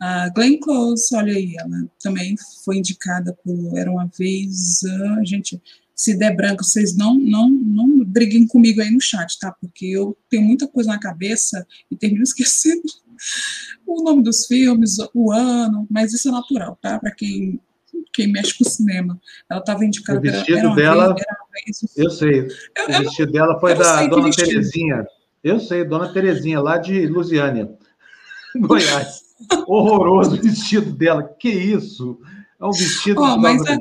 a 0.00 0.28
Glenn 0.30 0.58
Close, 0.58 1.14
olha 1.14 1.34
aí, 1.34 1.54
ela 1.58 1.86
também 2.00 2.36
foi 2.64 2.78
indicada 2.78 3.36
por 3.44 3.76
Era 3.76 3.90
Uma 3.90 4.10
Vez. 4.16 4.80
Uh, 4.82 5.24
gente, 5.24 5.60
se 5.94 6.16
der 6.16 6.34
branco, 6.34 6.62
vocês 6.62 6.96
não, 6.96 7.14
não, 7.16 7.50
não 7.50 8.04
briguem 8.04 8.46
comigo 8.46 8.80
aí 8.80 8.90
no 8.90 9.00
chat, 9.00 9.38
tá? 9.38 9.50
Porque 9.50 9.86
eu 9.86 10.16
tenho 10.30 10.44
muita 10.44 10.68
coisa 10.68 10.90
na 10.90 10.98
cabeça 10.98 11.66
e 11.90 11.96
termino 11.96 12.22
esquecendo 12.24 12.82
o 13.84 14.04
nome 14.04 14.22
dos 14.22 14.46
filmes, 14.46 14.96
o 15.12 15.32
ano, 15.32 15.86
mas 15.90 16.12
isso 16.12 16.28
é 16.28 16.32
natural, 16.32 16.78
tá? 16.80 17.00
Para 17.00 17.10
quem, 17.10 17.60
quem 18.12 18.30
mexe 18.30 18.56
com 18.56 18.64
o 18.64 18.70
cinema. 18.70 19.20
Ela 19.50 19.60
estava 19.60 19.84
indicada 19.84 20.20
o 20.20 20.22
vestido 20.22 20.74
dela, 20.76 21.16
isso. 21.18 21.26
Eu 21.96 22.10
sei. 22.10 22.48
Eu, 22.76 23.00
o 23.00 23.02
vestido 23.02 23.32
dela 23.32 23.58
foi 23.60 23.74
da 23.74 24.06
Dona 24.06 24.30
Terezinha. 24.30 25.06
Eu 25.42 25.60
sei, 25.60 25.84
Dona 25.84 26.12
Terezinha, 26.12 26.60
lá 26.60 26.78
de 26.78 27.06
Lusiânia, 27.06 27.70
Goiás. 28.56 29.28
Horroroso 29.66 30.36
o 30.36 30.42
vestido 30.42 30.92
dela. 30.92 31.22
Que 31.22 31.48
isso? 31.48 32.20
É 32.60 32.64
um 32.64 32.72
vestido 32.72 33.20
oh, 33.20 33.36
mas 33.38 33.62
a... 33.66 33.78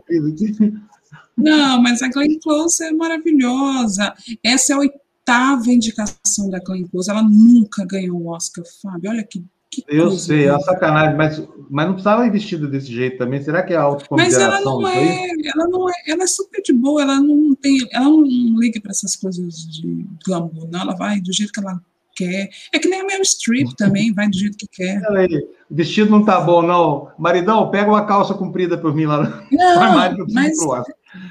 Não, 1.36 1.82
mas 1.82 2.02
a 2.02 2.10
Glenn 2.10 2.40
Close 2.40 2.84
é 2.84 2.92
maravilhosa. 2.92 4.14
Essa 4.44 4.74
é 4.74 4.76
a 4.76 4.80
oitava 4.80 5.72
indicação 5.72 6.50
da 6.50 6.60
Glenn 6.60 6.88
Close. 6.88 7.10
Ela 7.10 7.24
nunca 7.24 7.86
ganhou 7.86 8.22
o 8.22 8.28
Oscar, 8.28 8.64
Fábio. 8.82 9.10
Olha 9.10 9.24
que 9.24 9.44
eu 9.88 10.12
sei, 10.12 10.46
é 10.46 10.52
uma 10.52 10.62
sacanagem, 10.62 11.16
mas, 11.16 11.48
mas 11.70 11.86
não 11.86 11.94
precisava 11.94 12.26
ir 12.26 12.32
vestido 12.32 12.68
desse 12.68 12.88
jeito 12.88 13.18
também. 13.18 13.42
Será 13.42 13.64
que 13.64 13.74
é 13.74 13.80
Mas 14.12 14.34
ela 14.36 14.62
não 14.62 14.88
é, 14.88 15.28
ela 15.46 15.68
não 15.68 15.90
é, 15.90 15.94
ela 16.08 16.24
é 16.24 16.28
super 16.28 16.62
de 16.62 16.74
boa, 16.74 17.02
ela 17.02 17.20
não 17.20 17.56
tem, 17.56 17.78
ela 17.92 18.06
não 18.06 18.24
liga 18.24 18.80
para 18.82 18.92
essas 18.92 19.16
coisas 19.16 19.56
de 19.68 20.06
glamour, 20.26 20.68
não, 20.72 20.82
ela 20.82 20.96
vai 20.96 21.20
do 21.20 21.34
jeito 21.34 21.52
que 21.52 21.60
ela 21.60 21.80
quer. 22.16 22.50
É 22.74 22.80
que 22.80 22.90
nem 22.90 23.02
a 23.02 23.06
Meryl 23.06 23.24
Streep 23.24 23.70
também, 23.78 24.14
vai 24.14 24.28
do 24.28 24.38
jeito 24.38 24.58
que 24.58 24.68
quer. 24.68 25.02
Aí, 25.16 25.28
o 25.70 25.76
vestido 25.76 26.10
não 26.10 26.26
tá 26.26 26.42
bom, 26.42 26.62
não. 26.62 27.10
Maridão, 27.18 27.70
pega 27.70 27.90
uma 27.90 28.06
calça 28.06 28.34
comprida 28.34 28.78
para 28.78 28.92
mim 28.92 29.06
lá 29.06 29.24
no 29.24 29.58
não, 29.58 29.82
armário 29.82 30.26
mas, 30.32 30.58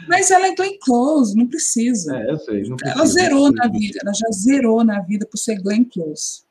mas 0.09 0.31
ela 0.31 0.47
é 0.47 0.55
Glenn 0.55 0.79
Close, 0.81 1.37
não 1.37 1.47
precisa. 1.47 2.17
É, 2.17 2.31
eu 2.31 2.39
sei. 2.39 2.61
Precisa, 2.63 2.77
ela 2.85 3.07
zerou 3.07 3.53
na 3.53 3.67
vida, 3.69 3.99
ela 4.03 4.13
já 4.15 4.29
zerou 4.33 4.85
na 4.85 5.01
vida 5.01 5.27
por 5.27 5.37
ser 5.37 5.61
Glenn 5.61 5.85
Close 5.85 6.46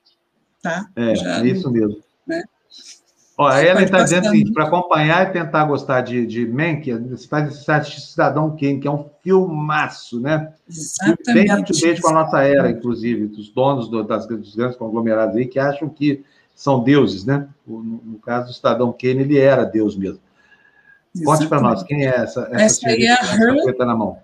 tá? 0.66 0.88
É, 0.96 1.16
Já, 1.16 1.40
é 1.40 1.48
isso 1.48 1.70
mesmo. 1.72 1.98
Né? 2.26 2.44
Ó, 3.38 3.48
a 3.48 3.64
Ellen 3.64 3.84
está 3.84 4.02
dizendo 4.02 4.28
o 4.28 4.30
seguinte: 4.32 4.52
para 4.52 4.66
acompanhar 4.66 5.30
e 5.30 5.34
tentar 5.34 5.66
gostar 5.66 6.02
de, 6.02 6.26
de 6.26 6.48
Mank, 6.48 6.92
você 7.10 7.28
faz 7.28 7.88
esse 7.88 8.02
Cidadão 8.02 8.56
Kane, 8.58 8.80
que 8.80 8.88
é 8.88 8.92
um 8.92 9.10
filmaço, 9.22 10.20
né? 10.20 10.54
Exatamente. 10.68 11.34
Bem 11.34 11.94
up 11.94 12.02
com 12.02 12.10
a 12.10 12.14
nossa 12.14 12.42
era, 12.42 12.72
inclusive, 12.72 13.28
dos 13.28 13.50
donos 13.50 13.90
do, 13.90 14.04
das, 14.04 14.26
dos 14.26 14.56
grandes 14.56 14.78
conglomerados 14.78 15.36
aí, 15.36 15.46
que 15.46 15.60
acham 15.60 15.88
que 15.88 16.24
são 16.56 16.84
deuses, 16.84 17.26
né? 17.26 17.48
No, 17.68 17.84
no 17.84 18.20
caso 18.20 18.48
do 18.48 18.54
Cidadão 18.54 18.92
Kane, 18.92 19.22
ele 19.22 19.38
era 19.38 19.66
Deus 19.66 19.96
mesmo. 19.96 20.20
Conte 21.24 21.48
para 21.48 21.62
nós, 21.62 21.84
quem 21.84 22.06
é 22.06 22.10
essa? 22.10 22.50
Essa, 22.52 22.62
essa 22.62 22.88
aí 22.90 23.06
é 23.06 23.14
a 23.14 23.24
Her. 23.24 24.24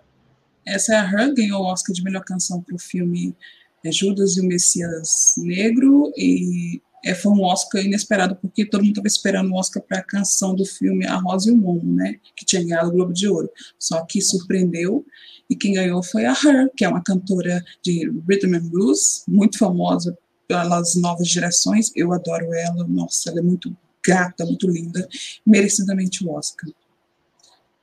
Essa 0.65 0.93
é 0.93 0.97
a 0.97 1.03
Her, 1.05 1.33
ganhou 1.33 1.61
o 1.61 1.65
Oscar 1.65 1.93
de 1.93 2.03
melhor 2.03 2.23
canção 2.23 2.61
para 2.61 2.75
o 2.75 2.79
filme 2.79 3.35
é 3.83 3.91
Judas 3.91 4.37
e 4.37 4.41
o 4.41 4.45
Messias 4.45 5.33
Negro, 5.37 6.11
e 6.15 6.81
é, 7.03 7.15
foi 7.15 7.31
um 7.31 7.41
Oscar 7.41 7.83
inesperado, 7.83 8.35
porque 8.35 8.65
todo 8.65 8.81
mundo 8.81 8.91
estava 8.91 9.07
esperando 9.07 9.51
o 9.51 9.55
Oscar 9.55 9.81
para 9.81 9.99
a 9.99 10.03
canção 10.03 10.55
do 10.55 10.65
filme 10.65 11.05
A 11.05 11.15
Rosa 11.15 11.49
e 11.49 11.53
o 11.53 11.57
Mundo, 11.57 11.85
né, 11.85 12.15
que 12.35 12.45
tinha 12.45 12.63
ganhado 12.63 12.89
o 12.89 12.93
Globo 12.93 13.13
de 13.13 13.27
Ouro. 13.27 13.49
Só 13.79 14.05
que 14.05 14.21
surpreendeu, 14.21 15.05
e 15.49 15.55
quem 15.55 15.73
ganhou 15.73 16.01
foi 16.03 16.25
a 16.25 16.31
Her, 16.31 16.71
que 16.75 16.85
é 16.85 16.89
uma 16.89 17.03
cantora 17.03 17.63
de 17.83 18.09
rhythm 18.27 18.55
and 18.55 18.69
blues, 18.69 19.23
muito 19.27 19.57
famosa 19.57 20.17
pelas 20.47 20.95
novas 20.95 21.27
gerações. 21.27 21.91
Eu 21.95 22.13
adoro 22.13 22.53
ela, 22.53 22.85
nossa, 22.87 23.29
ela 23.29 23.39
é 23.39 23.43
muito 23.43 23.75
gata, 24.05 24.45
muito 24.45 24.69
linda, 24.69 25.07
merecidamente 25.45 26.25
o 26.25 26.31
Oscar. 26.31 26.69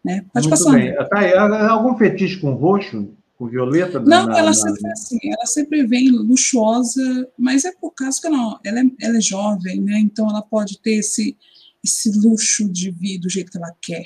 Né? 0.04 0.24
Pode 0.32 0.48
muito 0.48 0.64
passar. 0.64 0.76
Bem. 0.76 0.94
Tá, 0.94 1.70
algum 1.70 1.96
fetiche 1.96 2.40
com 2.40 2.54
roxo? 2.54 3.10
Com 3.38 3.46
Violeta? 3.46 4.00
Não, 4.00 4.26
na, 4.26 4.38
ela 4.38 4.48
na... 4.48 4.54
sempre 4.54 4.90
assim, 4.90 5.18
ela 5.24 5.46
sempre 5.46 5.86
vem 5.86 6.10
luxuosa, 6.10 7.28
mas 7.38 7.64
é 7.64 7.72
por 7.72 7.92
causa 7.92 8.20
que 8.20 8.26
ela, 8.26 8.58
ela, 8.64 8.80
é, 8.80 8.84
ela 9.00 9.16
é 9.16 9.20
jovem, 9.20 9.80
né? 9.80 9.98
Então 10.00 10.28
ela 10.28 10.42
pode 10.42 10.80
ter 10.80 10.96
esse, 10.96 11.36
esse 11.82 12.10
luxo 12.18 12.68
de 12.68 12.90
vida 12.90 13.22
do 13.22 13.30
jeito 13.30 13.52
que 13.52 13.56
ela 13.56 13.72
quer. 13.80 14.04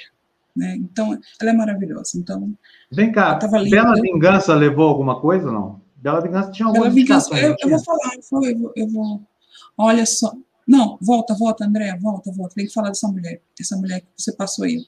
Né? 0.54 0.76
Então, 0.76 1.18
ela 1.40 1.50
é 1.50 1.54
maravilhosa. 1.54 2.10
Então, 2.16 2.52
Vem 2.90 3.10
cá, 3.10 3.38
Bela 3.70 3.98
Vingança 3.98 4.54
levou 4.54 4.86
alguma 4.86 5.18
coisa 5.18 5.46
ou 5.46 5.52
não? 5.52 5.80
Bela 5.96 6.20
Vingança 6.20 6.50
tinha 6.50 6.68
alguma 6.68 6.90
Vingança, 6.90 7.34
eu, 7.38 7.56
eu, 7.58 7.70
vou 7.70 7.82
falar, 7.82 8.10
eu 8.14 8.58
vou, 8.58 8.72
eu 8.76 8.88
vou. 8.88 9.22
Olha 9.78 10.04
só. 10.04 10.30
Não, 10.66 10.98
volta, 11.00 11.34
volta, 11.34 11.64
André, 11.64 11.96
volta, 11.98 12.30
volta. 12.32 12.54
Tem 12.54 12.66
que 12.66 12.72
falar 12.72 12.88
dessa 12.88 13.08
mulher. 13.08 13.40
Essa 13.58 13.76
mulher 13.76 14.00
que 14.00 14.06
você 14.16 14.32
passou 14.32 14.66
aí. 14.66 14.84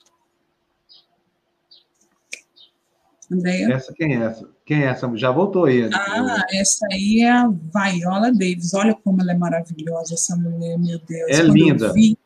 Andréia? 3.35 3.73
Essa 3.73 3.93
quem 3.93 4.17
é 4.17 4.25
essa? 4.25 4.49
Quem 4.65 4.83
é 4.83 4.87
essa? 4.87 5.11
Já 5.17 5.31
voltou 5.31 5.67
aí. 5.67 5.89
Ah, 5.93 6.43
essa 6.53 6.87
aí 6.91 7.21
é 7.21 7.31
a 7.31 7.49
Viola 7.49 8.33
Davis. 8.33 8.73
Olha 8.75 8.95
como 8.95 9.21
ela 9.21 9.33
é 9.33 9.37
maravilhosa, 9.37 10.15
essa 10.15 10.37
mulher, 10.37 10.79
meu 10.79 10.99
Deus. 11.07 11.31
É 11.31 11.43
quando 11.43 11.55
linda. 11.55 11.93
Vi, 11.93 12.19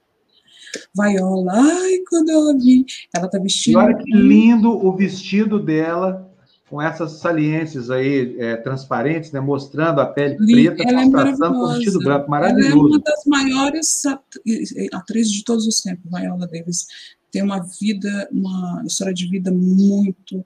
Viola, 0.95 1.53
ai, 1.55 1.99
quando 2.09 2.29
eu 2.29 2.59
vi, 2.59 2.85
ela 3.15 3.29
tá 3.29 3.39
vestindo. 3.39 3.79
olha 3.79 3.97
que 3.97 4.11
lindo 4.13 4.71
o 4.71 4.95
vestido 4.97 5.59
dela, 5.59 6.31
com 6.69 6.81
essas 6.81 7.13
saliências 7.13 7.91
aí 7.91 8.37
é, 8.39 8.57
transparentes, 8.57 9.33
né, 9.33 9.41
mostrando 9.41 10.01
a 10.01 10.07
pele 10.07 10.37
preta, 10.37 10.83
ela 10.83 11.03
contrastando 11.05 11.55
é 11.55 11.59
com 11.59 11.65
o 11.65 11.75
vestido 11.75 11.99
branco, 12.01 12.31
maravilhoso. 12.31 12.69
Ela 12.69 12.77
é 12.77 12.83
uma 12.83 13.01
das 13.01 13.25
maiores 13.27 14.03
atrizes 14.93 15.33
de 15.33 15.45
todos 15.45 15.67
os 15.67 15.81
tempos, 15.81 16.11
Viola 16.11 16.47
Davis. 16.47 16.87
Tem 17.31 17.43
uma 17.43 17.61
vida, 17.81 18.29
uma 18.31 18.83
história 18.87 19.13
de 19.15 19.27
vida 19.29 19.51
muito 19.51 20.45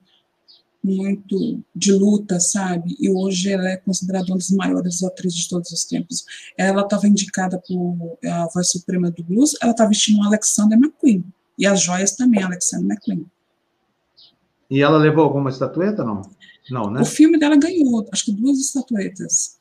muito 0.83 1.63
de 1.75 1.93
luta, 1.93 2.41
sabe? 2.41 2.97
E 2.99 3.11
hoje 3.11 3.53
ela 3.53 3.69
é 3.69 3.77
considerada 3.77 4.27
uma 4.27 4.37
das 4.37 4.51
maiores 4.51 5.03
atrizes 5.03 5.39
de 5.39 5.49
todos 5.49 5.71
os 5.71 5.85
tempos. 5.85 6.25
Ela 6.59 6.83
estava 6.83 7.07
indicada 7.07 7.63
por 7.67 8.19
a 8.25 8.49
voz 8.53 8.71
suprema 8.71 9.11
do 9.11 9.23
blues, 9.23 9.55
ela 9.63 9.71
estava 9.71 9.91
vestindo 9.91 10.19
um 10.19 10.25
Alexander 10.25 10.79
McQueen. 10.79 11.25
E 11.59 11.67
as 11.67 11.81
joias 11.81 12.17
também, 12.17 12.43
Alexander 12.43 12.87
McQueen. 12.87 13.27
E 14.69 14.81
ela 14.83 14.99
levou 14.99 15.25
alguma 15.25 15.51
estatueta, 15.51 16.03
não? 16.03 16.23
Não, 16.71 16.91
né? 16.91 17.01
O 17.01 17.05
filme 17.05 17.39
dela 17.39 17.57
ganhou, 17.57 18.07
acho 18.11 18.25
que 18.25 18.33
duas 18.33 18.59
estatuetas. 18.59 19.59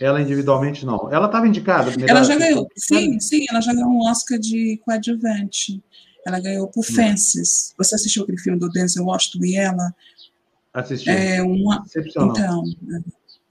Ela 0.00 0.22
individualmente 0.22 0.86
não. 0.86 1.12
Ela 1.12 1.26
estava 1.26 1.46
indicada? 1.46 1.92
Ela 2.08 2.22
já 2.22 2.36
ganhou, 2.36 2.66
sim, 2.74 3.20
sim, 3.20 3.44
ela 3.50 3.60
já 3.60 3.74
ganhou 3.74 3.90
um 3.90 4.08
Oscar 4.08 4.38
de 4.38 4.80
coadjuvante. 4.84 5.82
Ela 6.26 6.40
ganhou 6.40 6.68
por 6.68 6.84
Fences. 6.84 7.74
Você 7.78 7.94
assistiu 7.94 8.22
aquele 8.22 8.38
filme 8.38 8.58
do 8.58 8.68
Denzel 8.68 9.04
Washington 9.04 9.44
e 9.44 9.56
ela? 9.56 9.94
Assisti. 10.72 11.10
É 11.10 11.42
uma, 11.42 11.82
excepcional. 11.86 12.30
Então, 12.30 12.64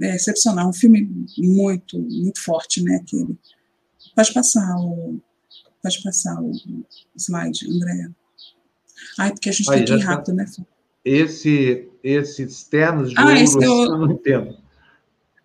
é, 0.02 0.08
é 0.08 0.16
excepcional. 0.16 0.70
Um 0.70 0.74
filme 0.74 1.28
muito, 1.38 2.00
muito 2.00 2.42
forte, 2.42 2.82
né? 2.84 2.98
Aquele. 2.98 3.38
Pode 4.16 4.34
passar 4.34 4.76
o, 4.78 5.20
pode 5.82 6.04
passar 6.04 6.42
o 6.42 6.52
slide, 7.18 7.70
Andréa. 7.70 8.16
Ai, 9.18 9.32
porque 9.32 9.50
a 9.50 9.52
gente 9.52 9.70
Aí, 9.72 9.78
tem 9.78 9.86
que 9.86 10.04
ir 10.04 10.06
rápido, 10.06 10.36
né? 10.36 10.46
Esse, 11.04 11.90
esses 12.04 12.64
ternos 12.64 13.10
de 13.10 13.18
ah, 13.18 13.26
ouro, 13.26 13.38
esse 13.38 13.58
eu, 13.58 13.84
eu 13.84 13.98
não 13.98 14.12
entendo. 14.12 14.58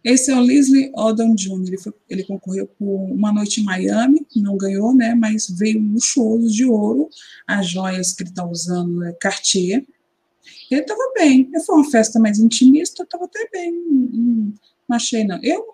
Esse 0.05 0.31
é 0.31 0.37
o 0.37 0.41
Leslie 0.41 0.93
Odom 0.95 1.35
Jr. 1.35 1.67
Ele, 1.67 1.79
foi, 1.79 1.93
ele 2.11 2.25
concorreu 2.25 2.67
por 2.67 3.11
Uma 3.11 3.33
Noite 3.33 3.63
em 3.63 3.65
Miami, 3.65 4.27
não 4.37 4.57
ganhou, 4.57 4.95
né? 4.95 5.15
Mas 5.15 5.49
veio 5.49 5.81
luxuoso 5.81 6.53
de 6.53 6.67
ouro. 6.67 7.09
As 7.47 7.69
joias 7.71 8.13
que 8.13 8.23
ele 8.23 8.31
está 8.31 8.47
usando 8.47 9.03
é 9.05 9.13
Cartier. 9.15 9.83
Ele 10.71 10.81
estava 10.83 11.01
bem. 11.15 11.51
Foi 11.65 11.77
uma 11.77 11.91
festa 11.91 12.21
mais 12.21 12.39
intimista, 12.39 13.03
estava 13.03 13.25
até 13.25 13.49
bem. 13.51 13.73
Não, 14.87 14.97
achei, 14.97 15.25
não. 15.25 15.39
Eu, 15.43 15.65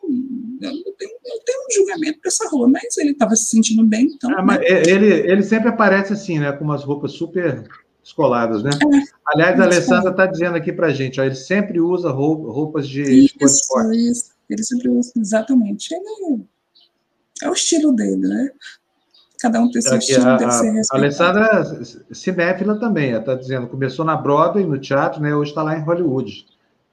eu, 0.61 0.95
tenho, 0.97 1.11
eu 1.25 1.41
tenho 1.45 1.67
um 1.67 1.75
julgamento 1.75 2.21
para 2.21 2.29
essa 2.29 2.49
rua, 2.49 2.69
mas 2.69 2.97
ele 2.99 3.11
estava 3.11 3.35
se 3.35 3.47
sentindo 3.47 3.85
bem, 3.85 4.05
então. 4.15 4.31
Ah, 4.39 4.45
né? 4.45 4.61
ele, 4.65 5.09
ele 5.09 5.43
sempre 5.43 5.71
aparece 5.71 6.13
assim, 6.13 6.39
né? 6.39 6.53
Com 6.53 6.65
umas 6.65 6.85
roupas 6.85 7.13
super 7.13 7.65
descoladas, 8.11 8.63
né? 8.63 8.71
É, 8.73 9.03
Aliás, 9.27 9.61
a 9.61 9.65
Alessandra 9.65 10.11
está 10.11 10.27
dizendo 10.27 10.57
aqui 10.57 10.73
para 10.73 10.89
a 10.89 10.93
gente, 10.93 11.21
ó, 11.21 11.25
ele 11.25 11.35
sempre 11.35 11.81
usa 11.81 12.11
roupas 12.11 12.89
de 12.89 13.03
isso, 13.03 13.37
isso. 13.93 14.33
Ele 14.49 14.63
sempre 14.63 14.89
usa, 14.89 15.13
exatamente. 15.17 15.95
Ele, 15.95 16.45
é 17.43 17.49
o 17.49 17.53
estilo 17.53 17.93
dele, 17.93 18.17
né? 18.17 18.51
Cada 19.41 19.61
um 19.61 19.71
tem 19.71 19.81
seu 19.81 19.97
estilo, 19.97 20.29
a, 20.29 20.37
deve 20.37 20.53
ser 20.53 20.83
A 20.93 20.97
Alessandra 20.97 21.85
cinéfila 22.13 22.79
também, 22.79 23.13
está 23.13 23.35
dizendo, 23.35 23.69
começou 23.69 24.05
na 24.05 24.17
Broadway, 24.17 24.67
no 24.67 24.79
teatro, 24.79 25.23
né? 25.23 25.35
Hoje 25.35 25.51
está 25.51 25.63
lá 25.63 25.79
em 25.79 25.83
Hollywood, 25.83 26.47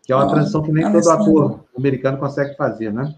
que 0.03 0.13
é 0.13 0.15
uma 0.15 0.29
transição 0.29 0.61
que 0.61 0.71
nem 0.71 0.85
Alessandra. 0.85 1.25
todo 1.25 1.39
ator 1.39 1.65
americano 1.75 2.17
consegue 2.17 2.55
fazer, 2.55 2.93
né? 2.93 3.13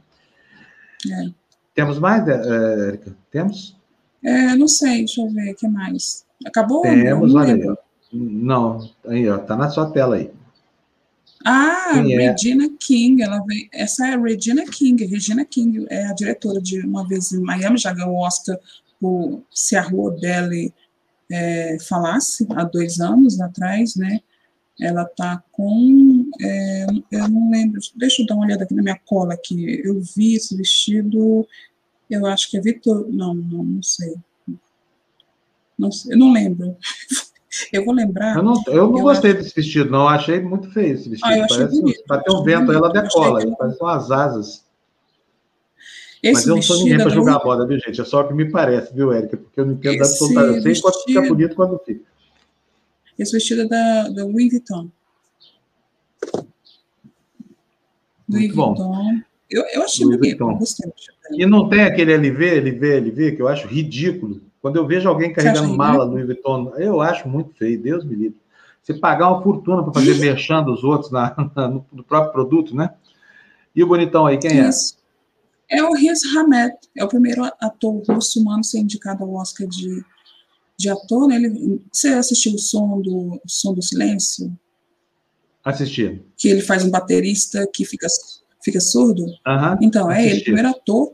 É. 1.11 1.29
Temos 1.75 1.99
mais, 1.99 2.27
Érica? 2.27 3.15
Temos? 3.29 3.77
É, 4.23 4.55
não 4.55 4.67
sei, 4.67 4.99
deixa 4.99 5.21
eu 5.21 5.29
ver, 5.29 5.51
o 5.51 5.55
que 5.55 5.67
mais? 5.67 6.25
Acabou? 6.45 6.81
Temos, 6.81 7.35
olha 7.35 7.53
aí. 7.53 7.88
Não, 8.11 8.89
aí, 9.05 9.29
ó, 9.29 9.37
tá 9.37 9.55
na 9.55 9.69
sua 9.69 9.91
tela 9.91 10.15
aí. 10.15 10.31
Ah, 11.45 11.91
Quem 11.93 12.13
é? 12.13 12.31
Regina 12.31 12.65
é? 12.65 12.69
King, 12.79 13.21
ela 13.21 13.41
veio, 13.45 13.69
essa 13.71 14.07
é 14.07 14.13
a 14.13 14.19
Regina 14.19 14.65
King, 14.65 15.05
Regina 15.05 15.45
King 15.45 15.85
é 15.89 16.05
a 16.05 16.13
diretora 16.13 16.61
de 16.61 16.79
Uma 16.81 17.07
Vez 17.07 17.31
em 17.31 17.39
Miami, 17.39 17.77
já 17.77 17.93
ganhou 17.93 18.13
o 18.13 18.25
Oscar 18.25 18.57
por 18.99 19.41
Se 19.51 19.75
a 19.75 19.81
Rua 19.81 20.11
Dele 20.11 20.73
é, 21.31 21.77
Falasse, 21.87 22.45
há 22.49 22.63
dois 22.63 22.99
anos 22.99 23.39
atrás, 23.39 23.95
né? 23.95 24.19
Ela 24.81 25.05
tá 25.05 25.43
com, 25.51 26.29
é, 26.41 26.87
eu 27.11 27.27
não 27.29 27.51
lembro, 27.51 27.79
deixa 27.95 28.21
eu 28.21 28.25
dar 28.25 28.35
uma 28.35 28.45
olhada 28.45 28.63
aqui 28.63 28.73
na 28.73 28.81
minha 28.81 28.99
cola 29.05 29.33
aqui, 29.33 29.81
eu 29.83 30.01
vi 30.01 30.35
esse 30.35 30.55
vestido, 30.55 31.45
eu 32.09 32.25
acho 32.25 32.49
que 32.49 32.57
é 32.57 32.61
Vitor, 32.61 33.07
não, 33.09 33.33
não, 33.33 33.63
não 33.63 33.83
sei, 33.83 34.15
não 35.77 35.91
sei, 35.91 36.13
eu 36.13 36.17
não 36.17 36.31
lembro. 36.33 36.75
Eu 37.73 37.83
vou 37.83 37.93
lembrar. 37.93 38.35
Eu 38.37 38.43
não, 38.43 38.63
eu 38.67 38.87
não 38.89 38.97
eu 38.97 39.03
gostei 39.03 39.31
acho... 39.31 39.41
desse 39.41 39.55
vestido, 39.55 39.89
não. 39.89 40.07
Achei 40.07 40.39
muito 40.39 40.69
feio 40.71 40.93
esse 40.93 41.09
vestido. 41.09 41.27
Ah, 41.27 41.37
eu 41.37 41.45
achei 41.45 41.57
parece, 41.57 41.81
bonito. 41.81 42.03
Bateu 42.07 42.35
um 42.35 42.43
vento, 42.43 42.71
ela 42.71 42.89
decola, 42.89 43.39
que... 43.41 43.55
parece 43.55 43.81
umas 43.81 44.11
asas. 44.11 44.69
Esse 46.21 46.33
Mas 46.33 46.47
eu 46.47 46.55
não 46.55 46.61
sou 46.61 46.77
ninguém 46.77 46.97
para 46.97 47.09
jogar 47.09 47.35
a 47.35 47.39
bola, 47.39 47.65
viu, 47.65 47.79
gente? 47.79 47.99
É 47.99 48.03
só 48.03 48.21
o 48.21 48.27
que 48.27 48.33
me 48.33 48.51
parece, 48.51 48.93
viu, 48.93 49.11
Érica? 49.11 49.37
Porque 49.37 49.59
eu 49.59 49.65
não 49.65 49.73
entendo 49.73 50.01
absolutamente. 50.01 50.67
Eu 50.67 50.75
sei 50.75 50.81
quando 50.81 51.03
fica 51.03 51.21
bonito 51.21 51.55
quando 51.55 51.79
fica. 51.79 52.03
Esse 53.17 53.31
vestido 53.31 53.61
é 53.61 53.65
da, 53.65 54.09
da 54.09 54.25
Louis 54.25 54.49
Vuitton. 54.49 54.89
Louis 58.29 58.53
Vuitton. 58.53 58.73
Bom. 58.75 59.19
Eu, 59.49 59.63
eu 59.73 59.83
achei 59.83 60.05
Louis 60.05 60.19
bonito, 60.19 60.45
Vuitton. 60.45 60.93
E 61.31 61.45
não 61.45 61.69
tem 61.69 61.83
aquele 61.83 62.13
LV, 62.13 62.59
LV, 62.59 62.99
LV, 62.99 63.31
que 63.37 63.41
eu 63.41 63.47
acho 63.47 63.67
ridículo. 63.67 64.41
Quando 64.61 64.75
eu 64.75 64.85
vejo 64.85 65.07
alguém 65.07 65.31
carregando 65.31 65.75
mala 65.75 66.05
no 66.05 66.11
Louis 66.11 66.25
Vuitton, 66.25 66.73
eu 66.77 67.01
acho 67.01 67.27
muito 67.27 67.53
feio, 67.55 67.81
Deus 67.81 68.03
me 68.03 68.15
livre. 68.15 68.37
Você 68.83 68.93
pagar 68.93 69.31
uma 69.31 69.41
fortuna 69.41 69.83
para 69.83 69.93
fazer 69.93 70.15
merchan 70.15 70.65
os 70.65 70.83
outros 70.83 71.11
na, 71.11 71.35
na, 71.55 71.67
no, 71.67 71.85
no, 71.91 72.03
próprio 72.03 72.33
produto, 72.33 72.75
né? 72.75 72.93
E 73.75 73.83
o 73.83 73.87
bonitão 73.87 74.25
aí, 74.25 74.37
quem 74.37 74.67
Isso. 74.67 74.97
é? 75.69 75.79
é 75.79 75.83
o 75.83 75.93
Riz 75.93 76.21
Hamed, 76.35 76.75
é 76.97 77.03
o 77.03 77.07
primeiro 77.07 77.43
ator 77.43 78.01
muçulmano 78.09 78.59
a 78.59 78.63
ser 78.63 78.79
indicado 78.79 79.23
ao 79.23 79.33
Oscar 79.35 79.67
de, 79.67 80.03
de 80.75 80.89
ator. 80.89 81.27
Né? 81.27 81.35
Ele, 81.35 81.81
você 81.91 82.09
assistiu 82.09 82.53
o 82.53 82.59
som 82.59 82.99
do, 83.01 83.35
o 83.35 83.41
som 83.47 83.73
do 83.73 83.81
Silêncio? 83.81 84.51
Assisti. 85.63 86.21
Que 86.35 86.47
ele 86.47 86.61
faz 86.61 86.83
um 86.83 86.89
baterista 86.89 87.69
que 87.71 87.85
fica, 87.85 88.07
fica 88.63 88.79
surdo? 88.79 89.23
Uhum, 89.23 89.77
então, 89.81 90.11
é 90.11 90.25
ele, 90.25 90.41
o 90.41 90.43
primeiro 90.43 90.69
ator 90.69 91.13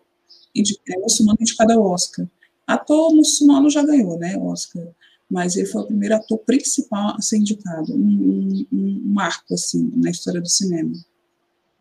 é, 0.57 0.99
muçulmano 0.99 1.37
indicado 1.41 1.73
ao 1.73 1.91
Oscar. 1.91 2.25
Ator 2.67 3.13
muçulmano 3.13 3.69
já 3.69 3.83
ganhou, 3.83 4.17
né, 4.17 4.37
Oscar. 4.37 4.83
Mas 5.29 5.55
ele 5.55 5.67
foi 5.67 5.81
o 5.81 5.87
primeiro 5.87 6.15
ator 6.15 6.37
principal 6.39 7.15
a 7.15 7.21
ser 7.21 7.37
indicado. 7.37 7.93
Um, 7.93 8.65
um, 8.71 8.77
um 8.77 9.01
marco, 9.05 9.53
assim, 9.53 9.91
na 9.95 10.11
história 10.11 10.39
do 10.39 10.47
cinema. 10.47 10.93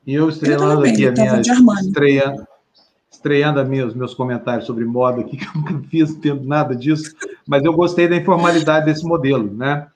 E 0.07 0.15
eu 0.15 0.29
estrelando 0.29 0.85
aqui 0.85 1.07
a 1.07 1.13
minha 1.13 1.41
estreia, 1.41 2.47
estreando 3.11 3.61
a 3.61 3.65
minha, 3.65 3.87
os 3.87 3.95
meus 3.95 4.15
comentários 4.15 4.67
sobre 4.67 4.85
moda 4.85 5.21
aqui, 5.21 5.37
que 5.39 5.47
eu 5.47 5.55
nunca 5.55 5.89
fiz 5.89 6.15
tempo 6.15 6.45
nada 6.45 6.77
disso, 6.77 7.15
mas 7.47 7.65
eu 7.65 7.73
gostei 7.73 8.09
da 8.09 8.17
informalidade 8.17 8.87
desse 8.87 9.05
modelo, 9.05 9.53
né? 9.55 9.87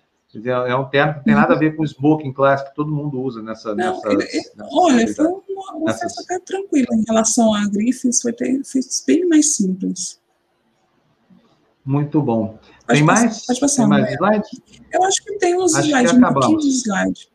É 0.44 0.76
um 0.76 0.84
termo 0.84 1.14
que 1.14 1.24
tem 1.24 1.34
nada 1.34 1.54
a 1.54 1.58
ver 1.58 1.74
com 1.74 1.82
o 1.82 1.86
smoking 1.86 2.32
clássico 2.34 2.68
que 2.68 2.76
todo 2.76 2.92
mundo 2.92 3.18
usa 3.18 3.42
nessa. 3.42 3.74
Não, 3.74 3.94
nessa, 3.94 4.08
ele, 4.08 4.24
nessa 4.24 4.68
olha, 4.72 5.14
foi 5.14 5.26
uma, 5.26 5.72
uma 5.74 5.90
até 5.90 6.38
tranquila 6.40 6.88
em 6.92 7.04
relação 7.06 7.54
a 7.54 7.66
grifes, 7.66 8.20
foi, 8.20 8.34
ter, 8.34 8.62
foi 8.62 8.80
bem 9.06 9.26
mais 9.26 9.54
simples. 9.56 10.17
Muito 11.88 12.20
bom. 12.20 12.58
Pode 12.86 12.98
tem 12.98 13.02
mais? 13.02 13.46
Pode 13.46 13.60
passar. 13.60 13.82
Tem 13.82 13.88
mais 13.88 14.12
slides? 14.12 14.60
Eu 14.92 15.02
acho 15.04 15.24
que 15.24 15.38
tem 15.38 15.56
uns 15.56 15.74
acho 15.74 15.88
slides, 15.88 16.12
um 16.12 16.20
pouquinho 16.20 16.58
de 16.58 16.68
slide. 16.68 17.28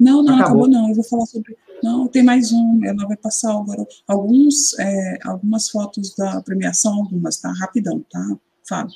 Não, 0.00 0.22
não, 0.22 0.36
acabou. 0.36 0.64
acabou 0.64 0.68
não. 0.68 0.88
Eu 0.88 0.94
vou 0.94 1.04
falar 1.04 1.26
sobre 1.26 1.58
não, 1.82 2.08
tem 2.08 2.22
mais 2.22 2.50
um. 2.50 2.80
Ela 2.82 3.06
vai 3.06 3.18
passar 3.18 3.52
agora 3.52 3.86
alguns, 4.06 4.78
é, 4.78 5.18
algumas 5.24 5.68
fotos 5.68 6.14
da 6.16 6.40
premiação, 6.40 6.94
algumas, 6.94 7.36
tá? 7.36 7.52
Rapidão, 7.52 8.02
tá, 8.10 8.36
Fábio? 8.66 8.94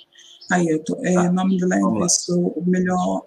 Aí, 0.51 0.67
eu 0.67 0.83
tô, 0.83 0.99
é, 1.05 1.13
tá. 1.13 1.31
nome 1.31 1.59
dela 1.59 1.77
é 1.77 1.85
o 1.85 2.65
melhor 2.65 3.23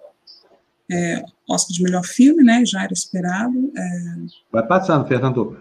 é, 0.90 1.24
Oscar 1.48 1.72
de 1.72 1.82
melhor 1.84 2.04
filme, 2.04 2.42
né? 2.42 2.64
Já 2.66 2.82
era 2.82 2.92
esperado. 2.92 3.72
É... 3.76 4.16
Vai 4.50 4.66
passando, 4.66 5.06
Fernando. 5.06 5.56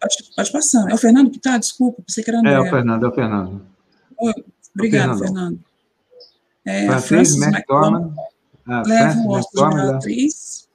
Pode, 0.00 0.16
pode 0.34 0.52
passar. 0.52 0.90
É 0.90 0.94
o 0.94 0.98
Fernando 0.98 1.30
que 1.30 1.38
tá? 1.38 1.56
Desculpa, 1.56 2.02
pensei 2.02 2.24
que 2.24 2.30
era 2.30 2.40
André. 2.40 2.52
É 2.52 2.60
o 2.60 2.68
Fernando, 2.68 3.06
é 3.06 3.08
o 3.08 3.14
Fernando. 3.14 3.66
Obrigado, 4.74 5.18
Fernando. 5.18 5.60
É, 6.64 7.00
Francis 7.00 7.42
McDormand. 7.42 8.14
Ah, 8.66 8.82
leva 8.86 9.18
o 9.20 9.30
Oscar 9.30 9.70
de 9.70 9.76
melhor 9.76 9.94
atriz. 9.96 10.68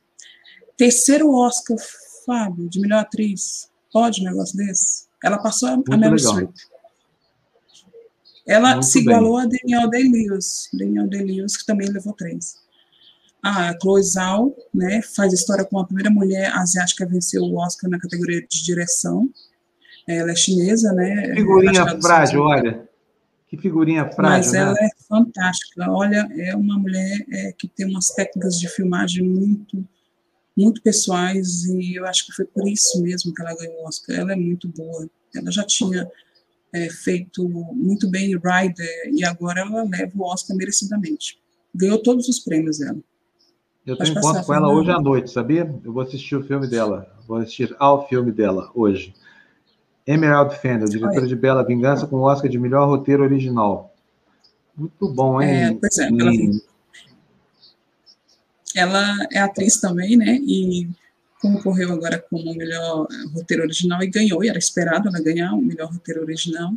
Terceiro 0.76 1.34
Oscar 1.34 1.78
Fábio, 2.26 2.70
de 2.70 2.80
melhor 2.80 3.00
atriz. 3.00 3.70
Pode 3.92 4.22
um 4.22 4.26
negócio 4.26 4.58
desse? 4.58 5.08
Ela 5.24 5.38
passou 5.38 5.70
Muito 5.70 5.92
a 5.92 5.98
Meryl 5.98 6.20
Streep. 6.20 6.52
Ela 8.46 8.74
Muito 8.74 8.86
se 8.86 9.00
igualou 9.00 9.38
bem. 9.38 9.46
a 9.46 9.50
Daniel 9.50 9.90
Day-Lewis. 9.90 10.70
Daniel 10.74 11.08
Day-Lewis, 11.08 11.58
que 11.58 11.66
também 11.66 11.90
levou 11.90 12.14
três. 12.14 12.58
A 13.42 13.74
Chloe 13.80 14.04
Zhao, 14.04 14.56
né, 14.74 15.02
faz 15.02 15.32
história 15.34 15.64
com 15.64 15.80
a 15.80 15.86
primeira 15.86 16.10
mulher 16.10 16.52
asiática 16.54 17.06
a 17.06 17.08
vencer 17.08 17.42
o 17.42 17.56
Oscar 17.56 17.90
na 17.90 18.00
categoria 18.00 18.42
de 18.42 18.64
direção. 18.64 19.30
Ela 20.08 20.32
é 20.32 20.36
chinesa, 20.36 20.94
né? 20.94 21.34
Figurinha 21.36 22.02
frágil, 22.02 22.42
olha. 22.42 22.87
Que 23.48 23.58
figurinha 23.58 24.12
frágil, 24.12 24.38
Mas 24.38 24.54
ela 24.54 24.74
né? 24.74 24.88
é 24.88 25.04
fantástica. 25.08 25.90
Olha, 25.90 26.28
é 26.38 26.56
uma 26.56 26.78
mulher 26.78 27.26
é, 27.32 27.54
que 27.54 27.68
tem 27.68 27.86
umas 27.86 28.10
técnicas 28.12 28.60
de 28.60 28.68
filmagem 28.68 29.24
muito 29.24 29.88
muito 30.56 30.82
pessoais 30.82 31.66
e 31.66 32.00
eu 32.00 32.06
acho 32.08 32.26
que 32.26 32.32
foi 32.32 32.46
por 32.46 32.68
isso 32.68 33.00
mesmo 33.04 33.32
que 33.32 33.42
ela 33.44 33.56
ganhou 33.56 33.84
o 33.84 33.88
Oscar. 33.88 34.16
Ela 34.18 34.34
é 34.34 34.36
muito 34.36 34.68
boa. 34.68 35.08
Ela 35.36 35.52
já 35.52 35.64
tinha 35.64 36.10
é, 36.74 36.90
feito 36.90 37.48
muito 37.48 38.10
bem 38.10 38.36
Rider 38.36 39.12
e 39.14 39.24
agora 39.24 39.62
ela 39.62 39.84
leva 39.84 40.12
o 40.16 40.24
Oscar 40.24 40.58
merecidamente. 40.58 41.40
Ganhou 41.74 42.02
todos 42.02 42.28
os 42.28 42.40
prêmios 42.40 42.80
dela. 42.80 42.98
Eu 43.86 43.96
tenho 43.96 44.18
encontro 44.18 44.44
com 44.44 44.54
ela 44.54 44.68
hoje 44.68 44.92
à 44.92 45.00
noite, 45.00 45.32
sabia? 45.32 45.74
Eu 45.84 45.94
vou 45.94 46.02
assistir 46.02 46.36
o 46.36 46.44
filme 46.44 46.68
dela. 46.68 47.08
Vou 47.28 47.38
assistir 47.38 47.76
ao 47.80 48.08
filme 48.10 48.32
dela 48.32 48.70
hoje. 48.74 49.14
Emerald 50.08 50.56
Fender, 50.56 50.88
diretora 50.88 51.22
Oi. 51.22 51.28
de 51.28 51.36
Bela 51.36 51.66
Vingança, 51.66 52.08
com 52.08 52.16
o 52.16 52.22
Oscar 52.22 52.50
de 52.50 52.58
melhor 52.58 52.88
roteiro 52.88 53.24
original. 53.24 53.94
Muito 54.76 55.10
bom, 55.10 55.42
hein? 55.42 55.50
É, 55.50 55.74
pois 55.74 55.98
é, 55.98 56.08
ela, 56.08 56.32
ela 58.76 59.28
é 59.32 59.40
atriz 59.40 59.82
também, 59.82 60.16
né? 60.16 60.40
E 60.42 60.88
concorreu 61.42 61.92
agora 61.92 62.24
como 62.30 62.56
melhor 62.56 63.08
roteiro 63.34 63.64
original 63.64 64.02
e 64.02 64.08
ganhou, 64.08 64.44
e 64.44 64.50
era 64.50 64.58
esperado 64.58 65.10
ela 65.10 65.22
ganhar 65.22 65.54
o 65.54 65.62
melhor 65.62 65.92
roteiro 65.92 66.22
original. 66.22 66.72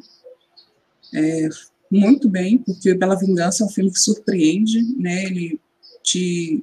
É, 1.15 1.49
muito 1.91 2.29
bem, 2.29 2.59
porque 2.59 2.95
Bela 2.95 3.19
Vingança 3.19 3.63
é 3.63 3.67
um 3.67 3.71
filme 3.71 3.91
que 3.91 3.99
surpreende, 4.01 4.83
né? 4.99 5.25
Ele 5.25 5.61
te. 6.03 6.63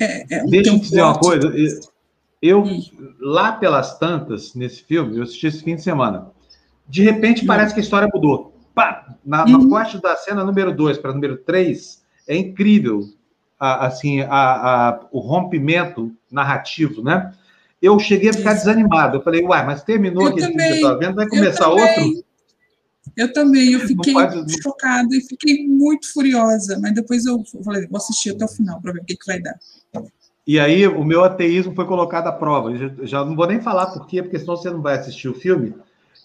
É, 0.00 0.36
é, 0.36 0.44
Deixa 0.46 0.70
eu 0.70 0.78
dizer 0.78 1.02
uma 1.02 1.18
coisa. 1.18 1.52
Eu, 2.46 2.62
lá 3.18 3.52
pelas 3.52 3.98
tantas, 3.98 4.54
nesse 4.54 4.84
filme, 4.84 5.16
eu 5.16 5.22
assisti 5.22 5.46
esse 5.46 5.64
fim 5.64 5.76
de 5.76 5.82
semana. 5.82 6.30
De 6.86 7.02
repente, 7.02 7.42
hum. 7.42 7.46
parece 7.46 7.72
que 7.72 7.80
a 7.80 7.82
história 7.82 8.06
mudou. 8.12 8.54
Pá! 8.74 9.16
Na, 9.24 9.46
hum. 9.46 9.70
corte 9.70 9.98
da 9.98 10.14
cena 10.14 10.44
número 10.44 10.70
2 10.76 10.98
para 10.98 11.14
número 11.14 11.38
3, 11.38 12.02
é 12.28 12.36
incrível 12.36 13.00
a, 13.58 13.86
assim, 13.86 14.20
a, 14.20 14.28
a, 14.28 15.00
o 15.10 15.20
rompimento 15.20 16.14
narrativo, 16.30 17.02
né? 17.02 17.32
Eu 17.80 17.98
cheguei 17.98 18.28
a 18.28 18.34
ficar 18.34 18.52
Isso. 18.52 18.66
desanimado. 18.66 19.16
Eu 19.16 19.22
falei, 19.22 19.42
uai, 19.42 19.64
mas 19.64 19.82
terminou 19.82 20.26
aquele 20.26 20.48
filme 20.48 20.62
que 20.62 20.70
eu 20.70 20.74
estava 20.74 20.98
vendo, 20.98 21.14
vai 21.14 21.26
começar 21.26 21.64
eu 21.64 21.70
outro? 21.70 22.24
Eu 23.16 23.32
também, 23.32 23.72
eu 23.72 23.80
fiquei 23.80 24.12
pode... 24.12 24.62
chocada 24.62 25.16
e 25.16 25.20
fiquei 25.22 25.66
muito 25.66 26.12
furiosa, 26.12 26.78
mas 26.78 26.92
depois 26.94 27.24
eu 27.24 27.42
falei, 27.64 27.86
vou 27.86 27.96
assistir 27.96 28.30
até 28.30 28.44
o 28.44 28.48
final 28.48 28.82
para 28.82 28.92
ver 28.92 29.00
o 29.00 29.04
que, 29.04 29.16
que 29.16 29.26
vai 29.26 29.40
dar. 29.40 29.58
E 30.46 30.60
aí 30.60 30.86
o 30.86 31.04
meu 31.04 31.24
ateísmo 31.24 31.74
foi 31.74 31.86
colocado 31.86 32.26
à 32.26 32.32
prova. 32.32 32.76
Já, 32.76 32.90
já 33.02 33.24
não 33.24 33.34
vou 33.34 33.46
nem 33.46 33.60
falar 33.60 33.86
por 33.86 34.06
quê, 34.06 34.22
porque 34.22 34.38
senão 34.38 34.56
você 34.56 34.70
não 34.70 34.82
vai 34.82 34.98
assistir 34.98 35.28
o 35.28 35.34
filme. 35.34 35.74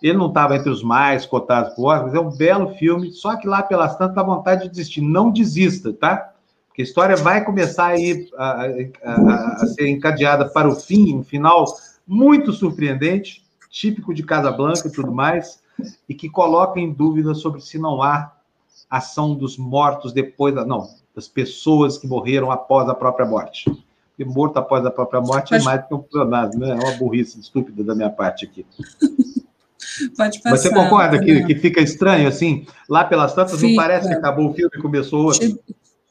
Ele 0.01 0.17
não 0.17 0.27
estava 0.27 0.55
entre 0.55 0.69
os 0.69 0.83
mais 0.83 1.25
cotados 1.25 1.73
por 1.73 1.85
Oscar, 1.85 2.05
mas 2.05 2.13
é 2.13 2.19
um 2.19 2.35
belo 2.35 2.69
filme, 2.75 3.11
só 3.11 3.35
que 3.35 3.47
lá 3.47 3.61
pelas 3.61 3.97
tantas 3.97 4.15
dá 4.15 4.23
vontade 4.23 4.63
de 4.63 4.69
desistir. 4.69 5.01
Não 5.01 5.31
desista, 5.31 5.93
tá? 5.93 6.33
a 6.81 6.81
história 6.81 7.15
vai 7.17 7.43
começar 7.43 7.87
aí 7.87 8.29
a, 8.37 8.65
a, 9.03 9.53
a, 9.61 9.67
ser 9.67 9.89
encadeada 9.89 10.47
para 10.47 10.69
o 10.69 10.75
fim, 10.75 11.13
um 11.13 11.23
final 11.23 11.65
muito 12.07 12.53
surpreendente, 12.53 13.43
típico 13.69 14.13
de 14.13 14.23
Casablanca 14.23 14.87
e 14.87 14.91
tudo 14.91 15.11
mais, 15.11 15.61
e 16.07 16.13
que 16.13 16.29
coloca 16.29 16.79
em 16.79 16.91
dúvida 16.91 17.33
sobre 17.35 17.59
se 17.59 17.77
não 17.77 18.01
há 18.01 18.31
ação 18.89 19.35
dos 19.35 19.57
mortos 19.57 20.13
depois 20.13 20.55
da. 20.55 20.65
Não, 20.65 20.87
das 21.13 21.27
pessoas 21.27 21.97
que 21.97 22.07
morreram 22.07 22.49
após 22.49 22.87
a 22.87 22.95
própria 22.95 23.25
morte. 23.25 23.65
Porque 24.19 24.25
morto 24.25 24.57
após 24.57 24.85
a 24.85 24.91
própria 24.91 25.21
morte 25.21 25.55
é 25.55 25.61
mais 25.61 25.81
do 25.81 25.87
que 25.87 25.95
um 25.95 26.03
funcionário, 26.03 26.59
né? 26.59 26.71
É 26.71 26.73
uma 26.73 26.91
burrice 26.97 27.39
estúpida 27.39 27.85
da 27.85 27.95
minha 27.95 28.09
parte 28.09 28.43
aqui. 28.43 28.65
Pode 30.17 30.41
passar. 30.41 30.57
Você 30.57 30.73
concorda 30.73 31.23
que, 31.23 31.45
que 31.45 31.55
fica 31.55 31.79
estranho, 31.79 32.27
assim? 32.27 32.67
Lá 32.89 33.05
pelas 33.05 33.33
tantas, 33.33 33.53
fica. 33.53 33.67
não 33.67 33.75
parece 33.77 34.09
que 34.09 34.13
acabou 34.13 34.49
o 34.49 34.53
filme 34.53 34.71
e 34.75 34.81
começou 34.81 35.27
outro? 35.27 35.57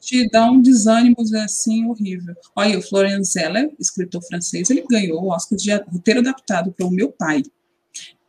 te 0.01 0.27
dá 0.31 0.51
um 0.51 0.63
desânimo 0.63 1.17
assim 1.45 1.85
horrível. 1.85 2.35
Olha, 2.57 2.79
o 2.79 2.83
Florian 2.83 3.23
Zeller, 3.23 3.71
escritor 3.79 4.23
francês, 4.23 4.71
ele 4.71 4.87
ganhou 4.89 5.23
o 5.23 5.29
Oscar 5.29 5.59
de 5.59 5.71
roteiro 5.75 6.21
adaptado 6.21 6.73
para 6.73 6.87
o 6.87 6.91
meu 6.91 7.13
pai. 7.13 7.43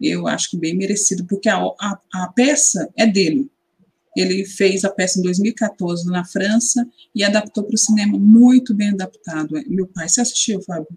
Eu 0.01 0.27
acho 0.27 0.49
que 0.49 0.57
bem 0.57 0.75
merecido, 0.75 1.23
porque 1.23 1.47
a, 1.47 1.57
a, 1.57 1.99
a 2.15 2.27
peça 2.35 2.89
é 2.97 3.07
dele. 3.07 3.49
Ele 4.19 4.45
fez 4.45 4.83
a 4.83 4.89
peça 4.89 5.19
em 5.19 5.23
2014 5.23 6.05
na 6.09 6.25
França 6.25 6.87
e 7.13 7.23
adaptou 7.23 7.63
para 7.63 7.75
o 7.75 7.77
cinema 7.77 8.17
muito 8.17 8.73
bem 8.73 8.89
adaptado. 8.89 9.55
Meu 9.67 9.87
pai, 9.87 10.09
você 10.09 10.21
assistiu, 10.21 10.61
Fábio? 10.61 10.87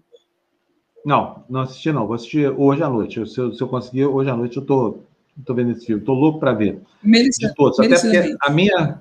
Não, 1.05 1.43
não 1.49 1.61
assisti 1.61 1.91
não. 1.91 2.05
Vou 2.05 2.15
assistir 2.15 2.49
hoje 2.49 2.81
à 2.83 2.89
noite. 2.89 3.25
Se 3.29 3.39
eu, 3.39 3.53
se 3.53 3.61
eu 3.61 3.67
conseguir, 3.67 4.05
hoje 4.05 4.29
à 4.29 4.35
noite 4.35 4.57
eu 4.57 4.65
tô, 4.65 4.99
tô 5.45 5.53
vendo 5.53 5.71
esse 5.71 5.85
filme. 5.85 6.03
Tô 6.03 6.13
louco 6.13 6.39
para 6.39 6.53
ver. 6.53 6.79
Merecida, 7.03 7.49
de 7.49 7.55
todos. 7.55 7.79
Até 7.79 7.99
porque 7.99 8.37
a 8.41 8.49
minha, 8.49 8.99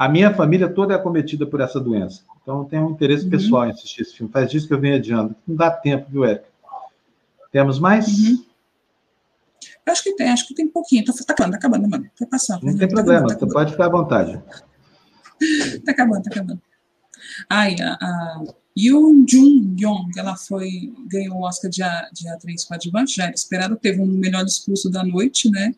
A 0.00 0.08
minha 0.08 0.32
família 0.32 0.66
toda 0.66 0.94
é 0.94 0.96
acometida 0.96 1.44
por 1.44 1.60
essa 1.60 1.78
doença. 1.78 2.22
Então, 2.40 2.64
tem 2.64 2.80
um 2.80 2.88
interesse 2.88 3.24
uhum. 3.24 3.30
pessoal 3.30 3.66
em 3.66 3.70
assistir 3.70 4.00
esse 4.00 4.16
filme. 4.16 4.32
Faz 4.32 4.50
disso 4.50 4.66
que 4.66 4.72
eu 4.72 4.80
venho 4.80 4.96
adiando. 4.96 5.36
Não 5.46 5.54
dá 5.54 5.70
tempo, 5.70 6.06
viu, 6.10 6.24
Érica? 6.24 6.46
Temos 7.52 7.78
mais? 7.78 8.08
Uhum. 8.08 8.42
Acho 9.86 10.02
que 10.02 10.14
tem, 10.14 10.28
acho 10.28 10.46
que 10.46 10.54
tem 10.54 10.68
pouquinho. 10.68 11.04
Tá, 11.04 11.12
tá 11.12 11.32
acabando, 11.32 11.52
tá 11.52 11.58
acabando, 11.58 11.88
mano. 11.88 12.10
Vai 12.18 12.28
passar. 12.28 12.60
Não 12.62 12.76
tem 12.76 12.88
tá 12.88 12.94
problema, 12.94 13.26
tá 13.28 13.38
você 13.38 13.52
pode 13.52 13.72
ficar 13.72 13.86
à 13.86 13.90
vontade. 13.90 14.42
tá 15.84 15.92
acabando, 15.92 16.22
tá 16.22 16.30
acabando. 16.30 16.62
Ai, 17.48 17.76
a, 17.80 17.94
a 17.94 18.44
Yoon 18.78 19.24
Jun 19.28 19.76
Yong, 19.78 20.10
ela 20.16 20.36
foi, 20.36 20.92
ganhou 21.08 21.38
o 21.38 21.42
Oscar 21.42 21.70
de, 21.70 21.82
de 22.12 22.28
atriz 22.28 22.64
coadjuvante, 22.64 23.16
já 23.16 23.24
era 23.24 23.34
esperado, 23.34 23.76
teve 23.76 24.00
um 24.00 24.06
melhor 24.06 24.44
discurso 24.44 24.90
da 24.90 25.04
noite, 25.04 25.50
né? 25.50 25.74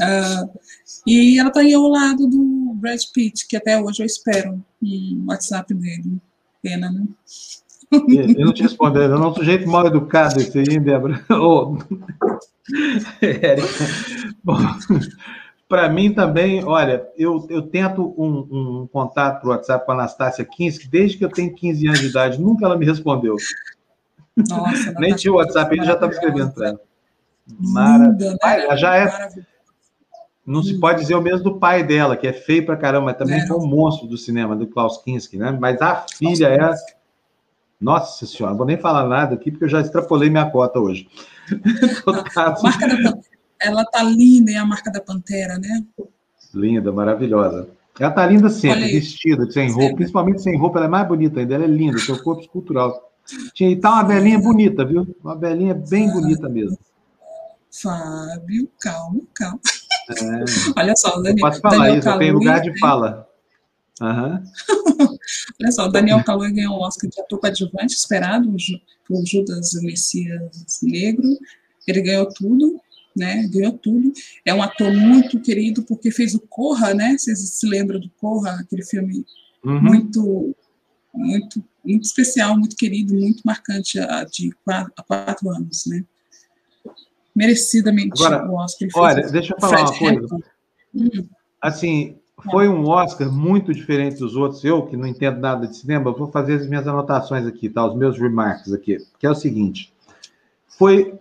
Uh, 0.00 0.58
e 1.06 1.38
ela 1.38 1.50
tá 1.50 1.60
aí 1.60 1.72
ao 1.72 1.88
lado 1.88 2.26
do 2.26 2.74
Brad 2.74 3.00
Pitt, 3.14 3.46
que 3.46 3.56
até 3.56 3.80
hoje 3.80 4.02
eu 4.02 4.06
espero 4.06 4.62
um 4.82 5.24
WhatsApp 5.28 5.72
dele. 5.72 6.20
Pena, 6.60 6.90
né? 6.90 7.06
Eu 7.90 8.46
não 8.46 8.52
te 8.52 8.62
respondendo, 8.62 9.12
eu 9.12 9.18
não 9.18 9.34
sou 9.34 9.36
sujeito 9.36 9.68
mal 9.68 9.86
educado 9.86 10.40
esse 10.40 10.58
aí, 10.58 10.78
Débora. 10.78 11.24
Oh. 14.46 14.66
para 15.68 15.88
mim 15.88 16.12
também, 16.12 16.64
olha, 16.64 17.06
eu, 17.16 17.46
eu 17.50 17.62
tento 17.62 18.14
um, 18.16 18.82
um 18.82 18.86
contato 18.86 19.40
para 19.40 19.48
o 19.48 19.50
WhatsApp 19.52 19.84
com 19.84 19.92
a 19.92 19.94
Anastácia 19.94 20.44
Kinski 20.44 20.88
desde 20.88 21.18
que 21.18 21.24
eu 21.24 21.30
tenho 21.30 21.54
15 21.54 21.86
anos 21.86 22.00
de 22.00 22.06
idade, 22.06 22.40
nunca 22.40 22.66
ela 22.66 22.76
me 22.76 22.86
respondeu. 22.86 23.36
Nossa, 24.36 24.92
Nem 24.98 25.14
tinha 25.14 25.32
o 25.32 25.36
WhatsApp, 25.36 25.74
ele 25.74 25.84
já 25.84 25.94
estava 25.94 26.12
escrevendo 26.12 26.52
para 26.52 26.68
ela. 26.68 26.80
Maravilha. 27.58 28.38
Né? 28.42 28.76
já 28.76 28.96
é. 28.96 29.28
Não 30.46 30.62
se 30.62 30.78
pode 30.78 31.00
dizer 31.00 31.14
o 31.14 31.20
mesmo 31.20 31.44
do 31.44 31.58
pai 31.58 31.82
dela, 31.82 32.16
que 32.16 32.26
é 32.26 32.32
feio 32.32 32.64
pra 32.64 32.76
caramba, 32.76 33.06
mas 33.06 33.18
também 33.18 33.40
é. 33.40 33.46
foi 33.46 33.58
um 33.58 33.66
monstro 33.66 34.06
do 34.06 34.16
cinema, 34.16 34.56
do 34.56 34.66
Klaus 34.66 35.02
Kinski, 35.02 35.36
né? 35.36 35.56
Mas 35.58 35.80
a 35.82 36.06
filha 36.16 36.46
é. 36.46 36.74
Nossa 37.80 38.26
senhora, 38.26 38.50
não 38.50 38.58
vou 38.58 38.66
nem 38.66 38.76
falar 38.76 39.06
nada 39.06 39.34
aqui, 39.34 39.50
porque 39.50 39.64
eu 39.64 39.68
já 39.68 39.80
extrapolei 39.80 40.28
minha 40.28 40.50
cota 40.50 40.80
hoje. 40.80 41.08
marca 42.62 42.88
da, 42.88 43.18
ela 43.60 43.84
tá 43.84 44.02
linda, 44.02 44.50
é 44.50 44.56
a 44.56 44.64
marca 44.64 44.90
da 44.90 45.00
Pantera, 45.00 45.58
né? 45.58 45.84
Linda, 46.52 46.90
maravilhosa. 46.90 47.68
Ela 47.98 48.10
tá 48.10 48.26
linda 48.26 48.48
sempre, 48.48 48.92
vestida, 48.92 49.50
sem 49.50 49.72
roupa, 49.72 49.96
principalmente 49.96 50.42
sem 50.42 50.56
roupa, 50.56 50.78
ela 50.78 50.86
é 50.86 50.90
mais 50.90 51.06
bonita 51.06 51.40
ainda, 51.40 51.54
ela 51.54 51.64
é 51.64 51.68
linda, 51.68 51.98
seu 51.98 52.22
corpo 52.22 52.42
escultural. 52.42 53.12
E 53.60 53.76
tá 53.76 53.92
uma 53.92 54.04
velhinha 54.04 54.38
bonita, 54.38 54.84
viu? 54.84 55.16
Uma 55.22 55.36
velhinha 55.36 55.74
bem 55.74 56.10
bonita 56.10 56.48
mesmo. 56.48 56.78
Fábio, 57.70 58.68
calma, 58.80 59.20
calma. 59.34 59.60
É. 60.10 60.44
Olha 60.80 60.96
só, 60.96 61.20
Daniel. 61.20 61.40
Pode 61.40 61.60
falar 61.60 61.78
Daniel 61.78 61.98
isso, 61.98 62.18
tem 62.18 62.32
lugar 62.32 62.60
de 62.60 62.78
fala. 62.78 63.28
Uhum. 64.00 64.42
Olha 65.60 65.72
só, 65.72 65.86
o 65.86 65.88
Daniel 65.88 66.22
Kaluuya 66.24 66.50
ganhou 66.50 66.76
o 66.76 66.82
Oscar 66.82 67.10
de 67.10 67.20
ator 67.20 67.38
coadjuvante 67.38 67.94
esperado 67.94 68.54
por 69.06 69.24
Judas 69.24 69.72
Messias 69.82 70.80
Negro. 70.82 71.38
Ele 71.86 72.02
ganhou 72.02 72.28
tudo, 72.28 72.80
né? 73.16 73.48
Ganhou 73.48 73.72
tudo. 73.72 74.12
É 74.44 74.52
um 74.52 74.62
ator 74.62 74.92
muito 74.92 75.40
querido 75.40 75.82
porque 75.82 76.10
fez 76.10 76.34
o 76.34 76.40
Corra, 76.40 76.94
né? 76.94 77.16
Vocês 77.16 77.38
se 77.38 77.66
lembram 77.66 77.98
do 77.98 78.10
Corra, 78.10 78.60
aquele 78.60 78.84
filme 78.84 79.24
uhum. 79.64 79.82
muito, 79.82 80.56
muito, 81.14 81.64
muito 81.84 82.04
especial, 82.04 82.58
muito 82.58 82.76
querido, 82.76 83.14
muito 83.14 83.42
marcante 83.44 83.98
há 83.98 84.24
de 84.24 84.52
quatro, 84.64 84.92
há 84.96 85.02
quatro 85.02 85.50
anos, 85.50 85.86
né? 85.86 86.04
merecidamente 87.38 88.20
Agora, 88.20 88.50
o 88.50 88.54
Oscar. 88.56 88.88
Olha, 88.96 89.28
deixa 89.28 89.54
eu 89.54 89.60
falar 89.60 89.86
Fred 89.86 90.12
uma 90.12 90.28
coisa. 90.28 90.44
Hum. 90.92 91.28
Assim, 91.62 92.16
foi 92.50 92.68
um 92.68 92.86
Oscar 92.86 93.30
muito 93.30 93.72
diferente 93.72 94.18
dos 94.18 94.36
outros. 94.36 94.64
Eu, 94.64 94.86
que 94.86 94.96
não 94.96 95.06
entendo 95.06 95.40
nada 95.40 95.66
de 95.66 95.76
cinema, 95.76 96.12
vou 96.12 96.30
fazer 96.30 96.54
as 96.54 96.66
minhas 96.66 96.86
anotações 96.86 97.46
aqui, 97.46 97.68
tá? 97.68 97.84
Os 97.84 97.96
meus 97.96 98.18
remarks 98.18 98.72
aqui, 98.72 98.98
que 99.18 99.26
é 99.26 99.30
o 99.30 99.34
seguinte. 99.34 99.92
Foi, 100.78 101.18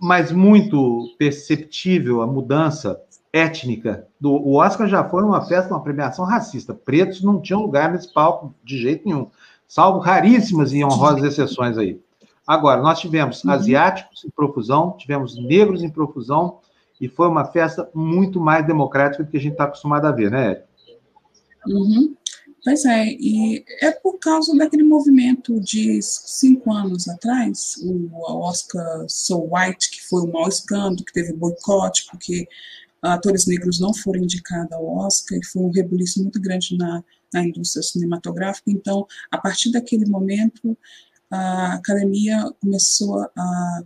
mas 0.00 0.32
muito 0.32 1.14
perceptível 1.18 2.22
a 2.22 2.26
mudança 2.26 3.00
étnica. 3.32 4.06
Do, 4.20 4.32
o 4.32 4.56
Oscar 4.56 4.88
já 4.88 5.04
foi 5.04 5.22
uma 5.22 5.44
festa, 5.44 5.72
uma 5.72 5.82
premiação 5.82 6.24
racista. 6.24 6.74
Pretos 6.74 7.22
não 7.22 7.40
tinham 7.40 7.62
lugar 7.62 7.92
nesse 7.92 8.12
palco 8.12 8.54
de 8.64 8.78
jeito 8.78 9.06
nenhum, 9.06 9.28
salvo 9.68 9.98
raríssimas 9.98 10.72
e 10.72 10.84
honrosas 10.84 11.22
exceções 11.24 11.78
aí. 11.78 12.00
Agora, 12.46 12.80
nós 12.80 13.00
tivemos 13.00 13.42
uhum. 13.42 13.50
asiáticos 13.50 14.24
em 14.24 14.30
profusão, 14.30 14.92
tivemos 14.96 15.36
negros 15.36 15.82
em 15.82 15.90
profusão, 15.90 16.58
e 17.00 17.08
foi 17.08 17.28
uma 17.28 17.44
festa 17.44 17.88
muito 17.94 18.40
mais 18.40 18.66
democrática 18.66 19.22
do 19.22 19.30
que 19.30 19.36
a 19.36 19.40
gente 19.40 19.52
está 19.52 19.64
acostumado 19.64 20.06
a 20.06 20.12
ver, 20.12 20.30
né, 20.30 20.62
Uhum. 21.66 22.16
Pois 22.64 22.84
é, 22.84 23.06
e 23.12 23.64
é 23.80 23.92
por 23.92 24.18
causa 24.18 24.56
daquele 24.56 24.82
movimento 24.82 25.60
de 25.60 26.00
cinco 26.02 26.72
anos 26.72 27.08
atrás, 27.08 27.76
o 27.82 28.10
Oscar 28.42 29.04
So 29.08 29.48
White, 29.52 29.90
que 29.90 30.02
foi 30.08 30.22
o 30.22 30.32
maior 30.32 30.48
escândalo, 30.48 31.04
que 31.04 31.12
teve 31.12 31.32
boicote, 31.32 32.06
porque 32.10 32.48
atores 33.00 33.46
negros 33.46 33.78
não 33.78 33.94
foram 33.94 34.22
indicados 34.22 34.72
ao 34.72 34.84
Oscar, 34.98 35.38
e 35.38 35.46
foi 35.46 35.62
um 35.62 35.70
rebuliço 35.70 36.20
muito 36.20 36.40
grande 36.40 36.76
na, 36.76 37.04
na 37.32 37.44
indústria 37.44 37.82
cinematográfica. 37.82 38.68
Então, 38.70 39.06
a 39.30 39.38
partir 39.38 39.70
daquele 39.70 40.06
momento, 40.06 40.76
a 41.30 41.74
academia 41.74 42.50
começou 42.60 43.20
a 43.36 43.84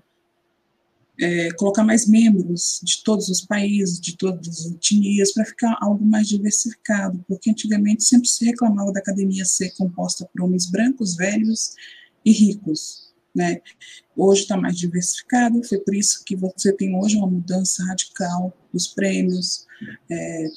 é, 1.21 1.51
colocar 1.53 1.85
mais 1.85 2.07
membros 2.09 2.81
de 2.83 3.03
todos 3.05 3.29
os 3.29 3.43
países, 3.43 4.01
de 4.01 4.17
todas 4.17 4.49
as 4.49 4.67
etnias, 4.73 5.33
para 5.33 5.45
ficar 5.45 5.77
algo 5.81 6.05
mais 6.05 6.27
diversificado, 6.27 7.23
porque 7.29 7.51
antigamente 7.51 8.05
sempre 8.05 8.29
se 8.29 8.45
reclamava 8.45 8.93
da 8.93 9.01
academia 9.01 9.45
ser 9.45 9.71
composta 9.77 10.29
por 10.33 10.43
homens 10.43 10.71
brancos, 10.71 11.15
velhos 11.17 11.75
e 12.25 12.33
ricos. 12.33 13.11
Né? 13.35 13.61
Hoje 14.17 14.43
está 14.43 14.57
mais 14.57 14.77
diversificado, 14.77 15.63
foi 15.63 15.79
por 15.79 15.95
isso 15.95 16.25
que 16.25 16.35
você 16.35 16.73
tem 16.73 16.97
hoje 16.97 17.17
uma 17.17 17.29
mudança 17.29 17.85
radical 17.85 18.57
dos 18.73 18.87
prêmios. 18.87 19.67
É, 20.11 20.49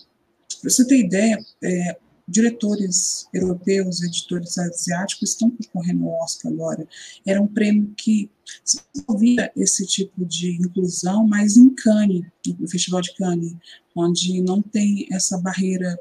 para 0.62 0.70
você 0.70 0.88
ter 0.88 1.00
ideia, 1.00 1.38
é, 1.62 1.98
diretores 2.28 3.28
europeus, 3.34 4.02
editores 4.02 4.58
asiáticos 4.58 5.32
estão 5.32 5.52
concorrendo 5.52 6.08
ao 6.08 6.24
Oscar 6.24 6.52
agora. 6.52 6.88
Era 7.26 7.42
um 7.42 7.48
prêmio 7.48 7.94
que 7.98 8.30
ouvia 9.08 9.52
esse 9.56 9.86
tipo 9.86 10.26
de 10.26 10.58
inclusão, 10.58 11.28
mas 11.28 11.58
em 11.58 11.70
Cannes, 11.70 12.26
no 12.60 12.68
Festival 12.68 13.02
de 13.02 13.14
Cannes, 13.16 13.54
onde 13.96 14.42
não 14.42 14.62
tem 14.62 15.08
essa 15.12 15.38
barreira 15.38 15.98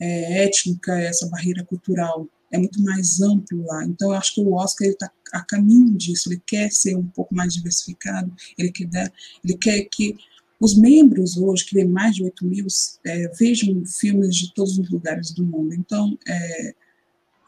é, 0.00 0.44
étnica, 0.44 0.98
essa 1.00 1.26
barreira 1.28 1.64
cultural, 1.64 2.28
é 2.50 2.58
muito 2.58 2.82
mais 2.82 3.20
amplo 3.20 3.64
lá. 3.64 3.84
Então, 3.84 4.10
eu 4.10 4.16
acho 4.16 4.34
que 4.34 4.40
o 4.42 4.52
Oscar 4.52 4.86
está 4.86 5.10
a 5.32 5.42
caminho 5.42 5.96
disso. 5.96 6.28
Ele 6.28 6.42
quer 6.46 6.70
ser 6.70 6.94
um 6.96 7.06
pouco 7.06 7.34
mais 7.34 7.54
diversificado. 7.54 8.30
Ele 8.58 8.70
quer, 8.70 9.12
ele 9.42 9.56
quer 9.56 9.82
que 9.90 10.16
os 10.62 10.76
membros 10.76 11.36
hoje, 11.36 11.64
que 11.64 11.74
tem 11.74 11.86
mais 11.86 12.14
de 12.14 12.22
8 12.22 12.46
mil, 12.46 12.66
é, 13.04 13.28
vejam 13.36 13.84
filmes 13.84 14.36
de 14.36 14.54
todos 14.54 14.78
os 14.78 14.88
lugares 14.88 15.32
do 15.32 15.44
mundo. 15.44 15.74
Então, 15.74 16.16
é, 16.28 16.74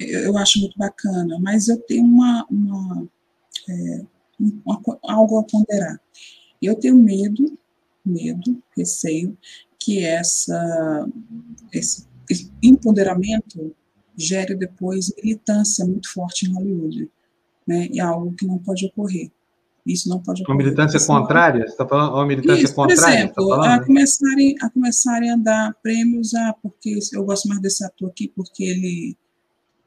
eu 0.00 0.36
acho 0.36 0.58
muito 0.58 0.76
bacana, 0.76 1.38
mas 1.38 1.68
eu 1.68 1.78
tenho 1.78 2.04
uma, 2.04 2.44
uma, 2.50 3.08
é, 3.68 4.02
uma, 4.40 4.82
algo 5.04 5.38
a 5.38 5.44
ponderar. 5.44 6.00
Eu 6.60 6.74
tenho 6.74 6.96
medo, 6.96 7.56
medo, 8.04 8.60
receio, 8.76 9.38
que 9.78 10.04
essa, 10.04 11.08
esse, 11.72 12.08
empoderamento 12.60 13.76
gere 14.16 14.56
depois 14.56 15.12
militância 15.22 15.84
muito 15.84 16.12
forte 16.12 16.46
em 16.46 16.52
Hollywood, 16.52 17.10
né? 17.66 17.88
É 17.94 18.00
algo 18.00 18.34
que 18.34 18.46
não 18.46 18.58
pode 18.58 18.86
ocorrer. 18.86 19.30
Isso 19.86 20.08
não 20.08 20.22
pode 20.22 20.42
ocorrer. 20.42 20.56
Uma 20.56 20.64
militância 20.64 21.06
contrária? 21.06 21.62
Você 21.62 21.72
está 21.72 21.86
falando 21.86 22.14
uma 22.14 22.26
militância 22.26 22.64
Isso, 22.64 22.74
contrária? 22.74 23.28
Por 23.28 23.42
exemplo, 23.42 23.60
tá 23.60 23.74
a, 23.74 23.84
começarem, 23.84 24.54
a 24.62 24.70
começarem 24.70 25.30
a 25.30 25.36
dar 25.36 25.74
prêmios 25.82 26.34
a 26.34 26.54
porque 26.54 26.98
eu 27.12 27.24
gosto 27.24 27.48
mais 27.48 27.60
desse 27.60 27.84
ator 27.84 28.08
aqui 28.08 28.28
porque 28.34 28.64
ele 28.64 29.16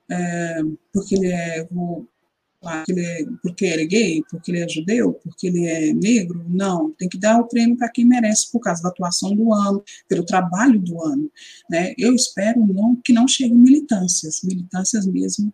é, 0.09 0.61
porque 0.93 1.15
ele 1.15 1.27
é 1.27 1.67
porque 2.59 2.91
ele 2.91 3.05
é, 3.05 3.25
porque 3.41 3.65
ele 3.65 3.83
é 3.83 3.85
gay, 3.85 4.23
porque 4.29 4.51
ele 4.51 4.59
é 4.59 4.67
judeu, 4.67 5.13
porque 5.13 5.47
ele 5.47 5.65
é 5.65 5.93
negro. 5.93 6.45
Não, 6.49 6.91
tem 6.91 7.07
que 7.07 7.17
dar 7.17 7.39
o 7.39 7.47
prêmio 7.47 7.77
para 7.77 7.89
quem 7.89 8.05
merece 8.05 8.51
por 8.51 8.59
causa 8.59 8.81
da 8.81 8.89
atuação 8.89 9.35
do 9.35 9.53
ano, 9.53 9.83
pelo 10.07 10.25
trabalho 10.25 10.79
do 10.79 11.01
ano. 11.03 11.31
Né? 11.69 11.93
Eu 11.97 12.13
espero 12.13 12.65
não, 12.65 12.95
que 12.95 13.13
não 13.13 13.27
cheguem 13.27 13.55
militâncias, 13.55 14.41
militâncias 14.43 15.05
mesmo 15.05 15.53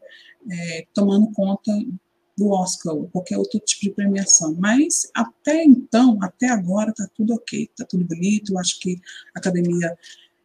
é, 0.50 0.86
tomando 0.94 1.32
conta 1.32 1.72
do 2.38 2.50
Oscar 2.50 2.96
ou 2.96 3.08
qualquer 3.10 3.38
outro 3.38 3.60
tipo 3.60 3.82
de 3.82 3.90
premiação. 3.92 4.56
Mas 4.58 5.10
até 5.14 5.64
então, 5.64 6.18
até 6.22 6.50
agora, 6.50 6.92
está 6.92 7.08
tudo 7.16 7.34
ok, 7.34 7.64
está 7.64 7.86
tudo 7.86 8.06
bonito. 8.06 8.54
Eu 8.54 8.60
acho 8.60 8.80
que 8.80 9.00
a 9.36 9.40
academia 9.40 9.98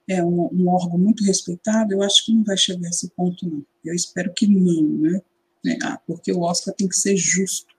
é 0.09 0.25
um, 0.25 0.49
um, 0.53 0.69
órgão 0.69 0.99
muito 0.99 1.25
respeitado. 1.25 1.93
Eu 1.93 2.03
acho 2.03 2.25
que 2.25 2.33
não 2.33 2.45
vai 2.45 2.57
chegar 2.57 2.87
a 2.87 2.91
esse 2.91 3.09
ponto, 3.11 3.49
não. 3.49 3.65
Eu 3.85 3.95
espero 3.95 4.33
que 4.35 4.47
não, 4.47 4.99
né? 4.99 5.21
É, 5.67 5.79
ah, 5.83 6.01
porque 6.07 6.33
o 6.33 6.41
Oscar 6.41 6.75
tem 6.75 6.89
que 6.89 6.97
ser 6.97 7.17
justo. 7.17 7.79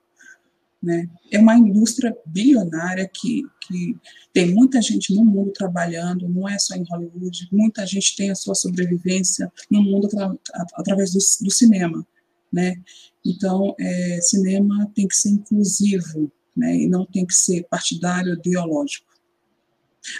Né? 0.82 1.08
É 1.30 1.38
uma 1.38 1.56
indústria 1.56 2.16
bilionária 2.24 3.06
que, 3.06 3.42
que 3.60 3.96
tem 4.32 4.54
muita 4.54 4.80
gente 4.80 5.14
no 5.14 5.24
mundo 5.24 5.52
trabalhando, 5.52 6.28
não 6.28 6.48
é 6.48 6.58
só 6.58 6.74
em 6.74 6.84
Hollywood, 6.84 7.48
muita 7.52 7.84
gente 7.84 8.16
tem 8.16 8.30
a 8.30 8.34
sua 8.34 8.54
sobrevivência 8.54 9.52
no 9.70 9.82
mundo 9.82 10.06
atra, 10.06 10.38
através 10.74 11.10
do, 11.12 11.18
do, 11.18 11.50
cinema. 11.50 12.06
Né? 12.50 12.80
Então, 13.24 13.74
é, 13.78 14.18
cinema 14.22 14.90
tem 14.94 15.06
que 15.06 15.16
ser 15.16 15.30
inclusivo 15.30 16.30
né? 16.56 16.74
e 16.74 16.88
não 16.88 17.04
tem 17.04 17.26
que 17.26 17.34
ser 17.34 17.66
partidário 17.68 18.34
ideológico. 18.34 19.06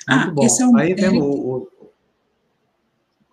Muito 0.09 0.29
ah, 0.29 0.31
bom. 0.31 0.45
esse 0.45 0.63
é 0.63 0.67
um. 0.67 0.77
Aí 0.77 0.95
temos 0.95 1.23
o, 1.23 1.69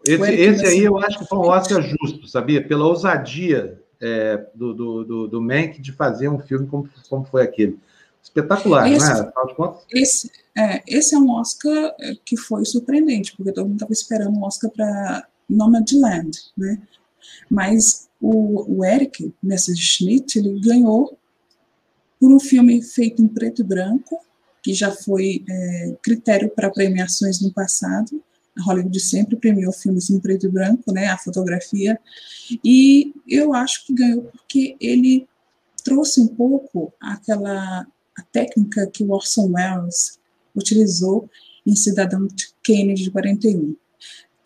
esse, 0.05 0.31
esse 0.31 0.65
aí 0.65 0.83
eu 0.83 0.97
acho 0.97 1.19
que 1.19 1.25
foi 1.25 1.37
um 1.37 1.41
Oscar 1.41 1.81
justo, 1.81 2.27
sabia? 2.27 2.65
Pela 2.65 2.85
ousadia 2.85 3.81
é, 3.99 4.45
do, 4.55 4.73
do, 4.73 5.03
do, 5.03 5.27
do 5.27 5.41
Mank 5.41 5.81
de 5.81 5.91
fazer 5.91 6.29
um 6.29 6.39
filme 6.39 6.67
como, 6.67 6.89
como 7.09 7.25
foi 7.25 7.43
aquele. 7.43 7.77
Espetacular, 8.23 8.91
esse, 8.91 9.05
não 9.05 9.15
é? 9.15 9.21
Afinal 9.21 9.47
de 9.47 9.55
contas. 9.55 9.85
Esse, 9.91 10.31
é, 10.55 10.83
esse 10.87 11.15
é 11.15 11.17
um 11.17 11.31
Oscar 11.31 11.95
é, 11.99 12.13
que 12.25 12.35
foi 12.35 12.65
surpreendente, 12.65 13.35
porque 13.35 13.51
todo 13.51 13.65
mundo 13.65 13.75
estava 13.75 13.93
esperando 13.93 14.37
um 14.37 14.43
Oscar 14.43 14.69
para 14.71 15.27
Nomadland, 15.49 16.31
né? 16.57 16.81
Mas 17.49 18.07
o, 18.19 18.79
o 18.79 18.85
Eric 18.85 19.33
Messerschmidt, 19.41 20.37
ele 20.37 20.59
ganhou 20.59 21.17
por 22.19 22.31
um 22.31 22.39
filme 22.39 22.81
feito 22.81 23.21
em 23.21 23.27
preto 23.27 23.61
e 23.61 23.63
branco, 23.63 24.19
que 24.63 24.73
já 24.73 24.91
foi 24.91 25.43
é, 25.47 25.95
critério 26.01 26.49
para 26.49 26.71
premiações 26.71 27.39
no 27.41 27.53
passado, 27.53 28.21
a 28.57 28.63
Hollywood 28.63 28.99
sempre 28.99 29.35
premiou 29.35 29.71
filmes 29.71 30.09
em 30.09 30.19
preto 30.19 30.47
e 30.47 30.49
branco, 30.49 30.91
né, 30.91 31.07
a 31.07 31.17
fotografia, 31.17 31.99
e 32.63 33.13
eu 33.27 33.53
acho 33.53 33.85
que 33.85 33.93
ganhou 33.93 34.23
porque 34.23 34.75
ele 34.79 35.27
trouxe 35.83 36.19
um 36.19 36.27
pouco 36.27 36.91
aquela 36.99 37.85
a 38.17 38.23
técnica 38.31 38.87
que 38.87 39.03
o 39.03 39.11
Orson 39.11 39.51
Welles 39.53 40.19
utilizou 40.55 41.29
em 41.65 41.75
Cidadão 41.75 42.27
Kane 42.63 42.95
de 42.95 43.11
41. 43.11 43.75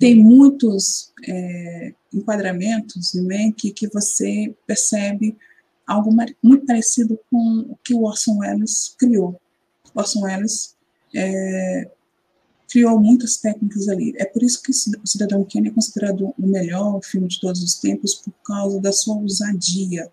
Tem 0.01 0.15
muitos 0.15 1.11
é, 1.27 1.93
enquadramentos 2.11 3.13
em 3.13 3.21
Mank 3.21 3.69
que 3.69 3.87
você 3.87 4.51
percebe 4.65 5.37
algo 5.85 6.11
muito 6.41 6.65
parecido 6.65 7.19
com 7.29 7.67
o 7.69 7.77
que 7.83 7.93
o 7.93 8.05
Orson 8.05 8.39
Welles 8.39 8.95
criou. 8.97 9.39
Orson 9.93 10.21
Welles 10.21 10.75
é, 11.15 11.87
criou 12.67 12.99
muitas 12.99 13.37
técnicas 13.37 13.87
ali. 13.87 14.11
É 14.17 14.25
por 14.25 14.41
isso 14.41 14.63
que 14.63 14.71
o 14.71 15.07
Cidadão 15.07 15.45
Kane 15.45 15.67
é 15.67 15.71
considerado 15.71 16.33
o 16.35 16.47
melhor 16.47 16.99
filme 17.03 17.27
de 17.27 17.39
todos 17.39 17.61
os 17.61 17.75
tempos, 17.75 18.15
por 18.15 18.33
causa 18.43 18.81
da 18.81 18.91
sua 18.91 19.17
ousadia, 19.17 20.09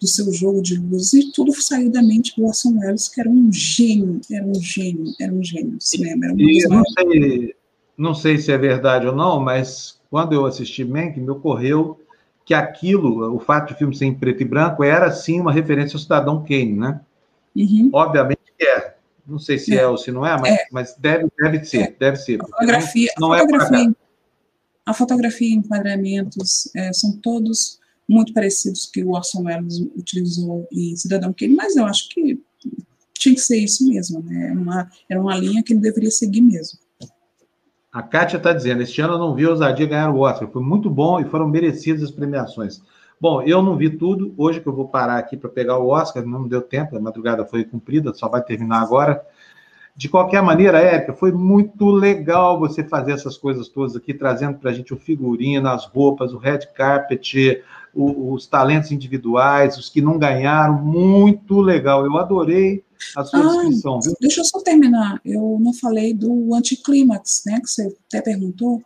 do 0.00 0.06
seu 0.06 0.32
jogo 0.32 0.62
de 0.62 0.76
luz, 0.76 1.12
e 1.12 1.32
tudo 1.32 1.52
saiu 1.60 1.90
da 1.90 2.00
mente 2.00 2.36
do 2.36 2.46
Orson 2.46 2.78
Welles, 2.78 3.08
que 3.08 3.20
era 3.20 3.28
um 3.28 3.52
gênio, 3.52 4.20
era 4.30 4.46
um 4.46 4.54
gênio, 4.54 5.12
era 5.20 5.32
um 5.32 5.42
gênio 5.42 5.72
do 5.72 5.82
cinema. 5.82 6.26
Era 6.26 6.34
um 6.34 6.38
e 6.38 6.68
não 6.68 6.84
sei, 6.84 7.56
não 7.96 8.14
sei 8.14 8.38
se 8.38 8.50
é 8.52 8.58
verdade 8.58 9.06
ou 9.06 9.14
não, 9.14 9.40
mas 9.40 10.00
quando 10.10 10.32
eu 10.32 10.46
assisti 10.46 10.84
Mank, 10.84 11.18
me 11.18 11.30
ocorreu 11.30 12.00
que 12.44 12.52
aquilo, 12.52 13.34
o 13.34 13.40
fato 13.40 13.72
de 13.72 13.78
filme 13.78 13.96
ser 13.96 14.06
em 14.06 14.14
preto 14.14 14.42
e 14.42 14.44
branco, 14.44 14.84
era 14.84 15.10
sim 15.10 15.40
uma 15.40 15.52
referência 15.52 15.96
ao 15.96 16.00
Cidadão 16.00 16.44
Kane, 16.44 16.74
né? 16.74 17.00
Uhum. 17.56 17.90
Obviamente 17.92 18.40
que 18.58 18.64
é. 18.64 18.94
Não 19.26 19.38
sei 19.38 19.58
se 19.58 19.74
é, 19.74 19.80
é 19.80 19.86
ou 19.88 19.96
se 19.96 20.12
não 20.12 20.26
é, 20.26 20.38
mas, 20.38 20.52
é. 20.52 20.66
mas 20.70 20.94
deve, 20.98 21.28
deve 21.38 21.64
ser, 21.64 21.82
é. 21.82 21.96
deve 21.98 22.16
ser. 22.16 22.42
A 22.42 22.44
fotografia, 22.44 23.10
não, 23.18 23.32
a, 23.32 23.38
é 23.38 23.40
fotografia, 23.40 23.90
é 23.90 23.94
a 24.84 24.94
fotografia 24.94 25.48
e 25.48 25.54
enquadramentos 25.54 26.70
é, 26.76 26.92
são 26.92 27.16
todos 27.16 27.80
muito 28.06 28.34
parecidos 28.34 28.86
que 28.86 29.02
o 29.02 29.12
Orson 29.12 29.44
Welles 29.44 29.78
utilizou 29.96 30.68
em 30.70 30.94
Cidadão 30.94 31.32
Kane, 31.32 31.54
mas 31.54 31.74
eu 31.74 31.86
acho 31.86 32.08
que 32.10 32.38
tinha 33.14 33.34
que 33.34 33.40
ser 33.40 33.56
isso 33.56 33.88
mesmo, 33.88 34.22
né? 34.22 34.48
Era 34.50 34.60
uma, 34.60 34.90
era 35.08 35.20
uma 35.20 35.36
linha 35.36 35.62
que 35.62 35.72
ele 35.72 35.80
deveria 35.80 36.10
seguir 36.10 36.42
mesmo. 36.42 36.78
A 37.94 38.02
Kátia 38.02 38.38
está 38.38 38.52
dizendo, 38.52 38.82
este 38.82 39.00
ano 39.00 39.14
eu 39.14 39.18
não 39.18 39.36
vi 39.36 39.44
a 39.44 39.50
ousadia 39.50 39.86
ganhar 39.86 40.10
o 40.10 40.18
Oscar, 40.18 40.48
foi 40.48 40.60
muito 40.60 40.90
bom 40.90 41.20
e 41.20 41.24
foram 41.24 41.46
merecidas 41.46 42.02
as 42.02 42.10
premiações. 42.10 42.82
Bom, 43.20 43.40
eu 43.42 43.62
não 43.62 43.76
vi 43.76 43.88
tudo. 43.88 44.34
Hoje 44.36 44.60
que 44.60 44.66
eu 44.66 44.74
vou 44.74 44.88
parar 44.88 45.16
aqui 45.16 45.36
para 45.36 45.48
pegar 45.48 45.78
o 45.78 45.86
Oscar, 45.86 46.26
não 46.26 46.48
deu 46.48 46.60
tempo, 46.60 46.96
a 46.96 47.00
madrugada 47.00 47.44
foi 47.44 47.62
cumprida, 47.62 48.12
só 48.12 48.28
vai 48.28 48.42
terminar 48.42 48.82
agora. 48.82 49.24
De 49.94 50.08
qualquer 50.08 50.42
maneira, 50.42 50.80
Érica, 50.80 51.12
foi 51.12 51.30
muito 51.30 51.88
legal 51.88 52.58
você 52.58 52.82
fazer 52.82 53.12
essas 53.12 53.38
coisas 53.38 53.68
todas 53.68 53.94
aqui, 53.94 54.12
trazendo 54.12 54.58
para 54.58 54.70
a 54.70 54.74
gente 54.74 54.92
o 54.92 54.96
figurino, 54.96 55.68
as 55.68 55.86
roupas, 55.86 56.32
o 56.32 56.36
red 56.36 56.66
carpet, 56.74 57.62
o, 57.94 58.34
os 58.34 58.48
talentos 58.48 58.90
individuais, 58.90 59.78
os 59.78 59.88
que 59.88 60.02
não 60.02 60.18
ganharam. 60.18 60.82
Muito 60.82 61.60
legal. 61.60 62.04
Eu 62.04 62.18
adorei 62.18 62.82
a 63.16 63.24
sua 63.24 63.40
ah, 63.40 63.62
descrição. 63.62 64.00
Viu? 64.00 64.14
Deixa 64.20 64.40
eu 64.40 64.44
só 64.44 64.60
terminar. 64.60 65.20
Eu 65.24 65.58
não 65.60 65.72
falei 65.72 66.14
do 66.14 66.54
anticlímax, 66.54 67.42
né? 67.46 67.60
Que 67.60 67.68
você 67.68 67.96
até 68.08 68.20
perguntou. 68.20 68.82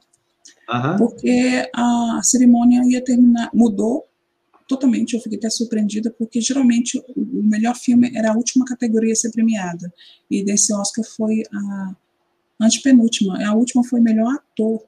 Uhum. 0.70 0.96
Porque 0.98 1.68
a 1.74 2.20
cerimônia 2.22 2.82
ia 2.84 3.02
terminar, 3.02 3.50
mudou 3.54 4.08
totalmente, 4.68 5.14
eu 5.14 5.20
fiquei 5.20 5.38
até 5.38 5.48
surpreendida, 5.48 6.14
porque 6.16 6.40
geralmente 6.42 7.02
o 7.16 7.42
melhor 7.42 7.74
filme 7.74 8.12
era 8.14 8.30
a 8.30 8.36
última 8.36 8.66
categoria 8.66 9.14
a 9.14 9.16
ser 9.16 9.32
premiada, 9.32 9.90
e 10.30 10.44
desse 10.44 10.74
Oscar 10.74 11.04
foi 11.04 11.42
a 11.50 11.96
antepenúltima, 12.60 13.42
a 13.44 13.54
última 13.54 13.82
foi 13.82 14.00
melhor 14.00 14.30
ator. 14.34 14.82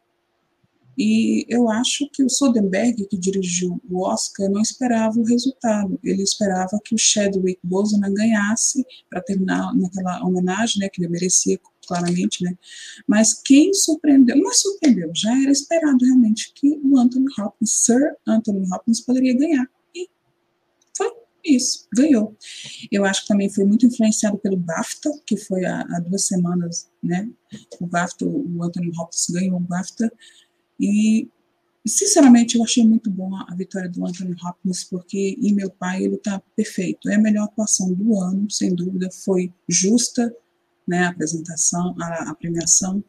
E 1.03 1.47
eu 1.49 1.71
acho 1.71 2.07
que 2.13 2.23
o 2.23 2.29
Soderbergh, 2.29 3.07
que 3.07 3.17
dirigiu 3.17 3.81
o 3.89 4.03
Oscar, 4.03 4.51
não 4.51 4.61
esperava 4.61 5.19
o 5.19 5.25
resultado. 5.25 5.99
Ele 6.05 6.23
esperava 6.23 6.79
que 6.85 6.95
o 6.95 6.99
Chadwick 6.99 7.59
Boseman 7.65 8.13
ganhasse 8.13 8.85
para 9.09 9.23
terminar 9.23 9.75
naquela 9.75 10.23
homenagem, 10.23 10.79
né, 10.79 10.91
que 10.91 11.01
ele 11.01 11.09
merecia 11.09 11.59
claramente, 11.87 12.45
né? 12.45 12.55
Mas 13.09 13.33
quem 13.33 13.73
surpreendeu, 13.73 14.37
não 14.37 14.51
é 14.51 14.53
surpreendeu, 14.53 15.11
já 15.15 15.33
era 15.41 15.51
esperado 15.51 16.05
realmente 16.05 16.53
que 16.55 16.79
o 16.85 16.99
Anthony 16.99 17.25
Hopkins, 17.39 17.83
Sir 17.83 18.15
Anthony 18.29 18.71
Hopkins, 18.71 19.01
poderia 19.01 19.35
ganhar. 19.35 19.67
E 19.95 20.07
foi 20.95 21.11
isso, 21.43 21.89
ganhou. 21.97 22.37
Eu 22.93 23.07
acho 23.07 23.23
que 23.23 23.29
também 23.29 23.49
foi 23.49 23.65
muito 23.65 23.87
influenciado 23.87 24.37
pelo 24.37 24.59
BAFTA, 24.59 25.11
que 25.25 25.39
foi 25.39 25.65
há, 25.65 25.81
há 25.81 26.01
duas 26.01 26.27
semanas, 26.27 26.91
né? 27.03 27.27
O 27.81 27.87
BAFTA, 27.87 28.27
o 28.27 28.63
Anthony 28.63 28.93
Hopkins 28.99 29.31
ganhou 29.31 29.57
o 29.57 29.61
BAFTA. 29.61 30.13
E 30.81 31.29
sinceramente, 31.87 32.57
eu 32.57 32.65
achei 32.65 32.87
muito 32.87 33.11
bom 33.11 33.35
a, 33.37 33.55
vitória 33.55 33.89
do 33.89 34.07
Anthony 34.07 34.35
Hopkins, 34.43 34.85
porque 34.85 35.37
em 35.41 35.53
meu 35.53 35.71
pai 35.71 36.05
ele 36.05 36.17
está 36.17 36.41
perfeito. 36.57 37.09
É 37.09 37.17
a 37.17 37.21
melhor 37.21 37.45
atuação 37.45 37.93
do 37.93 38.19
ano, 38.19 38.51
sem 38.51 38.75
dúvida, 38.75 39.11
foi 39.11 39.53
justa, 39.69 40.35
né, 40.87 41.05
a 41.05 41.09
apresentação, 41.09 41.95
a, 42.01 42.31
a 42.31 42.35
premiação, 42.35 43.03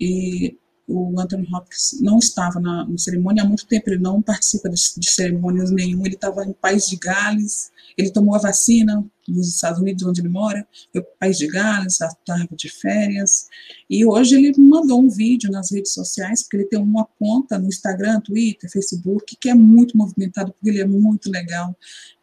e 0.00 0.56
o 0.88 1.20
Anthony 1.20 1.46
Hopkins 1.52 2.00
não 2.00 2.18
estava 2.18 2.58
na, 2.58 2.86
na, 2.86 2.98
cerimônia 2.98 3.42
há 3.42 3.46
muito 3.46 3.66
tempo, 3.66 3.90
ele 3.90 4.00
não 4.00 4.22
participa 4.22 4.70
de, 4.70 4.80
de 4.96 5.10
cerimônias 5.10 5.70
nenhuma, 5.70 6.06
ele 6.06 6.14
estava 6.14 6.44
em 6.44 6.52
País 6.54 6.86
de 6.88 6.96
Gales, 6.96 7.70
ele 7.96 8.10
tomou 8.10 8.34
a 8.34 8.38
vacina 8.38 9.04
nos 9.28 9.48
Estados 9.48 9.78
Unidos, 9.78 10.02
onde 10.04 10.22
ele 10.22 10.30
mora, 10.30 10.66
foi 10.90 11.02
País 11.20 11.36
de 11.36 11.46
Gales, 11.46 12.00
estava 12.00 12.48
de 12.56 12.68
férias, 12.70 13.46
e 13.90 14.06
hoje 14.06 14.36
ele 14.36 14.54
mandou 14.58 15.02
um 15.02 15.10
vídeo 15.10 15.50
nas 15.50 15.70
redes 15.70 15.92
sociais, 15.92 16.42
porque 16.42 16.56
ele 16.56 16.66
tem 16.66 16.78
uma 16.78 17.06
conta 17.18 17.58
no 17.58 17.68
Instagram, 17.68 18.20
Twitter, 18.22 18.70
Facebook, 18.70 19.36
que 19.38 19.50
é 19.50 19.54
muito 19.54 19.96
movimentado, 19.96 20.52
porque 20.52 20.70
ele 20.70 20.80
é 20.80 20.86
muito 20.86 21.30
legal, 21.30 21.76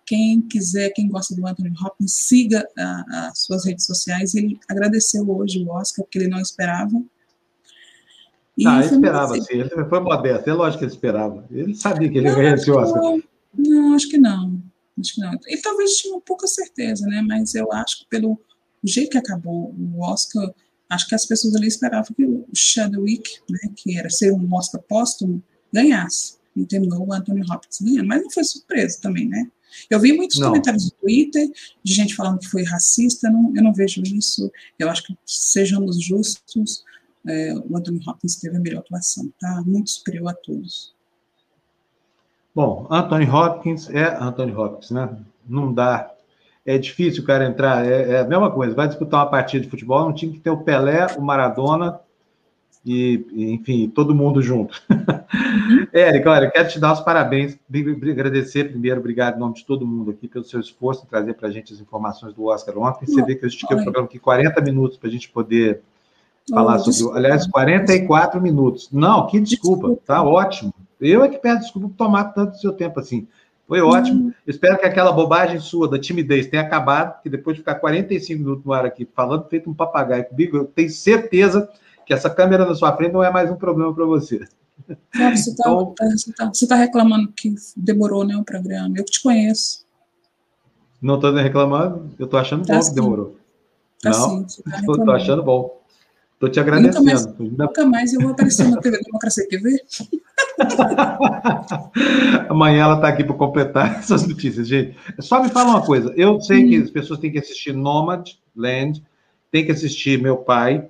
quem 0.05 0.41
quiser, 0.41 0.91
quem 0.91 1.07
gosta 1.07 1.35
do 1.35 1.47
Anthony 1.47 1.73
Hopkins, 1.81 2.13
siga 2.13 2.67
as 2.77 3.39
suas 3.39 3.65
redes 3.65 3.85
sociais. 3.85 4.35
Ele 4.35 4.59
agradeceu 4.69 5.27
hoje 5.27 5.63
o 5.63 5.69
Oscar, 5.69 6.05
porque 6.05 6.19
ele 6.19 6.27
não 6.27 6.39
esperava. 6.39 7.03
E 8.57 8.65
ah, 8.65 8.77
ele 8.77 8.85
esperava, 8.85 9.41
sim. 9.41 9.53
Ele 9.53 9.69
foi 9.69 9.99
modesto. 9.99 10.49
É 10.49 10.53
lógico 10.53 10.79
que 10.79 10.85
ele 10.85 10.93
esperava. 10.93 11.45
Ele 11.51 11.75
sabia 11.75 12.09
que 12.09 12.17
ele 12.17 12.27
ia 12.27 12.35
ganhar 12.35 12.55
esse 12.55 12.71
Oscar. 12.71 13.01
Não, 13.01 13.21
não, 13.53 13.93
acho 13.93 14.09
que 14.09 14.17
não. 14.17 14.61
Acho 14.99 15.15
que 15.15 15.21
não. 15.21 15.31
Ele 15.45 15.61
talvez 15.61 15.97
tinha 15.97 16.15
um 16.15 16.21
pouca 16.21 16.47
certeza, 16.47 17.05
né? 17.07 17.21
Mas 17.21 17.53
eu 17.53 17.71
acho 17.73 17.99
que 17.99 18.05
pelo 18.09 18.39
jeito 18.83 19.11
que 19.11 19.17
acabou 19.17 19.75
o 19.77 20.01
Oscar, 20.01 20.53
acho 20.89 21.07
que 21.07 21.15
as 21.15 21.25
pessoas 21.25 21.55
ali 21.55 21.67
esperavam 21.67 22.15
que 22.15 22.23
o 22.23 22.45
Chadwick, 22.53 23.39
né, 23.49 23.71
que 23.75 23.97
era 23.97 24.09
ser 24.09 24.31
um 24.31 24.53
Oscar 24.53 24.81
póstumo, 24.81 25.43
ganhasse. 25.71 26.35
E 26.55 26.65
terminou 26.65 27.05
o 27.05 27.13
Anthony 27.13 27.41
Hopkins 27.41 27.81
ganhando. 27.81 28.07
Mas 28.07 28.23
não 28.23 28.31
foi 28.31 28.43
surpresa 28.45 28.99
também, 29.01 29.27
né? 29.27 29.49
Eu 29.89 29.99
vi 29.99 30.13
muitos 30.13 30.39
não. 30.39 30.47
comentários 30.47 30.85
no 30.85 30.91
Twitter 30.91 31.49
de 31.83 31.93
gente 31.93 32.15
falando 32.15 32.39
que 32.39 32.47
foi 32.47 32.63
racista, 32.63 33.29
não, 33.29 33.51
eu 33.53 33.61
não 33.61 33.73
vejo 33.73 34.01
isso. 34.03 34.49
Eu 34.79 34.89
acho 34.89 35.03
que, 35.05 35.17
sejamos 35.25 36.01
justos, 36.01 36.83
é, 37.27 37.53
o 37.53 37.77
Anthony 37.77 37.99
Hopkins 38.07 38.35
teve 38.37 38.57
a 38.57 38.59
melhor 38.59 38.79
atuação, 38.79 39.31
tá? 39.39 39.63
Muito 39.65 39.89
superior 39.89 40.29
a 40.29 40.33
todos. 40.33 40.93
Bom, 42.53 42.87
Anthony 42.89 43.29
Hopkins 43.29 43.89
é 43.89 44.15
Anthony 44.17 44.53
Hopkins, 44.53 44.91
né? 44.91 45.17
Não 45.47 45.73
dá. 45.73 46.11
É 46.65 46.77
difícil 46.77 47.23
o 47.23 47.25
cara 47.25 47.45
entrar. 47.45 47.85
É, 47.85 48.11
é 48.11 48.19
a 48.19 48.25
mesma 48.25 48.49
coisa. 48.49 48.73
Vai 48.73 48.87
disputar 48.87 49.19
uma 49.21 49.29
partida 49.29 49.63
de 49.63 49.69
futebol, 49.69 50.05
não 50.05 50.13
tinha 50.13 50.31
que 50.31 50.39
ter 50.39 50.49
o 50.49 50.63
Pelé, 50.63 51.07
o 51.17 51.21
Maradona 51.21 51.99
e, 52.85 53.25
enfim, 53.53 53.89
todo 53.89 54.15
mundo 54.15 54.41
junto. 54.41 54.81
Uhum. 54.89 55.87
Érica, 55.91 56.31
olha, 56.31 56.51
quero 56.51 56.69
te 56.69 56.79
dar 56.79 56.93
os 56.93 57.01
parabéns, 57.01 57.57
agradecer 57.69 58.65
primeiro, 58.65 58.99
obrigado 58.99 59.35
em 59.35 59.39
nome 59.39 59.55
de 59.55 59.65
todo 59.65 59.85
mundo 59.85 60.11
aqui 60.11 60.27
pelo 60.27 60.45
seu 60.45 60.59
esforço 60.59 61.03
em 61.03 61.07
trazer 61.07 61.33
para 61.33 61.47
a 61.47 61.51
gente 61.51 61.73
as 61.73 61.79
informações 61.79 62.33
do 62.33 62.45
Oscar 62.45 62.77
ontem. 62.77 63.07
Você 63.07 63.23
vê 63.23 63.35
que 63.35 63.43
eu 63.43 63.49
estiquei 63.49 63.75
o 63.75 63.81
programa 63.81 64.07
aqui 64.07 64.19
40 64.19 64.61
minutos 64.61 64.97
para 64.97 65.09
a 65.09 65.11
gente 65.11 65.29
poder 65.29 65.81
falar 66.49 66.79
sobre. 66.79 66.91
Desculpa. 66.91 67.17
Aliás, 67.17 67.47
44 67.47 68.41
minutos. 68.41 68.89
Não, 68.91 69.27
que 69.27 69.39
desculpa, 69.39 69.87
desculpa. 69.87 70.01
tá 70.05 70.23
ótimo. 70.23 70.73
Eu 70.99 71.23
é 71.23 71.29
que 71.29 71.37
peço 71.37 71.61
desculpa 71.61 71.89
por 71.89 71.95
tomar 71.95 72.25
tanto 72.25 72.57
seu 72.57 72.73
tempo 72.73 72.99
assim. 72.99 73.27
Foi 73.67 73.81
ótimo. 73.81 74.27
Hum. 74.27 74.33
Espero 74.45 74.77
que 74.77 74.85
aquela 74.85 75.11
bobagem 75.11 75.59
sua 75.59 75.89
da 75.89 75.99
timidez 75.99 76.47
tenha 76.47 76.61
acabado, 76.61 77.21
que 77.21 77.29
depois 77.29 77.55
de 77.55 77.61
ficar 77.61 77.75
45 77.75 78.39
minutos 78.39 78.65
no 78.65 78.73
ar 78.73 78.85
aqui 78.85 79.07
falando 79.15 79.47
feito 79.49 79.69
um 79.69 79.73
papagaio 79.73 80.25
comigo, 80.25 80.57
eu 80.57 80.65
tenho 80.65 80.89
certeza 80.89 81.67
que 82.05 82.13
essa 82.13 82.29
câmera 82.29 82.65
na 82.65 82.75
sua 82.75 82.95
frente 82.95 83.13
não 83.13 83.23
é 83.23 83.31
mais 83.31 83.49
um 83.49 83.55
problema 83.55 83.93
para 83.93 84.05
você. 84.05 84.47
Sabe, 85.15 85.37
você 85.37 85.49
está 85.49 85.69
então, 85.69 85.95
tá, 85.95 86.05
tá, 86.37 86.51
tá 86.67 86.75
reclamando 86.75 87.31
que 87.31 87.55
demorou 87.75 88.23
né, 88.23 88.35
o 88.35 88.43
programa. 88.43 88.93
Eu 88.95 89.03
que 89.03 89.11
te 89.11 89.23
conheço. 89.23 89.85
Não 91.01 91.15
estou 91.15 91.33
reclamando, 91.33 92.09
eu 92.19 92.25
estou 92.25 92.39
achando 92.39 92.65
tá 92.65 92.75
bom 92.75 92.81
sim. 92.81 92.89
que 92.89 92.95
demorou. 92.95 93.35
Tá 94.01 94.09
não, 94.11 94.41
estou 94.43 95.05
tá 95.05 95.13
achando 95.15 95.43
bom. 95.43 95.81
Estou 96.35 96.49
te 96.49 96.59
agradecendo. 96.59 97.05
Nunca 97.05 97.15
mais, 97.15 97.63
nunca 97.63 97.85
mais 97.85 98.13
eu 98.13 98.19
vou 98.19 98.31
aparecer 98.31 98.67
na 98.67 98.77
TV 98.81 99.01
Democracia 99.01 99.47
TV. 99.47 99.81
Amanhã 102.49 102.83
ela 102.83 102.95
está 102.95 103.07
aqui 103.07 103.23
para 103.23 103.35
completar 103.35 103.95
essas 103.99 104.27
notícias, 104.27 104.67
gente. 104.67 104.97
Só 105.19 105.41
me 105.41 105.49
fala 105.49 105.69
uma 105.69 105.85
coisa. 105.85 106.13
Eu 106.17 106.41
sei 106.41 106.65
hum. 106.65 106.69
que 106.69 106.75
as 106.77 106.89
pessoas 106.89 107.19
têm 107.19 107.31
que 107.31 107.39
assistir 107.39 107.73
Nomad 107.73 108.31
Land, 108.53 109.01
tem 109.49 109.65
que 109.65 109.71
assistir 109.71 110.21
Meu 110.21 110.35
Pai, 110.35 110.85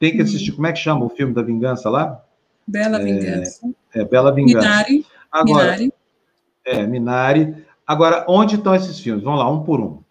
tem 0.00 0.16
que 0.16 0.22
assistir. 0.22 0.50
Hum. 0.50 0.56
Como 0.56 0.66
é 0.66 0.72
que 0.72 0.80
chama 0.80 1.04
o 1.04 1.08
filme 1.08 1.32
da 1.32 1.42
Vingança 1.42 1.88
lá? 1.88 2.20
Bela 2.66 3.00
é, 3.00 3.04
Vingança. 3.04 3.70
É, 3.94 4.04
Bela 4.04 4.34
Vingança. 4.34 4.66
Minari. 4.66 5.06
Agora, 5.30 5.64
Minari. 5.64 5.92
É, 6.64 6.86
Minari. 6.86 7.54
Agora, 7.86 8.26
onde 8.28 8.56
estão 8.56 8.74
esses 8.74 8.98
filmes? 8.98 9.22
Vamos 9.22 9.38
lá, 9.38 9.48
um 9.48 9.62
por 9.62 9.80
um. 9.80 10.02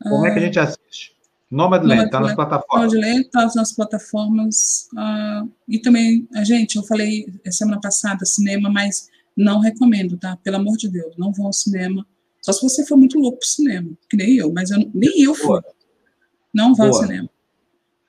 Como 0.00 0.24
ah. 0.24 0.28
é 0.28 0.30
que 0.30 0.38
a 0.38 0.42
ah. 0.42 0.44
gente 0.44 0.58
assiste? 0.60 1.17
Nomadland, 1.50 2.04
está 2.04 2.20
nas 2.20 2.34
plataformas. 2.34 2.92
Nomadland 2.92 3.20
está 3.20 3.44
nas 3.54 3.72
plataformas. 3.72 4.88
Uh, 4.92 5.50
e 5.66 5.78
também, 5.78 6.28
a 6.34 6.44
gente, 6.44 6.76
eu 6.76 6.82
falei 6.82 7.26
semana 7.50 7.80
passada, 7.80 8.24
cinema, 8.26 8.68
mas 8.70 9.08
não 9.36 9.60
recomendo, 9.60 10.16
tá? 10.18 10.36
Pelo 10.42 10.56
amor 10.56 10.76
de 10.76 10.88
Deus, 10.88 11.16
não 11.16 11.32
vão 11.32 11.46
ao 11.46 11.52
cinema. 11.52 12.06
Só 12.42 12.52
se 12.52 12.62
você 12.62 12.84
for 12.84 12.96
muito 12.96 13.18
louco 13.18 13.38
pro 13.38 13.48
cinema, 13.48 13.90
que 14.08 14.16
nem 14.16 14.36
eu, 14.36 14.52
mas 14.52 14.70
eu, 14.70 14.90
nem 14.94 15.22
eu 15.22 15.34
fui. 15.34 15.60
Não 16.52 16.74
vá 16.74 16.86
ao 16.86 16.94
cinema. 16.94 17.28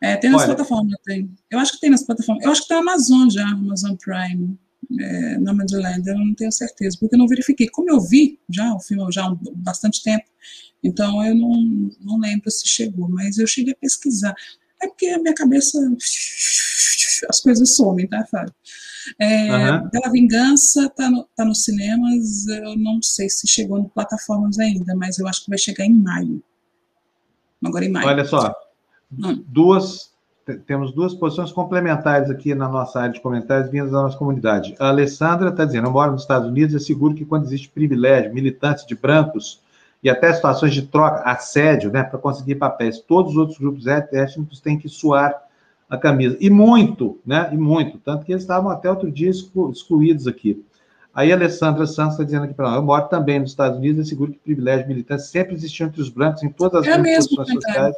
É, 0.02 0.16
tem 0.16 0.30
nas 0.30 0.42
Olha, 0.42 0.56
plataformas, 0.56 0.96
tem. 1.04 1.30
Eu 1.52 1.60
acho 1.60 1.74
que 1.74 1.82
tem 1.82 1.90
nas 1.90 2.04
plataformas. 2.04 2.44
Eu 2.44 2.52
acho 2.52 2.62
que 2.62 2.68
tem 2.70 2.84
na 2.84 2.92
Amazon 2.92 3.30
já, 3.30 3.48
Amazon 3.48 3.96
Prime, 3.96 4.58
é, 4.98 5.38
Nomadland, 5.38 6.08
eu 6.08 6.18
não 6.18 6.34
tenho 6.34 6.52
certeza, 6.52 6.98
porque 7.00 7.16
eu 7.16 7.20
não 7.20 7.28
verifiquei. 7.28 7.68
Como 7.70 7.90
eu 7.90 8.00
vi 8.02 8.40
já 8.50 8.74
o 8.74 8.80
filme 8.80 9.12
já 9.12 9.26
há 9.26 9.38
bastante 9.56 10.02
tempo, 10.02 10.26
então 10.84 11.24
eu 11.26 11.36
não, 11.36 11.92
não 12.02 12.20
lembro 12.20 12.50
se 12.50 12.68
chegou, 12.68 13.10
mas 13.10 13.38
eu 13.38 13.46
cheguei 13.46 13.74
a 13.74 13.78
pesquisar. 13.78 14.34
É 14.82 14.88
porque 14.88 15.08
a 15.08 15.20
minha 15.20 15.34
cabeça. 15.34 15.78
As 17.30 17.42
coisas 17.42 17.76
somem, 17.76 18.08
tá, 18.08 18.26
Fábio? 18.26 18.54
É, 19.20 19.52
uhum. 19.52 19.90
Bela 19.90 20.12
Vingança 20.12 20.90
tá, 20.90 21.10
no, 21.10 21.28
tá 21.36 21.44
nos 21.44 21.64
cinemas, 21.66 22.48
eu 22.48 22.78
não 22.78 23.02
sei 23.02 23.30
se 23.30 23.48
chegou 23.48 23.78
em 23.78 23.90
plataformas 23.90 24.58
ainda, 24.58 24.96
mas 24.96 25.20
eu 25.20 25.28
acho 25.28 25.44
que 25.44 25.50
vai 25.50 25.58
chegar 25.58 25.86
em 25.86 25.94
maio. 25.94 26.42
Agora 27.64 27.86
em 27.86 27.90
maio. 27.90 28.08
Olha 28.08 28.26
só, 28.26 28.54
hum. 29.12 29.44
duas, 29.48 30.14
temos 30.58 30.92
duas 30.92 31.14
posições 31.14 31.52
complementares 31.52 32.30
aqui 32.30 32.54
na 32.56 32.68
nossa 32.68 33.00
área 33.00 33.14
de 33.14 33.22
comentários 33.22 33.70
vindas 33.70 33.92
da 33.92 34.02
nossa 34.02 34.18
comunidade. 34.18 34.76
A 34.80 34.90
Alessandra 34.90 35.50
está 35.50 35.66
dizendo: 35.66 35.88
eu 35.88 35.92
moro 35.92 36.12
nos 36.12 36.22
Estados 36.22 36.48
Unidos, 36.48 36.76
é 36.76 36.80
seguro 36.80 37.16
que 37.16 37.26
quando 37.26 37.46
existe 37.46 37.70
privilégio, 37.70 38.34
militantes 38.34 38.86
de 38.86 38.96
brancos 38.96 39.62
e 40.02 40.10
até 40.10 40.32
situações 40.34 40.74
de 40.74 40.84
troca, 40.84 41.22
assédio, 41.24 41.92
né, 41.92 42.04
para 42.04 42.18
conseguir 42.18 42.56
papéis. 42.56 43.00
Todos 43.00 43.32
os 43.32 43.38
outros 43.38 43.58
grupos 43.58 43.86
étnicos 43.88 44.62
têm 44.62 44.78
que 44.78 44.88
suar 44.88 45.36
a 45.90 45.98
camisa. 45.98 46.38
E 46.40 46.50
muito, 46.50 47.20
né? 47.26 47.50
E 47.52 47.58
muito. 47.58 47.98
Tanto 47.98 48.26
que 48.26 48.32
eles 48.32 48.44
estavam 48.44 48.70
até 48.70 48.90
outro 48.90 49.12
dia 49.12 49.30
excluídos 49.30 50.28
aqui. 50.28 50.64
Aí 51.14 51.32
a 51.32 51.36
Alessandra 51.36 51.86
Santos 51.88 52.14
está 52.14 52.24
dizendo 52.24 52.46
aqui 52.46 52.54
para 52.54 52.68
nós, 52.70 52.76
eu 52.76 52.84
moro 52.84 53.08
também 53.08 53.40
nos 53.40 53.50
Estados 53.50 53.78
Unidos, 53.78 54.06
é 54.06 54.10
seguro 54.10 54.32
que 54.32 54.38
privilégio 54.38 54.88
militante 54.88 55.24
sempre 55.24 55.56
existiu 55.56 55.88
entre 55.88 56.02
os 56.02 56.10
brancos 56.10 56.44
em 56.44 56.50
todas 56.50 56.88
as 56.88 56.88
é 56.88 57.16
posições 57.16 57.52
sociais. 57.52 57.96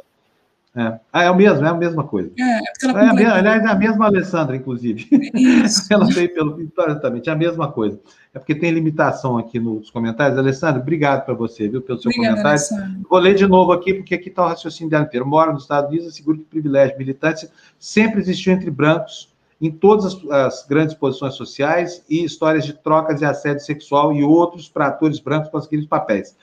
É. 0.74 0.98
Ah, 1.12 1.24
é 1.24 1.30
o 1.30 1.36
mesmo, 1.36 1.66
é 1.66 1.68
a 1.68 1.74
mesma 1.74 2.02
coisa. 2.04 2.30
É, 2.38 2.42
é, 2.42 2.60
é 2.86 3.08
a 3.08 3.12
mesma, 3.12 3.34
aliás, 3.34 3.62
é 3.62 3.68
a 3.68 3.74
mesma 3.74 4.06
Alessandra, 4.06 4.56
inclusive. 4.56 5.06
Isso. 5.34 5.86
ela 5.92 6.06
veio 6.06 6.32
pelo 6.32 6.56
também, 6.98 7.22
é 7.26 7.30
a 7.30 7.36
mesma 7.36 7.70
coisa. 7.70 8.00
É 8.32 8.38
porque 8.38 8.54
tem 8.54 8.70
limitação 8.70 9.36
aqui 9.36 9.60
nos 9.60 9.90
comentários. 9.90 10.38
Alessandra, 10.38 10.80
obrigado 10.80 11.26
para 11.26 11.34
você, 11.34 11.68
viu, 11.68 11.82
pelo 11.82 12.00
seu 12.00 12.08
Obrigada, 12.08 12.36
comentário. 12.36 12.58
Alessandra. 12.58 13.00
Vou 13.08 13.18
ler 13.18 13.34
de 13.34 13.46
novo 13.46 13.72
aqui, 13.72 13.92
porque 13.92 14.14
aqui 14.14 14.30
está 14.30 14.44
o 14.44 14.48
raciocínio 14.48 14.90
dela 14.90 15.04
inteiro. 15.04 15.26
Moro 15.26 15.52
nos 15.52 15.64
Estados 15.64 15.90
Unidos, 15.90 16.14
seguro 16.14 16.38
que 16.38 16.44
privilégio 16.44 16.96
militante 16.96 17.50
sempre 17.78 18.20
existiu 18.20 18.54
entre 18.54 18.70
brancos 18.70 19.30
em 19.60 19.70
todas 19.70 20.06
as, 20.06 20.30
as, 20.30 20.66
grandes 20.66 20.94
posições 20.94 21.34
sociais 21.34 22.02
e 22.08 22.24
histórias 22.24 22.64
de 22.64 22.72
trocas 22.72 23.20
e 23.20 23.24
assédio 23.24 23.64
sexual 23.64 24.12
e 24.12 24.24
outros 24.24 24.68
para 24.68 24.88
atores 24.88 25.20
brancos 25.20 25.50
conseguirem 25.50 25.86
papéis 25.86 26.34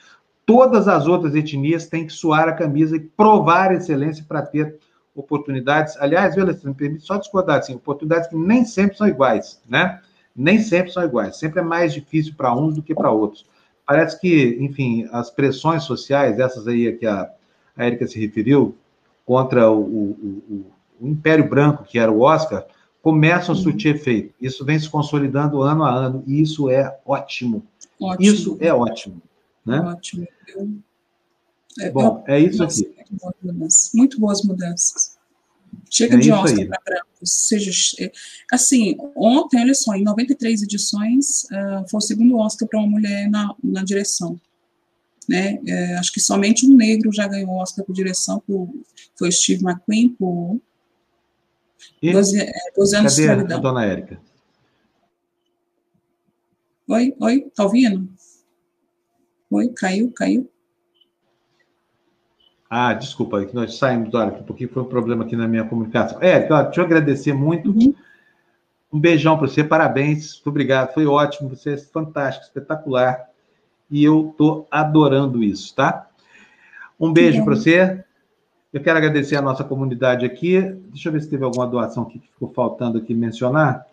todas 0.44 0.88
as 0.88 1.06
outras 1.06 1.34
etnias 1.34 1.86
têm 1.86 2.06
que 2.06 2.12
suar 2.12 2.48
a 2.48 2.52
camisa 2.52 2.96
e 2.96 3.00
provar 3.00 3.72
excelência 3.72 4.24
para 4.26 4.42
ter 4.42 4.78
oportunidades. 5.14 5.96
Aliás, 5.98 6.34
viu, 6.34 6.44
Alessandro, 6.44 6.70
me 6.70 6.74
permite 6.74 7.04
só 7.04 7.16
discordar, 7.16 7.58
assim, 7.58 7.74
oportunidades 7.74 8.28
que 8.28 8.36
nem 8.36 8.64
sempre 8.64 8.96
são 8.96 9.06
iguais, 9.06 9.60
né? 9.68 10.00
Nem 10.34 10.60
sempre 10.60 10.92
são 10.92 11.04
iguais. 11.04 11.36
Sempre 11.36 11.60
é 11.60 11.62
mais 11.62 11.92
difícil 11.92 12.34
para 12.36 12.54
uns 12.54 12.74
do 12.74 12.82
que 12.82 12.94
para 12.94 13.10
outros. 13.10 13.46
Parece 13.86 14.20
que, 14.20 14.56
enfim, 14.60 15.08
as 15.12 15.30
pressões 15.30 15.82
sociais, 15.82 16.38
essas 16.38 16.66
aí 16.68 16.92
que 16.96 17.06
a, 17.06 17.28
a 17.76 17.86
Erika 17.86 18.06
se 18.06 18.20
referiu, 18.20 18.76
contra 19.26 19.70
o, 19.70 19.80
o, 19.80 20.42
o, 20.48 20.66
o 21.00 21.08
Império 21.08 21.48
Branco, 21.48 21.84
que 21.84 21.98
era 21.98 22.10
o 22.10 22.20
Oscar, 22.20 22.64
começam 23.02 23.54
a 23.54 23.58
uhum. 23.58 23.64
surtir 23.64 23.94
efeito. 23.94 24.34
Isso 24.40 24.64
vem 24.64 24.78
se 24.78 24.88
consolidando 24.88 25.62
ano 25.62 25.84
a 25.84 25.90
ano, 25.90 26.22
e 26.26 26.40
isso 26.40 26.70
é 26.70 26.98
ótimo. 27.04 27.64
ótimo. 28.00 28.24
Isso 28.24 28.58
é 28.60 28.72
ótimo. 28.72 29.20
Né? 29.64 29.80
Ótimo. 29.80 30.26
É, 31.78 31.90
Bom, 31.90 32.24
é 32.26 32.40
isso 32.40 32.58
nossa, 32.58 32.82
aqui. 32.82 32.94
Muito 32.96 33.18
boas, 33.20 33.34
mudanças, 33.42 33.90
muito 33.94 34.20
boas 34.20 34.42
mudanças. 34.42 35.20
Chega 35.88 36.16
é 36.16 36.18
de 36.18 36.32
Oscar 36.32 36.66
para 36.66 36.80
brancos. 36.84 37.30
Seja, 37.32 37.70
é, 38.00 38.12
assim, 38.50 38.96
ontem, 39.16 39.60
olha 39.60 39.74
só, 39.74 39.94
em 39.94 40.02
93 40.02 40.62
edições, 40.62 41.44
uh, 41.44 41.88
foi 41.88 41.98
o 41.98 42.00
segundo 42.00 42.36
Oscar 42.36 42.68
para 42.68 42.80
uma 42.80 42.88
mulher 42.88 43.28
na, 43.28 43.54
na 43.62 43.84
direção. 43.84 44.40
Né? 45.28 45.60
É, 45.64 45.94
acho 45.96 46.12
que 46.12 46.18
somente 46.18 46.66
um 46.66 46.74
negro 46.74 47.12
já 47.12 47.28
ganhou 47.28 47.50
Oscar 47.50 47.84
por 47.84 47.92
direção, 47.92 48.42
por, 48.44 48.68
foi 49.14 49.30
Steve 49.30 49.64
McQueen, 49.64 50.08
por 50.08 50.60
12, 52.02 52.40
é, 52.40 52.52
12 52.76 52.96
anos 52.96 53.14
Cadê 53.14 53.28
de 53.28 53.34
solidão. 53.34 53.58
a 53.58 53.60
dona 53.60 53.84
Érica? 53.84 54.20
Oi, 56.88 57.14
oi, 57.20 57.40
tá 57.54 57.62
ouvindo? 57.62 58.08
Oi, 59.50 59.68
caiu, 59.70 60.12
caiu. 60.12 60.48
Ah, 62.68 62.94
desculpa, 62.94 63.44
nós 63.52 63.76
saímos 63.78 64.10
do 64.10 64.16
ar 64.16 64.28
aqui 64.28 64.40
um 64.42 64.44
pouquinho, 64.44 64.70
foi 64.70 64.82
um 64.84 64.86
problema 64.86 65.24
aqui 65.24 65.34
na 65.34 65.48
minha 65.48 65.64
comunicação. 65.64 66.22
É, 66.22 66.38
deixa 66.38 66.80
eu 66.80 66.84
agradecer 66.84 67.32
muito. 67.32 67.70
Uhum. 67.70 67.92
Um 68.92 69.00
beijão 69.00 69.36
para 69.36 69.48
você, 69.48 69.64
parabéns, 69.64 70.34
muito 70.34 70.50
obrigado, 70.50 70.94
foi 70.94 71.04
ótimo, 71.04 71.48
você 71.48 71.74
é 71.74 71.76
fantástico, 71.76 72.46
espetacular. 72.46 73.28
E 73.90 74.04
eu 74.04 74.30
estou 74.30 74.68
adorando 74.70 75.42
isso, 75.42 75.74
tá? 75.74 76.08
Um 76.98 77.12
beijo 77.12 77.44
para 77.44 77.56
você. 77.56 78.04
Eu 78.72 78.80
quero 78.80 78.98
agradecer 78.98 79.34
a 79.34 79.42
nossa 79.42 79.64
comunidade 79.64 80.24
aqui. 80.24 80.60
Deixa 80.60 81.08
eu 81.08 81.12
ver 81.12 81.22
se 81.22 81.28
teve 81.28 81.42
alguma 81.42 81.66
doação 81.66 82.04
que 82.04 82.20
ficou 82.20 82.52
faltando 82.52 82.98
aqui 82.98 83.14
mencionar. 83.14 83.84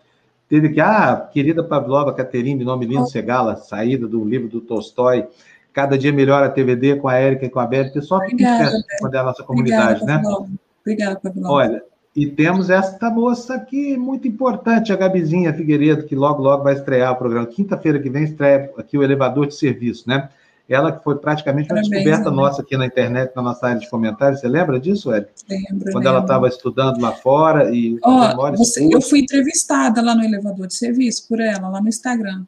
Teve 0.48 0.70
que, 0.70 0.80
ah, 0.80 1.28
querida 1.30 1.62
Pavlova 1.62 2.12
Caterine, 2.12 2.64
nome 2.64 2.86
lindo, 2.86 3.06
Segala, 3.06 3.56
saída 3.56 4.06
do 4.06 4.24
livro 4.24 4.48
do 4.48 4.60
Tolstói. 4.60 5.26
Cada 5.72 5.98
dia 5.98 6.12
melhor 6.12 6.42
a 6.42 6.48
TVD 6.48 6.96
com 6.96 7.08
a 7.08 7.14
Érica 7.14 7.44
e 7.46 7.50
com 7.50 7.60
a 7.60 7.66
Bela. 7.66 7.90
Pessoal, 7.90 8.22
fica 8.22 8.42
esperto 8.42 8.86
quando 9.00 9.14
é 9.14 9.18
a 9.18 9.24
nossa 9.24 9.44
comunidade, 9.44 10.02
Obrigada, 10.02 10.22
né? 10.22 10.46
Obrigada, 10.80 11.20
Pavlova. 11.20 11.52
Olha, 11.52 11.82
e 12.16 12.26
temos 12.26 12.70
esta 12.70 13.10
moça 13.10 13.54
aqui, 13.54 13.96
muito 13.96 14.26
importante, 14.26 14.92
a 14.92 14.96
Gabizinha 14.96 15.52
Figueiredo, 15.52 16.04
que 16.04 16.16
logo, 16.16 16.42
logo 16.42 16.64
vai 16.64 16.72
estrear 16.72 17.12
o 17.12 17.16
programa. 17.16 17.46
Quinta-feira 17.46 18.00
que 18.00 18.10
vem 18.10 18.24
estreia 18.24 18.72
aqui 18.76 18.96
o 18.96 19.02
elevador 19.02 19.46
de 19.46 19.54
serviço, 19.54 20.08
né? 20.08 20.28
Ela 20.68 20.92
que 20.92 21.02
foi 21.02 21.16
praticamente 21.16 21.72
uma 21.72 21.80
descoberta 21.80 22.30
né? 22.30 22.36
nossa 22.36 22.62
aqui 22.62 22.76
na 22.76 22.86
internet, 22.86 23.32
na 23.34 23.42
nossa 23.42 23.66
área 23.66 23.80
de 23.80 23.88
comentários. 23.88 24.40
Você 24.40 24.48
lembra 24.48 24.78
disso, 24.78 25.12
Érica? 25.12 25.32
Lembro. 25.48 25.84
Quando 25.84 25.94
lembro. 25.94 26.08
ela 26.08 26.20
estava 26.20 26.48
estudando 26.48 27.00
lá 27.00 27.12
fora 27.12 27.74
e. 27.74 27.98
Oh, 28.04 28.56
você, 28.56 28.86
eu 28.92 29.00
fui 29.00 29.20
entrevistada 29.20 30.02
lá 30.02 30.14
no 30.14 30.22
elevador 30.22 30.66
de 30.66 30.74
serviço 30.74 31.26
por 31.26 31.40
ela, 31.40 31.68
lá 31.68 31.80
no 31.80 31.88
Instagram. 31.88 32.44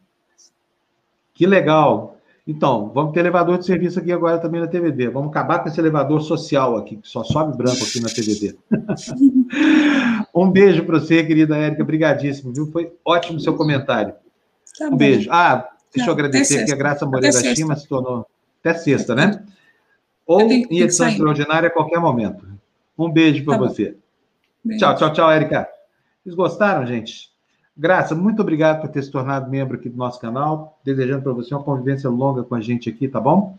Que 1.34 1.46
legal. 1.46 2.18
Então, 2.46 2.90
vamos 2.92 3.12
ter 3.12 3.20
elevador 3.20 3.58
de 3.58 3.64
serviço 3.64 3.98
aqui 3.98 4.12
agora 4.12 4.38
também 4.38 4.60
na 4.60 4.66
TVD. 4.66 5.08
Vamos 5.08 5.30
acabar 5.30 5.60
com 5.60 5.68
esse 5.68 5.80
elevador 5.80 6.20
social 6.20 6.76
aqui, 6.76 6.96
que 6.96 7.08
só 7.08 7.22
sobe 7.22 7.56
branco 7.56 7.82
aqui 7.82 8.00
na 8.00 8.08
TVD. 8.08 8.56
um 10.34 10.50
beijo 10.50 10.84
para 10.84 10.98
você, 10.98 11.22
querida 11.22 11.56
Érica. 11.56 11.82
Obrigadíssimo, 11.82 12.52
viu? 12.52 12.66
Foi 12.66 12.92
ótimo 13.04 13.38
o 13.38 13.40
seu 13.40 13.54
comentário. 13.54 14.14
Tá 14.78 14.88
um 14.88 14.96
beijo. 14.96 15.30
Ah, 15.30 15.68
deixa 15.94 16.08
eu 16.08 16.12
agradecer 16.12 16.64
que 16.64 16.72
a 16.72 16.76
Graça 16.76 17.06
Moreira 17.06 17.54
Chima 17.54 17.76
se 17.76 17.86
tornou 17.86 18.26
até 18.60 18.74
sexta, 18.74 19.14
né? 19.14 19.44
Ou 20.26 20.42
em 20.42 20.80
edição 20.80 21.08
extraordinária 21.08 21.68
a 21.68 21.72
qualquer 21.72 21.98
momento. 21.98 22.46
Um 22.96 23.10
beijo 23.10 23.44
para 23.44 23.58
tá 23.58 23.64
você. 23.64 23.96
Tchau, 24.78 24.94
tchau, 24.94 25.12
tchau, 25.12 25.30
Érica. 25.30 25.68
Vocês 26.22 26.34
gostaram, 26.34 26.86
gente? 26.86 27.30
Graça, 27.76 28.14
muito 28.14 28.42
obrigado 28.42 28.82
por 28.82 28.90
ter 28.90 29.02
se 29.02 29.10
tornado 29.10 29.50
membro 29.50 29.76
aqui 29.76 29.88
do 29.88 29.96
nosso 29.96 30.20
canal. 30.20 30.78
Desejando 30.84 31.22
para 31.22 31.32
você 31.32 31.54
uma 31.54 31.64
convivência 31.64 32.10
longa 32.10 32.42
com 32.42 32.54
a 32.54 32.60
gente 32.60 32.90
aqui, 32.90 33.08
tá 33.08 33.18
bom? 33.18 33.56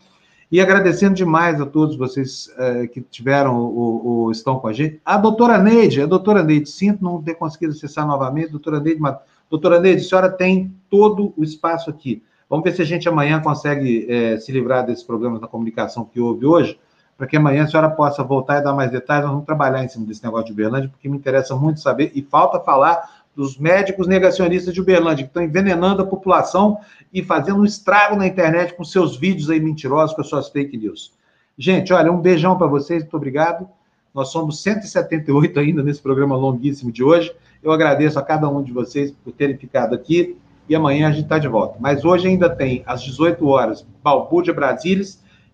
E 0.50 0.60
agradecendo 0.60 1.14
demais 1.14 1.60
a 1.60 1.66
todos 1.66 1.96
vocês 1.96 2.48
uh, 2.58 2.86
que 2.88 3.00
tiveram 3.00 3.58
ou, 3.58 4.30
estão 4.30 4.58
com 4.60 4.68
a 4.68 4.72
gente. 4.72 5.00
A 5.04 5.16
doutora 5.16 5.58
Neide, 5.58 6.02
a 6.02 6.06
doutora 6.06 6.42
Neide, 6.42 6.68
sinto 6.68 7.02
não 7.02 7.22
ter 7.22 7.34
conseguido 7.34 7.72
acessar 7.72 8.06
novamente. 8.06 8.50
Doutora 8.50 8.78
Neide, 8.78 9.00
mas, 9.00 9.16
doutora 9.52 9.78
Neide, 9.78 10.00
a 10.00 10.08
senhora 10.08 10.30
tem 10.30 10.74
todo 10.88 11.34
o 11.36 11.44
espaço 11.44 11.90
aqui. 11.90 12.22
Vamos 12.48 12.64
ver 12.64 12.72
se 12.72 12.80
a 12.80 12.86
gente 12.86 13.06
amanhã 13.06 13.38
consegue 13.38 14.06
é, 14.10 14.38
se 14.38 14.50
livrar 14.50 14.86
desses 14.86 15.04
problemas 15.04 15.42
da 15.42 15.46
comunicação 15.46 16.06
que 16.06 16.18
houve 16.18 16.46
hoje, 16.46 16.80
para 17.18 17.26
que 17.26 17.36
amanhã 17.36 17.64
a 17.64 17.68
senhora 17.68 17.90
possa 17.90 18.24
voltar 18.24 18.60
e 18.60 18.64
dar 18.64 18.72
mais 18.72 18.90
detalhes. 18.90 19.24
Nós 19.24 19.32
vamos 19.32 19.44
trabalhar 19.44 19.84
em 19.84 19.88
cima 19.88 20.06
desse 20.06 20.24
negócio 20.24 20.46
de 20.46 20.52
Uberlândia, 20.52 20.88
porque 20.88 21.06
me 21.06 21.18
interessa 21.18 21.54
muito 21.54 21.80
saber, 21.80 22.10
e 22.14 22.22
falta 22.22 22.58
falar 22.60 23.26
dos 23.36 23.58
médicos 23.58 24.06
negacionistas 24.06 24.72
de 24.72 24.80
Uberlândia, 24.80 25.24
que 25.24 25.30
estão 25.30 25.42
envenenando 25.42 26.00
a 26.00 26.06
população 26.06 26.78
e 27.12 27.22
fazendo 27.22 27.60
um 27.60 27.64
estrago 27.66 28.16
na 28.16 28.26
internet 28.26 28.74
com 28.74 28.84
seus 28.84 29.16
vídeos 29.16 29.50
aí 29.50 29.60
mentirosos, 29.60 30.16
com 30.16 30.22
as 30.22 30.28
suas 30.28 30.48
fake 30.48 30.78
news. 30.78 31.12
Gente, 31.58 31.92
olha, 31.92 32.10
um 32.10 32.22
beijão 32.22 32.56
para 32.56 32.66
vocês, 32.66 33.02
muito 33.02 33.16
obrigado. 33.18 33.68
Nós 34.14 34.28
somos 34.28 34.62
178 34.62 35.58
ainda 35.58 35.82
nesse 35.82 36.00
programa 36.00 36.36
longuíssimo 36.36 36.92
de 36.92 37.02
hoje. 37.02 37.34
Eu 37.62 37.72
agradeço 37.72 38.18
a 38.18 38.22
cada 38.22 38.48
um 38.48 38.62
de 38.62 38.72
vocês 38.72 39.10
por 39.10 39.32
terem 39.32 39.56
ficado 39.56 39.94
aqui 39.94 40.36
e 40.68 40.74
amanhã 40.74 41.08
a 41.08 41.12
gente 41.12 41.24
está 41.24 41.38
de 41.38 41.48
volta. 41.48 41.76
Mas 41.80 42.04
hoje 42.04 42.28
ainda 42.28 42.50
tem, 42.50 42.82
às 42.86 43.02
18 43.02 43.46
horas, 43.46 43.86
Balbúrdia 44.02 44.52
Brasília 44.52 45.04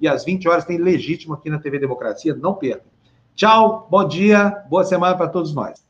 e 0.00 0.08
às 0.08 0.24
20 0.24 0.48
horas 0.48 0.64
tem 0.64 0.78
Legítimo 0.78 1.34
aqui 1.34 1.48
na 1.48 1.58
TV 1.58 1.78
Democracia. 1.78 2.34
Não 2.34 2.54
perca. 2.54 2.84
Tchau, 3.34 3.86
bom 3.90 4.06
dia, 4.06 4.64
boa 4.68 4.84
semana 4.84 5.16
para 5.16 5.28
todos 5.28 5.54
nós. 5.54 5.87